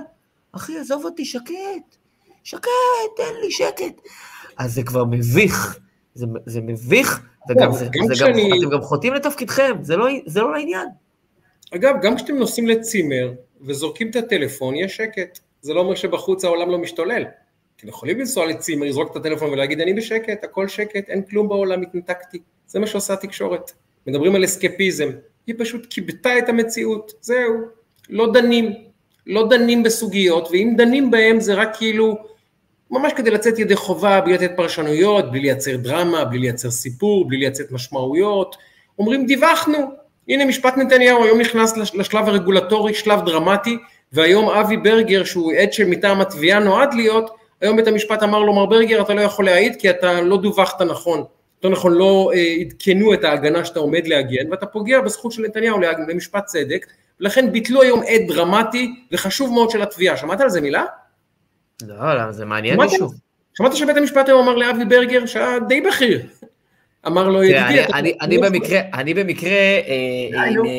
אחי, 0.52 0.78
עזוב 0.78 1.04
אותי, 1.04 1.24
שקט, 1.24 1.96
שקט, 2.44 2.68
תן 3.16 3.40
לי 3.42 3.50
שקט. 3.50 4.00
אז 4.58 4.74
זה 4.74 4.82
כבר 4.82 5.04
מביך. 5.04 5.78
זה, 6.14 6.26
זה 6.46 6.60
מביך, 6.60 7.26
וגם 7.50 7.72
זה, 7.72 7.84
גם 7.92 8.06
זה 8.06 8.14
כשאני... 8.14 8.50
גם, 8.50 8.58
אתם 8.58 8.70
גם 8.70 8.82
חוטאים 8.82 9.14
לתפקידכם, 9.14 9.72
זה 9.82 9.96
לא, 9.96 10.06
זה 10.26 10.40
לא 10.40 10.52
לעניין. 10.52 10.88
אגב, 11.74 11.94
גם 12.02 12.16
כשאתם 12.16 12.36
נוסעים 12.36 12.66
לצימר 12.66 13.32
וזורקים 13.60 14.10
את 14.10 14.16
הטלפון, 14.16 14.74
יש 14.74 14.96
שקט. 14.96 15.38
זה 15.60 15.74
לא 15.74 15.80
אומר 15.80 15.94
שבחוץ 15.94 16.44
העולם 16.44 16.70
לא 16.70 16.78
משתולל. 16.78 17.24
אתם 17.76 17.88
יכולים 17.88 18.18
לנסוע 18.18 18.46
לצימר, 18.46 18.86
לזרוק 18.86 19.10
את 19.10 19.16
הטלפון 19.16 19.50
ולהגיד, 19.50 19.80
אני 19.80 19.94
בשקט, 19.94 20.44
הכל 20.44 20.68
שקט, 20.68 21.08
אין 21.08 21.22
כלום 21.22 21.48
בעולם, 21.48 21.82
התנתקתי. 21.82 22.38
זה 22.66 22.78
מה 22.78 22.86
שעושה 22.86 23.12
התקשורת. 23.12 23.72
מדברים 24.06 24.34
על 24.34 24.44
אסקפיזם. 24.44 25.08
היא 25.46 25.54
פשוט 25.58 25.86
כיבתה 25.90 26.38
את 26.38 26.48
המציאות, 26.48 27.12
זהו. 27.20 27.54
לא 28.08 28.32
דנים. 28.32 28.87
לא 29.28 29.48
דנים 29.48 29.82
בסוגיות, 29.82 30.48
ואם 30.52 30.74
דנים 30.76 31.10
בהם 31.10 31.40
זה 31.40 31.54
רק 31.54 31.76
כאילו 31.76 32.18
ממש 32.90 33.12
כדי 33.16 33.30
לצאת 33.30 33.58
ידי 33.58 33.76
חובה, 33.76 34.20
בלי 34.20 34.32
לתת 34.34 34.52
פרשנויות, 34.56 35.30
בלי 35.30 35.40
לייצר 35.40 35.76
דרמה, 35.76 36.24
בלי 36.24 36.38
לייצר 36.38 36.70
סיפור, 36.70 37.28
בלי 37.28 37.36
לייצר 37.36 37.64
משמעויות. 37.70 38.56
אומרים 38.98 39.26
דיווחנו, 39.26 39.78
הנה 40.28 40.44
משפט 40.44 40.76
נתניהו 40.76 41.24
היום 41.24 41.40
נכנס 41.40 41.94
לשלב 41.94 42.28
הרגולטורי, 42.28 42.94
שלב 42.94 43.24
דרמטי, 43.24 43.78
והיום 44.12 44.48
אבי 44.48 44.76
ברגר 44.76 45.24
שהוא 45.24 45.52
עד 45.52 45.72
שמטעם 45.72 46.20
התביעה 46.20 46.58
נועד 46.58 46.94
להיות, 46.94 47.30
היום 47.60 47.76
בית 47.76 47.86
המשפט 47.86 48.22
אמר 48.22 48.38
לו 48.38 48.52
מר 48.52 48.66
ברגר 48.66 49.02
אתה 49.02 49.14
לא 49.14 49.20
יכול 49.20 49.44
להעיד 49.44 49.76
כי 49.76 49.90
אתה 49.90 50.20
לא 50.20 50.36
דווחת 50.36 50.82
נכון, 50.82 51.24
יותר 51.56 51.68
נכון 51.68 51.92
לא 51.92 52.30
אה, 52.34 52.54
עדכנו 52.60 53.14
את 53.14 53.24
ההגנה 53.24 53.64
שאתה 53.64 53.80
עומד 53.80 54.06
להגן 54.06 54.50
ואתה 54.50 54.66
פוגע 54.66 55.00
בזכות 55.00 55.32
של 55.32 55.42
נתניהו 55.42 55.78
למשפט 56.08 56.44
צדק, 56.44 56.86
לכן 57.20 57.52
ביטלו 57.52 57.82
היום 57.82 58.00
עד 58.02 58.20
דרמטי 58.28 58.94
וחשוב 59.12 59.52
מאוד 59.52 59.70
של 59.70 59.82
התביעה, 59.82 60.16
שמעת 60.16 60.40
על 60.40 60.50
זה 60.50 60.60
מילה? 60.60 60.84
לא, 61.82 62.14
לא, 62.14 62.32
זה 62.32 62.44
מעניין 62.44 62.80
מישהו. 62.80 63.10
שמעת 63.54 63.76
שבית 63.76 63.96
המשפט 63.96 64.28
היום 64.28 64.48
אמר 64.48 64.54
לאבי 64.54 64.84
ברגר 64.84 65.26
שהיה 65.26 65.58
די 65.68 65.80
בכיר. 65.80 66.26
אמר 67.06 67.28
לו 67.28 67.42
ידידי, 67.42 67.84
אני 68.20 68.38
במקרה, 68.38 68.80
אני 68.94 69.14
במקרה, 69.14 69.50
אה, 69.50 70.44
עם 70.50 70.66
אה, 70.66 70.70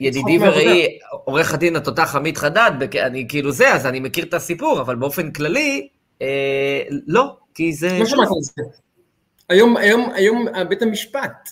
ידידי 0.00 0.38
ורעי, 0.40 0.98
עורך 1.10 1.54
הדין 1.54 1.76
התותח 1.76 2.16
עמית 2.16 2.36
חדד, 2.36 2.70
אני 2.94 3.26
כאילו 3.28 3.52
זה, 3.52 3.72
אז 3.72 3.86
אני 3.86 4.00
מכיר 4.00 4.24
את 4.24 4.34
הסיפור, 4.34 4.80
אבל 4.80 4.96
באופן 4.96 5.30
כללי, 5.30 5.88
אה, 6.22 6.82
לא, 7.06 7.36
כי 7.54 7.72
זה... 7.72 7.98
לא 8.00 8.06
שמעת 8.06 8.28
על 8.28 8.40
זה. 8.40 8.62
היום, 9.48 9.76
היום, 9.76 10.10
היום 10.14 10.46
בית 10.68 10.82
המשפט 10.82 11.50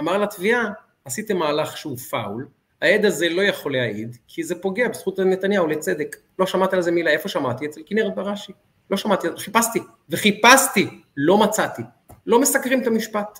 אמר 0.00 0.18
לתביעה, 0.18 0.64
עשיתם 1.04 1.36
מהלך 1.36 1.76
שהוא 1.76 1.98
פאול, 1.98 2.46
העד 2.82 3.04
הזה 3.04 3.28
לא 3.28 3.42
יכול 3.42 3.72
להעיד, 3.72 4.16
כי 4.28 4.44
זה 4.44 4.54
פוגע 4.54 4.88
בזכות 4.88 5.20
נתניהו 5.20 5.66
לצדק. 5.66 6.16
לא 6.38 6.46
שמעת 6.46 6.74
על 6.74 6.82
זה 6.82 6.90
מילה, 6.90 7.10
איפה 7.10 7.28
שמעתי? 7.28 7.66
אצל 7.66 7.80
כנרת 7.86 8.14
בראשי. 8.14 8.52
לא 8.90 8.96
שמעתי, 8.96 9.28
חיפשתי, 9.36 9.78
וחיפשתי, 10.10 10.88
לא 11.16 11.38
מצאתי. 11.38 11.82
לא 12.26 12.40
מסקרים 12.40 12.82
את 12.82 12.86
המשפט. 12.86 13.38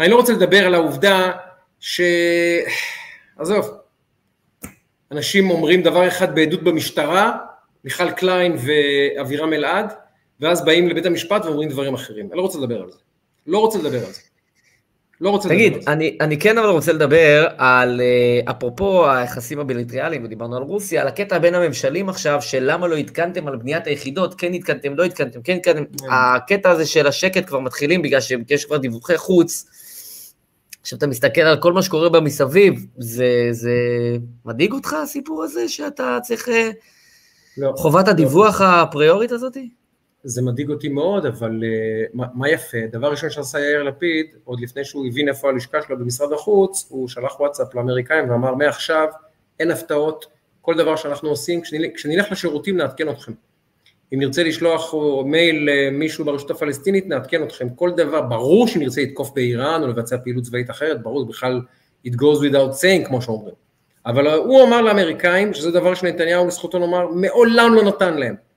אני 0.00 0.08
לא 0.08 0.16
רוצה 0.16 0.32
לדבר 0.32 0.66
על 0.66 0.74
העובדה 0.74 1.32
ש... 1.80 2.00
עזוב, 3.38 3.70
אנשים 5.12 5.50
אומרים 5.50 5.82
דבר 5.82 6.08
אחד 6.08 6.34
בעדות 6.34 6.62
במשטרה, 6.62 7.38
מיכל 7.84 8.10
קליין 8.10 8.56
ואבירם 8.58 9.52
אלעד, 9.52 9.92
ואז 10.40 10.64
באים 10.64 10.88
לבית 10.88 11.06
המשפט 11.06 11.44
ואומרים 11.44 11.68
דברים 11.68 11.94
אחרים. 11.94 12.26
אני 12.26 12.36
לא 12.36 12.42
רוצה 12.42 12.58
לדבר 12.58 12.82
על 12.82 12.90
זה. 12.90 12.98
לא 13.46 13.58
רוצה 13.58 13.78
לדבר 13.78 14.06
על 14.06 14.12
זה. 14.12 14.20
לא 15.20 15.30
רוצה 15.30 15.48
תגיד, 15.48 15.72
לדבר 15.72 15.90
על 15.90 15.98
זה. 15.98 16.06
תגיד, 16.06 16.22
אני 16.22 16.38
כן 16.38 16.58
אבל 16.58 16.68
רוצה 16.68 16.92
לדבר 16.92 17.46
על, 17.56 18.00
אה, 18.00 18.50
אפרופו 18.50 19.10
היחסים 19.10 19.60
הבילטריאליים, 19.60 20.24
ודיברנו 20.24 20.56
על 20.56 20.62
רוסיה, 20.62 21.02
על 21.02 21.08
הקטע 21.08 21.38
בין 21.38 21.54
הממשלים 21.54 22.08
עכשיו, 22.08 22.42
של 22.42 22.58
למה 22.72 22.86
לא 22.86 22.96
עדכנתם 22.98 23.48
על 23.48 23.56
בניית 23.56 23.86
היחידות, 23.86 24.34
כן 24.34 24.54
עדכנתם, 24.54 24.94
לא 24.94 25.04
עדכנתם, 25.04 25.42
כן 25.42 25.52
עדכנתם, 25.52 25.84
כן. 25.84 26.06
הקטע 26.10 26.70
הזה 26.70 26.86
של 26.86 27.06
השקט 27.06 27.46
כבר 27.46 27.60
מתחילים 27.60 28.02
בגלל 28.02 28.20
שיש 28.20 28.64
כבר 28.64 28.76
דיווחי 28.76 29.18
חוץ. 29.18 29.66
כשאתה 30.82 31.06
מסתכל 31.06 31.40
על 31.40 31.56
כל 31.56 31.72
מה 31.72 31.82
שקורה 31.82 32.08
בה 32.08 32.20
מסביב, 32.20 32.86
זה, 32.98 33.48
זה 33.50 33.72
מדאיג 34.44 34.72
אותך 34.72 34.92
הסיפור 34.92 35.44
הזה, 35.44 35.68
שאתה 35.68 36.18
צריך... 36.22 36.48
אה, 36.48 36.70
לא. 37.58 37.72
חובת 37.76 38.06
לא. 38.06 38.10
הדיווח 38.10 38.60
לא. 38.60 38.66
הפריורית 38.66 39.32
הזאתי? 39.32 39.68
זה 40.28 40.42
מדאיג 40.42 40.70
אותי 40.70 40.88
מאוד, 40.88 41.26
אבל 41.26 41.50
uh, 41.50 42.10
מה, 42.14 42.26
מה 42.34 42.48
יפה? 42.48 42.78
דבר 42.92 43.10
ראשון 43.10 43.30
שעשה 43.30 43.60
יאיר 43.60 43.82
לפיד, 43.82 44.26
עוד 44.44 44.60
לפני 44.60 44.84
שהוא 44.84 45.06
הבין 45.06 45.28
איפה 45.28 45.48
הלשכה 45.48 45.82
שלו 45.82 45.98
במשרד 45.98 46.32
החוץ, 46.32 46.86
הוא 46.88 47.08
שלח 47.08 47.40
וואטסאפ 47.40 47.74
לאמריקאים 47.74 48.30
ואמר 48.30 48.54
מעכשיו 48.54 49.08
אין 49.60 49.70
הפתעות, 49.70 50.26
כל 50.60 50.74
דבר 50.74 50.96
שאנחנו 50.96 51.28
עושים, 51.28 51.60
כשנלך, 51.60 51.90
כשנלך 51.94 52.32
לשירותים 52.32 52.76
נעדכן 52.76 53.08
אתכם. 53.08 53.32
אם 54.14 54.18
נרצה 54.18 54.42
לשלוח 54.42 54.94
מייל 55.24 55.68
למישהו 55.70 56.24
ברשות 56.24 56.50
הפלסטינית, 56.50 57.06
נעדכן 57.06 57.42
אתכם. 57.42 57.68
כל 57.68 57.90
דבר, 57.90 58.22
ברור 58.22 58.68
שנרצה 58.68 59.00
לתקוף 59.00 59.30
באיראן 59.34 59.82
או 59.82 59.86
לבצע 59.88 60.16
פעילות 60.24 60.44
צבאית 60.44 60.70
אחרת, 60.70 61.02
ברור, 61.02 61.26
בכלל 61.26 61.60
it 62.06 62.10
goes 62.10 62.38
without 62.38 62.80
saying, 62.80 63.08
כמו 63.08 63.22
שאומרים. 63.22 63.54
אבל 64.06 64.36
הוא 64.36 64.62
אמר 64.62 64.80
לאמריקאים, 64.80 65.54
שזה 65.54 65.70
דבר 65.70 65.94
שנתניהו 65.94 66.46
לזכותו 66.46 66.78
לומר, 66.78 67.06
מעולם 67.08 67.74
לא 67.74 67.82
נתן 67.82 68.16
להם. 68.16 68.47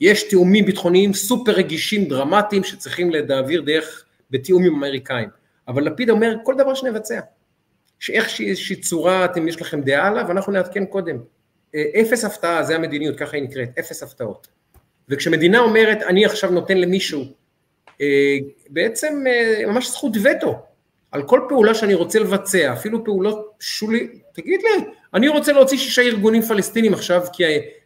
יש 0.00 0.22
תיאומים 0.22 0.64
ביטחוניים 0.64 1.14
סופר 1.14 1.52
רגישים, 1.52 2.04
דרמטיים, 2.04 2.64
שצריכים 2.64 3.10
להעביר 3.10 3.60
דרך, 3.60 4.04
בתיאום 4.30 4.64
עם 4.64 4.74
אמריקאים. 4.74 5.28
אבל 5.68 5.84
לפיד 5.84 6.10
אומר, 6.10 6.34
כל 6.44 6.54
דבר 6.58 6.74
שנבצע. 6.74 7.20
שאיזושהי 7.98 8.76
צורה 8.76 9.24
אתם, 9.24 9.48
יש 9.48 9.60
לכם 9.60 9.80
דעה 9.80 10.08
עליו, 10.08 10.30
אנחנו 10.30 10.52
נעדכן 10.52 10.84
קודם. 10.84 11.16
אה, 11.74 11.84
אפס 12.00 12.24
הפתעה, 12.24 12.62
זה 12.62 12.76
המדיניות, 12.76 13.16
ככה 13.16 13.36
היא 13.36 13.44
נקראת, 13.44 13.68
אפס 13.78 14.02
הפתעות. 14.02 14.48
וכשמדינה 15.08 15.58
אומרת, 15.58 16.02
אני 16.02 16.24
עכשיו 16.24 16.50
נותן 16.50 16.78
למישהו, 16.78 17.24
אה, 18.00 18.36
בעצם 18.68 19.24
אה, 19.26 19.62
ממש 19.66 19.88
זכות 19.88 20.12
וטו, 20.22 20.58
על 21.12 21.22
כל 21.22 21.40
פעולה 21.48 21.74
שאני 21.74 21.94
רוצה 21.94 22.18
לבצע, 22.18 22.72
אפילו 22.72 23.04
פעולות 23.04 23.50
שולי, 23.60 24.08
תגיד 24.32 24.60
לי, 24.62 24.84
אני 25.14 25.28
רוצה 25.28 25.52
להוציא 25.52 25.78
שישה 25.78 26.02
ארגונים 26.02 26.42
פלסטינים 26.42 26.94
עכשיו, 26.94 27.22
כי 27.32 27.44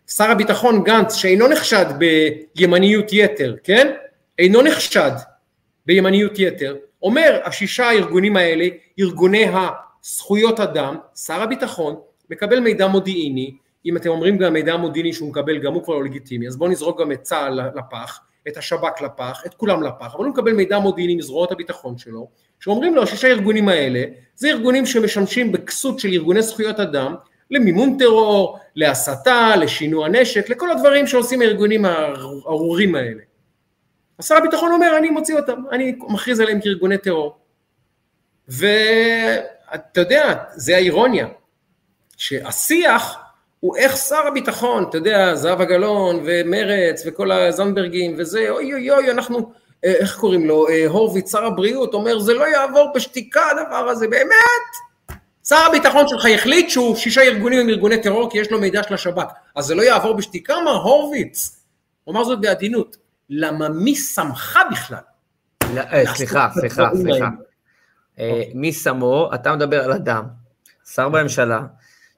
שר 0.09 0.31
הביטחון 0.31 0.85
גנץ, 0.85 1.15
שאינו 1.15 1.49
נחשד 1.49 1.87
בימניות 2.55 3.13
יתר, 3.13 3.55
כן? 3.65 3.93
אינו 4.39 4.63
נחשד 4.63 5.13
בימניות 5.87 6.39
יתר, 6.39 6.77
אומר 7.03 7.41
השישה 7.45 7.89
הארגונים 7.89 8.37
האלה, 8.37 8.67
ארגוני 8.99 9.47
הזכויות 9.55 10.61
אדם, 10.61 10.97
שר 11.15 11.43
הביטחון 11.43 11.97
מקבל 12.31 12.61
מידע 12.61 12.87
מודיעיני, 12.87 13.57
אם 13.87 13.97
אתם 13.97 14.09
אומרים 14.09 14.39
גם 14.39 14.53
מידע 14.53 14.77
מודיעיני 14.77 15.13
שהוא 15.13 15.29
מקבל 15.29 15.59
גם 15.59 15.75
הוא 15.75 15.85
כבר 15.85 15.95
לא 15.95 16.05
לגיטימי, 16.05 16.49
אז 16.49 16.57
בואו 16.57 16.71
נזרוק 16.71 17.01
גם 17.01 17.13
את 17.13 17.23
צה"ל 17.23 17.61
לפח, 17.75 18.21
את 18.49 18.57
השב"כ 18.57 19.01
לפח, 19.03 19.43
את 19.47 19.55
כולם 19.55 19.83
לפח, 19.83 20.15
אבל 20.15 20.25
הוא 20.25 20.33
מקבל 20.33 20.53
מידע 20.53 20.79
מודיעיני 20.79 21.17
מזרועות 21.17 21.53
הביטחון 21.53 21.99
שלו, 21.99 22.29
שאומרים 22.61 22.95
לו 22.95 23.03
השישה 23.03 23.29
הארגונים 23.29 23.69
האלה, 23.69 24.05
זה 24.35 24.49
ארגונים 24.49 24.87
שמשמשים 24.87 25.53
בכסות 25.53 26.01
של 26.01 26.09
ארגוני 26.09 26.43
זכויות 26.43 26.81
אדם, 26.81 27.15
למימון 27.55 27.99
טרור, 27.99 28.59
להסתה, 28.77 29.57
לשינוע 29.57 30.09
נשק, 30.09 30.49
לכל 30.49 30.71
הדברים 30.71 31.07
שעושים 31.07 31.41
הארגונים 31.41 31.85
הארורים 31.85 32.95
האלה. 32.95 33.23
אז 34.19 34.27
שר 34.27 34.37
הביטחון 34.37 34.73
אומר 34.73 34.99
אני 34.99 35.11
מוציא 35.11 35.37
אותם, 35.37 35.63
אני 35.73 35.97
מכריז 36.09 36.41
עליהם 36.41 36.61
כארגוני 36.61 36.99
טרור. 36.99 37.37
ואתה 38.49 40.01
יודע, 40.01 40.35
זה 40.55 40.77
האירוניה, 40.77 41.27
שהשיח 42.17 43.19
הוא 43.61 43.77
איך 43.77 43.97
שר 43.97 44.27
הביטחון, 44.27 44.85
אתה 44.89 44.99
יודע, 44.99 45.35
זהבה 45.35 45.65
גלאון 45.65 46.21
ומרץ 46.25 47.03
וכל 47.07 47.33
הזנדברגים 47.33 48.15
וזה, 48.19 48.51
אוי 48.51 48.75
אוי 48.75 48.91
אוי, 48.91 49.11
אנחנו, 49.11 49.53
אה, 49.85 49.93
איך 49.93 50.19
קוראים 50.19 50.47
לו, 50.47 50.69
אה, 50.69 50.87
הורוביץ, 50.87 51.33
שר 51.33 51.45
הבריאות, 51.45 51.95
אומר 51.95 52.19
זה 52.19 52.35
לא 52.35 52.45
יעבור 52.45 52.93
בשתיקה 52.95 53.43
הדבר 53.51 53.89
הזה, 53.89 54.09
באמת? 54.09 54.67
שר 55.49 55.57
הביטחון 55.69 56.09
שלך 56.09 56.27
החליט 56.35 56.71
שהוא 56.71 56.97
שישה 56.97 57.23
ארגונים 57.23 57.61
עם 57.61 57.69
ארגוני 57.69 58.03
טרור 58.03 58.31
כי 58.31 58.39
יש 58.39 58.51
לו 58.51 58.61
מידע 58.61 58.83
של 58.83 58.95
השב"כ, 58.95 59.25
אז 59.57 59.65
זה 59.65 59.75
לא 59.75 59.83
יעבור 59.83 60.15
בשתיקה? 60.15 60.55
מה 60.65 60.71
הורוביץ? 60.71 61.61
הוא 62.05 62.15
אמר 62.15 62.25
זאת 62.25 62.41
בעדינות, 62.41 62.97
למה 63.31 63.69
מי 63.69 63.97
שמך 63.97 64.59
בכלל? 64.71 64.99
אה, 65.77 66.03
סליחה, 66.15 66.49
סליחה, 66.55 66.89
סליחה. 66.95 67.29
אוקיי. 68.19 68.53
מי 68.55 68.73
שמו, 68.73 69.31
אתה 69.35 69.57
מדבר 69.57 69.85
על 69.85 69.93
אדם, 69.93 70.25
שר 70.95 71.09
בממשלה, 71.09 71.61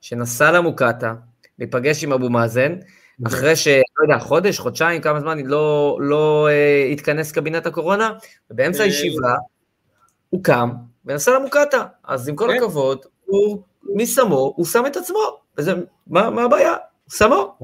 שנסע 0.01 0.51
למוקטעה, 0.51 1.15
להיפגש 1.59 2.05
עם 2.05 2.13
אבו 2.13 2.31
מאזן, 2.31 2.73
אחרי 3.27 3.57
ש... 3.57 3.69
לא 3.69 4.03
יודע, 4.03 4.19
חודש, 4.19 4.59
חודשיים, 4.59 5.01
כמה 5.01 5.21
זמן 5.21 5.39
לא, 5.39 5.99
לא 6.01 6.49
אה, 6.51 6.89
התכנס 6.93 7.33
קבינט 7.33 7.67
הקורונה, 7.67 8.13
ובאמצע 8.51 8.79
אה, 8.79 8.85
הישיבה 8.85 9.35
הוא 10.31 10.45
קם 10.45 10.71
ונסע 11.05 11.31
למוקטעה. 11.31 11.87
אז 12.05 12.29
עם 12.29 12.37
כל 12.37 12.49
כן. 12.51 12.57
הכבוד, 12.57 13.07
הוא, 13.27 13.63
מי 13.83 14.07
שמו? 14.07 14.53
הוא 14.57 14.67
שם 14.67 14.87
את 14.87 14.97
עצמו. 14.97 15.39
וזה, 15.59 15.73
מה, 16.07 16.31
מה 16.31 16.43
הבעיה? 16.43 16.75
שמו. 17.13 17.59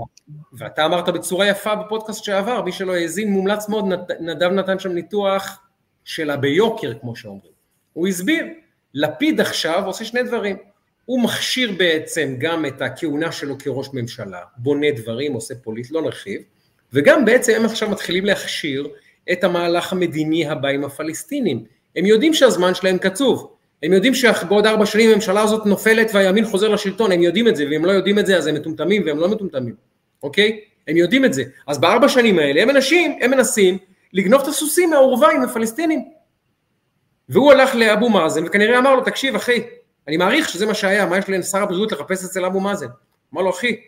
ואתה 0.53 0.87
אמרת 0.87 1.09
בצורה 1.09 1.47
יפה 1.47 1.75
בפודקאסט 1.75 2.25
שעבר, 2.25 2.63
מי 2.63 2.73
שלא 2.73 2.95
האזין, 2.95 3.33
מומלץ 3.33 3.69
מאוד, 3.69 3.85
נדב 4.21 4.51
נתן 4.51 4.79
שם 4.79 4.93
ניתוח 4.93 5.59
שלה 6.05 6.37
ביוקר, 6.37 6.93
כמו 7.01 7.17
שאומרים. 7.17 7.53
הוא 7.93 8.09
הסביר, 8.09 8.47
לפיד 8.95 9.41
עכשיו 9.41 9.87
עושה 9.87 10.05
שני 10.05 10.23
דברים. 10.23 10.57
הוא 11.05 11.23
מכשיר 11.23 11.73
בעצם 11.79 12.35
גם 12.39 12.67
את 12.67 12.83
הכהונה 12.83 13.33
שלו 13.33 13.59
כראש 13.59 13.89
ממשלה, 13.93 14.41
בונה 14.57 14.87
דברים, 14.97 15.33
עושה 15.33 15.55
פוליט, 15.55 15.91
לא 15.91 16.03
נרחיב, 16.03 16.43
וגם 16.93 17.25
בעצם 17.25 17.53
הם 17.57 17.65
עכשיו 17.65 17.91
מתחילים 17.91 18.25
להכשיר 18.25 18.89
את 19.33 19.45
המהלך 19.45 19.93
המדיני 19.93 20.49
הבא 20.49 20.69
עם 20.69 20.85
הפלסטינים. 20.85 21.65
הם 21.97 22.07
יודעים 22.07 22.35
שהזמן 22.35 22.75
שלהם 22.75 22.99
קצוב, 22.99 23.52
הם 23.83 23.93
יודעים 23.93 24.15
שבעוד 24.15 24.67
ארבע 24.67 24.87
שנים 24.87 25.11
הממשלה 25.11 25.43
הזאת 25.43 25.67
נופלת 25.67 26.11
והימין 26.15 26.45
חוזר 26.45 26.69
לשלטון, 26.69 27.13
הם 27.13 27.23
יודעים 27.23 27.49
את 27.49 27.57
זה, 27.57 27.65
ואם 27.71 27.85
לא 27.85 27.91
יודעים 27.91 28.19
את 28.19 28.27
זה 28.27 28.37
אז 28.37 28.47
הם 28.47 28.55
מטומטמים 28.55 29.03
והם 29.07 29.19
לא 29.19 29.29
מטומטמים, 29.29 29.75
אוקיי? 30.23 30.61
הם 30.89 30.97
יודעים 30.97 31.25
את 31.25 31.33
זה. 31.33 31.45
אז 31.67 31.79
בארבע 31.79 32.09
שנים 32.09 32.39
האלה 32.39 32.63
הם 32.63 32.71
אנשים, 32.71 33.19
הם 33.21 33.31
מנסים 33.31 33.79
לגנוב 34.13 34.41
את 34.43 34.49
הסוסים 34.49 34.91
מהאורווה 34.91 35.31
עם 35.33 35.43
הפלסטינים. 35.43 36.05
והוא 37.29 37.53
הלך 37.53 37.75
לאבו 37.75 38.09
מאזן 38.09 38.45
וכנראה 38.47 38.79
אמר 38.79 38.95
לו, 38.95 39.05
תקשיב 39.05 39.35
אחי, 39.35 39.63
אני 40.09 40.17
מעריך 40.17 40.49
שזה 40.49 40.67
מה 40.67 40.75
שהיה, 40.75 41.07
מה 41.07 41.19
יש 41.19 41.25
לשר 41.29 41.63
הבריאות 41.63 41.93
לחפש 41.93 42.25
אצל 42.25 42.45
אבו 42.45 42.61
מאזן? 42.61 42.87
אמר 43.35 43.43
לו, 43.43 43.51
אחי, 43.51 43.81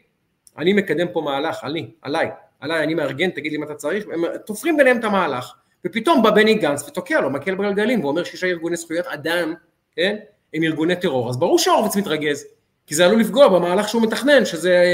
אני 0.59 0.73
מקדם 0.73 1.07
פה 1.13 1.21
מהלך, 1.21 1.65
אני, 1.65 1.91
עליי, 2.03 2.29
עליי, 2.61 2.83
אני 2.83 2.95
מארגן, 2.95 3.31
תגיד 3.31 3.53
לי 3.53 3.59
מה 3.59 3.67
אתה 3.67 3.75
צריך, 3.75 4.05
הם 4.13 4.25
תופרים 4.47 4.77
ביניהם 4.77 4.99
את 4.99 5.05
המהלך, 5.05 5.53
ופתאום 5.87 6.23
בא 6.23 6.31
בני 6.31 6.55
גנץ 6.55 6.89
ותוקע 6.89 7.21
לו 7.21 7.31
מקל 7.31 7.55
בגלגלים, 7.55 8.05
ואומר 8.05 8.25
שישה 8.25 8.47
ארגוני 8.47 8.77
זכויות 8.77 9.07
אדם, 9.07 9.55
כן, 9.97 10.17
עם 10.53 10.63
ארגוני 10.63 10.97
טרור, 10.97 11.31
אז 11.31 11.37
ברור 11.37 11.59
שהורוביץ 11.59 11.97
מתרגז, 11.97 12.45
כי 12.87 12.95
זה 12.95 13.07
עלול 13.07 13.21
לפגוע 13.21 13.49
במהלך 13.49 13.89
שהוא 13.89 14.03
מתכנן, 14.03 14.45
שזה, 14.45 14.85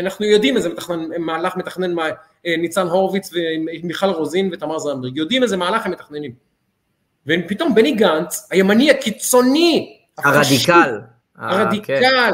אנחנו 0.00 0.26
יודעים 0.26 0.56
איזה 0.56 0.68
מתכנן, 0.68 1.08
מהלך 1.18 1.56
מתכנן 1.56 1.92
מה, 1.92 2.08
ניצן 2.44 2.86
הורוביץ 2.86 3.30
ומיכל 3.32 4.06
רוזין 4.06 4.50
ותמר 4.52 4.78
זנדברג, 4.78 5.16
יודעים 5.16 5.42
איזה 5.42 5.56
מהלך 5.56 5.86
הם 5.86 5.92
מתכננים. 5.92 6.32
ופתאום 7.26 7.74
בני 7.74 7.92
גנץ, 7.92 8.48
הימני 8.50 8.90
הקיצוני, 8.90 9.98
הרדיקל. 10.18 11.00
הרדיקל. 11.36 11.94
אה, 11.94 12.30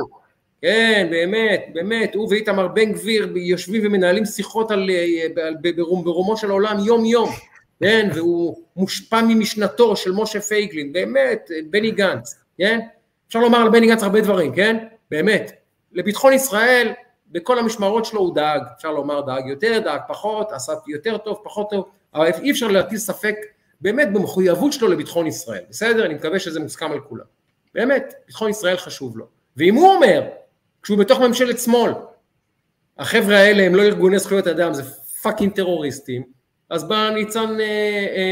כן, 0.62 1.06
באמת, 1.10 1.64
באמת, 1.72 2.14
הוא 2.14 2.28
ואיתמר 2.30 2.68
בן 2.68 2.92
גביר 2.92 3.36
יושבים 3.36 3.82
ומנהלים 3.84 4.24
שיחות 4.24 4.70
על, 4.70 4.90
אה, 4.90 5.42
על, 5.46 5.56
ברומו 6.04 6.36
של 6.36 6.50
העולם 6.50 6.78
יום 6.84 7.04
יום, 7.04 7.30
כן, 7.80 8.08
והוא 8.14 8.56
מושפע 8.76 9.20
ממשנתו 9.28 9.96
של 9.96 10.12
משה 10.12 10.40
פייגלין, 10.40 10.92
באמת, 10.92 11.50
בני 11.70 11.90
גנץ, 11.90 12.34
כן, 12.58 12.80
אפשר 13.28 13.38
לומר 13.38 13.58
על 13.58 13.68
בני 13.68 13.86
גנץ 13.86 14.02
הרבה 14.02 14.20
דברים, 14.20 14.54
כן, 14.54 14.86
באמת, 15.10 15.52
לביטחון 15.92 16.32
ישראל, 16.32 16.92
בכל 17.30 17.58
המשמרות 17.58 18.04
שלו 18.04 18.20
הוא 18.20 18.34
דאג, 18.34 18.62
אפשר 18.76 18.92
לומר 18.92 19.20
דאג 19.20 19.46
יותר, 19.46 19.80
דאג 19.84 20.00
פחות, 20.08 20.52
עשה 20.52 20.72
יותר 20.88 21.18
טוב, 21.18 21.40
פחות 21.44 21.70
טוב, 21.70 21.88
אבל 22.14 22.26
אי 22.42 22.50
אפשר 22.50 22.68
להטיל 22.68 22.98
ספק 22.98 23.34
באמת 23.80 24.12
במחויבות 24.12 24.72
שלו 24.72 24.88
לביטחון 24.88 25.26
ישראל, 25.26 25.62
בסדר? 25.70 26.06
אני 26.06 26.14
מקווה 26.14 26.38
שזה 26.38 26.60
מוסכם 26.60 26.92
על 26.92 27.00
כולם. 27.00 27.24
באמת, 27.74 28.14
ביטחון 28.26 28.50
ישראל 28.50 28.76
חשוב 28.76 29.18
לו. 29.18 29.26
ואם 29.56 29.74
הוא 29.74 29.94
אומר, 29.94 30.22
כשהוא 30.82 30.98
בתוך 30.98 31.20
ממשלת 31.20 31.58
שמאל, 31.58 31.92
החבר'ה 32.98 33.36
האלה 33.36 33.62
הם 33.62 33.74
לא 33.74 33.82
ארגוני 33.82 34.18
זכויות 34.18 34.46
אדם, 34.46 34.74
זה 34.74 34.82
fucking 35.22 35.52
טרוריסטים, 35.52 36.22
אז 36.70 36.88
בא 36.88 37.10
ניצן, 37.14 37.56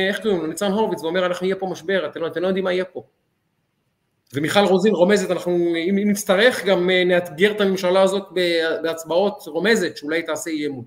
איך 0.08 0.20
קוראים 0.22 0.40
לו, 0.40 0.46
ניצן 0.46 0.72
הורוביץ 0.72 1.02
ואומר 1.02 1.26
אנחנו 1.26 1.46
יהיה 1.46 1.56
פה 1.56 1.66
משבר, 1.66 2.06
אתם 2.06 2.20
לא, 2.20 2.26
אתם 2.26 2.42
לא 2.42 2.46
יודעים 2.46 2.64
מה 2.64 2.72
יהיה 2.72 2.84
פה. 2.84 3.02
ומיכל 4.34 4.60
רוזין 4.60 4.94
רומזת, 4.94 5.30
אנחנו 5.30 5.52
אם 5.90 5.98
נצטרך 6.04 6.64
גם 6.64 6.90
נאתגר 6.90 7.52
את 7.52 7.60
הממשלה 7.60 8.02
הזאת 8.02 8.28
בהצבעות 8.82 9.42
רומזת 9.46 9.96
שאולי 9.96 10.22
תעשה 10.22 10.50
אי 10.50 10.66
אמון. 10.66 10.84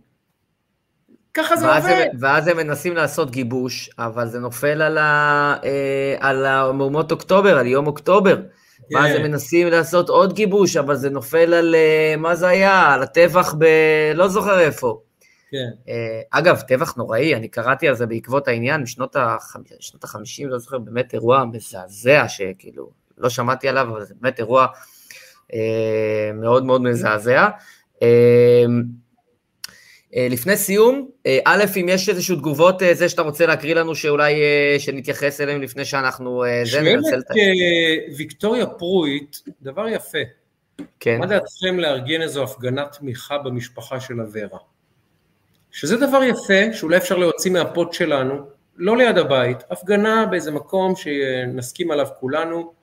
ככה 1.36 1.56
זה 1.56 1.76
עובד. 1.76 2.08
ואז 2.20 2.48
הם 2.48 2.58
מנסים 2.58 2.96
לעשות 2.96 3.32
גיבוש, 3.32 3.90
אבל 4.00 4.28
זה 4.28 4.40
נופל 4.40 4.82
על, 4.82 4.98
ה, 4.98 5.56
אה, 5.64 6.16
על 6.20 6.46
המהומות 6.46 7.12
אוקטובר, 7.12 7.58
על 7.58 7.68
יום 7.68 7.88
אוקטובר. 7.88 8.36
כן. 8.36 8.96
ואז 8.96 9.16
הם 9.16 9.24
מנסים 9.24 9.68
לעשות 9.68 10.10
עוד 10.10 10.34
גיבוש, 10.34 10.78
אבל 10.78 10.96
זה 10.96 11.10
נופל 11.10 11.54
על, 11.54 11.76
אה, 11.76 12.16
מה 12.18 12.36
זה 12.36 12.48
היה? 12.48 12.94
על 12.94 13.04
הטבח 13.04 13.56
ב... 13.60 13.66
לא 14.16 14.28
זוכר 14.28 14.60
איפה. 14.60 15.00
כן. 15.52 15.70
אה, 15.88 16.22
אגב, 16.32 16.62
טבח 16.68 16.96
נוראי, 16.96 17.36
אני 17.36 17.48
קראתי 17.48 17.88
על 17.88 17.96
זה 17.96 18.06
בעקבות 18.06 18.48
העניין, 18.48 18.82
משנות 18.82 19.16
ה-50, 19.16 20.48
לא 20.48 20.58
זוכר, 20.58 20.78
באמת 20.78 21.14
אירוע 21.14 21.46
מזעזע, 21.46 22.26
שכאילו, 22.28 22.90
לא 23.18 23.30
שמעתי 23.30 23.68
עליו, 23.68 23.88
אבל 23.92 24.06
זה 24.06 24.14
באמת 24.22 24.40
אירוע 24.40 24.68
אה, 25.54 26.32
מאוד 26.34 26.66
מאוד 26.66 26.82
מזעזע. 26.82 27.50
אה, 28.02 28.66
אה, 30.16 30.28
לפני 30.30 30.58
סיום, 30.58 31.10
אה, 31.26 31.40
א', 31.46 31.64
אם 31.80 31.90
יש 31.90 32.10
איזשהו 32.10 32.36
תגובות, 32.36 32.82
זה 32.94 33.10
שאתה 33.10 33.22
רוצה 33.22 33.46
להקריא 33.46 33.76
לנו, 33.76 33.96
שאולי 33.96 34.36
שנתייחס 34.80 35.42
אליהם 35.42 35.62
לפני 35.62 35.86
שאנחנו... 35.86 36.44
שואלת 36.66 37.30
ויקטוריה 38.18 38.66
פרויט, 38.66 39.38
דבר 39.62 39.88
יפה. 39.88 40.18
כן. 41.00 41.20
מה 41.20 41.26
דעתכם 41.26 41.80
לארגן 41.80 42.22
איזו 42.22 42.44
הפגנת 42.44 42.92
תמיכה 43.00 43.38
במשפחה 43.38 44.00
של 44.00 44.22
אברה? 44.22 44.60
שזה 45.76 45.98
דבר 45.98 46.24
יפה, 46.24 46.74
שאולי 46.74 46.98
אפשר 46.98 47.18
להוציא 47.18 47.52
מהפוט 47.52 47.94
שלנו, 47.94 48.36
לא 48.78 48.98
ליד 48.98 49.18
הבית, 49.18 49.58
הפגנה 49.70 50.26
באיזה 50.26 50.52
מקום 50.52 50.96
שנסכים 50.96 51.92
עליו 51.92 52.08
כולנו, 52.20 52.74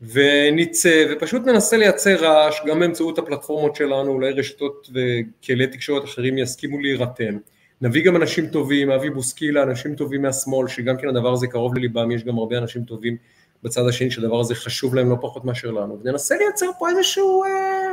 ונצא 0.00 1.04
ופשוט 1.10 1.46
ננסה 1.46 1.76
לייצר 1.76 2.16
רעש 2.16 2.60
גם 2.66 2.80
באמצעות 2.80 3.18
הפלטפורמות 3.18 3.76
שלנו, 3.76 4.12
אולי 4.12 4.32
רשתות 4.32 4.90
וכלי 4.90 5.66
תקשורת 5.66 6.04
אחרים 6.04 6.38
יסכימו 6.38 6.80
להירתם. 6.80 7.38
נביא 7.80 8.04
גם 8.04 8.16
אנשים 8.16 8.46
טובים, 8.46 8.90
אבי 8.90 9.10
בוסקילה, 9.10 9.62
אנשים 9.62 9.94
טובים 9.94 10.22
מהשמאל, 10.22 10.68
שגם 10.68 10.96
כן 10.96 11.08
הדבר 11.08 11.32
הזה 11.32 11.46
קרוב 11.46 11.74
לליבם, 11.74 12.10
יש 12.10 12.24
גם 12.24 12.38
הרבה 12.38 12.58
אנשים 12.58 12.84
טובים 12.84 13.16
בצד 13.62 13.82
השני 13.88 14.10
שהדבר 14.10 14.40
הזה 14.40 14.54
חשוב 14.54 14.94
להם 14.94 15.10
לא 15.10 15.16
פחות 15.20 15.44
מאשר 15.44 15.70
לנו, 15.70 15.98
וננסה 16.02 16.36
לייצר 16.36 16.70
פה 16.78 16.88
איזשהו... 16.88 17.44
אה, 17.44 17.92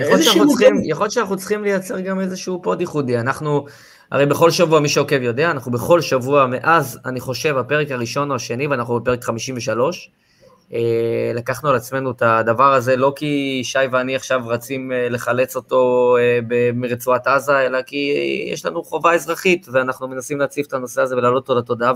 יכול 0.00 1.04
להיות 1.04 1.12
שאנחנו 1.12 1.36
צריכים 1.36 1.64
לייצר 1.64 2.00
גם 2.00 2.20
איזשהו 2.20 2.62
פוד 2.62 2.80
ייחודי, 2.80 3.18
אנחנו, 3.18 3.66
הרי 4.10 4.26
בכל 4.26 4.50
שבוע, 4.50 4.80
מי 4.80 4.88
שעוקב 4.88 5.22
יודע, 5.22 5.50
אנחנו 5.50 5.72
בכל 5.72 6.00
שבוע 6.00 6.46
מאז, 6.46 6.98
אני 7.04 7.20
חושב, 7.20 7.56
הפרק 7.56 7.90
הראשון 7.90 8.30
או 8.30 8.36
השני, 8.36 8.66
ואנחנו 8.66 9.00
בפרק 9.00 9.24
53, 9.24 10.10
אה, 10.72 11.32
לקחנו 11.34 11.68
על 11.68 11.76
עצמנו 11.76 12.10
את 12.10 12.22
הדבר 12.22 12.72
הזה, 12.72 12.96
לא 12.96 13.12
כי 13.16 13.60
שי 13.64 13.78
ואני 13.92 14.16
עכשיו 14.16 14.40
רצים 14.46 14.92
אה, 14.92 15.08
לחלץ 15.08 15.56
אותו 15.56 16.16
אה, 16.18 16.38
מרצועת 16.74 17.26
עזה, 17.26 17.60
אלא 17.60 17.82
כי 17.82 18.14
יש 18.52 18.66
לנו 18.66 18.82
חובה 18.82 19.14
אזרחית, 19.14 19.66
ואנחנו 19.72 20.08
מנסים 20.08 20.38
להציף 20.38 20.66
את 20.66 20.72
הנושא 20.72 21.02
הזה 21.02 21.16
ולהעלות 21.16 21.48
אותו 21.48 21.60
לתודעה, 21.60 21.92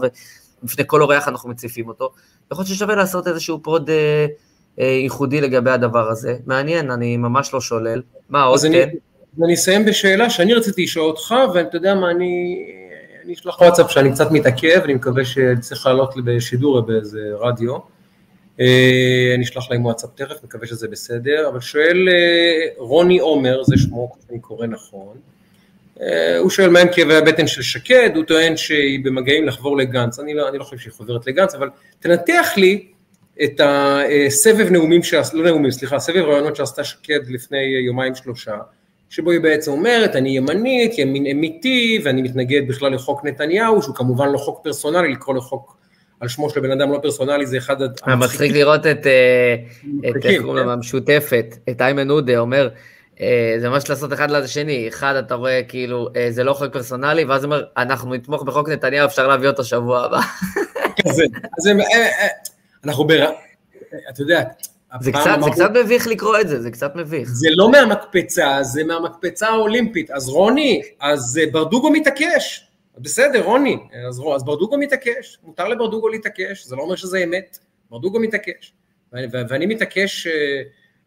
ולפני 0.63 0.85
כל 0.87 1.03
אורח 1.03 1.29
אנחנו 1.29 1.51
מציפים 1.51 1.89
אותו. 1.89 2.13
יכול 2.53 2.63
להיות 2.65 2.75
ששווה 2.75 2.95
לעשות 2.95 3.29
איזשהו 3.29 3.63
פוד 3.63 3.91
ייחודי 4.79 5.41
לגבי 5.41 5.71
הדבר 5.71 6.11
הזה. 6.11 6.37
מעניין, 6.47 6.91
אני 6.91 7.17
ממש 7.17 7.55
לא 7.55 7.61
שולל. 7.61 8.03
מה 8.29 8.43
עוד, 8.43 8.61
כן? 8.73 8.89
אני, 9.45 9.55
אסיים 9.55 9.85
בשאלה 9.85 10.31
שאני 10.31 10.55
רציתי 10.55 10.83
לשאול 10.83 11.07
אותך, 11.07 11.35
ואתה 11.55 11.77
יודע 11.77 11.95
מה, 11.95 12.11
אני... 12.11 12.65
אני 13.25 13.35
אשלח 13.35 13.61
וואטסאפ 13.61 13.91
שאני 13.91 14.13
קצת 14.13 14.31
מתעכב, 14.31 14.81
אני 14.85 14.95
מקווה 14.95 15.25
שצריך 15.25 15.87
לעלות 15.87 16.15
בשידור 16.25 16.81
באיזה 16.81 17.21
רדיו. 17.39 17.77
אה, 18.61 19.33
אני 19.35 19.45
אשלח 19.45 19.71
להם 19.71 19.85
וואטסאפ 19.85 20.11
תכף, 20.15 20.45
מקווה 20.45 20.67
שזה 20.67 20.89
בסדר, 20.89 21.49
אבל 21.49 21.61
שואל 21.61 22.09
אה, 22.09 22.67
רוני 22.77 23.19
עומר, 23.19 23.63
זה 23.63 23.77
שמו, 23.77 24.13
אני 24.31 24.41
קורא 24.41 24.67
נכון, 24.67 25.17
אה, 26.01 26.39
הוא 26.39 26.51
שואל 26.51 26.69
מהם 26.69 26.89
כאבי 26.93 27.15
הבטן 27.15 27.47
של 27.47 27.63
שקד, 27.63 28.11
הוא 28.15 28.25
טוען 28.25 28.57
שהיא 28.57 29.05
במגעים 29.05 29.47
לחבור 29.47 29.77
לגנץ, 29.77 30.19
אני 30.19 30.35
לא, 30.35 30.49
אני 30.49 30.59
לא 30.59 30.65
חושב 30.65 30.79
שהיא 30.79 30.93
חוברת 30.93 31.27
לגנץ, 31.27 31.55
אבל 31.55 31.69
תנתח 32.01 32.53
לי 32.57 32.87
את 33.43 33.61
הסבב 33.65 34.71
נאומים, 34.71 35.03
שעש, 35.03 35.35
לא 35.35 35.45
נאומים, 35.45 35.71
סליחה, 35.71 35.99
סבב 35.99 36.25
רעיונות 36.25 36.57
שעשתה 36.57 36.85
שקד 36.85 37.29
לפני 37.29 37.59
יומיים 37.87 38.15
שלושה, 38.15 38.57
שבו 39.11 39.31
היא 39.31 39.41
בעצם 39.41 39.71
אומרת, 39.71 40.17
אני 40.17 40.37
ימנית, 40.37 40.99
ימין 40.99 41.27
אמיתי, 41.27 42.01
ואני 42.05 42.23
מתנגד 42.23 42.69
בכלל 42.69 42.95
לחוק 42.95 43.25
נתניהו, 43.25 43.83
שהוא 43.83 43.95
כמובן 43.95 44.29
לא 44.29 44.39
חוק 44.39 44.61
פרסונלי, 44.65 45.13
לקרוא 45.13 45.35
לחוק 45.35 45.77
על 46.21 46.29
שמו 46.29 46.51
של 46.51 46.61
בן 46.61 46.71
אדם 46.71 46.93
לא 46.93 46.99
פרסונלי, 46.99 47.47
זה 47.47 47.59
אחד... 47.59 47.77
מצחיק 48.17 48.53
לראות 48.53 48.87
את, 48.87 49.07
אה, 49.07 49.57
את 50.11 50.27
איך 50.27 50.43
קוראים 50.43 50.57
להם, 50.57 50.69
המשותפת, 50.69 51.57
את 51.71 51.81
איימן 51.81 52.11
עודה 52.11 52.39
אומר, 52.39 52.69
אה, 53.21 53.57
זה 53.61 53.69
ממש 53.69 53.91
לעשות 53.91 54.13
אחד 54.13 54.31
לשני, 54.31 54.89
אחד 54.89 55.17
אתה 55.17 55.35
רואה 55.35 55.61
כאילו, 55.69 56.09
אה, 56.17 56.27
זה 56.31 56.45
לא 56.45 56.53
חוק 56.53 56.73
פרסונלי, 56.73 57.25
ואז 57.25 57.45
אומר, 57.45 57.65
אנחנו 57.77 58.15
נתמוך 58.15 58.43
בחוק 58.43 58.69
נתניהו, 58.69 59.07
אפשר 59.07 59.29
להביא 59.29 59.49
אותו 59.49 59.65
שבוע 59.65 60.05
הבא. 60.05 60.21
כזה, 61.09 61.25
אז 61.59 61.69
אנחנו 62.85 63.07
ב... 63.07 63.13
אתה 64.11 64.23
יודע, 64.23 64.43
זה 65.01 65.13
קצת, 65.13 65.39
זה 65.45 65.51
קצת 65.51 65.71
מביך 65.85 66.07
לקרוא 66.07 66.41
את 66.41 66.49
זה, 66.49 66.63
זה 66.63 66.71
קצת 66.71 66.97
מביך. 66.97 67.29
זה 67.29 67.49
לא 67.51 67.71
מהמקפצה, 67.71 68.59
זה 68.63 68.85
מהמקפצה 68.85 69.49
האולימפית. 69.49 70.11
אז 70.11 70.29
רוני, 70.29 70.83
אז 71.01 71.41
ברדוגו 71.53 71.91
מתעקש. 71.91 72.69
בסדר, 72.99 73.43
רוני, 73.45 73.79
אז, 74.09 74.23
אז 74.35 74.45
ברדוגו 74.45 74.79
מתעקש, 74.79 75.39
מותר 75.43 75.69
לברדוגו 75.69 76.09
להתעקש, 76.09 76.65
זה 76.65 76.77
לא 76.77 76.83
אומר 76.83 76.97
שזה 76.97 77.25
אמת, 77.25 77.59
ברדוגו 77.91 78.21
מתעקש. 78.21 78.73
ואני, 79.13 79.27
ואני 79.49 79.67
מתעקש, 79.67 80.27
אה, 80.27 80.33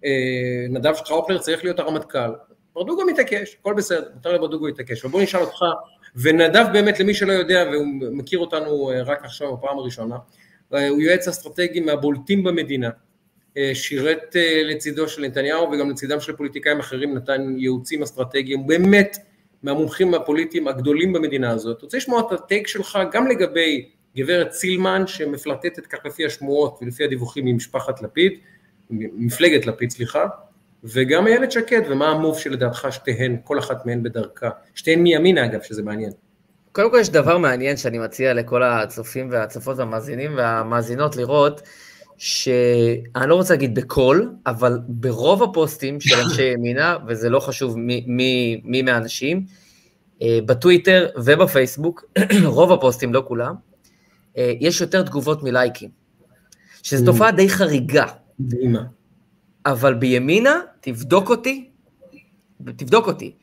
אה, 0.06 0.66
נדב 0.70 0.96
שטראופלר 0.96 1.38
צריך 1.38 1.64
להיות 1.64 1.80
הרמטכ"ל, 1.80 2.30
ברדוגו 2.76 3.06
מתעקש, 3.06 3.58
הכל 3.60 3.74
בסדר, 3.74 4.10
מותר 4.14 4.34
לברדוגו 4.34 4.68
להתעקש. 4.68 5.06
ובוא 5.06 5.22
נשאל 5.22 5.42
אותך, 5.42 5.66
ונדב 6.16 6.66
באמת, 6.74 7.00
למי 7.00 7.14
שלא 7.14 7.34
יודע, 7.34 7.66
והוא 7.72 7.86
מכיר 8.12 8.40
אותנו 8.40 8.92
אה, 8.92 9.02
רק 9.02 9.26
עכשיו 9.26 9.58
בפעם 9.58 9.80
הראשונה, 9.80 10.16
אה, 10.16 10.22
הוא 10.70 11.02
יועץ 11.02 11.28
אסטרטגי 11.28 11.80
מהבולטים 11.80 12.44
במדינה, 12.44 12.90
אה, 13.58 13.72
שירת 13.74 14.36
לצידו 14.66 15.08
של 15.08 15.22
נתניהו 15.22 15.72
וגם 15.72 15.90
לצידם 15.90 16.20
של 16.20 16.36
פוליטיקאים 16.36 16.80
אחרים, 16.80 17.16
נתן 17.16 17.56
ייעוצים 17.58 18.04
אסטרטגיים, 18.04 18.68
באמת 18.68 19.18
מהמומחים 19.64 20.14
הפוליטיים 20.14 20.68
הגדולים 20.68 21.14
במדינה 21.14 21.52
הזאת. 21.52 21.82
רוצה 21.82 21.98
לשמוע 21.98 22.20
את 22.20 22.32
הטייק 22.32 22.68
שלך 22.68 23.00
גם 23.12 23.28
לגבי 23.28 23.90
גברת 24.18 24.52
סילמן 24.52 25.08
שמפלטטת 25.08 25.86
כך 25.86 26.06
לפי 26.06 26.26
השמועות 26.26 26.80
ולפי 26.82 27.04
הדיווחים 27.04 27.46
ממשפחת 27.46 28.02
לפיד, 28.02 28.34
מפלגת 28.90 29.66
לפיד 29.66 29.90
סליחה, 29.90 30.26
וגם 30.84 31.28
איילת 31.28 31.52
שקד 31.52 31.82
ומה 31.90 32.08
המוב 32.08 32.40
שלדעתך 32.40 32.88
שתיהן, 32.92 33.38
כל 33.44 33.60
אחת 33.60 33.86
מהן 33.86 34.04
בדרכה, 34.04 34.50
שתיהן 34.76 35.00
מימין 35.00 35.38
אגב 35.38 35.62
שזה 35.62 35.84
מעניין. 35.84 36.12
קודם 36.78 36.92
כל 36.92 36.98
יש 37.02 37.10
דבר 37.10 37.38
מעניין 37.38 37.78
שאני 37.78 38.00
מציע 38.00 38.34
לכל 38.34 38.64
הצופים 38.64 39.30
והצופות 39.32 39.78
והמאזינים 39.78 40.36
והמאזינות 40.38 41.16
לראות, 41.16 41.62
שאני 42.18 43.30
לא 43.30 43.36
רוצה 43.36 43.54
להגיד 43.54 43.76
בכל, 43.76 44.28
אבל 44.46 44.80
ברוב 44.88 45.44
הפוסטים 45.44 46.02
של 46.02 46.16
אנשי 46.16 46.44
ימינה, 46.54 46.98
וזה 47.08 47.30
לא 47.30 47.40
חשוב 47.40 47.78
מי, 47.78 48.06
מי, 48.08 48.62
מי 48.64 48.82
מהאנשים, 48.82 49.46
אה, 50.22 50.40
בטוויטר 50.46 51.08
ובפייסבוק, 51.16 52.06
רוב 52.46 52.72
הפוסטים, 52.72 53.14
לא 53.14 53.24
כולם, 53.28 53.56
אה, 54.38 54.54
יש 54.60 54.82
יותר 54.82 55.04
תגובות 55.04 55.44
מלייקים, 55.44 55.90
שזו 56.84 57.04
mm. 57.04 57.06
תופעה 57.06 57.32
די 57.32 57.50
חריגה. 57.50 58.06
אבל 59.66 59.94
בימינה, 59.94 60.60
תבדוק 60.82 61.30
אותי, 61.30 61.70
תבדוק 62.66 63.08
אותי, 63.08 63.36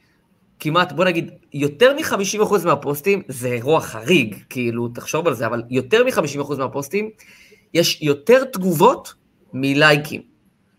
כמעט, 0.64 0.92
בוא 0.92 1.04
נגיד, 1.04 1.30
יותר 1.52 1.94
מ-50% 1.96 2.64
מהפוסטים, 2.64 3.22
זה 3.28 3.48
אירוע 3.48 3.80
חריג, 3.80 4.36
כאילו, 4.50 4.88
תחשוב 4.88 5.28
על 5.28 5.34
זה, 5.34 5.46
אבל 5.46 5.62
יותר 5.70 6.04
מ-50% 6.04 6.56
מהפוסטים, 6.58 7.10
יש 7.74 8.02
יותר 8.02 8.44
תגובות 8.44 9.14
מלייקים. 9.52 10.22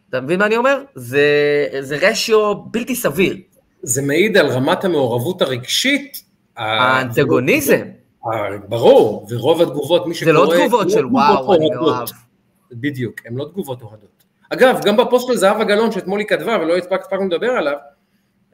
אתה 0.10 0.22
מבין 0.22 0.40
מה 0.40 0.45
אני 0.45 0.57
אומר? 0.57 0.84
זה, 0.95 1.26
זה 1.80 1.98
רשיו 2.02 2.56
בלתי 2.56 2.95
סביר. 2.95 3.38
זה 3.82 4.02
מעיד 4.02 4.38
על 4.38 4.48
רמת 4.48 4.86
המעורבות 4.86 5.41
הרגשית. 5.41 6.24
האנטגוניזם. 6.57 7.86
ברור, 8.70 9.28
ורוב 9.30 9.62
התגובות, 9.62 10.07
מי 10.07 10.16
שקורא... 10.16 10.34
זה 10.34 10.40
לא 10.40 10.53
תגובות 10.57 10.90
של 10.90 11.06
וואו, 11.06 11.53
אני 11.56 11.70
מאוהב. 11.70 12.07
בדיוק, 12.72 13.16
הן 13.26 13.36
לא 13.36 13.45
תגובות 13.45 13.82
אוהדות. 13.82 14.24
אגב, 14.49 14.80
גם 14.86 14.98
בפוסט 14.98 15.28
של 15.28 15.36
זהבה 15.36 15.64
גלאון 15.64 15.91
שאתמול 15.91 16.20
היא 16.20 16.28
כתבה 16.28 16.57
ולא 16.62 16.78
הספקנו 16.78 17.28
לדבר 17.28 17.49
עליו, 17.49 17.76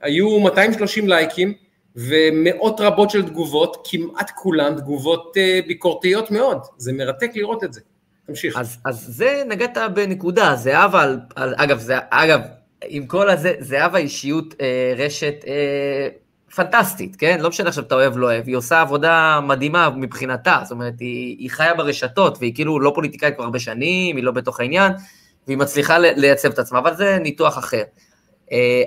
היו 0.02 0.40
230 0.40 1.08
לייקים 1.08 1.54
ומאות 1.96 2.82
רבות 2.82 3.10
של 3.10 3.28
תגובות, 3.28 3.88
כמעט 3.90 4.32
כולן 4.36 4.76
תגובות 4.76 5.34
אה, 5.38 5.60
ביקורתיות 5.68 6.32
מאוד, 6.32 6.58
זה 6.78 6.94
מרתק 6.94 7.32
לראות 7.36 7.64
את 7.64 7.74
זה. 7.74 7.82
תמשיך. 8.28 8.58
אז, 8.58 8.78
אז 8.86 9.06
זה, 9.10 9.44
נגעת 9.48 9.78
בנקודה, 9.94 10.56
זהבה, 10.56 11.04
על, 11.04 11.20
על, 11.36 11.54
אגב, 11.58 11.80
זה, 11.80 11.96
אגב, 12.10 12.40
עם 12.88 13.08
כל 13.08 13.30
הזה, 13.30 13.54
זהבה 13.60 13.98
אישיות 13.98 14.54
אה, 14.62 14.94
רשת 14.98 15.36
אה, 15.48 16.08
פנטסטית, 16.56 17.16
כן? 17.16 17.40
לא 17.42 17.50
משנה 17.50 17.70
עכשיו 17.70 17.84
אתה 17.84 17.96
אוהב, 17.96 18.18
לא 18.18 18.26
אוהב, 18.26 18.48
היא 18.48 18.56
עושה 18.56 18.82
עבודה 18.82 19.40
מדהימה 19.44 19.90
מבחינתה, 19.90 20.60
זאת 20.64 20.72
אומרת, 20.72 21.00
היא, 21.00 21.38
היא 21.40 21.50
חיה 21.50 21.74
ברשתות, 21.74 22.38
והיא 22.40 22.56
כאילו 22.56 22.80
לא 22.80 22.92
פוליטיקאית 22.96 23.36
כבר 23.36 23.44
הרבה 23.44 23.60
שנים, 23.60 24.16
היא 24.16 24.24
לא 24.24 24.32
בתוך 24.32 24.60
העניין, 24.60 24.92
והיא 25.48 25.58
מצליחה 25.58 25.98
לייצב 26.00 26.52
את 26.52 26.60
עצמה, 26.60 26.80
אבל 26.80 26.96
זה 26.96 27.18
ניתוח 27.20 27.58
אחר. 27.58 27.84
אה, 28.52 28.84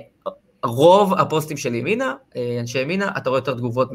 רוב 0.65 1.13
הפוסטים 1.13 1.57
של 1.57 1.75
ימינה, 1.75 2.13
אה, 2.35 2.57
אנשי 2.59 2.79
ימינה, 2.79 3.11
אתה 3.17 3.29
רואה 3.29 3.39
יותר 3.39 3.53
תגובות 3.53 3.89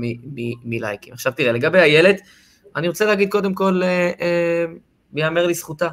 מלייקים. 0.65 1.13
עכשיו 1.13 1.33
תראה, 1.37 1.53
לגבי 1.53 1.79
איילת, 1.79 2.21
אני 2.77 2.89
רוצה 2.89 3.05
להגיד 3.05 3.29
קודם 3.31 3.55
כל, 3.55 3.83
ייאמר 5.15 5.47
לזכותה. 5.47 5.89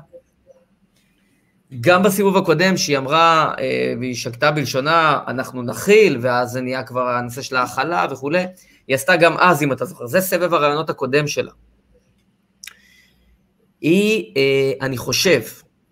גם 1.82 2.04
בסיבוב 2.04 2.38
הקודם, 2.38 2.78
שהיא 2.78 2.98
אמרה, 2.98 3.54
אה, 3.60 3.94
והיא 4.00 4.16
שקטה 4.16 4.52
בלשונה, 4.52 5.20
אנחנו 5.28 5.62
נכיל, 5.62 6.18
ואז 6.22 6.52
זה 6.52 6.62
נהיה 6.62 6.84
כבר 6.84 7.08
הנושא 7.10 7.42
של 7.42 7.56
ההכלה 7.56 8.08
וכולי, 8.12 8.46
היא 8.88 8.96
עשתה 8.96 9.16
גם 9.16 9.38
אז, 9.38 9.64
אם 9.64 9.72
אתה 9.72 9.86
זוכר, 9.86 10.06
זה 10.06 10.22
סבב 10.22 10.54
הרעיונות 10.54 10.90
הקודם 10.90 11.28
שלה. 11.28 11.52
היא, 13.82 14.34
אה, 14.38 14.72
אני 14.82 14.98
חושב, 14.98 15.42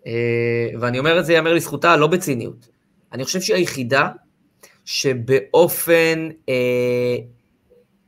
אה, 0.08 0.70
ואני 0.80 1.00
אומר 1.00 1.20
את 1.20 1.26
זה, 1.26 1.34
ייאמר 1.34 1.54
לזכותה, 1.54 1.98
לא 1.98 2.08
בציניות, 2.08 2.70
אני 3.14 3.26
חושב 3.26 3.42
שהיא 3.42 3.56
היחידה 3.56 4.10
שבאופן 4.86 6.30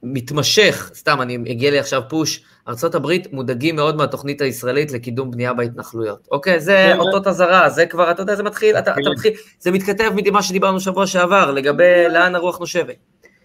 מתמשך, 0.04 0.92
סתם, 0.94 1.22
אני 1.22 1.34
הגיע 1.34 1.72
לי 1.72 1.80
עכשיו 1.80 2.02
פוש, 2.10 2.44
ארה"ב 2.68 3.08
מודאגים 3.32 3.76
מאוד 3.76 3.96
מהתוכנית 3.96 4.42
הישראלית 4.42 4.92
לקידום 4.92 5.32
בנייה 5.32 5.54
בהתנחלויות. 5.54 6.28
אוקיי, 6.32 6.60
זה 6.60 6.90
כן. 6.94 7.00
אותות 7.00 7.28
אזהרה, 7.28 7.70
זה 7.70 7.86
כבר, 7.86 8.12
אתה 8.12 8.22
יודע, 8.22 8.36
זה 8.36 8.44
מתחיל, 8.44 8.78
אתה, 8.78 8.92
אתה 8.92 9.10
מתחיל, 9.10 9.34
זה 9.60 9.72
מתכתב 9.72 10.12
ממה 10.16 10.44
שדיברנו 10.44 10.80
שבוע 10.80 11.08
שעבר, 11.08 11.52
לגבי 11.52 12.04
לאן 12.10 12.36
הרוח 12.36 12.60
נושבת. 12.60 12.96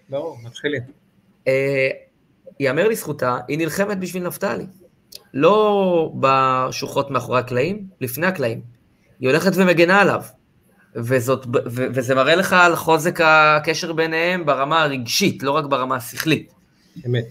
ברור, 0.08 0.36
מתחילים. 0.44 0.82
אה, 1.48 1.88
ייאמר 2.60 2.88
לזכותה, 2.88 3.38
היא 3.48 3.58
נלחמת 3.58 3.98
בשביל 3.98 4.22
נפתלי. 4.22 4.66
לא 5.34 6.12
בשוחות 6.20 7.10
מאחורי 7.10 7.38
הקלעים, 7.38 7.86
לפני 8.00 8.26
הקלעים. 8.26 8.60
היא 9.20 9.28
הולכת 9.28 9.52
ומגנה 9.54 10.00
עליו. 10.00 10.22
וזאת, 10.96 11.46
ו, 11.46 11.86
וזה 11.94 12.14
מראה 12.14 12.34
לך 12.34 12.52
על 12.52 12.76
חוזק 12.76 13.20
הקשר 13.24 13.92
ביניהם 13.92 14.46
ברמה 14.46 14.82
הרגשית, 14.82 15.42
לא 15.42 15.50
רק 15.50 15.64
ברמה 15.64 15.96
השכלית. 15.96 16.52
אמת. 17.06 17.24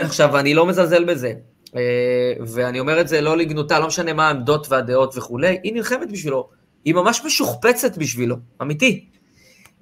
עכשיו, 0.00 0.38
אני 0.38 0.54
לא 0.54 0.66
מזלזל 0.66 1.04
בזה, 1.04 1.32
אה, 1.76 2.32
ואני 2.46 2.80
אומר 2.80 3.00
את 3.00 3.08
זה 3.08 3.20
לא 3.20 3.36
לגנותה, 3.36 3.78
לא 3.78 3.86
משנה 3.86 4.12
מה 4.12 4.28
העמדות 4.28 4.66
והדעות 4.70 5.16
וכולי, 5.16 5.58
היא 5.62 5.72
נלחמת 5.72 6.12
בשבילו, 6.12 6.48
היא 6.84 6.94
ממש 6.94 7.22
משוכפצת 7.24 7.98
בשבילו, 7.98 8.36
אמיתי. 8.62 9.08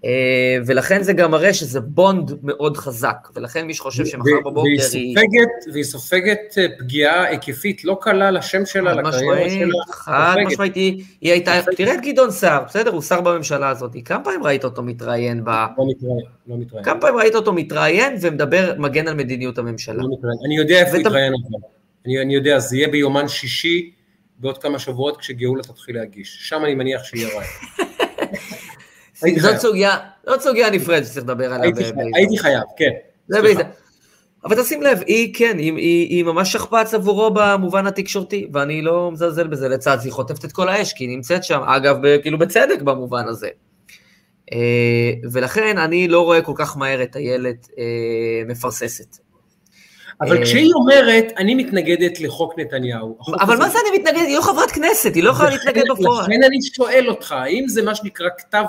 אה, 0.06 0.58
ולכן 0.66 1.02
זה 1.02 1.12
גם 1.12 1.30
מראה 1.30 1.54
שזה 1.54 1.80
בונד 1.80 2.32
מאוד 2.42 2.76
חזק, 2.76 3.28
ולכן 3.34 3.66
מי 3.66 3.74
שחושב 3.74 4.06
שמחר 4.06 4.40
בבוקר 4.40 4.60
והיא... 4.60 4.80
סופגת, 4.80 5.72
והיא 5.72 5.84
סופגת 5.84 6.58
אה, 6.58 6.66
פגיעה 6.78 7.24
היקפית 7.24 7.84
לא 7.84 7.98
קלה 8.00 8.30
לשם 8.30 8.66
שלה, 8.66 8.94
לקריירה 8.94 9.50
שלה. 9.50 9.72
חד 9.90 10.36
משמעית, 10.46 10.74
היא 10.74 11.32
הייתה, 11.32 11.52
תראה 11.76 11.94
את 11.94 12.00
גדעון 12.00 12.30
סער, 12.30 12.64
בסדר, 12.64 12.90
הוא 12.90 13.02
שר 13.02 13.20
בממשלה 13.20 13.68
הזאת, 13.68 13.96
כמה 14.04 14.24
פעמים 14.24 14.44
ראית 14.44 14.64
אותו 14.64 14.82
מתראיין 14.82 15.44
ב... 15.44 15.48
לא 15.48 15.84
מתראיין, 15.88 16.24
לא 16.46 16.56
מתראיין. 16.58 16.84
כמה 16.84 17.00
פעמים 17.00 17.16
ראית 17.16 17.34
אותו 17.34 17.52
מתראיין 17.52 18.16
ומדבר, 18.20 18.74
מגן 18.78 19.08
על 19.08 19.14
מדיניות 19.14 19.58
הממשלה. 19.58 20.02
לא 20.02 20.08
מתראיין, 20.18 20.38
אני 20.46 20.56
יודע 20.56 20.80
איפה 20.80 20.90
הוא 20.90 21.00
יתראיין 21.00 21.32
אבל. 21.32 22.22
אני 22.22 22.34
יודע, 22.34 22.58
זה 22.58 22.76
יהיה 22.76 22.88
ביומן 22.88 23.28
שישי 23.28 23.90
בעוד 24.38 24.58
כמה 24.58 24.78
שבועות 24.78 25.16
כשגאולה 25.16 25.62
תתחיל 25.62 25.96
להגיש, 25.96 26.38
שם 26.48 26.64
אני 26.64 26.74
מניח 26.74 27.04
שיהיה 27.04 27.28
רעיון. 27.28 27.90
זאת 29.16 29.56
סוגיה, 29.58 29.96
זאת 30.26 30.40
סוגיה 30.40 30.70
נפרדת 30.70 31.06
שצריך 31.06 31.24
לדבר 31.24 31.52
עליה. 31.52 31.72
הייתי 32.14 32.38
חייב, 32.38 32.62
כן. 32.76 32.90
אבל 34.44 34.62
תשים 34.62 34.82
לב, 34.82 35.02
היא 35.06 35.34
כן, 35.34 35.58
היא, 35.58 35.72
היא, 35.72 36.08
היא 36.08 36.24
ממש 36.24 36.52
שכפ"ץ 36.52 36.94
עבורו 36.94 37.30
במובן 37.34 37.86
התקשורתי, 37.86 38.48
ואני 38.52 38.82
לא 38.82 39.10
מזלזל 39.12 39.46
בזה 39.46 39.68
לצד, 39.68 39.98
היא 40.04 40.12
חוטפת 40.12 40.44
את 40.44 40.52
כל 40.52 40.68
האש, 40.68 40.92
כי 40.92 41.04
היא 41.04 41.16
נמצאת 41.16 41.44
שם, 41.44 41.60
אגב, 41.66 41.96
כאילו 42.22 42.38
בצדק 42.38 42.82
במובן 42.82 43.28
הזה. 43.28 43.48
אה, 44.52 45.12
ולכן 45.32 45.78
אני 45.78 46.08
לא 46.08 46.24
רואה 46.24 46.42
כל 46.42 46.52
כך 46.56 46.76
מהר 46.76 47.02
את 47.02 47.16
איילת 47.16 47.68
אה, 47.78 47.84
מפרססת. 48.46 49.16
אבל 50.20 50.44
כשהיא 50.44 50.72
אומרת, 50.74 51.32
אני 51.38 51.54
מתנגדת 51.54 52.20
לחוק 52.20 52.58
נתניהו. 52.58 53.18
אבל 53.40 53.56
מה 53.56 53.68
זה 53.68 53.78
אני 53.88 53.98
מתנגדת? 53.98 54.26
היא 54.26 54.36
לא 54.36 54.42
חברת 54.42 54.70
כנסת, 54.70 55.14
היא 55.14 55.22
לא 55.22 55.30
יכולה 55.30 55.50
להתנגד 55.50 55.82
בפועל. 55.90 56.22
לכן 56.22 56.42
אני 56.42 56.56
שואל 56.62 57.04
אותך, 57.08 57.32
האם 57.32 57.68
זה 57.68 57.82
מה 57.82 57.94
שנקרא 57.94 58.28
כתב 58.38 58.64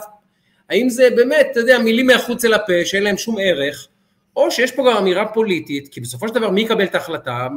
האם 0.70 0.90
זה 0.90 1.10
באמת, 1.16 1.48
אתה 1.52 1.60
יודע, 1.60 1.80
מילים 1.80 2.08
מהחוץ 2.08 2.46
אל 2.46 2.54
הפה 2.54 2.86
שאין 2.86 3.04
להם 3.04 3.18
שום 3.18 3.36
ערך, 3.42 3.88
או 4.36 4.52
שיש 4.52 4.72
פה 4.72 4.84
גם 4.90 4.98
אמירה 4.98 5.26
פוליטית, 5.26 5.88
כי 5.88 6.02
בסופו 6.02 6.28
של 6.28 6.34
דבר 6.34 6.50
מי 6.50 6.62
יקבל 6.62 6.84
את 6.84 6.96
ההחלטה? 6.96 7.48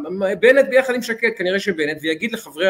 בנט 0.41 0.69
ביחד 0.71 0.95
עם 0.95 1.03
שקד, 1.03 1.29
כנראה 1.37 1.61
שבנט, 1.61 1.99
ויגיד 2.03 2.33
לחברי 2.33 2.67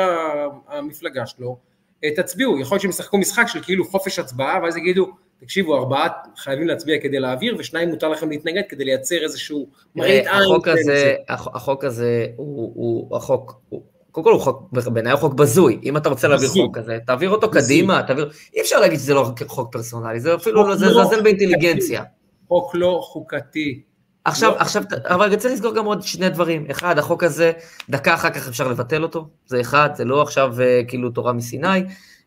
המפלגה 0.68 1.26
שלו, 1.26 1.56
אה, 2.04 2.10
תצביעו, 2.16 2.60
יכול 2.60 2.74
להיות 2.74 2.82
שהם 2.82 2.90
ישחקו 2.90 3.18
משחק 3.18 3.44
של 3.46 3.62
כאילו 3.62 3.84
חופש 3.84 4.18
הצבעה, 4.18 4.60
ואז 4.62 4.76
יגידו, 4.76 5.10
תקשיבו, 5.40 5.76
ארבעה 5.76 6.08
חייבים 6.36 6.68
להצביע 6.68 6.98
כדי 7.02 7.18
להעביר, 7.18 7.56
ושניים 7.58 7.88
מותר 7.88 8.08
לכם 8.08 8.30
להתנגד 8.30 8.62
כדי 8.68 8.84
לייצר 8.84 9.22
איזשהו 9.22 9.68
מראית 9.96 10.26
עין. 10.26 10.42
החוק 10.42 10.68
הזה, 10.68 11.14
החוק 11.28 11.84
הזה 11.84 12.26
הוא, 12.36 12.72
הוא 12.74 13.16
החוק, 13.16 13.60
הוא, 13.68 13.82
קודם 14.10 14.24
כל 14.24 14.32
הוא 14.32 14.40
חוק, 14.40 14.70
בעיניי 14.92 15.12
הוא 15.12 15.20
חוק 15.20 15.34
בזוי, 15.34 15.80
אם 15.82 15.96
אתה 15.96 16.08
רוצה 16.08 16.28
להעביר 16.28 16.48
חוק 16.48 16.78
כזה, 16.78 16.98
תעביר 17.06 17.30
אותו 17.30 17.50
קדימה, 17.50 18.02
תעביר, 18.02 18.30
אי 18.54 18.60
אפשר 18.60 18.80
להגיד 18.80 18.98
שזה 18.98 19.14
לא 19.14 19.32
חוק 19.46 19.72
פרסונלי, 19.72 20.20
זה 20.20 20.34
אפילו 20.34 20.68
לא, 20.68 20.76
זה 20.76 20.88
זלזל 20.88 21.16
לא 21.16 21.22
באינטליגנציה. 21.22 22.02
חוק 22.48 22.74
לא 22.74 23.00
חוקתי. 23.02 23.82
עכשיו, 24.24 24.50
לא 24.50 24.56
עכשיו, 24.56 24.82
אבל 25.04 25.24
אני 25.24 25.34
רוצה 25.34 25.48
לסגור 25.48 25.74
גם 25.74 25.84
עוד 25.84 26.02
שני 26.02 26.28
דברים. 26.28 26.66
אחד, 26.70 26.98
החוק 26.98 27.24
הזה, 27.24 27.52
דקה 27.90 28.14
אחר 28.14 28.30
כך 28.30 28.48
אפשר 28.48 28.68
לבטל 28.68 29.02
אותו, 29.02 29.28
זה 29.46 29.60
אחד, 29.60 29.90
זה 29.94 30.04
לא 30.04 30.22
עכשיו 30.22 30.60
אה, 30.60 30.80
כאילו 30.88 31.10
תורה 31.10 31.32
מסיני. 31.32 31.82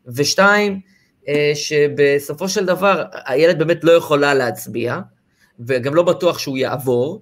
ושתיים, 0.08 0.80
אה, 1.28 1.52
שבסופו 1.56 2.50
של 2.50 2.66
דבר, 2.66 3.04
הילד 3.26 3.60
באמת 3.60 3.84
לא 3.84 3.92
יכולה 3.92 4.34
להצביע, 4.34 5.00
וגם 5.60 5.96
לא 5.96 6.04
בטוח 6.04 6.38
שהוא 6.40 6.58
יעבור, 6.58 7.22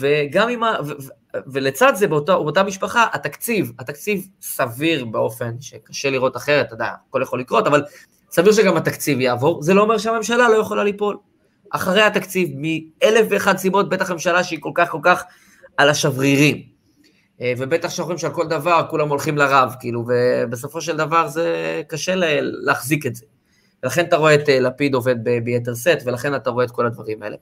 וגם 0.00 0.48
אם, 0.48 0.60
ולצד 1.46 1.92
זה, 1.94 2.06
באותה, 2.06 2.32
באותה 2.32 2.62
משפחה, 2.62 3.06
התקציב, 3.12 3.72
התקציב 3.78 4.26
סביר 4.40 5.04
באופן 5.04 5.60
שקשה 5.60 6.10
לראות 6.10 6.36
אחרת, 6.36 6.66
אתה 6.66 6.74
יודע, 6.74 6.88
הכל 7.08 7.22
יכול 7.22 7.40
לקרות, 7.40 7.66
אבל 7.66 7.82
סביר 8.30 8.52
שגם 8.52 8.76
התקציב 8.76 9.20
יעבור, 9.20 9.62
זה 9.62 9.74
לא 9.74 9.82
אומר 9.82 9.98
שהממשלה 9.98 10.48
לא 10.48 10.56
יכולה 10.56 10.84
ליפול. 10.84 11.16
אחרי 11.70 12.02
התקציב, 12.02 12.48
מאלף 12.54 13.26
ואחת 13.30 13.58
סיבות, 13.58 13.88
בטח 13.88 14.10
ממשלה 14.10 14.44
שהיא 14.44 14.58
כל 14.62 14.72
כך 14.74 14.90
כל 14.90 15.00
כך 15.02 15.24
על 15.76 15.88
השברירים. 15.88 16.62
אה, 17.40 17.52
ובטח 17.58 17.90
שאומרים 17.90 18.18
שעל 18.18 18.32
כל 18.32 18.48
דבר 18.48 18.86
כולם 18.90 19.08
הולכים 19.08 19.38
לרב, 19.38 19.74
כאילו, 19.80 20.04
ובסופו 20.08 20.80
של 20.80 20.96
דבר 20.96 21.28
זה 21.28 21.82
קשה 21.88 22.14
להחזיק 22.42 23.06
את 23.06 23.14
זה. 23.14 23.24
ולכן 23.82 24.04
אתה 24.04 24.16
רואה 24.16 24.34
את 24.34 24.48
אה, 24.48 24.60
לפיד 24.60 24.94
עובד 24.94 25.16
ביתר 25.44 25.74
סט, 25.74 25.98
ולכן 26.04 26.34
אתה 26.34 26.50
רואה 26.50 26.64
את 26.64 26.70
כל 26.70 26.86
הדברים 26.86 27.22
האלה. 27.22 27.36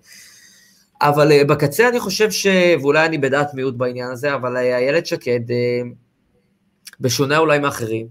אבל 1.00 1.32
uh, 1.32 1.44
בקצה 1.44 1.88
אני 1.88 2.00
חושב 2.00 2.30
ש... 2.30 2.46
ואולי 2.80 3.06
אני 3.06 3.18
בדעת 3.18 3.54
מיעוט 3.54 3.74
בעניין 3.74 4.10
הזה, 4.10 4.34
אבל 4.34 4.56
uh, 4.56 4.58
איילת 4.58 5.06
שקד, 5.06 5.40
uh, 5.48 5.88
בשונה 7.00 7.38
אולי 7.38 7.58
מאחרים, 7.58 8.06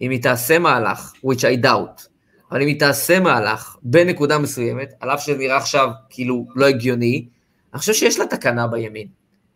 אם 0.00 0.10
היא 0.10 0.22
תעשה 0.22 0.58
מהלך, 0.58 1.12
which 1.24 1.40
I 1.40 1.64
doubt, 1.64 2.08
אבל 2.50 2.62
אם 2.62 2.66
היא 2.66 2.80
תעשה 2.80 3.20
מהלך 3.20 3.76
בנקודה 3.82 4.38
מסוימת, 4.38 4.92
על 5.00 5.10
אף 5.10 5.22
שזה 5.22 5.36
נראה 5.38 5.56
עכשיו 5.56 5.88
כאילו 6.10 6.46
לא 6.54 6.66
הגיוני, 6.66 7.26
אני 7.72 7.78
חושב 7.78 7.92
שיש 7.92 8.18
לה 8.18 8.26
תקנה 8.26 8.66
בימין. 8.66 9.08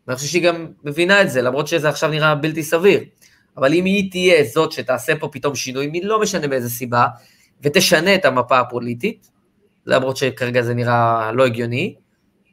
ואני 0.07 0.16
חושב 0.16 0.28
שהיא 0.28 0.43
גם 0.43 0.66
מבינה 0.85 1.23
את 1.23 1.31
זה, 1.31 1.43
למרות 1.43 1.66
שזה 1.69 1.89
עכשיו 1.89 2.11
נראה 2.11 2.35
בלתי 2.35 2.62
סביר. 2.62 3.05
אבל 3.57 3.74
אם 3.74 3.85
היא 3.85 4.11
תהיה 4.11 4.44
זאת 4.44 4.73
שתעשה 4.73 5.16
פה 5.16 5.28
פתאום 5.32 5.55
שינוי, 5.55 5.89
מלא 5.93 6.20
משנה 6.20 6.49
באיזה 6.49 6.70
סיבה, 6.70 7.07
ותשנה 7.62 8.15
את 8.15 8.24
המפה 8.24 8.61
הפוליטית, 8.61 9.28
למרות 9.86 10.16
שכרגע 10.16 10.62
זה 10.62 10.74
נראה 10.74 11.32
לא 11.32 11.47
הגיוני, 11.47 11.94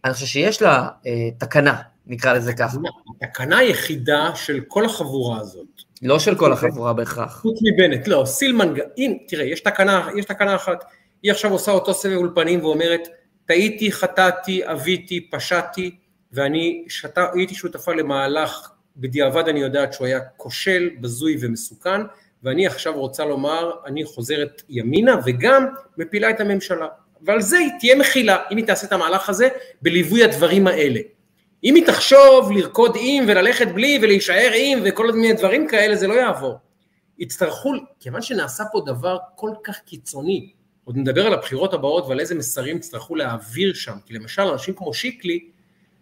אני 0.05 0.13
חושב 0.13 0.25
שיש 0.25 0.61
לה 0.61 0.87
אה, 1.07 1.29
תקנה, 1.37 1.81
נקרא 2.07 2.33
לזה 2.33 2.53
ככה. 2.53 2.77
התקנה 3.21 3.57
היחידה 3.57 4.31
של 4.35 4.59
כל 4.67 4.85
החבורה 4.85 5.39
הזאת. 5.39 5.67
לא 6.01 6.19
של 6.19 6.35
כל 6.35 6.53
החבורה 6.53 6.93
בהכרח. 6.93 7.41
חוץ 7.41 7.59
מבנט, 7.63 8.07
לא, 8.07 8.23
סילמן, 8.25 8.73
אם, 8.97 9.17
תראה, 9.27 9.45
יש 9.45 9.59
תקנה, 9.61 10.09
יש 10.17 10.25
תקנה 10.25 10.55
אחת, 10.55 10.85
היא 11.23 11.31
עכשיו 11.31 11.51
עושה 11.51 11.71
אותו 11.71 11.93
סבב 11.93 12.15
אולפנים 12.15 12.65
ואומרת, 12.65 13.07
טעיתי, 13.45 13.91
חטאתי, 13.91 14.71
אביתי, 14.71 15.29
פשעתי, 15.31 15.95
ואני 16.33 16.85
שת... 16.89 17.17
הייתי 17.33 17.55
שותפה 17.55 17.93
למהלך, 17.93 18.71
בדיעבד 18.97 19.47
אני 19.47 19.59
יודעת 19.59 19.93
שהוא 19.93 20.07
היה 20.07 20.19
כושל, 20.37 20.89
בזוי 21.01 21.37
ומסוכן, 21.41 22.01
ואני 22.43 22.67
עכשיו 22.67 22.93
רוצה 22.93 23.25
לומר, 23.25 23.71
אני 23.85 24.05
חוזרת 24.05 24.61
ימינה 24.69 25.15
וגם 25.25 25.65
מפילה 25.97 26.29
את 26.29 26.39
הממשלה. 26.39 26.87
ועל 27.21 27.41
זה 27.41 27.57
היא 27.57 27.69
תהיה 27.79 27.95
מכילה, 27.95 28.37
אם 28.51 28.57
היא 28.57 28.65
תעשה 28.65 28.87
את 28.87 28.91
המהלך 28.91 29.29
הזה, 29.29 29.49
בליווי 29.81 30.23
הדברים 30.23 30.67
האלה. 30.67 30.99
אם 31.63 31.75
היא 31.75 31.85
תחשוב 31.85 32.51
לרקוד 32.51 32.97
עם 32.99 33.23
וללכת 33.27 33.67
בלי 33.67 33.99
ולהישאר 34.01 34.51
עם 34.55 34.79
וכל 34.85 35.11
מיני 35.11 35.33
דברים 35.33 35.67
כאלה, 35.67 35.95
זה 35.95 36.07
לא 36.07 36.13
יעבור. 36.13 36.55
יצטרכו, 37.19 37.73
כיוון 37.99 38.21
שנעשה 38.21 38.63
פה 38.71 38.81
דבר 38.85 39.17
כל 39.35 39.51
כך 39.63 39.79
קיצוני, 39.79 40.51
עוד 40.83 40.97
נדבר 40.97 41.27
על 41.27 41.33
הבחירות 41.33 41.73
הבאות 41.73 42.05
ועל 42.07 42.19
איזה 42.19 42.35
מסרים 42.35 42.77
יצטרכו 42.77 43.15
להעביר 43.15 43.73
שם, 43.73 43.95
כי 44.05 44.13
למשל 44.13 44.41
אנשים 44.41 44.73
כמו 44.73 44.93
שיקלי, 44.93 45.49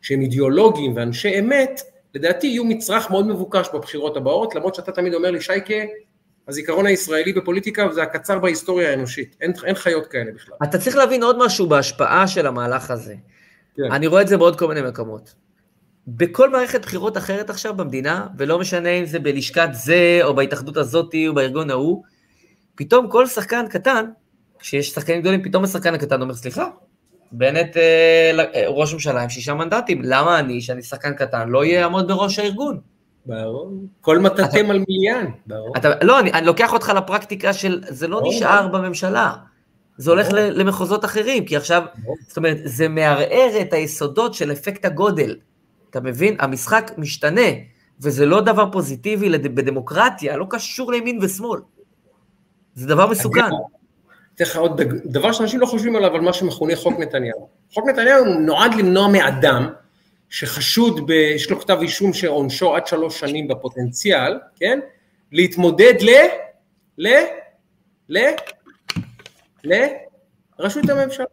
שהם 0.01 0.21
אידיאולוגים 0.21 0.95
ואנשי 0.95 1.39
אמת, 1.39 1.81
לדעתי 2.15 2.47
יהיו 2.47 2.65
מצרך 2.65 3.11
מאוד 3.11 3.27
מבוקש 3.27 3.67
בבחירות 3.73 4.17
הבאות, 4.17 4.55
למרות 4.55 4.75
שאתה 4.75 4.91
תמיד 4.91 5.13
אומר 5.13 5.31
לי, 5.31 5.41
שייקה, 5.41 5.73
הזיכרון 6.47 6.85
הישראלי 6.85 7.33
בפוליטיקה 7.33 7.93
זה 7.93 8.03
הקצר 8.03 8.39
בהיסטוריה 8.39 8.89
האנושית, 8.89 9.35
אין, 9.41 9.53
אין 9.65 9.75
חיות 9.75 10.07
כאלה 10.07 10.31
בכלל. 10.35 10.55
אתה 10.63 10.77
צריך 10.77 10.95
להבין 10.95 11.23
עוד 11.23 11.45
משהו 11.45 11.67
בהשפעה 11.67 12.27
של 12.27 12.47
המהלך 12.47 12.91
הזה. 12.91 13.15
כן. 13.77 13.91
אני 13.91 14.07
רואה 14.07 14.21
את 14.21 14.27
זה 14.27 14.37
בעוד 14.37 14.59
כל 14.59 14.67
מיני 14.67 14.81
מקומות. 14.81 15.33
בכל 16.07 16.49
מערכת 16.49 16.81
בחירות 16.81 17.17
אחרת 17.17 17.49
עכשיו 17.49 17.73
במדינה, 17.73 18.27
ולא 18.37 18.59
משנה 18.59 18.89
אם 18.89 19.05
זה 19.05 19.19
בלשכת 19.19 19.69
זה, 19.71 20.19
או 20.23 20.35
בהתאחדות 20.35 20.77
הזאתי, 20.77 21.27
או 21.27 21.33
בארגון 21.33 21.69
ההוא, 21.69 22.03
פתאום 22.75 23.09
כל 23.09 23.27
שחקן 23.27 23.65
קטן, 23.69 24.05
כשיש 24.59 24.89
שחקנים 24.89 25.21
גדולים, 25.21 25.43
פתאום 25.43 25.63
השחקן 25.63 25.93
הקטן 25.93 26.21
אומר, 26.21 26.33
סליחה, 26.33 26.69
בנט 27.31 27.77
אה, 27.77 28.31
אה, 28.55 28.67
ראש 28.67 28.93
ממשלה 28.93 29.23
עם 29.23 29.29
שישה 29.29 29.53
מנדטים, 29.53 30.01
למה 30.03 30.39
אני, 30.39 30.61
שאני 30.61 30.83
שחקן 30.83 31.13
קטן, 31.13 31.49
לא 31.49 31.63
אעמוד 31.65 32.07
בראש 32.07 32.39
הארגון? 32.39 32.79
ברור. 33.27 33.71
כל 34.01 34.19
מטאטם 34.19 34.69
על 34.69 34.83
מיליאן, 34.89 35.25
ברור. 35.47 35.77
אתה, 35.77 35.89
לא, 36.01 36.19
אני, 36.19 36.31
אני 36.31 36.45
לוקח 36.45 36.73
אותך 36.73 36.91
לפרקטיקה 36.97 37.53
של, 37.53 37.83
זה 37.87 38.07
לא 38.07 38.19
ברור. 38.19 38.33
נשאר 38.33 38.67
בממשלה. 38.67 39.33
זה 39.97 40.11
הולך 40.11 40.29
ברור. 40.29 40.41
למחוזות 40.41 41.05
אחרים, 41.05 41.45
כי 41.45 41.57
עכשיו, 41.57 41.83
ברור. 42.03 42.15
זאת 42.27 42.37
אומרת, 42.37 42.57
זה 42.63 42.87
מערער 42.87 43.49
את 43.61 43.73
היסודות 43.73 44.33
של 44.33 44.51
אפקט 44.51 44.85
הגודל. 44.85 45.35
אתה 45.89 46.01
מבין? 46.01 46.35
המשחק 46.39 46.91
משתנה, 46.97 47.47
וזה 48.01 48.25
לא 48.25 48.41
דבר 48.41 48.71
פוזיטיבי 48.71 49.29
בדמוקרטיה, 49.37 50.37
לא 50.37 50.45
קשור 50.49 50.91
לימין 50.91 51.19
ושמאל. 51.21 51.59
זה 52.75 52.87
דבר 52.87 53.07
מסוכן. 53.07 53.41
אתן 54.35 54.43
לך 54.43 54.57
עוד 54.57 54.81
דבר 55.05 55.31
שאנשים 55.31 55.59
לא 55.59 55.65
חושבים 55.65 55.95
עליו, 55.95 56.15
על 56.15 56.21
מה 56.21 56.33
שמכונה 56.33 56.75
חוק 56.75 56.99
נתניהו. 56.99 57.47
חוק 57.73 57.87
נתניהו 57.89 58.25
נועד 58.25 58.73
למנוע 58.73 59.07
מאדם 59.07 59.67
שחשוד, 60.29 61.07
ב, 61.07 61.11
יש 61.11 61.49
לו 61.51 61.59
כתב 61.59 61.77
אישום 61.81 62.13
שעונשו 62.13 62.75
עד 62.75 62.87
שלוש 62.87 63.19
שנים 63.19 63.47
בפוטנציאל, 63.47 64.39
כן? 64.55 64.79
להתמודד 65.31 65.93
ל... 66.01 66.09
ל... 66.97 67.07
ל... 68.09 68.17
ל... 69.63 69.73
רשות 70.59 70.89
הממשלה. 70.89 71.25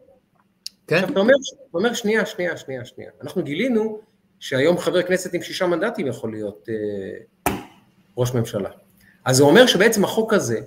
כן. 0.87 0.95
עכשיו 0.95 1.09
אתה 1.09 1.19
אומר, 1.19 1.33
אתה 1.69 1.77
אומר 1.77 1.93
שנייה, 1.93 2.25
שנייה, 2.25 2.57
שנייה, 2.57 2.85
שנייה. 2.85 3.11
אנחנו 3.21 3.43
גילינו 3.43 3.99
שהיום 4.39 4.77
חבר 4.77 5.01
כנסת 5.01 5.33
עם 5.33 5.41
שישה 5.41 5.65
מנדטים 5.65 6.07
יכול 6.07 6.31
להיות 6.31 6.69
אה, 6.69 7.53
ראש 8.17 8.33
ממשלה. 8.33 8.69
אז 9.25 9.37
זה 9.37 9.43
אומר 9.43 9.65
שבעצם 9.65 10.03
החוק 10.03 10.33
הזה, 10.33 10.59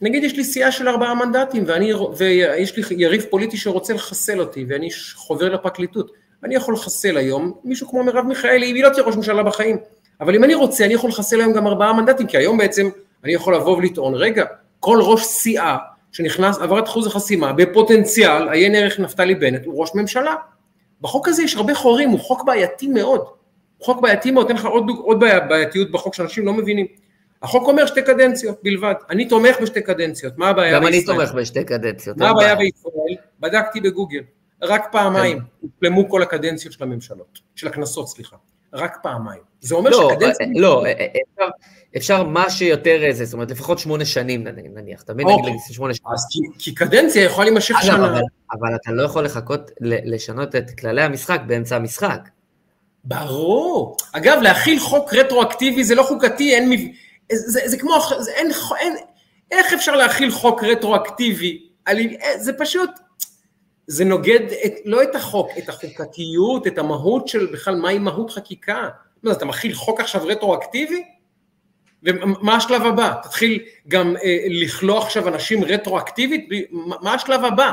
נגיד 0.00 0.24
יש 0.24 0.36
לי 0.36 0.44
סיעה 0.44 0.72
של 0.72 0.88
ארבעה 0.88 1.14
מנדטים 1.14 1.64
ואני, 1.66 1.92
ויש 2.16 2.76
לי 2.76 2.82
יריב 2.90 3.24
פוליטי 3.30 3.56
שרוצה 3.56 3.94
לחסל 3.94 4.40
אותי 4.40 4.64
ואני 4.68 4.88
חובר 5.14 5.54
לפרקליטות, 5.54 6.12
אני 6.44 6.54
יכול 6.54 6.74
לחסל 6.74 7.16
היום 7.16 7.52
מישהו 7.64 7.88
כמו 7.88 8.04
מרב 8.04 8.26
מיכאלי, 8.26 8.66
היא 8.66 8.84
לא 8.84 8.88
תהיה 8.88 9.04
ראש 9.04 9.16
ממשלה 9.16 9.42
בחיים, 9.42 9.76
אבל 10.20 10.34
אם 10.34 10.44
אני 10.44 10.54
רוצה 10.54 10.84
אני 10.84 10.94
יכול 10.94 11.10
לחסל 11.10 11.40
היום 11.40 11.52
גם 11.52 11.66
ארבעה 11.66 11.92
מנדטים, 11.92 12.26
כי 12.26 12.36
היום 12.36 12.58
בעצם 12.58 12.88
אני 13.24 13.32
יכול 13.32 13.54
לבוא 13.54 13.76
ולטעון, 13.76 14.14
רגע, 14.14 14.44
כל 14.80 14.98
ראש 15.02 15.24
סיעה 15.24 15.76
שנכנס, 16.12 16.58
עבר 16.58 16.78
את 16.78 16.84
אחוז 16.84 17.06
החסימה, 17.06 17.52
בפוטנציאל, 17.52 18.48
עיין 18.48 18.74
ערך 18.74 19.00
נפתלי 19.00 19.34
בנט, 19.34 19.66
הוא 19.66 19.80
ראש 19.80 19.90
ממשלה. 19.94 20.34
בחוק 21.00 21.28
הזה 21.28 21.42
יש 21.42 21.56
הרבה 21.56 21.74
חורים, 21.74 22.10
הוא 22.10 22.20
חוק 22.20 22.44
בעייתי 22.44 22.88
מאוד. 22.88 23.20
הוא 23.78 23.86
חוק 23.86 24.00
בעייתי 24.00 24.30
מאוד, 24.30 24.46
אתן 24.46 24.54
לך 24.54 24.64
עוד, 24.64 24.84
עוד 24.98 25.20
בעייתיות 25.20 25.90
בחוק 25.90 26.14
שאנשים 26.14 26.46
לא 26.46 26.52
מבינים. 26.52 26.86
החוק 27.42 27.68
אומר 27.68 27.86
שתי 27.86 28.02
קדנציות 28.02 28.58
בלבד. 28.62 28.94
אני 29.10 29.28
תומך 29.28 29.60
בשתי 29.62 29.82
קדנציות, 29.82 30.38
מה 30.38 30.48
הבעיה 30.48 30.80
בישראל? 30.80 30.82
גם 30.82 30.86
אני 30.86 31.04
תומך 31.04 31.32
בשתי 31.32 31.64
קדנציות. 31.64 32.16
מה 32.16 32.28
הבעיה 32.28 32.54
בישראל? 32.54 33.16
בדקתי 33.40 33.80
בגוגל. 33.80 34.20
רק 34.62 34.88
פעמיים 34.92 35.38
כן. 35.38 35.44
הופלמו 35.60 36.08
כל 36.08 36.22
הקדנציות 36.22 36.72
של 36.72 36.84
הממשלות, 36.84 37.40
של 37.54 37.68
הכנסות, 37.68 38.08
סליחה. 38.08 38.36
רק 38.72 38.96
פעמיים. 39.02 39.40
זה 39.60 39.74
אומר 39.74 39.90
לא, 39.90 40.10
שקדנציה... 40.12 40.46
לא, 40.56 40.84
אה, 40.84 40.90
אה, 40.90 41.06
אפשר, 41.06 41.48
אפשר 41.96 42.24
מה 42.24 42.50
שיותר 42.50 43.04
איזה, 43.04 43.24
זאת 43.24 43.34
אומרת, 43.34 43.50
לפחות 43.50 43.78
שמונה 43.78 44.04
שנים 44.04 44.46
נניח, 44.74 45.02
אתה 45.02 45.14
מבין? 45.14 45.26
נגיד 45.42 45.54
שמונה 45.70 45.94
שנים. 45.94 46.12
אז 46.12 46.26
כי, 46.30 46.38
כי 46.58 46.74
קדנציה 46.74 47.24
יכולה 47.24 47.44
להימשך 47.44 47.74
שנה. 47.82 47.96
אבל, 47.96 48.22
אבל 48.52 48.74
אתה 48.74 48.92
לא 48.92 49.02
יכול 49.02 49.24
לחכות 49.24 49.70
לשנות 49.80 50.56
את 50.56 50.70
כללי 50.78 51.02
המשחק 51.02 51.40
באמצע 51.46 51.76
המשחק. 51.76 52.28
ברור. 53.04 53.96
אגב, 54.12 54.38
להכיל 54.42 54.80
חוק 54.80 55.14
רטרואקטיבי 55.14 55.84
זה 55.84 55.94
לא 55.94 56.02
חוקתי, 56.02 56.54
אין... 56.54 56.70
מב... 56.70 56.80
זה, 57.32 57.60
זה 57.64 57.76
כמו... 57.76 57.98
זה, 58.18 58.30
אין, 58.30 58.50
אין, 58.80 58.96
איך 59.50 59.72
אפשר 59.72 59.96
להכיל 59.96 60.30
חוק 60.30 60.64
רטרואקטיבי? 60.64 61.68
זה 62.38 62.52
פשוט... 62.52 62.90
זה 63.86 64.04
נוגד 64.04 64.40
את, 64.66 64.72
לא 64.84 65.02
את 65.02 65.14
החוק, 65.14 65.50
את 65.58 65.68
החוקתיות, 65.68 66.66
את 66.66 66.78
המהות 66.78 67.28
של 67.28 67.46
בכלל 67.52 67.76
מהי 67.76 67.98
מהות 67.98 68.30
חקיקה. 68.30 68.88
מה 69.22 69.32
אתה 69.32 69.44
מכיל 69.44 69.74
חוק 69.74 70.00
עכשיו 70.00 70.26
רטרואקטיבי? 70.26 71.04
ומה 72.02 72.56
השלב 72.56 72.82
הבא? 72.82 73.14
תתחיל 73.22 73.64
גם 73.88 74.16
אה, 74.16 74.36
לכלוא 74.48 74.98
עכשיו 74.98 75.28
אנשים 75.28 75.64
רטרואקטיבית? 75.64 76.48
מה 77.02 77.14
השלב 77.14 77.44
הבא? 77.44 77.72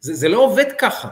זה, 0.00 0.14
זה 0.14 0.28
לא 0.28 0.38
עובד 0.38 0.72
ככה. 0.78 1.08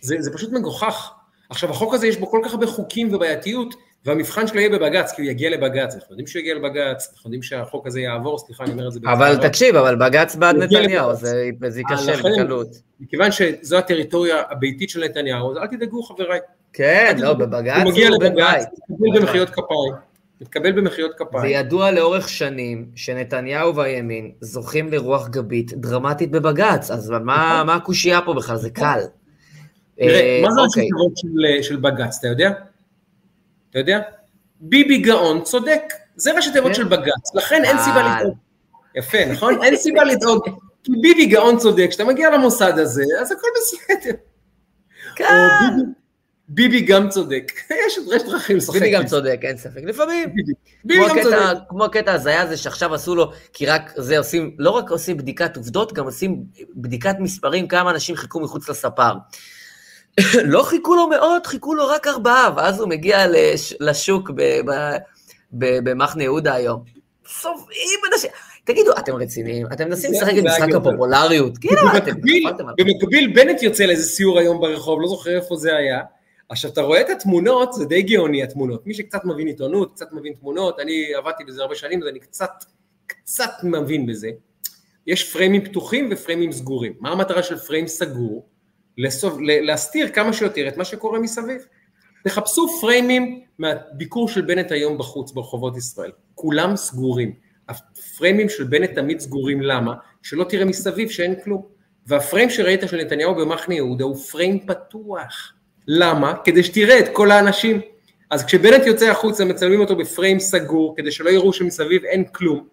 זה, 0.00 0.16
זה 0.18 0.32
פשוט 0.32 0.52
מגוחך. 0.52 1.10
עכשיו 1.50 1.70
החוק 1.70 1.94
הזה 1.94 2.06
יש 2.06 2.16
בו 2.16 2.30
כל 2.30 2.40
כך 2.44 2.52
הרבה 2.52 2.66
חוקים 2.66 3.14
ובעייתיות, 3.14 3.74
והמבחן 4.04 4.46
שלו 4.46 4.60
יהיה 4.60 4.70
בבג"ץ, 4.70 5.12
כי 5.12 5.22
הוא 5.22 5.30
יגיע 5.30 5.50
לבג"ץ, 5.50 5.94
אנחנו 5.94 6.12
יודעים 6.12 6.26
שהוא 6.26 6.40
יגיע 6.40 6.54
לבג"ץ, 6.54 7.08
אנחנו 7.12 7.28
יודעים 7.28 7.42
שהחוק 7.42 7.86
הזה 7.86 8.00
יעבור, 8.00 8.38
סליחה, 8.38 8.64
אני 8.64 8.72
אומר 8.72 8.86
את 8.86 8.92
זה 8.92 9.00
בצורה. 9.00 9.14
אבל 9.14 9.48
תקשיב, 9.48 9.76
אבל 9.76 9.96
בג"ץ 9.96 10.36
בעד 10.36 10.56
נתניהו, 10.56 11.14
זה 11.14 11.50
ייכשל 11.76 12.10
אה, 12.10 12.32
בקלות. 12.32 12.68
מכיוון 13.00 13.30
שזו 13.32 13.78
הטריטוריה 13.78 14.42
הביתית 14.50 14.90
של 14.90 15.04
נתניהו, 15.04 15.50
אז 15.50 15.56
אל 15.56 15.66
תדאגו 15.66 16.02
חבריי. 16.02 16.38
כן, 16.72 17.16
לא, 17.18 17.32
בבג"ץ 17.32 17.82
הוא 17.82 17.92
מגיע 17.92 18.10
לבג"ץ, 18.10 18.64
מתקבל 18.90 19.20
במחיאות 19.20 19.50
כפיים. 19.50 19.92
מתקבל 20.40 20.72
במחיאות 20.72 21.12
כפיים. 21.18 21.42
זה 21.42 21.48
ידוע 21.48 21.90
לאורך 21.90 22.28
שנים 22.28 22.86
שנתניהו 22.94 23.76
והימין 23.76 24.30
זוכים 24.40 24.92
לרוח 24.92 25.28
גבית 25.28 25.72
דרמטית 25.72 26.30
בבג"ץ, 26.30 26.90
אז 26.90 27.10
מה 27.10 27.62
נכון. 27.64 27.76
הקושייה 27.76 28.20
פה 28.20 28.34
בכלל? 28.34 28.56
זה 28.56 28.70
קל. 28.70 29.00
תראה, 29.98 30.20
אה, 30.20 30.40
מה 30.42 30.52
זה 30.54 30.60
אוקיי. 30.60 30.82
הסיפורות 30.82 31.12
של 31.62 31.76
בג"ץ, 31.76 32.18
אתה 32.18 32.28
יודע? 32.28 32.50
אתה 33.70 33.78
יודע? 33.78 34.00
ביבי 34.60 34.98
גאון 34.98 35.42
צודק, 35.42 35.82
זה 36.16 36.32
ראשי 36.32 36.52
תיבות 36.52 36.68
כן. 36.68 36.74
של 36.74 36.84
בג"ץ, 36.84 37.34
לכן 37.34 37.64
אין 37.64 37.78
סיבה 37.78 37.96
אה. 37.96 38.20
לדאוג. 38.20 38.36
יפה, 38.94 39.18
נכון? 39.32 39.62
אין 39.62 39.76
סיבה 39.76 40.04
לדאוג. 40.04 40.44
כי 40.84 40.92
ביבי 41.00 41.26
גאון 41.26 41.58
צודק, 41.58 41.86
כשאתה 41.90 42.04
מגיע 42.04 42.30
למוסד 42.30 42.78
הזה, 42.78 43.04
אז 43.20 43.32
הכל 43.32 43.48
בסדר. 43.56 44.16
כן. 45.16 45.26
ביבי 46.48 46.80
גם 46.80 47.08
צודק, 47.08 47.52
יש 47.86 47.98
דרכים 48.26 48.56
לשחק. 48.56 48.74
ביבי 48.74 48.90
גם 48.90 49.06
צודק, 49.06 49.40
אין 49.42 49.56
ספק. 49.56 49.80
לפעמים, 49.84 50.28
ביבי 50.84 51.08
גם 51.08 51.22
צודק. 51.22 51.36
כמו 51.68 51.84
הקטע 51.84 52.12
הזיה 52.12 52.42
הזה 52.42 52.56
שעכשיו 52.56 52.94
עשו 52.94 53.14
לו, 53.14 53.32
כי 53.52 53.66
רק 53.66 53.92
זה 53.96 54.18
עושים, 54.18 54.56
לא 54.58 54.70
רק 54.70 54.90
עושים 54.90 55.16
בדיקת 55.16 55.56
עובדות, 55.56 55.92
גם 55.92 56.04
עושים 56.04 56.44
בדיקת 56.74 57.14
מספרים, 57.18 57.68
כמה 57.68 57.90
אנשים 57.90 58.16
חיכו 58.16 58.40
מחוץ 58.40 58.68
לספר. 58.68 59.12
לא 60.44 60.62
חיכו 60.62 60.94
לו 60.94 61.08
מאות, 61.08 61.46
חיכו 61.46 61.74
לו 61.74 61.86
רק 61.86 62.06
ארבעה, 62.06 62.50
ואז 62.56 62.80
הוא 62.80 62.88
מגיע 62.88 63.26
לש, 63.28 63.74
לשוק 63.80 64.30
במחנה 65.52 66.22
יהודה 66.22 66.54
היום. 66.54 66.84
צובעים 67.42 68.00
אנשים. 68.12 68.30
תגידו, 68.64 68.92
אתם 68.98 69.14
רציניים? 69.14 69.66
אתם 69.72 69.88
מנסים 69.88 70.12
לשחק 70.12 70.32
את 70.38 70.44
משחק 70.44 70.74
הפופולריות? 70.74 71.58
כאילו, 71.58 71.80
אתם... 71.96 72.12
במקביל, 72.78 73.32
בנט 73.34 73.62
יוצא 73.62 73.84
לאיזה 73.84 74.04
סיור 74.04 74.38
היום 74.38 74.60
ברחוב, 74.60 75.00
לא 75.00 75.08
זוכר 75.08 75.36
איפה 75.36 75.56
זה 75.56 75.76
היה. 75.76 76.00
עכשיו, 76.48 76.70
אתה 76.70 76.80
רואה 76.80 77.00
את 77.00 77.10
התמונות, 77.10 77.72
זה 77.72 77.84
די 77.84 78.02
גאוני 78.02 78.42
התמונות. 78.42 78.86
מי 78.86 78.94
שקצת 78.94 79.24
מבין 79.24 79.46
עיתונות, 79.46 79.94
קצת 79.94 80.12
מבין 80.12 80.32
תמונות, 80.40 80.80
אני 80.80 81.14
עבדתי 81.14 81.44
בזה 81.44 81.62
הרבה 81.62 81.74
שנים, 81.74 82.02
אז 82.02 82.08
אני 82.08 82.18
קצת, 82.20 82.64
קצת 83.06 83.50
מבין 83.62 84.06
בזה. 84.06 84.30
יש 85.06 85.32
פריימים 85.32 85.64
פתוחים 85.64 86.08
ופריימים 86.12 86.52
סגורים. 86.52 86.92
מה 87.00 87.10
המטרה 87.10 87.42
של 87.42 87.56
פריים 87.56 87.86
סגור? 87.86 88.46
לסוב, 88.98 89.38
להסתיר 89.40 90.08
כמה 90.08 90.32
שיותר 90.32 90.68
את 90.68 90.76
מה 90.76 90.84
שקורה 90.84 91.18
מסביב. 91.18 91.66
תחפשו 92.24 92.66
פריימים 92.80 93.40
מהביקור 93.58 94.28
של 94.28 94.40
בנט 94.40 94.72
היום 94.72 94.98
בחוץ 94.98 95.32
ברחובות 95.32 95.76
ישראל, 95.76 96.10
כולם 96.34 96.76
סגורים. 96.76 97.32
הפריימים 97.68 98.48
של 98.48 98.64
בנט 98.64 98.90
תמיד 98.94 99.20
סגורים, 99.20 99.62
למה? 99.62 99.94
שלא 100.22 100.44
תראה 100.44 100.64
מסביב 100.64 101.10
שאין 101.10 101.34
כלום. 101.44 101.62
והפריים 102.06 102.50
שראית 102.50 102.80
של 102.86 102.96
נתניהו 102.96 103.34
במחנה 103.34 103.74
יהודה 103.74 104.04
הוא 104.04 104.16
פריים 104.16 104.66
פתוח. 104.66 105.52
למה? 105.88 106.34
כדי 106.44 106.62
שתראה 106.62 106.98
את 106.98 107.08
כל 107.12 107.30
האנשים. 107.30 107.80
אז 108.30 108.44
כשבנט 108.44 108.86
יוצא 108.86 109.10
החוצה 109.10 109.44
מצלמים 109.44 109.80
אותו 109.80 109.96
בפריים 109.96 110.40
סגור, 110.40 110.96
כדי 110.96 111.12
שלא 111.12 111.30
יראו 111.30 111.52
שמסביב 111.52 112.04
אין 112.04 112.24
כלום. 112.24 112.66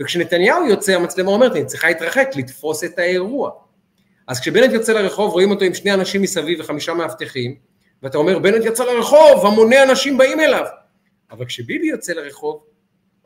וכשנתניהו 0.00 0.66
יוצא 0.66 0.92
המצלמה 0.92 1.30
אומרת, 1.30 1.52
אני 1.52 1.66
צריכה 1.66 1.88
להתרחק, 1.88 2.28
לתפוס 2.36 2.84
את 2.84 2.98
האירוע. 2.98 3.50
אז 4.26 4.40
כשבנט 4.40 4.72
יוצא 4.72 4.92
לרחוב 4.92 5.32
רואים 5.32 5.50
אותו 5.50 5.64
עם 5.64 5.74
שני 5.74 5.94
אנשים 5.94 6.22
מסביב 6.22 6.60
וחמישה 6.60 6.94
מאבטחים, 6.94 7.54
ואתה 8.02 8.18
אומר 8.18 8.38
בנט 8.38 8.64
יצא 8.64 8.84
לרחוב, 8.84 9.46
המוני 9.46 9.82
אנשים 9.82 10.18
באים 10.18 10.40
אליו. 10.40 10.64
אבל 11.30 11.44
כשביבי 11.44 11.86
יוצא 11.86 12.12
לרחוב, 12.12 12.64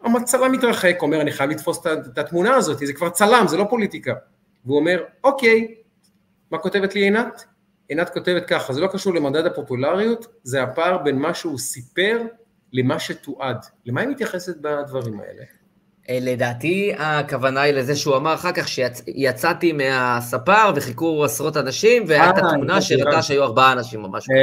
המצלם 0.02 0.52
מתרחק, 0.52 0.98
אומר 1.02 1.20
אני 1.20 1.32
חייב 1.32 1.50
לתפוס 1.50 1.86
את 1.86 2.18
התמונה 2.18 2.54
הזאת, 2.54 2.78
זה 2.78 2.92
כבר 2.92 3.10
צלם, 3.10 3.44
זה 3.48 3.56
לא 3.56 3.66
פוליטיקה. 3.70 4.14
והוא 4.64 4.78
אומר, 4.78 5.04
אוקיי, 5.24 5.74
מה 6.50 6.58
כותבת 6.58 6.94
לי 6.94 7.00
עינת? 7.00 7.44
עינת 7.88 8.10
כותבת 8.10 8.46
ככה, 8.46 8.72
זה 8.72 8.80
לא 8.80 8.86
קשור 8.86 9.14
למדד 9.14 9.46
הפופולריות, 9.46 10.26
זה 10.42 10.62
הפער 10.62 10.98
בין 10.98 11.18
מה 11.18 11.34
שהוא 11.34 11.58
סיפר 11.58 12.22
למה 12.72 13.00
שתועד. 13.00 13.56
למה 13.86 14.00
היא 14.00 14.08
מתייחסת 14.08 14.56
בדברים 14.56 15.20
האלה? 15.20 15.42
אה, 16.10 16.18
לדעתי 16.20 16.93
הכוונה 16.97 17.60
היא 17.60 17.74
לזה 17.74 17.97
שהוא 17.97 18.16
אמר 18.16 18.35
אחר 18.35 18.52
כך 18.52 18.68
שיצאתי 18.68 19.72
מהספר 19.72 20.72
וחיכו 20.76 21.24
עשרות 21.24 21.56
אנשים 21.56 22.05
והייתה 22.06 22.40
אה, 22.47 22.51
תמונה 22.55 22.80
שהראתה 22.80 23.22
שהיו 23.22 23.43
ארבעה 23.43 23.72
אנשים 23.72 24.05
או 24.05 24.10
משהו. 24.10 24.35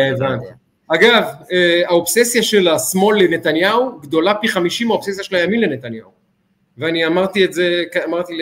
אגב, 0.87 1.23
האובססיה 1.85 2.43
של 2.43 2.67
השמאל 2.67 3.23
לנתניהו 3.23 3.99
גדולה 4.01 4.33
פי 4.35 4.47
חמישים 4.47 4.87
מהאובססיה 4.87 5.23
של 5.23 5.35
הימין 5.35 5.61
לנתניהו. 5.61 6.09
ואני 6.77 7.05
אמרתי 7.05 7.45
את 7.45 7.53
זה, 7.53 7.83
אמרתי 8.05 8.33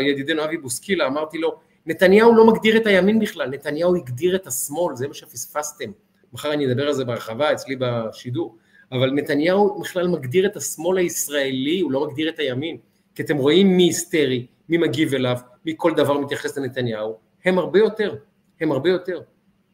לידידנו 0.00 0.44
אבי 0.44 0.56
בוסקילה, 0.56 1.06
אמרתי 1.06 1.38
לו, 1.38 1.54
נתניהו 1.86 2.34
לא 2.34 2.46
מגדיר 2.46 2.76
את 2.76 2.86
הימין 2.86 3.18
בכלל, 3.18 3.48
נתניהו 3.50 3.96
הגדיר 3.96 4.36
את 4.36 4.46
השמאל, 4.46 4.96
זה 4.96 5.08
מה 5.08 5.14
שפספסתם. 5.14 5.90
מחר 6.32 6.52
אני 6.52 6.66
אדבר 6.66 6.86
על 6.86 6.92
זה 6.92 7.04
בהרחבה 7.04 7.52
אצלי 7.52 7.76
בשידור. 7.78 8.56
אבל 8.94 9.10
נתניהו 9.10 9.80
בכלל 9.80 10.08
מגדיר 10.08 10.46
את 10.46 10.56
השמאל 10.56 10.98
הישראלי, 10.98 11.80
הוא 11.80 11.92
לא 11.92 12.06
מגדיר 12.06 12.28
את 12.28 12.38
הימין. 12.38 12.76
כי 13.14 13.22
אתם 13.22 13.36
רואים 13.36 13.76
מי 13.76 13.82
היסטרי, 13.82 14.46
מי 14.68 14.76
מגיב 14.76 15.14
אליו, 15.14 15.36
מי 15.64 15.74
כל 15.76 15.94
דבר 15.94 16.18
מתייחס 16.18 16.58
לנתניהו, 16.58 17.16
הם 17.44 17.58
הרבה 17.58 17.78
יותר, 17.78 18.16
הם 18.60 18.72
הרבה 18.72 18.90
יותר. 18.90 19.20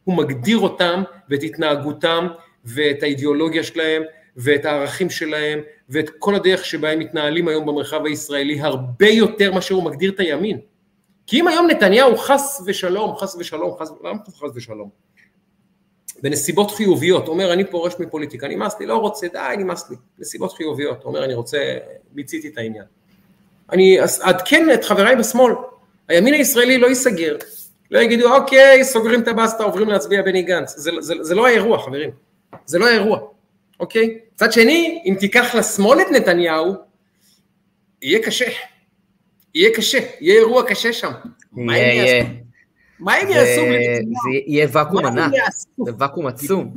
הוא 0.03 0.17
מגדיר 0.17 0.57
אותם 0.57 1.03
ואת 1.29 1.43
התנהגותם 1.43 2.27
ואת 2.65 3.03
האידיאולוגיה 3.03 3.63
שלהם 3.63 4.03
ואת 4.37 4.65
הערכים 4.65 5.09
שלהם 5.09 5.59
ואת 5.89 6.09
כל 6.19 6.35
הדרך 6.35 6.65
שבה 6.65 6.91
הם 6.91 6.99
מתנהלים 6.99 7.47
היום 7.47 7.65
במרחב 7.65 8.05
הישראלי 8.05 8.61
הרבה 8.61 9.07
יותר 9.07 9.53
מאשר 9.53 9.75
הוא 9.75 9.83
מגדיר 9.83 10.11
את 10.11 10.19
הימין. 10.19 10.59
כי 11.27 11.39
אם 11.39 11.47
היום 11.47 11.67
נתניהו 11.67 12.17
חס 12.17 12.63
ושלום, 12.65 13.15
חס 13.15 13.35
ושלום, 13.39 13.77
חס, 13.79 13.91
למה 14.03 14.19
חס 14.29 14.49
ושלום? 14.55 14.89
בנסיבות 16.21 16.71
חיוביות, 16.71 17.27
אומר 17.27 17.53
אני 17.53 17.63
פורש 17.63 17.93
מפוליטיקה, 17.99 18.47
נמאס 18.47 18.79
לי, 18.79 18.85
לא 18.85 18.97
רוצה, 18.97 19.27
די, 19.27 19.55
נמאס 19.57 19.89
לי, 19.89 19.95
נסיבות 20.19 20.53
חיוביות, 20.53 21.03
אומר 21.03 21.25
אני 21.25 21.33
רוצה, 21.33 21.77
מיציתי 22.13 22.47
את 22.47 22.57
העניין. 22.57 22.83
אני 23.71 23.99
אעדכן 24.01 24.73
את 24.73 24.83
חבריי 24.83 25.15
בשמאל, 25.15 25.53
הימין 26.07 26.33
הישראלי 26.33 26.77
לא 26.77 26.87
ייסגר, 26.87 27.37
לא 27.91 27.99
יגידו 27.99 28.35
אוקיי, 28.35 28.83
סוגרים 28.83 29.21
את 29.21 29.27
הבסטה, 29.27 29.63
עוברים 29.63 29.89
להצביע 29.89 30.21
בני 30.21 30.41
גנץ, 30.41 30.77
זה, 30.77 30.91
זה, 30.99 31.13
זה 31.21 31.35
לא 31.35 31.47
האירוע 31.47 31.79
חברים, 31.79 32.09
זה 32.65 32.79
לא 32.79 32.87
האירוע, 32.87 33.19
אוקיי? 33.79 34.17
מצד 34.33 34.51
שני, 34.51 35.01
אם 35.05 35.15
תיקח 35.19 35.55
לשמאל 35.55 36.01
את 36.01 36.07
נתניהו, 36.11 36.73
יהיה 38.01 38.23
קשה, 38.23 38.45
יהיה 39.55 39.75
קשה, 39.75 39.99
יהיה 40.19 40.39
אירוע 40.39 40.63
קשה 40.63 40.93
שם. 40.93 41.11
יהיה, 41.57 41.93
יהיה. 41.93 42.40
מה 43.01 43.13
הם 43.13 43.29
יעשו? 43.29 43.61
זה 43.61 44.29
יהיה 44.45 44.67
ואקום 44.71 45.05
ענק, 45.05 45.33
זה 45.85 45.91
ואקום 45.97 46.27
עצום. 46.27 46.73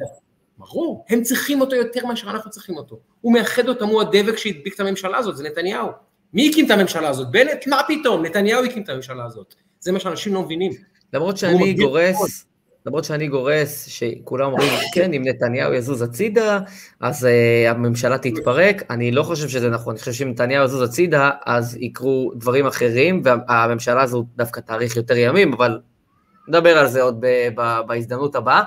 ברור, 0.58 1.04
הם 1.08 1.22
צריכים 1.22 1.60
אותו 1.60 1.76
יותר 1.76 2.06
מאשר 2.06 2.30
אנחנו 2.30 2.50
צריכים 2.50 2.76
אותו. 2.76 2.98
הוא 3.20 3.32
מאחד 3.32 3.68
אותם, 3.68 3.86
הוא 3.86 4.00
הדבק 4.00 4.36
שהדביק 4.36 4.74
את 4.74 4.80
הממשלה 4.80 5.18
הזאת, 5.18 5.36
זה 5.36 5.44
נתניהו. 5.44 5.88
מי 6.34 6.50
הקים 6.50 6.66
את 6.66 6.70
הממשלה 6.70 7.08
הזאת? 7.08 7.30
בנט? 7.30 7.66
מה 7.66 7.80
פתאום? 7.88 8.24
נתניהו 8.24 8.64
הקים 8.64 8.82
את 8.82 8.88
הממשלה 8.88 9.24
הזאת. 9.24 9.54
זה 9.80 9.92
מה 9.92 10.00
שאנשים 10.00 10.34
לא 10.34 10.42
מבינים. 10.42 10.72
למרות 11.12 11.36
שאני 11.36 11.72
גורס, 11.72 12.46
למרות 12.86 13.04
שאני 13.04 13.28
גורס 13.28 13.86
שכולם 13.86 14.52
אומרים, 14.52 14.70
כן, 14.94 15.12
אם 15.12 15.22
נתניהו 15.24 15.74
יזוז 15.74 16.02
הצידה, 16.02 16.60
אז 17.00 17.24
uh, 17.24 17.70
הממשלה 17.70 18.18
תתפרק, 18.18 18.82
אני 18.90 19.10
לא 19.10 19.22
חושב 19.22 19.48
שזה 19.48 19.70
נכון, 19.70 19.94
אני 19.94 20.00
חושב 20.00 20.12
שאם 20.12 20.30
נתניהו 20.30 20.64
יזוז 20.64 20.82
הצידה, 20.82 21.30
אז 21.46 21.76
יקרו 21.80 22.32
דברים 22.36 22.66
אחרים, 22.66 23.22
והממשלה 23.24 24.02
הזו 24.02 24.24
דווקא 24.36 24.60
תאריך 24.60 24.96
יותר 24.96 25.16
ימים, 25.16 25.52
אבל 25.52 25.78
נדבר 26.48 26.78
על 26.78 26.86
זה 26.86 27.02
עוד 27.02 27.20
ב- 27.20 27.48
ב- 27.56 27.80
בהזדמנות 27.86 28.34
הבאה. 28.34 28.62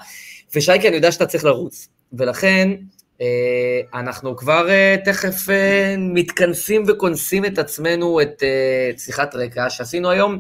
ושייקי, 0.55 0.87
אני 0.87 0.95
יודע 0.95 1.11
שאתה 1.11 1.25
צריך 1.25 1.45
לרוץ, 1.45 1.87
ולכן 2.13 2.69
אה, 3.21 3.99
אנחנו 3.99 4.35
כבר 4.35 4.69
אה, 4.69 4.95
תכף 5.05 5.49
אה, 5.49 5.95
מתכנסים 5.97 6.83
וכונסים 6.87 7.45
את 7.45 7.57
עצמנו, 7.57 8.21
את 8.21 8.43
אה, 8.43 8.91
שיחת 8.97 9.35
רקע 9.35 9.69
שעשינו 9.69 10.09
היום. 10.09 10.39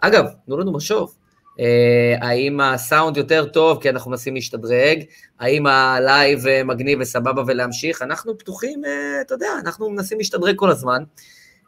אגב, 0.00 0.24
תנו 0.46 0.58
לנו 0.58 0.72
משוב. 0.72 1.14
אה, 1.60 2.28
האם 2.28 2.60
הסאונד 2.60 3.16
יותר 3.16 3.44
טוב 3.44 3.82
כי 3.82 3.90
אנחנו 3.90 4.10
מנסים 4.10 4.34
להשתדרג, 4.34 5.02
האם 5.40 5.66
הלייב 5.66 6.46
אה, 6.46 6.64
מגניב 6.64 6.98
וסבבה 7.00 7.42
ולהמשיך, 7.46 8.02
אנחנו 8.02 8.38
פתוחים, 8.38 8.84
אה, 8.84 9.20
אתה 9.20 9.34
יודע, 9.34 9.48
אנחנו 9.60 9.90
מנסים 9.90 10.18
להשתדרג 10.18 10.56
כל 10.56 10.70
הזמן. 10.70 11.02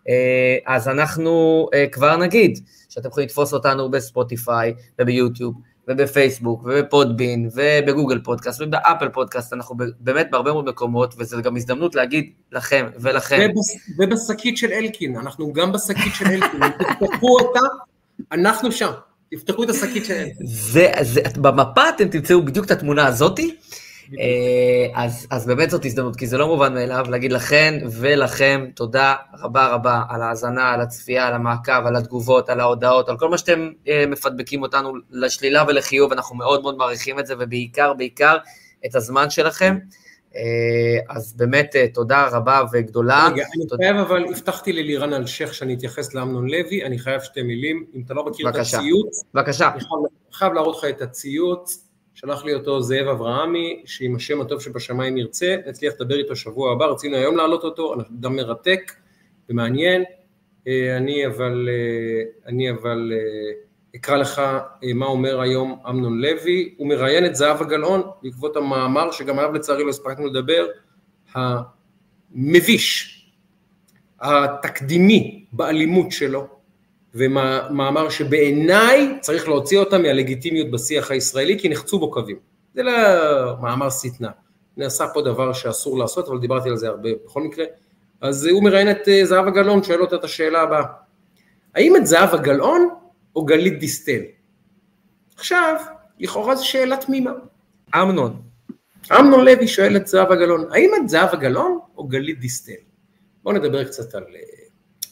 אה, 0.09 0.57
אז 0.67 0.89
אנחנו 0.89 1.67
אה, 1.75 1.87
כבר 1.93 2.17
נגיד 2.17 2.59
שאתם 2.89 3.09
יכולים 3.09 3.27
לתפוס 3.27 3.53
אותנו 3.53 3.91
בספוטיפיי 3.91 4.75
וביוטיוב 4.99 5.55
ובפייסבוק 5.89 6.63
ובפודבין 6.65 7.51
ובגוגל 7.55 8.21
פודקאסט 8.25 8.63
ובאפל 8.63 9.09
פודקאסט, 9.09 9.53
אנחנו 9.53 9.77
באמת 10.01 10.29
בהרבה 10.31 10.53
מאוד 10.53 10.65
מקומות, 10.65 11.15
וזו 11.19 11.43
גם 11.43 11.57
הזדמנות 11.57 11.95
להגיד 11.95 12.31
לכם 12.53 12.87
ולכם. 13.01 13.51
ובשקית 13.99 14.57
של 14.57 14.73
אלקין, 14.73 15.17
אנחנו 15.17 15.53
גם 15.53 15.73
בשקית 15.73 16.15
של 16.15 16.27
אלקין, 16.27 16.61
תפתחו 16.79 17.39
אותה, 17.41 17.61
אנחנו 18.33 18.73
שם. 18.73 18.91
תפתחו 19.31 19.65
את 19.65 19.71
השקית 19.71 20.05
של 20.05 20.15
אלקין. 20.15 20.47
זה, 20.47 20.93
זה, 21.01 21.21
במפה 21.37 21.89
אתם 21.89 22.09
תמצאו 22.09 22.45
בדיוק 22.45 22.67
את 22.67 22.71
התמונה 22.71 23.07
הזאתי, 23.07 23.57
אז, 24.95 25.27
אז 25.31 25.47
באמת 25.47 25.71
זאת 25.71 25.85
הזדמנות, 25.85 26.17
כי 26.17 26.27
זה 26.27 26.39
לא 26.39 26.47
מובן 26.47 26.75
מאליו 26.75 27.05
להגיד 27.09 27.33
לכן 27.33 27.79
ולכם 28.01 28.67
תודה 28.75 29.15
רבה 29.39 29.67
רבה 29.67 30.03
על 30.09 30.23
ההאזנה, 30.23 30.73
על 30.73 30.81
הצפייה, 30.81 31.27
על 31.27 31.35
המעקב, 31.35 31.87
על 31.87 31.97
התגובות, 31.97 32.49
על 32.49 32.61
ההודעות, 32.61 33.09
על 33.09 33.19
כל 33.19 33.29
מה 33.29 33.39
שאתם 33.39 33.71
אה, 33.89 34.05
מפדבקים 34.07 34.63
אותנו 34.63 34.93
לשלילה 35.11 35.65
ולחיוב, 35.69 36.13
אנחנו 36.13 36.37
מאוד 36.37 36.63
מאוד 36.63 36.77
מעריכים 36.77 37.19
את 37.19 37.27
זה, 37.27 37.35
ובעיקר, 37.39 37.95
בעיקר 37.95 38.37
את 38.87 38.95
הזמן 38.95 39.31
שלכם. 39.31 39.79
אה, 40.37 41.17
אז 41.17 41.35
באמת 41.37 41.77
תודה 41.95 42.29
רבה 42.33 42.63
וגדולה. 42.73 43.29
רגע, 43.33 43.45
אני 43.57 43.67
תודה. 43.67 43.85
חייב 43.85 43.97
אבל, 43.97 44.25
הבטחתי 44.25 44.73
ללירן 44.73 45.13
אלשיך 45.13 45.55
שאני 45.55 45.75
אתייחס 45.75 46.15
לאמנון 46.15 46.49
לוי, 46.49 46.85
אני 46.85 46.99
חייב 46.99 47.21
שתי 47.21 47.43
מילים, 47.43 47.85
אם 47.95 48.03
אתה 48.07 48.15
לא 48.15 48.25
מכיר 48.25 48.47
בבקשה. 48.47 48.77
את 48.77 48.83
הציוץ, 48.83 49.25
בבקשה. 49.35 49.71
אני 49.73 49.81
חייב, 49.81 49.91
חייב 50.33 50.53
להראות 50.53 50.77
לך 50.79 50.85
את 50.85 51.03
הציוץ, 51.03 51.88
שלח 52.21 52.45
לי 52.45 52.55
אותו 52.55 52.83
זאב 52.83 53.09
אברהמי, 53.09 53.83
שעם 53.87 54.17
השם 54.17 54.41
הטוב 54.41 54.61
שבשמיים 54.61 55.17
ירצה, 55.17 55.57
נצליח 55.67 55.95
לדבר 55.95 56.19
איתו 56.19 56.37
שבוע 56.37 56.73
הבא, 56.73 56.85
רצינו 56.85 57.17
היום 57.17 57.37
להעלות 57.37 57.65
אותו, 57.65 57.95
אדם 57.95 58.37
מרתק 58.37 58.93
ומעניין, 59.51 60.05
אה, 60.69 60.97
אני 60.97 61.27
אבל, 61.27 61.69
אה, 61.69 62.23
אני 62.47 62.71
אבל 62.71 63.13
אה, 63.15 63.19
אקרא 63.97 64.17
לך 64.17 64.43
מה 64.95 65.07
אומר 65.07 65.41
היום 65.41 65.81
אמנון 65.89 66.21
לוי, 66.21 66.75
הוא 66.77 66.89
מראיין 66.89 67.27
את 67.27 67.37
זהבה 67.37 67.65
גלאון 67.65 68.03
בעקבות 68.23 68.57
המאמר 68.57 69.11
שגם 69.11 69.39
עליו 69.39 69.53
לצערי 69.53 69.85
לא 69.85 69.91
הספקנו 69.91 70.27
לדבר, 70.27 70.67
המביש, 71.35 73.15
התקדימי 74.21 75.45
באלימות 75.53 76.13
שלו, 76.13 76.58
ומאמר 77.15 78.09
שבעיניי 78.09 79.19
צריך 79.21 79.49
להוציא 79.49 79.79
אותה 79.79 79.99
מהלגיטימיות 79.99 80.71
בשיח 80.71 81.11
הישראלי 81.11 81.59
כי 81.59 81.69
נחצו 81.69 81.99
בו 81.99 82.11
קווים. 82.11 82.37
זה 82.75 82.83
לא 82.83 82.93
מאמר 83.61 83.91
שטנה. 83.91 84.31
נעשה 84.77 85.07
פה 85.15 85.23
דבר 85.23 85.53
שאסור 85.53 85.99
לעשות, 85.99 86.29
אבל 86.29 86.39
דיברתי 86.39 86.69
על 86.69 86.77
זה 86.77 86.89
הרבה 86.89 87.09
בכל 87.25 87.43
מקרה. 87.43 87.65
אז 88.21 88.47
הוא 88.47 88.63
מראיין 88.63 88.91
את 88.91 89.09
אה, 89.09 89.25
זהבה 89.25 89.51
גלאון, 89.51 89.83
שואל 89.83 90.01
אותה 90.01 90.17
את 90.17 90.25
השאלה 90.25 90.63
הבאה. 90.63 90.85
האם 91.75 91.97
את 91.97 92.07
זהבה 92.07 92.37
גלאון 92.37 92.89
או 93.37 93.45
גלית 93.45 93.79
דיסטל? 93.79 94.21
עכשיו, 95.37 95.77
לכאורה 96.19 96.57
זו 96.57 96.69
שאלה 96.69 96.97
תמימה. 96.97 97.31
אמנון. 97.95 98.43
אמנון 99.13 99.45
לוי 99.45 99.69
שואל 99.69 99.97
את 99.97 100.07
זהבה 100.07 100.37
גלאון, 100.37 100.65
האם 100.73 100.91
את 100.97 101.09
זהבה 101.09 101.37
גלאון 101.37 101.79
או 101.97 102.05
גלית 102.05 102.41
דיסטל? 102.41 102.73
בואו 103.43 103.55
נדבר 103.55 103.85
קצת 103.85 104.15
על 104.15 104.25
אה, 104.35 104.58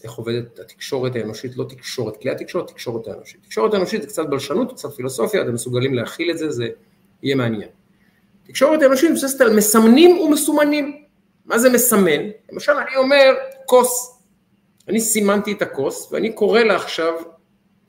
איך 0.05 0.13
עובדת 0.13 0.59
התקשורת 0.59 1.17
האנושית, 1.17 1.57
לא 1.57 1.65
תקשורת 1.69 2.17
כלי 2.17 2.31
התקשורת, 2.31 2.69
תקשורת 2.69 3.09
האנושית. 3.09 3.43
תקשורת 3.43 3.75
האנושית 3.75 4.03
זה 4.03 4.09
קצת 4.09 4.27
בלשנות, 4.27 4.73
קצת 4.73 4.93
פילוסופיה, 4.93 5.43
אתם 5.43 5.55
מסוגלים 5.55 5.95
להכיל 5.95 6.31
את 6.31 6.39
זה, 6.39 6.51
זה 6.51 6.69
יהיה 7.23 7.37
מעניין. 7.37 7.69
תקשורת 8.47 8.83
האנושית 8.83 9.11
מבוססת 9.11 9.41
על 9.41 9.57
מסמנים 9.57 10.19
ומסומנים. 10.19 11.03
מה 11.45 11.59
זה 11.59 11.71
מסמן? 11.71 12.23
למשל 12.53 12.73
אני 12.73 12.97
אומר 12.97 13.35
כוס, 13.67 14.21
אני 14.89 15.01
סימנתי 15.01 15.53
את 15.53 15.63
הכוס 15.63 16.13
ואני 16.13 16.33
קורא 16.33 16.61
לה 16.61 16.77
עכשיו 16.77 17.13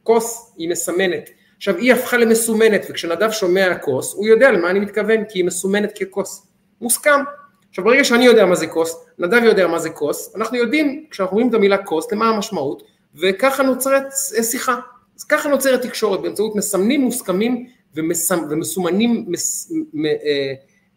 כוס, 0.04 0.54
היא 0.58 0.70
מסמנת. 0.70 1.30
עכשיו 1.58 1.76
היא 1.76 1.94
הפכה 1.94 2.18
למסומנת 2.18 2.86
וכשנדב 2.90 3.32
שומע 3.32 3.78
כוס 3.78 4.14
הוא 4.14 4.28
יודע 4.28 4.52
למה 4.52 4.70
אני 4.70 4.80
מתכוון 4.80 5.26
כי 5.30 5.40
היא 5.40 5.46
מסומנת 5.46 5.98
ככוס. 6.00 6.48
מוסכם. 6.82 7.20
עכשיו 7.69 7.84
ברגע 7.84 8.03
שאני 8.03 8.26
יודע 8.26 8.45
מה 8.45 8.56
זה 8.56 8.68
כוס, 8.68 9.06
נדב 9.19 9.44
יודע 9.44 9.68
מה 9.68 9.80
זה 9.80 9.89
כוס, 9.89 10.35
אנחנו 10.35 10.57
יודעים 10.57 11.06
כשאנחנו 11.11 11.34
רואים 11.34 11.49
את 11.49 11.53
המילה 11.53 11.77
כוס 11.77 12.11
למה 12.11 12.30
המשמעות 12.30 12.84
וככה 13.15 13.64
נוצרת 13.64 14.06
שיחה. 14.41 14.76
אז 15.18 15.23
ככה 15.23 15.49
נוצרת 15.49 15.81
תקשורת 15.81 16.22
באמצעות 16.22 16.56
מסמנים 16.56 17.02
מוסכמים 17.02 17.68
ומסומנים 17.95 19.26
מס, 19.27 19.72
מ, 19.94 20.06
אה, 20.06 20.53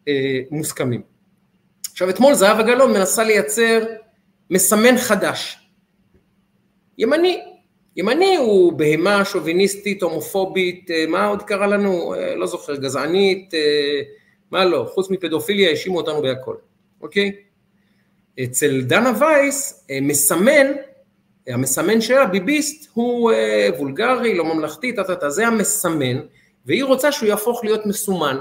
אה, 0.08 0.40
מוסכמים. 0.50 1.02
עכשיו 1.92 2.10
אתמול 2.10 2.34
זהבה 2.34 2.62
גלאון 2.62 2.92
מנסה 2.92 3.24
לייצר 3.24 3.84
מסמן 4.50 4.98
חדש, 4.98 5.58
ימני, 6.98 7.40
ימני 7.96 8.36
הוא 8.36 8.72
בהמה 8.72 9.24
שוביניסטית, 9.24 10.02
הומופובית, 10.02 10.90
אה, 10.90 11.04
מה 11.08 11.26
עוד 11.26 11.42
קרה 11.42 11.66
לנו? 11.66 12.14
אה, 12.14 12.34
לא 12.34 12.46
זוכר, 12.46 12.76
גזענית, 12.76 13.54
אה, 13.54 14.00
מה 14.50 14.64
לא, 14.64 14.90
חוץ 14.94 15.10
מפדופיליה 15.10 15.70
האשימו 15.70 15.96
אותנו 15.96 16.22
בהכל, 16.22 16.56
אוקיי? 17.00 17.32
אצל 18.42 18.80
דנה 18.82 19.12
וייס 19.20 19.86
מסמן, 20.02 20.66
המסמן 21.48 22.00
שלה, 22.00 22.26
ביביסט, 22.26 22.90
הוא 22.92 23.32
וולגרי, 23.78 24.34
לא 24.34 24.54
ממלכתי, 24.54 24.92
טה 24.92 25.30
זה 25.30 25.46
המסמן, 25.46 26.20
והיא 26.66 26.84
רוצה 26.84 27.12
שהוא 27.12 27.28
יהפוך 27.28 27.64
להיות 27.64 27.86
מסומן. 27.86 28.38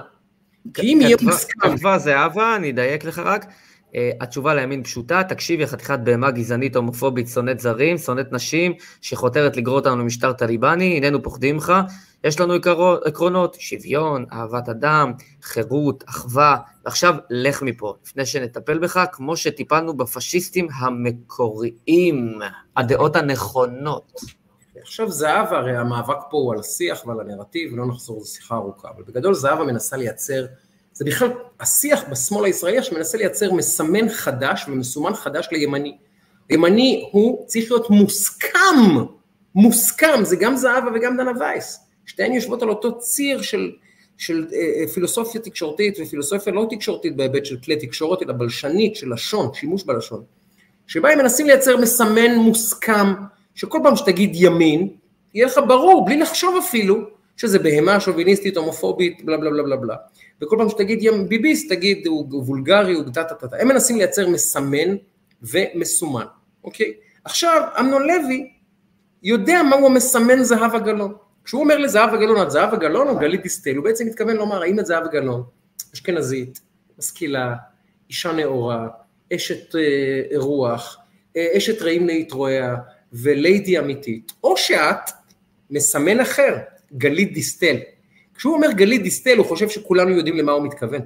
כי 0.73 0.93
אם 0.93 0.99
יהיה 1.01 1.17
מוסכם... 1.21 1.75
כתבה 1.75 1.97
זהבה, 1.97 2.55
אני 2.55 2.71
אדייק 2.71 3.03
לך 3.03 3.19
רק, 3.19 3.45
Uh, 3.89 3.95
התשובה 4.21 4.53
לימין 4.53 4.83
פשוטה, 4.83 5.23
תקשיבי, 5.23 5.67
חתיכת 5.67 5.99
בהמה 6.03 6.31
גזענית, 6.31 6.75
הומופובית, 6.75 7.27
שונאת 7.27 7.59
זרים, 7.59 7.97
שונאת 7.97 8.31
נשים, 8.31 8.73
שחותרת 9.01 9.57
לגרור 9.57 9.79
אותנו 9.79 9.97
למשטר 9.97 10.33
טליבני, 10.33 10.97
הננו 10.97 11.23
פוחדים 11.23 11.55
ממך, 11.55 11.73
יש 12.23 12.39
לנו 12.39 12.53
עקרונות, 13.05 13.57
שוויון, 13.59 14.25
אהבת 14.33 14.69
אדם, 14.69 15.13
חירות, 15.41 16.03
אחווה, 16.09 16.57
ועכשיו 16.85 17.15
לך 17.29 17.61
מפה, 17.61 17.93
לפני 18.05 18.25
שנטפל 18.25 18.77
בך, 18.77 19.05
כמו 19.11 19.37
שטיפלנו 19.37 19.97
בפשיסטים 19.97 20.67
המקוריים, 20.79 22.39
הדעות 22.77 23.15
הנכונות. 23.15 24.21
עכשיו 24.81 25.11
זהבה, 25.11 25.57
הרי 25.57 25.77
המאבק 25.77 26.17
פה 26.29 26.37
הוא 26.37 26.53
על 26.53 26.59
השיח 26.59 27.05
ועל 27.05 27.19
הנרטיב, 27.19 27.75
לא 27.75 27.87
נחזור, 27.87 28.19
זו 28.19 28.25
שיחה 28.25 28.55
ארוכה, 28.55 28.89
אבל 28.89 29.03
בגדול 29.03 29.33
זהבה 29.33 29.63
מנסה 29.63 29.97
לייצר 29.97 30.45
זה 30.99 31.05
בכלל 31.05 31.29
השיח 31.59 32.03
בשמאל 32.11 32.45
הישראלי 32.45 32.83
שמנסה 32.83 33.17
לייצר 33.17 33.53
מסמן 33.53 34.09
חדש 34.09 34.65
ומסומן 34.67 35.13
חדש 35.13 35.47
לימני. 35.51 35.97
ימני 36.49 37.09
הוא 37.11 37.47
צריך 37.47 37.71
להיות 37.71 37.89
מוסכם, 37.89 38.57
מוסכם, 39.55 40.23
זה 40.23 40.35
גם 40.35 40.55
זהבה 40.55 40.89
וגם 40.95 41.17
דנה 41.17 41.31
וייס. 41.39 41.79
שתיהן 42.05 42.33
יושבות 42.33 42.61
על 42.61 42.69
אותו 42.69 42.97
ציר 42.99 43.41
של, 43.41 43.71
של 44.17 44.47
אה, 44.53 44.57
אה, 44.57 44.87
פילוסופיה 44.87 45.41
תקשורתית 45.41 45.97
ופילוסופיה 46.01 46.53
לא 46.53 46.67
תקשורתית 46.69 47.15
בהיבט 47.15 47.45
של 47.45 47.57
כלי 47.57 47.75
תקשורת, 47.75 48.21
אלא 48.21 48.33
בלשנית 48.33 48.95
של 48.95 49.13
לשון, 49.13 49.53
שימוש 49.53 49.83
בלשון. 49.83 50.23
שבה 50.87 51.11
הם 51.11 51.19
מנסים 51.19 51.47
לייצר 51.47 51.77
מסמן 51.77 52.35
מוסכם, 52.35 53.13
שכל 53.55 53.79
פעם 53.83 53.95
שתגיד 53.95 54.31
ימין, 54.33 54.89
יהיה 55.33 55.47
לך 55.47 55.59
ברור, 55.67 56.05
בלי 56.05 56.17
לחשוב 56.17 56.55
אפילו, 56.57 56.95
שזה 57.39 57.59
בהמה 57.59 57.99
שוביניסטית, 57.99 58.57
הומופובית, 58.57 59.25
בלה 59.25 59.37
בלה 59.37 59.49
בלה 59.49 59.63
בלה 59.63 59.75
בלה. 59.75 59.95
וכל 60.41 60.55
פעם 60.59 60.69
שתגיד 60.69 60.99
ים 61.01 61.29
ביביסט, 61.29 61.71
תגיד 61.71 62.07
הוא 62.07 62.43
וולגרי, 62.45 62.93
הוא 62.93 63.03
טה 63.13 63.23
טה. 63.23 63.47
הם 63.59 63.67
מנסים 63.67 63.97
לייצר 63.97 64.29
מסמן 64.29 64.95
ומסומן, 65.41 66.25
אוקיי? 66.63 66.93
עכשיו, 67.23 67.63
אמנון 67.79 68.07
לוי 68.07 68.49
יודע 69.23 69.63
מהו 69.63 69.85
המסמן 69.85 70.43
זהבה 70.43 70.79
גלאון. 70.79 71.13
כשהוא 71.43 71.61
אומר 71.61 71.77
לזהבה 71.77 72.17
גלאון, 72.17 72.41
את 72.41 72.51
זהבה 72.51 72.77
גלאון 72.77 73.07
או 73.07 73.19
גלית 73.19 73.41
דיסטל, 73.43 73.75
הוא 73.75 73.83
בעצם 73.83 74.05
מתכוון 74.05 74.35
לומר, 74.35 74.61
האם 74.61 74.79
את 74.79 74.85
זהבה 74.85 75.07
גלאון, 75.07 75.43
אשכנזית, 75.93 76.61
משכילה, 76.97 77.55
אישה 78.09 78.31
נאורה, 78.31 78.87
אשת 79.35 79.75
אה, 79.75 80.37
רוח, 80.37 80.97
אה, 81.37 81.47
אשת 81.57 81.81
רעים 81.81 82.07
להתרועע 82.07 82.75
וליידי 83.13 83.79
אמיתית, 83.79 84.31
או 84.43 84.57
שאת 84.57 85.09
מסמן 85.71 86.19
אחר, 86.19 86.57
גלית 86.93 87.33
דיסטל. 87.33 87.75
כשהוא 88.35 88.53
אומר 88.53 88.71
גלית 88.71 89.03
דיסטל, 89.03 89.37
הוא 89.37 89.45
חושב 89.45 89.69
שכולנו 89.69 90.11
יודעים 90.11 90.37
למה 90.37 90.51
הוא 90.51 90.63
מתכוון. 90.63 91.01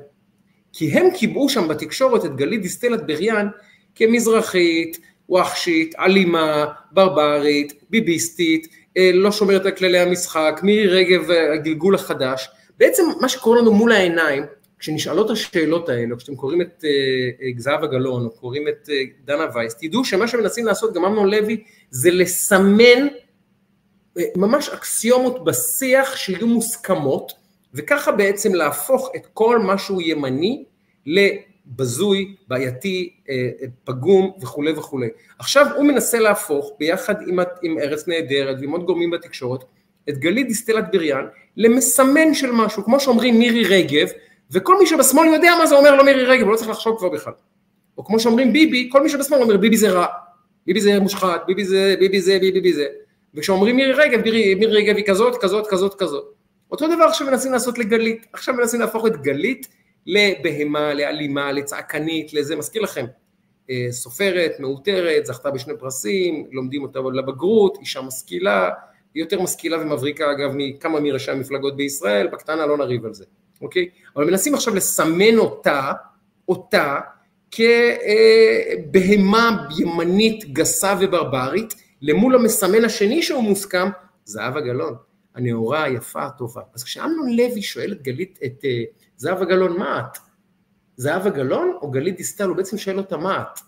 כי 0.73 0.91
הם 0.91 1.07
קיבעו 1.15 1.49
שם 1.49 1.67
בתקשורת 1.67 2.25
את 2.25 2.35
גלית 2.35 2.61
דיסטל 2.61 2.95
אטבריאן 2.95 3.47
כמזרחית, 3.95 4.99
ווחשית, 5.29 5.95
אלימה, 5.99 6.65
ברברית, 6.91 7.73
ביביסטית, 7.89 8.67
אה, 8.97 9.11
לא 9.13 9.31
שומרת 9.31 9.65
על 9.65 9.71
כללי 9.71 9.99
המשחק, 9.99 10.59
מירי 10.63 10.87
רגב 10.87 11.31
אה, 11.31 11.53
הגלגול 11.53 11.95
החדש. 11.95 12.49
בעצם 12.79 13.03
מה 13.21 13.29
שקורה 13.29 13.61
לנו 13.61 13.73
מול 13.73 13.91
העיניים, 13.91 14.43
כשנשאלות 14.79 15.29
השאלות 15.29 15.89
האלה, 15.89 16.15
כשאתם 16.15 16.35
קוראים 16.35 16.61
את 16.61 16.85
אה, 16.85 17.49
זהבה 17.57 17.87
גלאון, 17.87 18.25
או 18.25 18.31
קוראים 18.31 18.67
את 18.67 18.89
דנה 19.25 19.45
וייס, 19.53 19.75
תדעו 19.81 20.05
שמה 20.05 20.27
שמנסים 20.27 20.65
לעשות 20.65 20.93
גם 20.93 21.05
אמנון 21.05 21.29
לוי, 21.29 21.63
זה 21.89 22.11
לסמן 22.11 23.07
ממש 24.35 24.69
אקסיומות 24.69 25.43
בשיח 25.43 26.15
שיהיו 26.15 26.47
מוסכמות, 26.47 27.31
וככה 27.73 28.11
בעצם 28.11 28.55
להפוך 28.55 29.09
את 29.15 29.27
כל 29.33 29.59
מה 29.59 29.77
שהוא 29.77 30.01
ימני 30.01 30.63
לבזוי, 31.05 32.35
בעייתי, 32.47 33.13
אה, 33.29 33.49
אה, 33.61 33.67
פגום 33.83 34.31
וכולי 34.41 34.71
וכולי. 34.71 35.07
עכשיו 35.39 35.67
הוא 35.75 35.85
מנסה 35.85 36.19
להפוך 36.19 36.71
ביחד 36.79 37.15
עם, 37.27 37.39
עם 37.61 37.79
ארץ 37.79 38.07
נהדרת 38.07 38.57
ועם 38.59 38.71
עוד 38.71 38.85
גורמים 38.85 39.11
בתקשורת 39.11 39.63
את 40.09 40.17
גלית 40.17 40.47
דיסטל 40.47 40.79
אטבריאן 40.79 41.25
למסמן 41.57 42.33
של 42.33 42.51
משהו, 42.51 42.83
כמו 42.83 42.99
שאומרים 42.99 43.39
מירי 43.39 43.63
רגב, 43.63 44.07
וכל 44.51 44.79
מי 44.79 44.87
שבשמאל 44.87 45.27
יודע 45.27 45.51
מה 45.59 45.67
זה 45.67 45.75
אומר 45.75 45.95
לו 45.95 46.03
מירי 46.03 46.23
רגב, 46.23 46.47
לא 46.47 46.55
צריך 46.55 46.69
לחשוב 46.69 46.97
כבר 46.97 47.09
בכלל. 47.09 47.33
או 47.97 48.05
כמו 48.05 48.19
שאומרים 48.19 48.53
ביבי, 48.53 48.89
כל 48.91 49.03
מי 49.03 49.09
שבשמאל 49.09 49.41
אומר 49.41 49.57
ביבי 49.57 49.77
זה 49.77 49.89
רע, 49.89 50.05
ביבי 50.65 50.81
זה 50.81 50.99
מושחת, 50.99 51.43
ביבי 51.47 51.65
זה, 51.65 51.95
ביבי 51.99 52.21
זה, 52.21 52.37
ביבי 52.39 52.73
זה. 52.73 52.85
וכשאומרים 53.35 53.75
מירי 53.75 53.93
רגב, 53.93 54.23
מירי, 54.23 54.55
רגב 54.65 54.95
היא 54.95 55.05
כזאת, 55.05 55.37
כזאת, 55.41 55.67
כזאת, 55.67 55.93
כזאת. 55.99 56.23
אותו 56.71 56.87
דבר 56.95 57.03
עכשיו 57.03 57.27
מנסים 57.27 57.51
לעשות 57.51 57.77
לגלית, 57.77 58.25
עכשיו 58.33 58.55
מנסים 58.55 58.79
להפוך 58.79 59.07
את 59.07 59.21
גלית 59.21 59.67
לבהמה, 60.05 60.93
לאלימה, 60.93 61.51
לצעקנית, 61.51 62.33
לזה, 62.33 62.55
מזכיר 62.55 62.81
לכם, 62.81 63.05
אה, 63.69 63.87
סופרת, 63.91 64.51
מאותרת, 64.59 65.25
זכתה 65.25 65.51
בשני 65.51 65.73
פרסים, 65.79 66.47
לומדים 66.51 66.83
אותה 66.83 66.99
לבגרות, 67.13 67.77
אישה 67.81 68.01
משכילה, 68.01 68.69
היא 69.13 69.23
יותר 69.23 69.41
משכילה 69.41 69.81
ומבריקה 69.81 70.31
אגב 70.31 70.51
מכמה 70.55 70.99
מראשי 70.99 71.31
המפלגות 71.31 71.77
בישראל, 71.77 72.27
בקטנה 72.27 72.65
לא 72.65 72.77
נריב 72.77 73.05
על 73.05 73.13
זה, 73.13 73.25
אוקיי? 73.61 73.89
אבל 74.15 74.25
מנסים 74.25 74.53
עכשיו 74.53 74.75
לסמן 74.75 75.37
אותה, 75.37 75.91
אותה, 76.47 76.99
כבהמה 78.91 79.67
ימנית 79.79 80.53
גסה 80.53 80.95
וברברית, 80.99 81.73
למול 82.03 82.35
המסמן 82.35 82.85
השני 82.85 83.23
שהוא 83.23 83.43
מוסכם, 83.43 83.89
זהבה 84.25 84.61
גלאון, 84.61 84.95
הנאורה, 85.35 85.83
היפה, 85.83 86.25
הטובה. 86.25 86.61
אז 86.73 86.83
כשאמנון 86.83 87.29
לוי 87.29 87.61
שואל 87.61 87.91
את 87.91 88.01
גלית, 88.01 88.39
את 88.45 88.63
uh, 88.63 89.03
זהבה 89.17 89.45
גלאון, 89.45 89.77
מה 89.77 89.99
את? 89.99 90.17
זהבה 90.95 91.29
גלאון 91.29 91.77
או 91.81 91.91
גלית 91.91 92.17
דיסטל? 92.17 92.47
הוא 92.47 92.57
בעצם 92.57 92.77
שואל 92.77 92.97
אותה, 92.97 93.17
מה 93.17 93.41
את? 93.41 93.59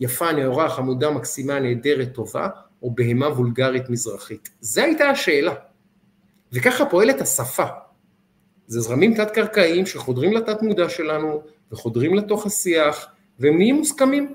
יפה, 0.00 0.32
נאורה, 0.32 0.68
חמודה, 0.68 1.10
מקסימה, 1.10 1.60
נהדרת, 1.60 2.14
טובה, 2.14 2.48
או 2.82 2.94
בהמה 2.94 3.26
וולגרית 3.26 3.90
מזרחית? 3.90 4.50
זו 4.60 4.80
הייתה 4.80 5.04
השאלה. 5.04 5.54
וככה 6.52 6.86
פועלת 6.86 7.20
השפה. 7.20 7.64
זה 8.66 8.80
זרמים 8.80 9.14
תת-קרקעיים 9.14 9.86
שחודרים 9.86 10.32
לתת 10.32 10.62
מודע 10.62 10.88
שלנו, 10.88 11.42
וחודרים 11.72 12.14
לתוך 12.14 12.46
השיח, 12.46 13.06
והם 13.38 13.56
נהיים 13.56 13.74
מוסכמים. 13.74 14.34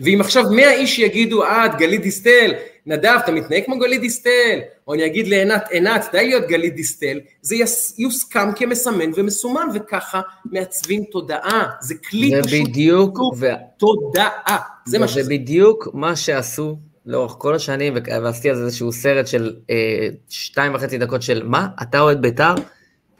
ואם 0.00 0.20
עכשיו 0.20 0.44
מאה 0.50 0.72
איש 0.72 0.98
יגידו, 0.98 1.44
אה, 1.44 1.66
את 1.66 1.78
גלית 1.78 2.02
דיסטל, 2.02 2.52
נדב, 2.86 3.18
אתה 3.24 3.32
מתנהג 3.32 3.64
כמו 3.64 3.78
גלית 3.78 4.00
דיסטל, 4.00 4.58
או 4.88 4.94
אני 4.94 5.06
אגיד 5.06 5.28
לעינת, 5.28 5.68
עינת, 5.70 6.08
די 6.12 6.26
להיות 6.26 6.48
גלית 6.48 6.74
דיסטל, 6.74 7.20
זה 7.42 7.56
יוסכם 7.98 8.52
כמסמן 8.56 9.10
ומסומן, 9.14 9.66
וככה 9.74 10.20
מעצבים 10.44 11.04
תודעה. 11.04 11.64
זה 11.80 11.94
כלי 11.94 12.30
זה 12.30 12.42
פשוט, 12.42 12.68
בדיוק, 12.68 13.18
ו... 13.38 13.46
תודעה. 13.78 14.58
זה 14.86 14.98
מה 14.98 15.08
שזה. 15.08 15.22
זה 15.22 15.30
בדיוק 15.30 15.88
מה 15.92 16.16
שעשו 16.16 16.76
לאורך 17.06 17.34
כל 17.38 17.54
השנים, 17.54 17.94
ועשיתי 18.22 18.50
על 18.50 18.56
זה 18.56 18.64
איזשהו 18.64 18.92
סרט 18.92 19.26
של 19.26 19.56
אה, 19.70 20.08
שתיים 20.28 20.74
וחצי 20.74 20.98
דקות 20.98 21.22
של 21.22 21.42
מה, 21.46 21.68
אתה 21.82 22.00
אוהד 22.00 22.22
בית"ר? 22.22 22.54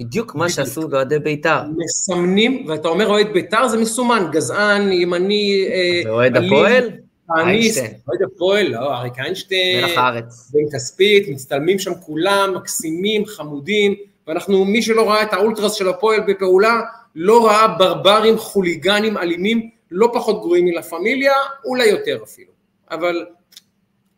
בדיוק 0.00 0.34
מה 0.34 0.48
שעשו 0.48 0.88
לאוהדי 0.88 1.18
בית"ר. 1.18 1.62
מסמנים, 1.76 2.66
ואתה 2.68 2.88
אומר 2.88 3.06
אוהד 3.06 3.26
בית"ר, 3.32 3.68
זה 3.68 3.76
מסומן, 3.76 4.26
גזען, 4.32 4.92
ימני... 4.92 5.66
אה, 5.68 6.00
ואוהד 6.04 6.36
הפועל? 6.36 6.90
איינשטיין. 7.36 7.92
אוהד 8.08 8.22
הפועל, 8.22 8.66
לא, 8.68 8.94
אריק 8.94 9.18
איינשטיין. 9.18 9.84
מלח 9.84 9.98
הארץ. 9.98 10.50
בן 10.52 10.76
כספית, 10.76 11.28
מצטלמים 11.28 11.78
שם 11.78 11.94
כולם, 11.94 12.52
מקסימים, 12.56 13.26
חמודים, 13.26 13.94
ואנחנו, 14.26 14.64
מי 14.64 14.82
שלא 14.82 15.10
ראה 15.10 15.22
את 15.22 15.32
האולטרס 15.32 15.72
של 15.72 15.88
הפועל 15.88 16.20
בפעולה, 16.20 16.80
לא 17.14 17.46
ראה 17.46 17.68
ברברים, 17.68 18.38
חוליגנים, 18.38 19.16
אלימים, 19.18 19.70
לא 19.90 20.10
פחות 20.14 20.40
גרועים 20.40 20.64
מלה 20.64 20.82
פמיליה, 20.82 21.32
אולי 21.64 21.86
יותר 21.86 22.18
אפילו. 22.24 22.50
אבל 22.90 23.26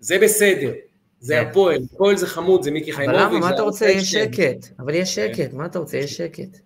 זה 0.01 0.19
בסדר. 0.19 0.73
זה 1.20 1.34
כן. 1.34 1.51
הפועל, 1.51 1.82
הפועל 1.94 2.16
זה 2.16 2.26
חמוד, 2.26 2.62
זה 2.62 2.70
מיקי 2.70 2.92
חיימוביץ'. 2.92 3.20
אבל 3.20 3.36
למה, 3.36 3.40
מה 3.40 3.55
אתה 3.55 3.62
רוצה? 3.62 3.86
יש 3.88 4.10
שקט. 4.10 4.66
אבל 4.78 4.94
יש 4.94 5.18
כן. 5.18 5.34
שקט, 5.34 5.52
מה 5.52 5.66
אתה 5.66 5.78
רוצה? 5.78 5.97
יש 5.97 6.16
שקט. 6.16 6.59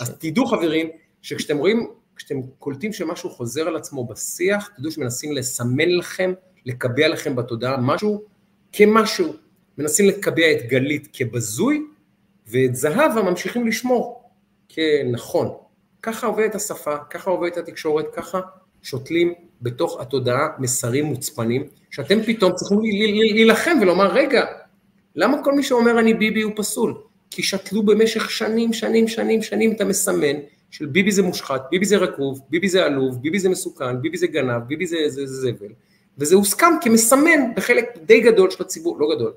אז 0.00 0.18
תדעו 0.18 0.46
חברים, 0.46 0.88
שכשאתם 1.22 1.58
רואים, 1.58 1.90
כשאתם 2.16 2.40
קולטים 2.58 2.92
שמשהו 2.92 3.30
חוזר 3.30 3.68
על 3.68 3.76
עצמו 3.76 4.06
בשיח, 4.06 4.70
תדעו 4.76 4.90
שמנסים 4.90 5.32
לסמן 5.32 5.88
לכם, 5.88 6.32
לקבע 6.66 7.08
לכם 7.08 7.36
בתודעה 7.36 7.76
משהו 7.80 8.22
כמשהו. 8.72 9.34
מנסים 9.78 10.06
לקבע 10.08 10.52
את 10.52 10.68
גלית 10.68 11.08
כבזוי, 11.12 11.82
ואת 12.46 12.74
זהבה 12.74 13.22
ממשיכים 13.22 13.66
לשמור 13.66 14.30
כנכון. 14.68 15.48
ככה 16.02 16.26
עובדת 16.26 16.54
השפה, 16.54 16.96
ככה 17.10 17.30
עובדת 17.30 17.56
התקשורת, 17.56 18.06
ככה 18.14 18.40
שותלים 18.82 19.34
בתוך 19.62 20.00
התודעה 20.00 20.48
מסרים 20.58 21.04
מוצפנים, 21.04 21.66
שאתם 21.90 22.22
פתאום 22.22 22.52
צריכים 22.54 22.78
להילחם 22.80 23.78
ולומר, 23.82 24.12
רגע, 24.12 24.44
למה 25.16 25.44
כל 25.44 25.52
מי 25.52 25.62
שאומר 25.62 25.98
אני 25.98 26.14
ביבי 26.14 26.42
הוא 26.42 26.52
פסול? 26.56 26.94
כי 27.30 27.42
שתלו 27.42 27.82
במשך 27.82 28.30
שנים, 28.30 28.72
שנים, 28.72 29.08
שנים, 29.08 29.42
שנים 29.42 29.72
את 29.72 29.80
המסמן 29.80 30.36
של 30.70 30.86
ביבי 30.86 31.10
זה 31.10 31.22
מושחת, 31.22 31.62
ביבי 31.70 31.84
זה 31.84 31.96
רקוב, 31.96 32.40
ביבי 32.50 32.68
זה 32.68 32.84
עלוב, 32.84 33.22
ביבי 33.22 33.38
זה 33.38 33.48
מסוכן, 33.48 34.02
ביבי 34.02 34.16
זה 34.16 34.26
גנב, 34.26 34.62
ביבי 34.66 34.86
זה, 34.86 34.96
זה, 35.06 35.26
זה 35.26 35.34
זבל, 35.34 35.72
וזה 36.18 36.34
הוסכם 36.34 36.72
כמסמן 36.80 37.54
בחלק 37.56 37.98
די 38.06 38.20
גדול 38.20 38.50
של 38.50 38.62
הציבור, 38.62 39.00
לא 39.00 39.14
גדול, 39.14 39.32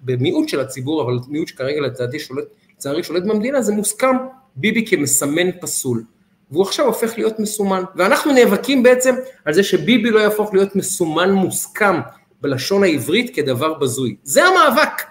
במיעוט 0.00 0.48
של 0.48 0.60
הציבור, 0.60 1.02
אבל 1.02 1.18
מיעוט 1.28 1.48
שכרגע 1.48 1.80
לדעתי 1.80 2.18
שולט, 2.18 2.44
לצערי 2.76 3.02
שולט 3.02 3.22
במדינה, 3.22 3.62
זה 3.62 3.72
מוסכם 3.72 4.16
ביבי 4.56 4.86
כמסמן 4.86 5.52
פסול. 5.60 6.04
והוא 6.54 6.64
עכשיו 6.64 6.86
הופך 6.86 7.18
להיות 7.18 7.40
מסומן. 7.40 7.82
ואנחנו 7.96 8.32
נאבקים 8.32 8.82
בעצם 8.82 9.14
על 9.44 9.54
זה 9.54 9.62
שביבי 9.62 10.10
לא 10.10 10.20
יהפוך 10.20 10.54
להיות 10.54 10.76
מסומן 10.76 11.32
מוסכם 11.32 12.00
בלשון 12.40 12.82
העברית 12.82 13.36
כדבר 13.36 13.74
בזוי. 13.74 14.16
זה 14.22 14.44
המאבק. 14.44 15.02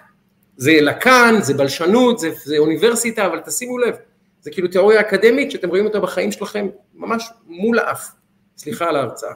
זה 0.56 0.78
לקאן, 0.80 1.34
זה 1.42 1.54
בלשנות, 1.54 2.18
זה, 2.18 2.30
זה 2.44 2.58
אוניברסיטה, 2.58 3.26
אבל 3.26 3.40
תשימו 3.40 3.78
לב, 3.78 3.94
זה 4.40 4.50
כאילו 4.50 4.68
תיאוריה 4.68 5.00
אקדמית 5.00 5.50
שאתם 5.50 5.68
רואים 5.68 5.84
אותה 5.84 6.00
בחיים 6.00 6.32
שלכם 6.32 6.66
ממש 6.94 7.30
מול 7.46 7.78
האף. 7.78 8.12
סליחה 8.58 8.84
על 8.84 8.96
ההרצאה. 8.96 9.32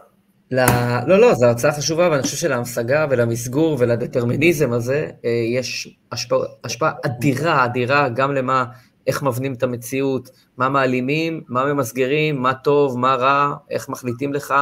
לא, 0.50 0.64
לא, 1.06 1.20
לא, 1.20 1.34
זו 1.34 1.46
הרצאה 1.46 1.72
חשובה, 1.72 2.08
ואני 2.10 2.22
חושב 2.22 2.36
שלהמשגה 2.36 3.06
ולמסגור 3.10 3.76
ולדטרמיניזם 3.80 4.72
הזה 4.72 5.10
אה, 5.24 5.30
יש 5.54 5.96
השפעה, 6.12 6.38
השפעה 6.64 6.92
אדירה, 7.06 7.64
אדירה, 7.64 8.08
גם 8.08 8.34
למה, 8.34 8.64
איך 9.08 9.22
מבנים 9.22 9.52
את 9.52 9.62
המציאות, 9.62 10.30
מה 10.56 10.68
מעלימים, 10.68 11.40
מה 11.48 11.72
ממסגרים, 11.72 12.42
מה 12.42 12.54
טוב, 12.54 12.98
מה 12.98 13.14
רע, 13.14 13.54
איך 13.70 13.88
מחליטים 13.88 14.32
לך. 14.32 14.54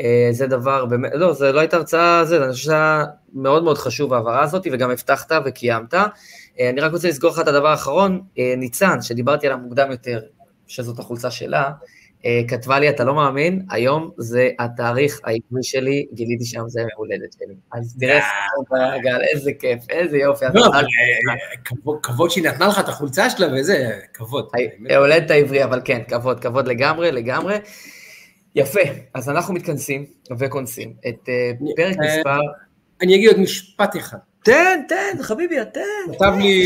אה, 0.00 0.28
זה 0.30 0.46
דבר, 0.46 0.84
באמת, 0.84 1.10
לא, 1.14 1.32
זה 1.32 1.52
לא 1.52 1.60
הייתה 1.60 1.76
הרצאה, 1.76 2.24
זה, 2.24 2.44
אני 2.44 2.52
חושב 2.52 2.64
שזה 2.64 2.76
מאוד 3.34 3.64
מאוד 3.64 3.78
חשוב 3.78 4.12
ההעברה 4.12 4.42
הזאת, 4.42 4.66
וגם 4.72 4.90
הבטחת 4.90 5.32
וקיימת. 5.44 5.94
אה, 5.94 6.70
אני 6.70 6.80
רק 6.80 6.92
רוצה 6.92 7.08
לסגור 7.08 7.30
לך 7.30 7.40
את 7.40 7.48
הדבר 7.48 7.68
האחרון, 7.68 8.22
ניצן, 8.56 9.02
שדיברתי 9.02 9.46
עליו 9.46 9.58
מוקדם 9.58 9.90
יותר, 9.90 10.20
שזאת 10.66 10.98
החולצה 10.98 11.30
שלה, 11.30 11.62
אה, 11.62 11.72
כתבה 12.48 12.78
לי, 12.78 12.88
אתה 12.88 13.04
לא 13.04 13.14
מאמין, 13.14 13.62
היום 13.70 14.10
זה 14.16 14.50
התאריך 14.58 15.20
העברי 15.24 15.62
שלי, 15.62 16.06
גיליתי 16.12 16.44
שם 16.44 16.62
זה 16.66 16.80
יום 16.80 16.88
הולדת 16.96 17.32
שלי. 17.32 17.54
אז 17.72 17.96
תראה, 18.00 18.98
גל, 18.98 19.20
איזה 19.32 19.52
כיף, 19.52 19.90
איזה 19.90 20.16
יופי. 20.16 20.44
לא, 20.54 20.66
אבל 20.66 20.84
אה, 20.84 21.96
כבוד 22.02 22.30
שהיא 22.30 22.44
נתנה 22.44 22.66
לך 22.66 22.78
את 22.78 22.88
החולצה 22.88 23.30
שלה 23.30 23.46
וזה, 23.60 23.90
כבוד. 24.14 24.48
הולדת 24.96 25.30
העברי, 25.30 25.64
אבל 25.64 25.80
כן, 25.84 26.02
כבוד, 26.08 26.40
כבוד 26.40 26.68
לגמרי, 26.68 27.12
לגמרי. 27.12 27.56
יפה, 28.54 28.80
אז 29.14 29.28
אנחנו 29.28 29.54
מתכנסים 29.54 30.06
וכונסים 30.38 30.94
את 31.08 31.28
אה, 31.28 31.50
פרק 31.76 31.96
מספר... 31.98 32.38
אני 33.02 33.14
אגיד 33.14 33.28
עוד 33.28 33.38
משפט 33.40 33.96
אחד. 33.96 34.18
תן, 34.44 34.80
תן, 34.88 35.22
חביבי, 35.22 35.56
תן. 35.74 36.12
כתב 36.12 36.32
לי, 36.38 36.64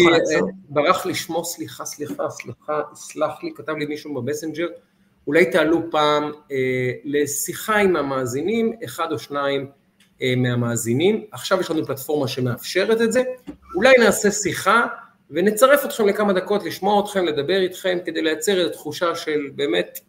ברח 0.69 1.07
לי 1.07 1.15
שמו, 1.15 1.45
סליחה, 1.45 1.85
סליחה, 1.85 2.31
סליחה, 2.31 2.81
סלח 2.95 3.43
לי, 3.43 3.51
כתב 3.57 3.73
לי 3.73 3.87
מישהו 3.87 4.15
במסנג'ר, 4.15 4.67
אולי 5.27 5.51
תעלו 5.51 5.91
פעם 5.91 6.33
אה, 6.53 6.93
לשיחה 7.05 7.77
עם 7.77 7.97
המאזינים, 7.97 8.73
אחד 8.85 9.13
או 9.13 9.19
שניים 9.19 9.71
אה, 10.23 10.35
מהמאזינים, 10.37 11.25
עכשיו 11.33 11.61
יש 11.61 11.71
לנו 11.71 11.87
פלטפורמה 11.87 12.29
שמאפשרת 12.29 13.01
את 13.01 13.13
זה, 13.13 13.23
אולי 13.75 13.93
נעשה 13.99 14.31
שיחה 14.31 14.87
ונצרף 15.31 15.85
אתכם 15.85 16.07
לכמה 16.07 16.33
דקות, 16.33 16.65
לשמוע 16.65 17.05
אתכם, 17.05 17.25
לדבר 17.25 17.61
איתכם, 17.61 17.99
כדי 18.05 18.23
לייצר 18.23 18.67
את 18.67 18.71
התחושה 18.71 19.15
של 19.15 19.41
באמת 19.55 20.01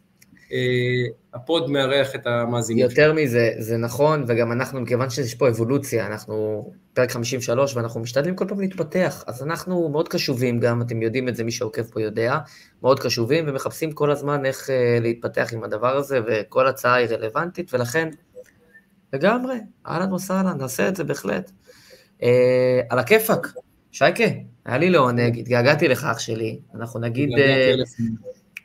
הפוד 1.34 1.70
מארח 1.70 2.16
את 2.16 2.28
המאזינים. 2.28 2.86
יותר 2.86 3.14
מזה, 3.14 3.52
זה 3.58 3.78
נכון, 3.78 4.24
וגם 4.28 4.52
אנחנו, 4.52 4.82
מכיוון 4.82 5.10
שיש 5.10 5.36
פה 5.36 5.50
אבולוציה, 5.50 6.08
אנחנו 6.08 6.66
פרק 6.94 7.12
53 7.12 7.76
ואנחנו 7.76 8.00
משתדלים 8.00 8.36
כל 8.36 8.46
פעם 8.48 8.60
להתפתח, 8.60 9.24
אז 9.28 9.44
אנחנו 9.44 9.90
מאוד 9.90 10.08
קשובים 10.08 10.60
גם, 10.60 10.82
אתם 10.82 11.02
יודעים 11.02 11.28
את 11.28 11.36
זה, 11.36 11.44
מי 11.44 11.52
שעוקב 11.52 11.84
פה 11.84 12.02
יודע, 12.02 12.38
מאוד 12.84 13.00
קשובים 13.00 13.46
ומחפשים 13.48 13.92
כל 13.92 14.12
הזמן 14.12 14.46
איך 14.46 14.70
uh, 14.70 15.02
להתפתח 15.02 15.50
עם 15.54 15.64
הדבר 15.64 15.98
הזה, 15.98 16.20
וכל 16.28 16.68
הצעה 16.68 16.94
היא 16.94 17.08
רלוונטית, 17.08 17.74
ולכן, 17.74 18.10
לגמרי, 19.14 19.56
אהלן 19.88 20.14
וסהלן, 20.14 20.58
נעשה 20.58 20.88
את 20.88 20.96
זה 20.96 21.04
בהחלט. 21.04 21.52
אה, 22.20 22.24
על 22.90 23.00
הכיפאק, 23.00 23.48
שייקה, 23.92 24.24
היה 24.66 24.78
לי 24.78 24.90
לעונג, 24.90 25.40
התגעגעתי 25.40 25.88
לך 25.88 26.08
אח 26.12 26.20
שלי, 26.20 26.60
אנחנו 26.76 27.00
נגיד... 27.00 27.30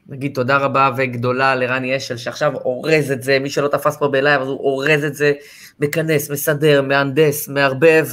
נגיד 0.09 0.35
תודה 0.35 0.57
רבה 0.57 0.91
וגדולה 0.97 1.55
לרני 1.55 1.97
אשל, 1.97 2.17
שעכשיו 2.17 2.55
אורז 2.55 3.11
את 3.11 3.23
זה, 3.23 3.39
מי 3.39 3.51
שלא 3.51 3.69
תפס 3.69 3.97
פה 3.97 4.09
בלייב, 4.09 4.43
אז 4.43 4.49
הוא 4.49 4.59
אורז 4.59 5.05
את 5.05 5.15
זה, 5.15 5.33
מכנס, 5.81 6.31
מסדר, 6.31 6.83
מהנדס, 6.83 7.49
מערבב, 7.49 8.07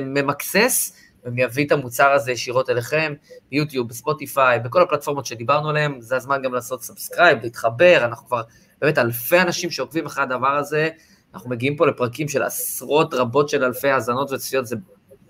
ממקסס, 0.00 0.96
ומביא 1.24 1.66
את 1.66 1.72
המוצר 1.72 2.10
הזה 2.10 2.32
ישירות 2.32 2.70
אליכם, 2.70 3.14
ביוטיוב, 3.50 3.88
בספוטיפיי, 3.88 4.58
בכל 4.60 4.82
הפלטפורמות 4.82 5.26
שדיברנו 5.26 5.68
עליהן, 5.68 6.00
זה 6.00 6.16
הזמן 6.16 6.42
גם 6.42 6.54
לעשות 6.54 6.82
subscribe, 6.82 7.38
להתחבר, 7.42 8.00
אנחנו 8.04 8.26
כבר 8.26 8.42
באמת 8.80 8.98
אלפי 8.98 9.40
אנשים 9.40 9.70
שעוקבים 9.70 10.06
אחרי 10.06 10.24
הדבר 10.24 10.56
הזה, 10.56 10.88
אנחנו 11.34 11.50
מגיעים 11.50 11.76
פה 11.76 11.86
לפרקים 11.86 12.28
של 12.28 12.42
עשרות 12.42 13.14
רבות 13.14 13.48
של 13.48 13.64
אלפי 13.64 13.88
האזנות 13.88 14.32
וצפיות, 14.32 14.66
זה 14.66 14.76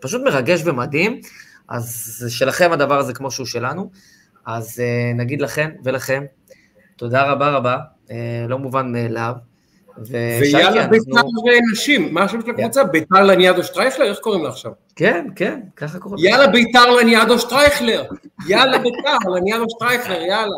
פשוט 0.00 0.22
מרגש 0.24 0.60
ומדהים, 0.64 1.20
אז 1.68 2.24
שלכם 2.28 2.72
הדבר 2.72 2.98
הזה 2.98 3.14
כמו 3.14 3.30
שהוא 3.30 3.46
שלנו. 3.46 3.90
אז 4.46 4.82
uh, 4.82 5.16
נגיד 5.16 5.42
לכם 5.42 5.70
ולכם, 5.84 6.24
תודה 6.96 7.22
רבה 7.22 7.50
רבה, 7.50 7.76
uh, 8.06 8.10
לא 8.48 8.58
מובן 8.58 8.92
מאליו. 8.92 9.34
ויאללה 9.98 10.86
בית"ר 10.86 11.20
נשים, 11.72 12.14
מה 12.14 12.22
השם 12.22 12.40
של 12.40 12.50
הקבוצה? 12.50 12.84
בית"ר 12.84 13.24
לניאדו 13.24 13.64
שטרייכלר? 13.64 14.04
איך 14.04 14.18
קוראים 14.18 14.42
לה 14.42 14.48
עכשיו? 14.48 14.72
כן, 14.96 15.26
כן, 15.36 15.60
ככה 15.76 15.98
קוראים 15.98 16.26
יאללה 16.26 16.46
בית"ר 16.46 16.90
לניאדו 16.90 17.38
שטרייכלר, 17.38 18.04
יאללה 18.48 18.78
בית"ר 18.78 19.30
לניאדו 19.30 19.64
שטרייכלר, 19.70 20.20
יאללה. 20.22 20.56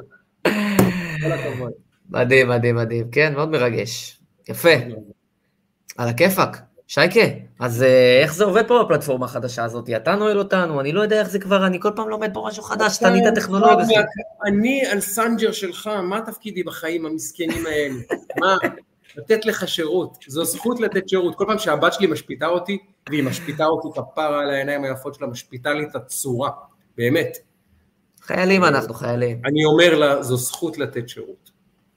מדהים, 2.10 2.48
מדהים, 2.48 2.76
מדהים, 2.76 3.10
כן, 3.12 3.32
מאוד 3.34 3.50
מרגש. 3.50 4.20
יפה. 4.48 4.74
על 5.98 6.09
הכיפאק. 6.09 6.59
שייקה, 6.94 7.20
אז 7.60 7.82
אה, 7.82 8.20
איך 8.23 8.35
זה 8.35 8.44
עובד 8.44 8.69
פה 8.69 8.82
בפלטפורמה 8.85 9.27
החדשה 9.27 9.64
הזאת? 9.64 9.90
אתה 9.90 10.14
נועל 10.14 10.39
אותנו, 10.39 10.81
אני 10.81 10.93
לא 10.93 11.01
יודע 11.01 11.20
איך 11.20 11.28
זה 11.31 11.39
כבר, 11.39 11.66
אני 11.66 11.81
כל 11.81 11.90
פעם 11.97 12.09
לומד 12.09 12.31
פה 12.35 12.44
משהו 12.48 12.62
חדש, 12.62 12.98
תענית 12.98 13.27
הטכנולוגיה. 13.27 14.02
אני 14.47 14.86
על 14.86 15.01
סנג'ר 15.01 15.52
שלך, 15.52 15.90
מה 16.02 16.20
תפקידי 16.20 16.62
בחיים 16.62 17.06
המסכנים 17.06 17.66
האלה? 17.66 17.94
מה? 18.40 18.56
לתת 19.16 19.47
לך 19.47 19.69
שירות, 19.69 20.24
זו 20.28 20.44
זכות 20.44 20.81
לתת 20.81 21.09
שירות. 21.09 21.35
כל 21.35 21.44
פעם 21.48 21.59
שהבת 21.59 21.93
שלי 21.93 22.06
משפיטה 22.06 22.47
אותי, 22.47 22.78
והיא 23.09 23.24
משפיטה 23.24 23.66
אותי 23.66 23.89
כפרה 24.01 24.43
על 24.43 24.51
העיניים 24.51 24.85
היפות 24.85 25.14
שלה, 25.14 25.27
משפיטה 25.27 25.73
לי 25.73 25.85
את 25.85 25.97
הצורה, 25.97 26.51
באמת. 26.97 27.36
חיילים 28.23 28.64
אנחנו, 28.64 28.94
חיילים. 28.94 29.40
אני 29.44 29.64
אומר 29.64 29.98
לה, 29.98 30.23
זו 30.23 30.36
זכות 30.36 30.78
לתת 30.78 31.09
שירות. 31.09 31.41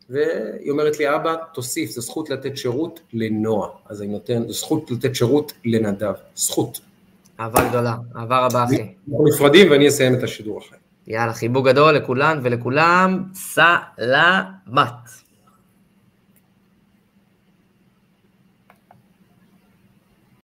והיא 0.10 0.72
אומרת 0.72 1.00
לי, 1.00 1.16
אבא, 1.16 1.36
תוסיף, 1.54 1.90
זו 1.90 2.02
זכות 2.02 2.30
לתת 2.30 2.58
שירות 2.58 3.00
לנועה. 3.14 3.70
אז 3.90 4.02
אני 4.02 4.12
נותן, 4.12 4.48
זו 4.48 4.54
זכות 4.54 4.92
לתת 4.92 5.16
שירות 5.16 5.54
לנדב. 5.66 6.14
זכות. 6.36 6.80
אהבה 7.40 7.70
גדולה, 7.70 7.96
אהבה 8.16 8.46
רבה, 8.46 8.64
אחי. 8.64 8.76
אנחנו 8.76 9.26
נפרדים 9.28 9.72
ואני 9.72 9.88
אסיים 9.88 10.16
את 10.16 10.24
השידור 10.24 10.60
אחרי. 10.60 10.78
יאללה, 11.08 11.34
חיבוק 11.34 11.68
גדול 11.68 11.96
לכולן 11.96 12.40
ולכולם, 12.44 13.24
סלמת. 13.34 15.25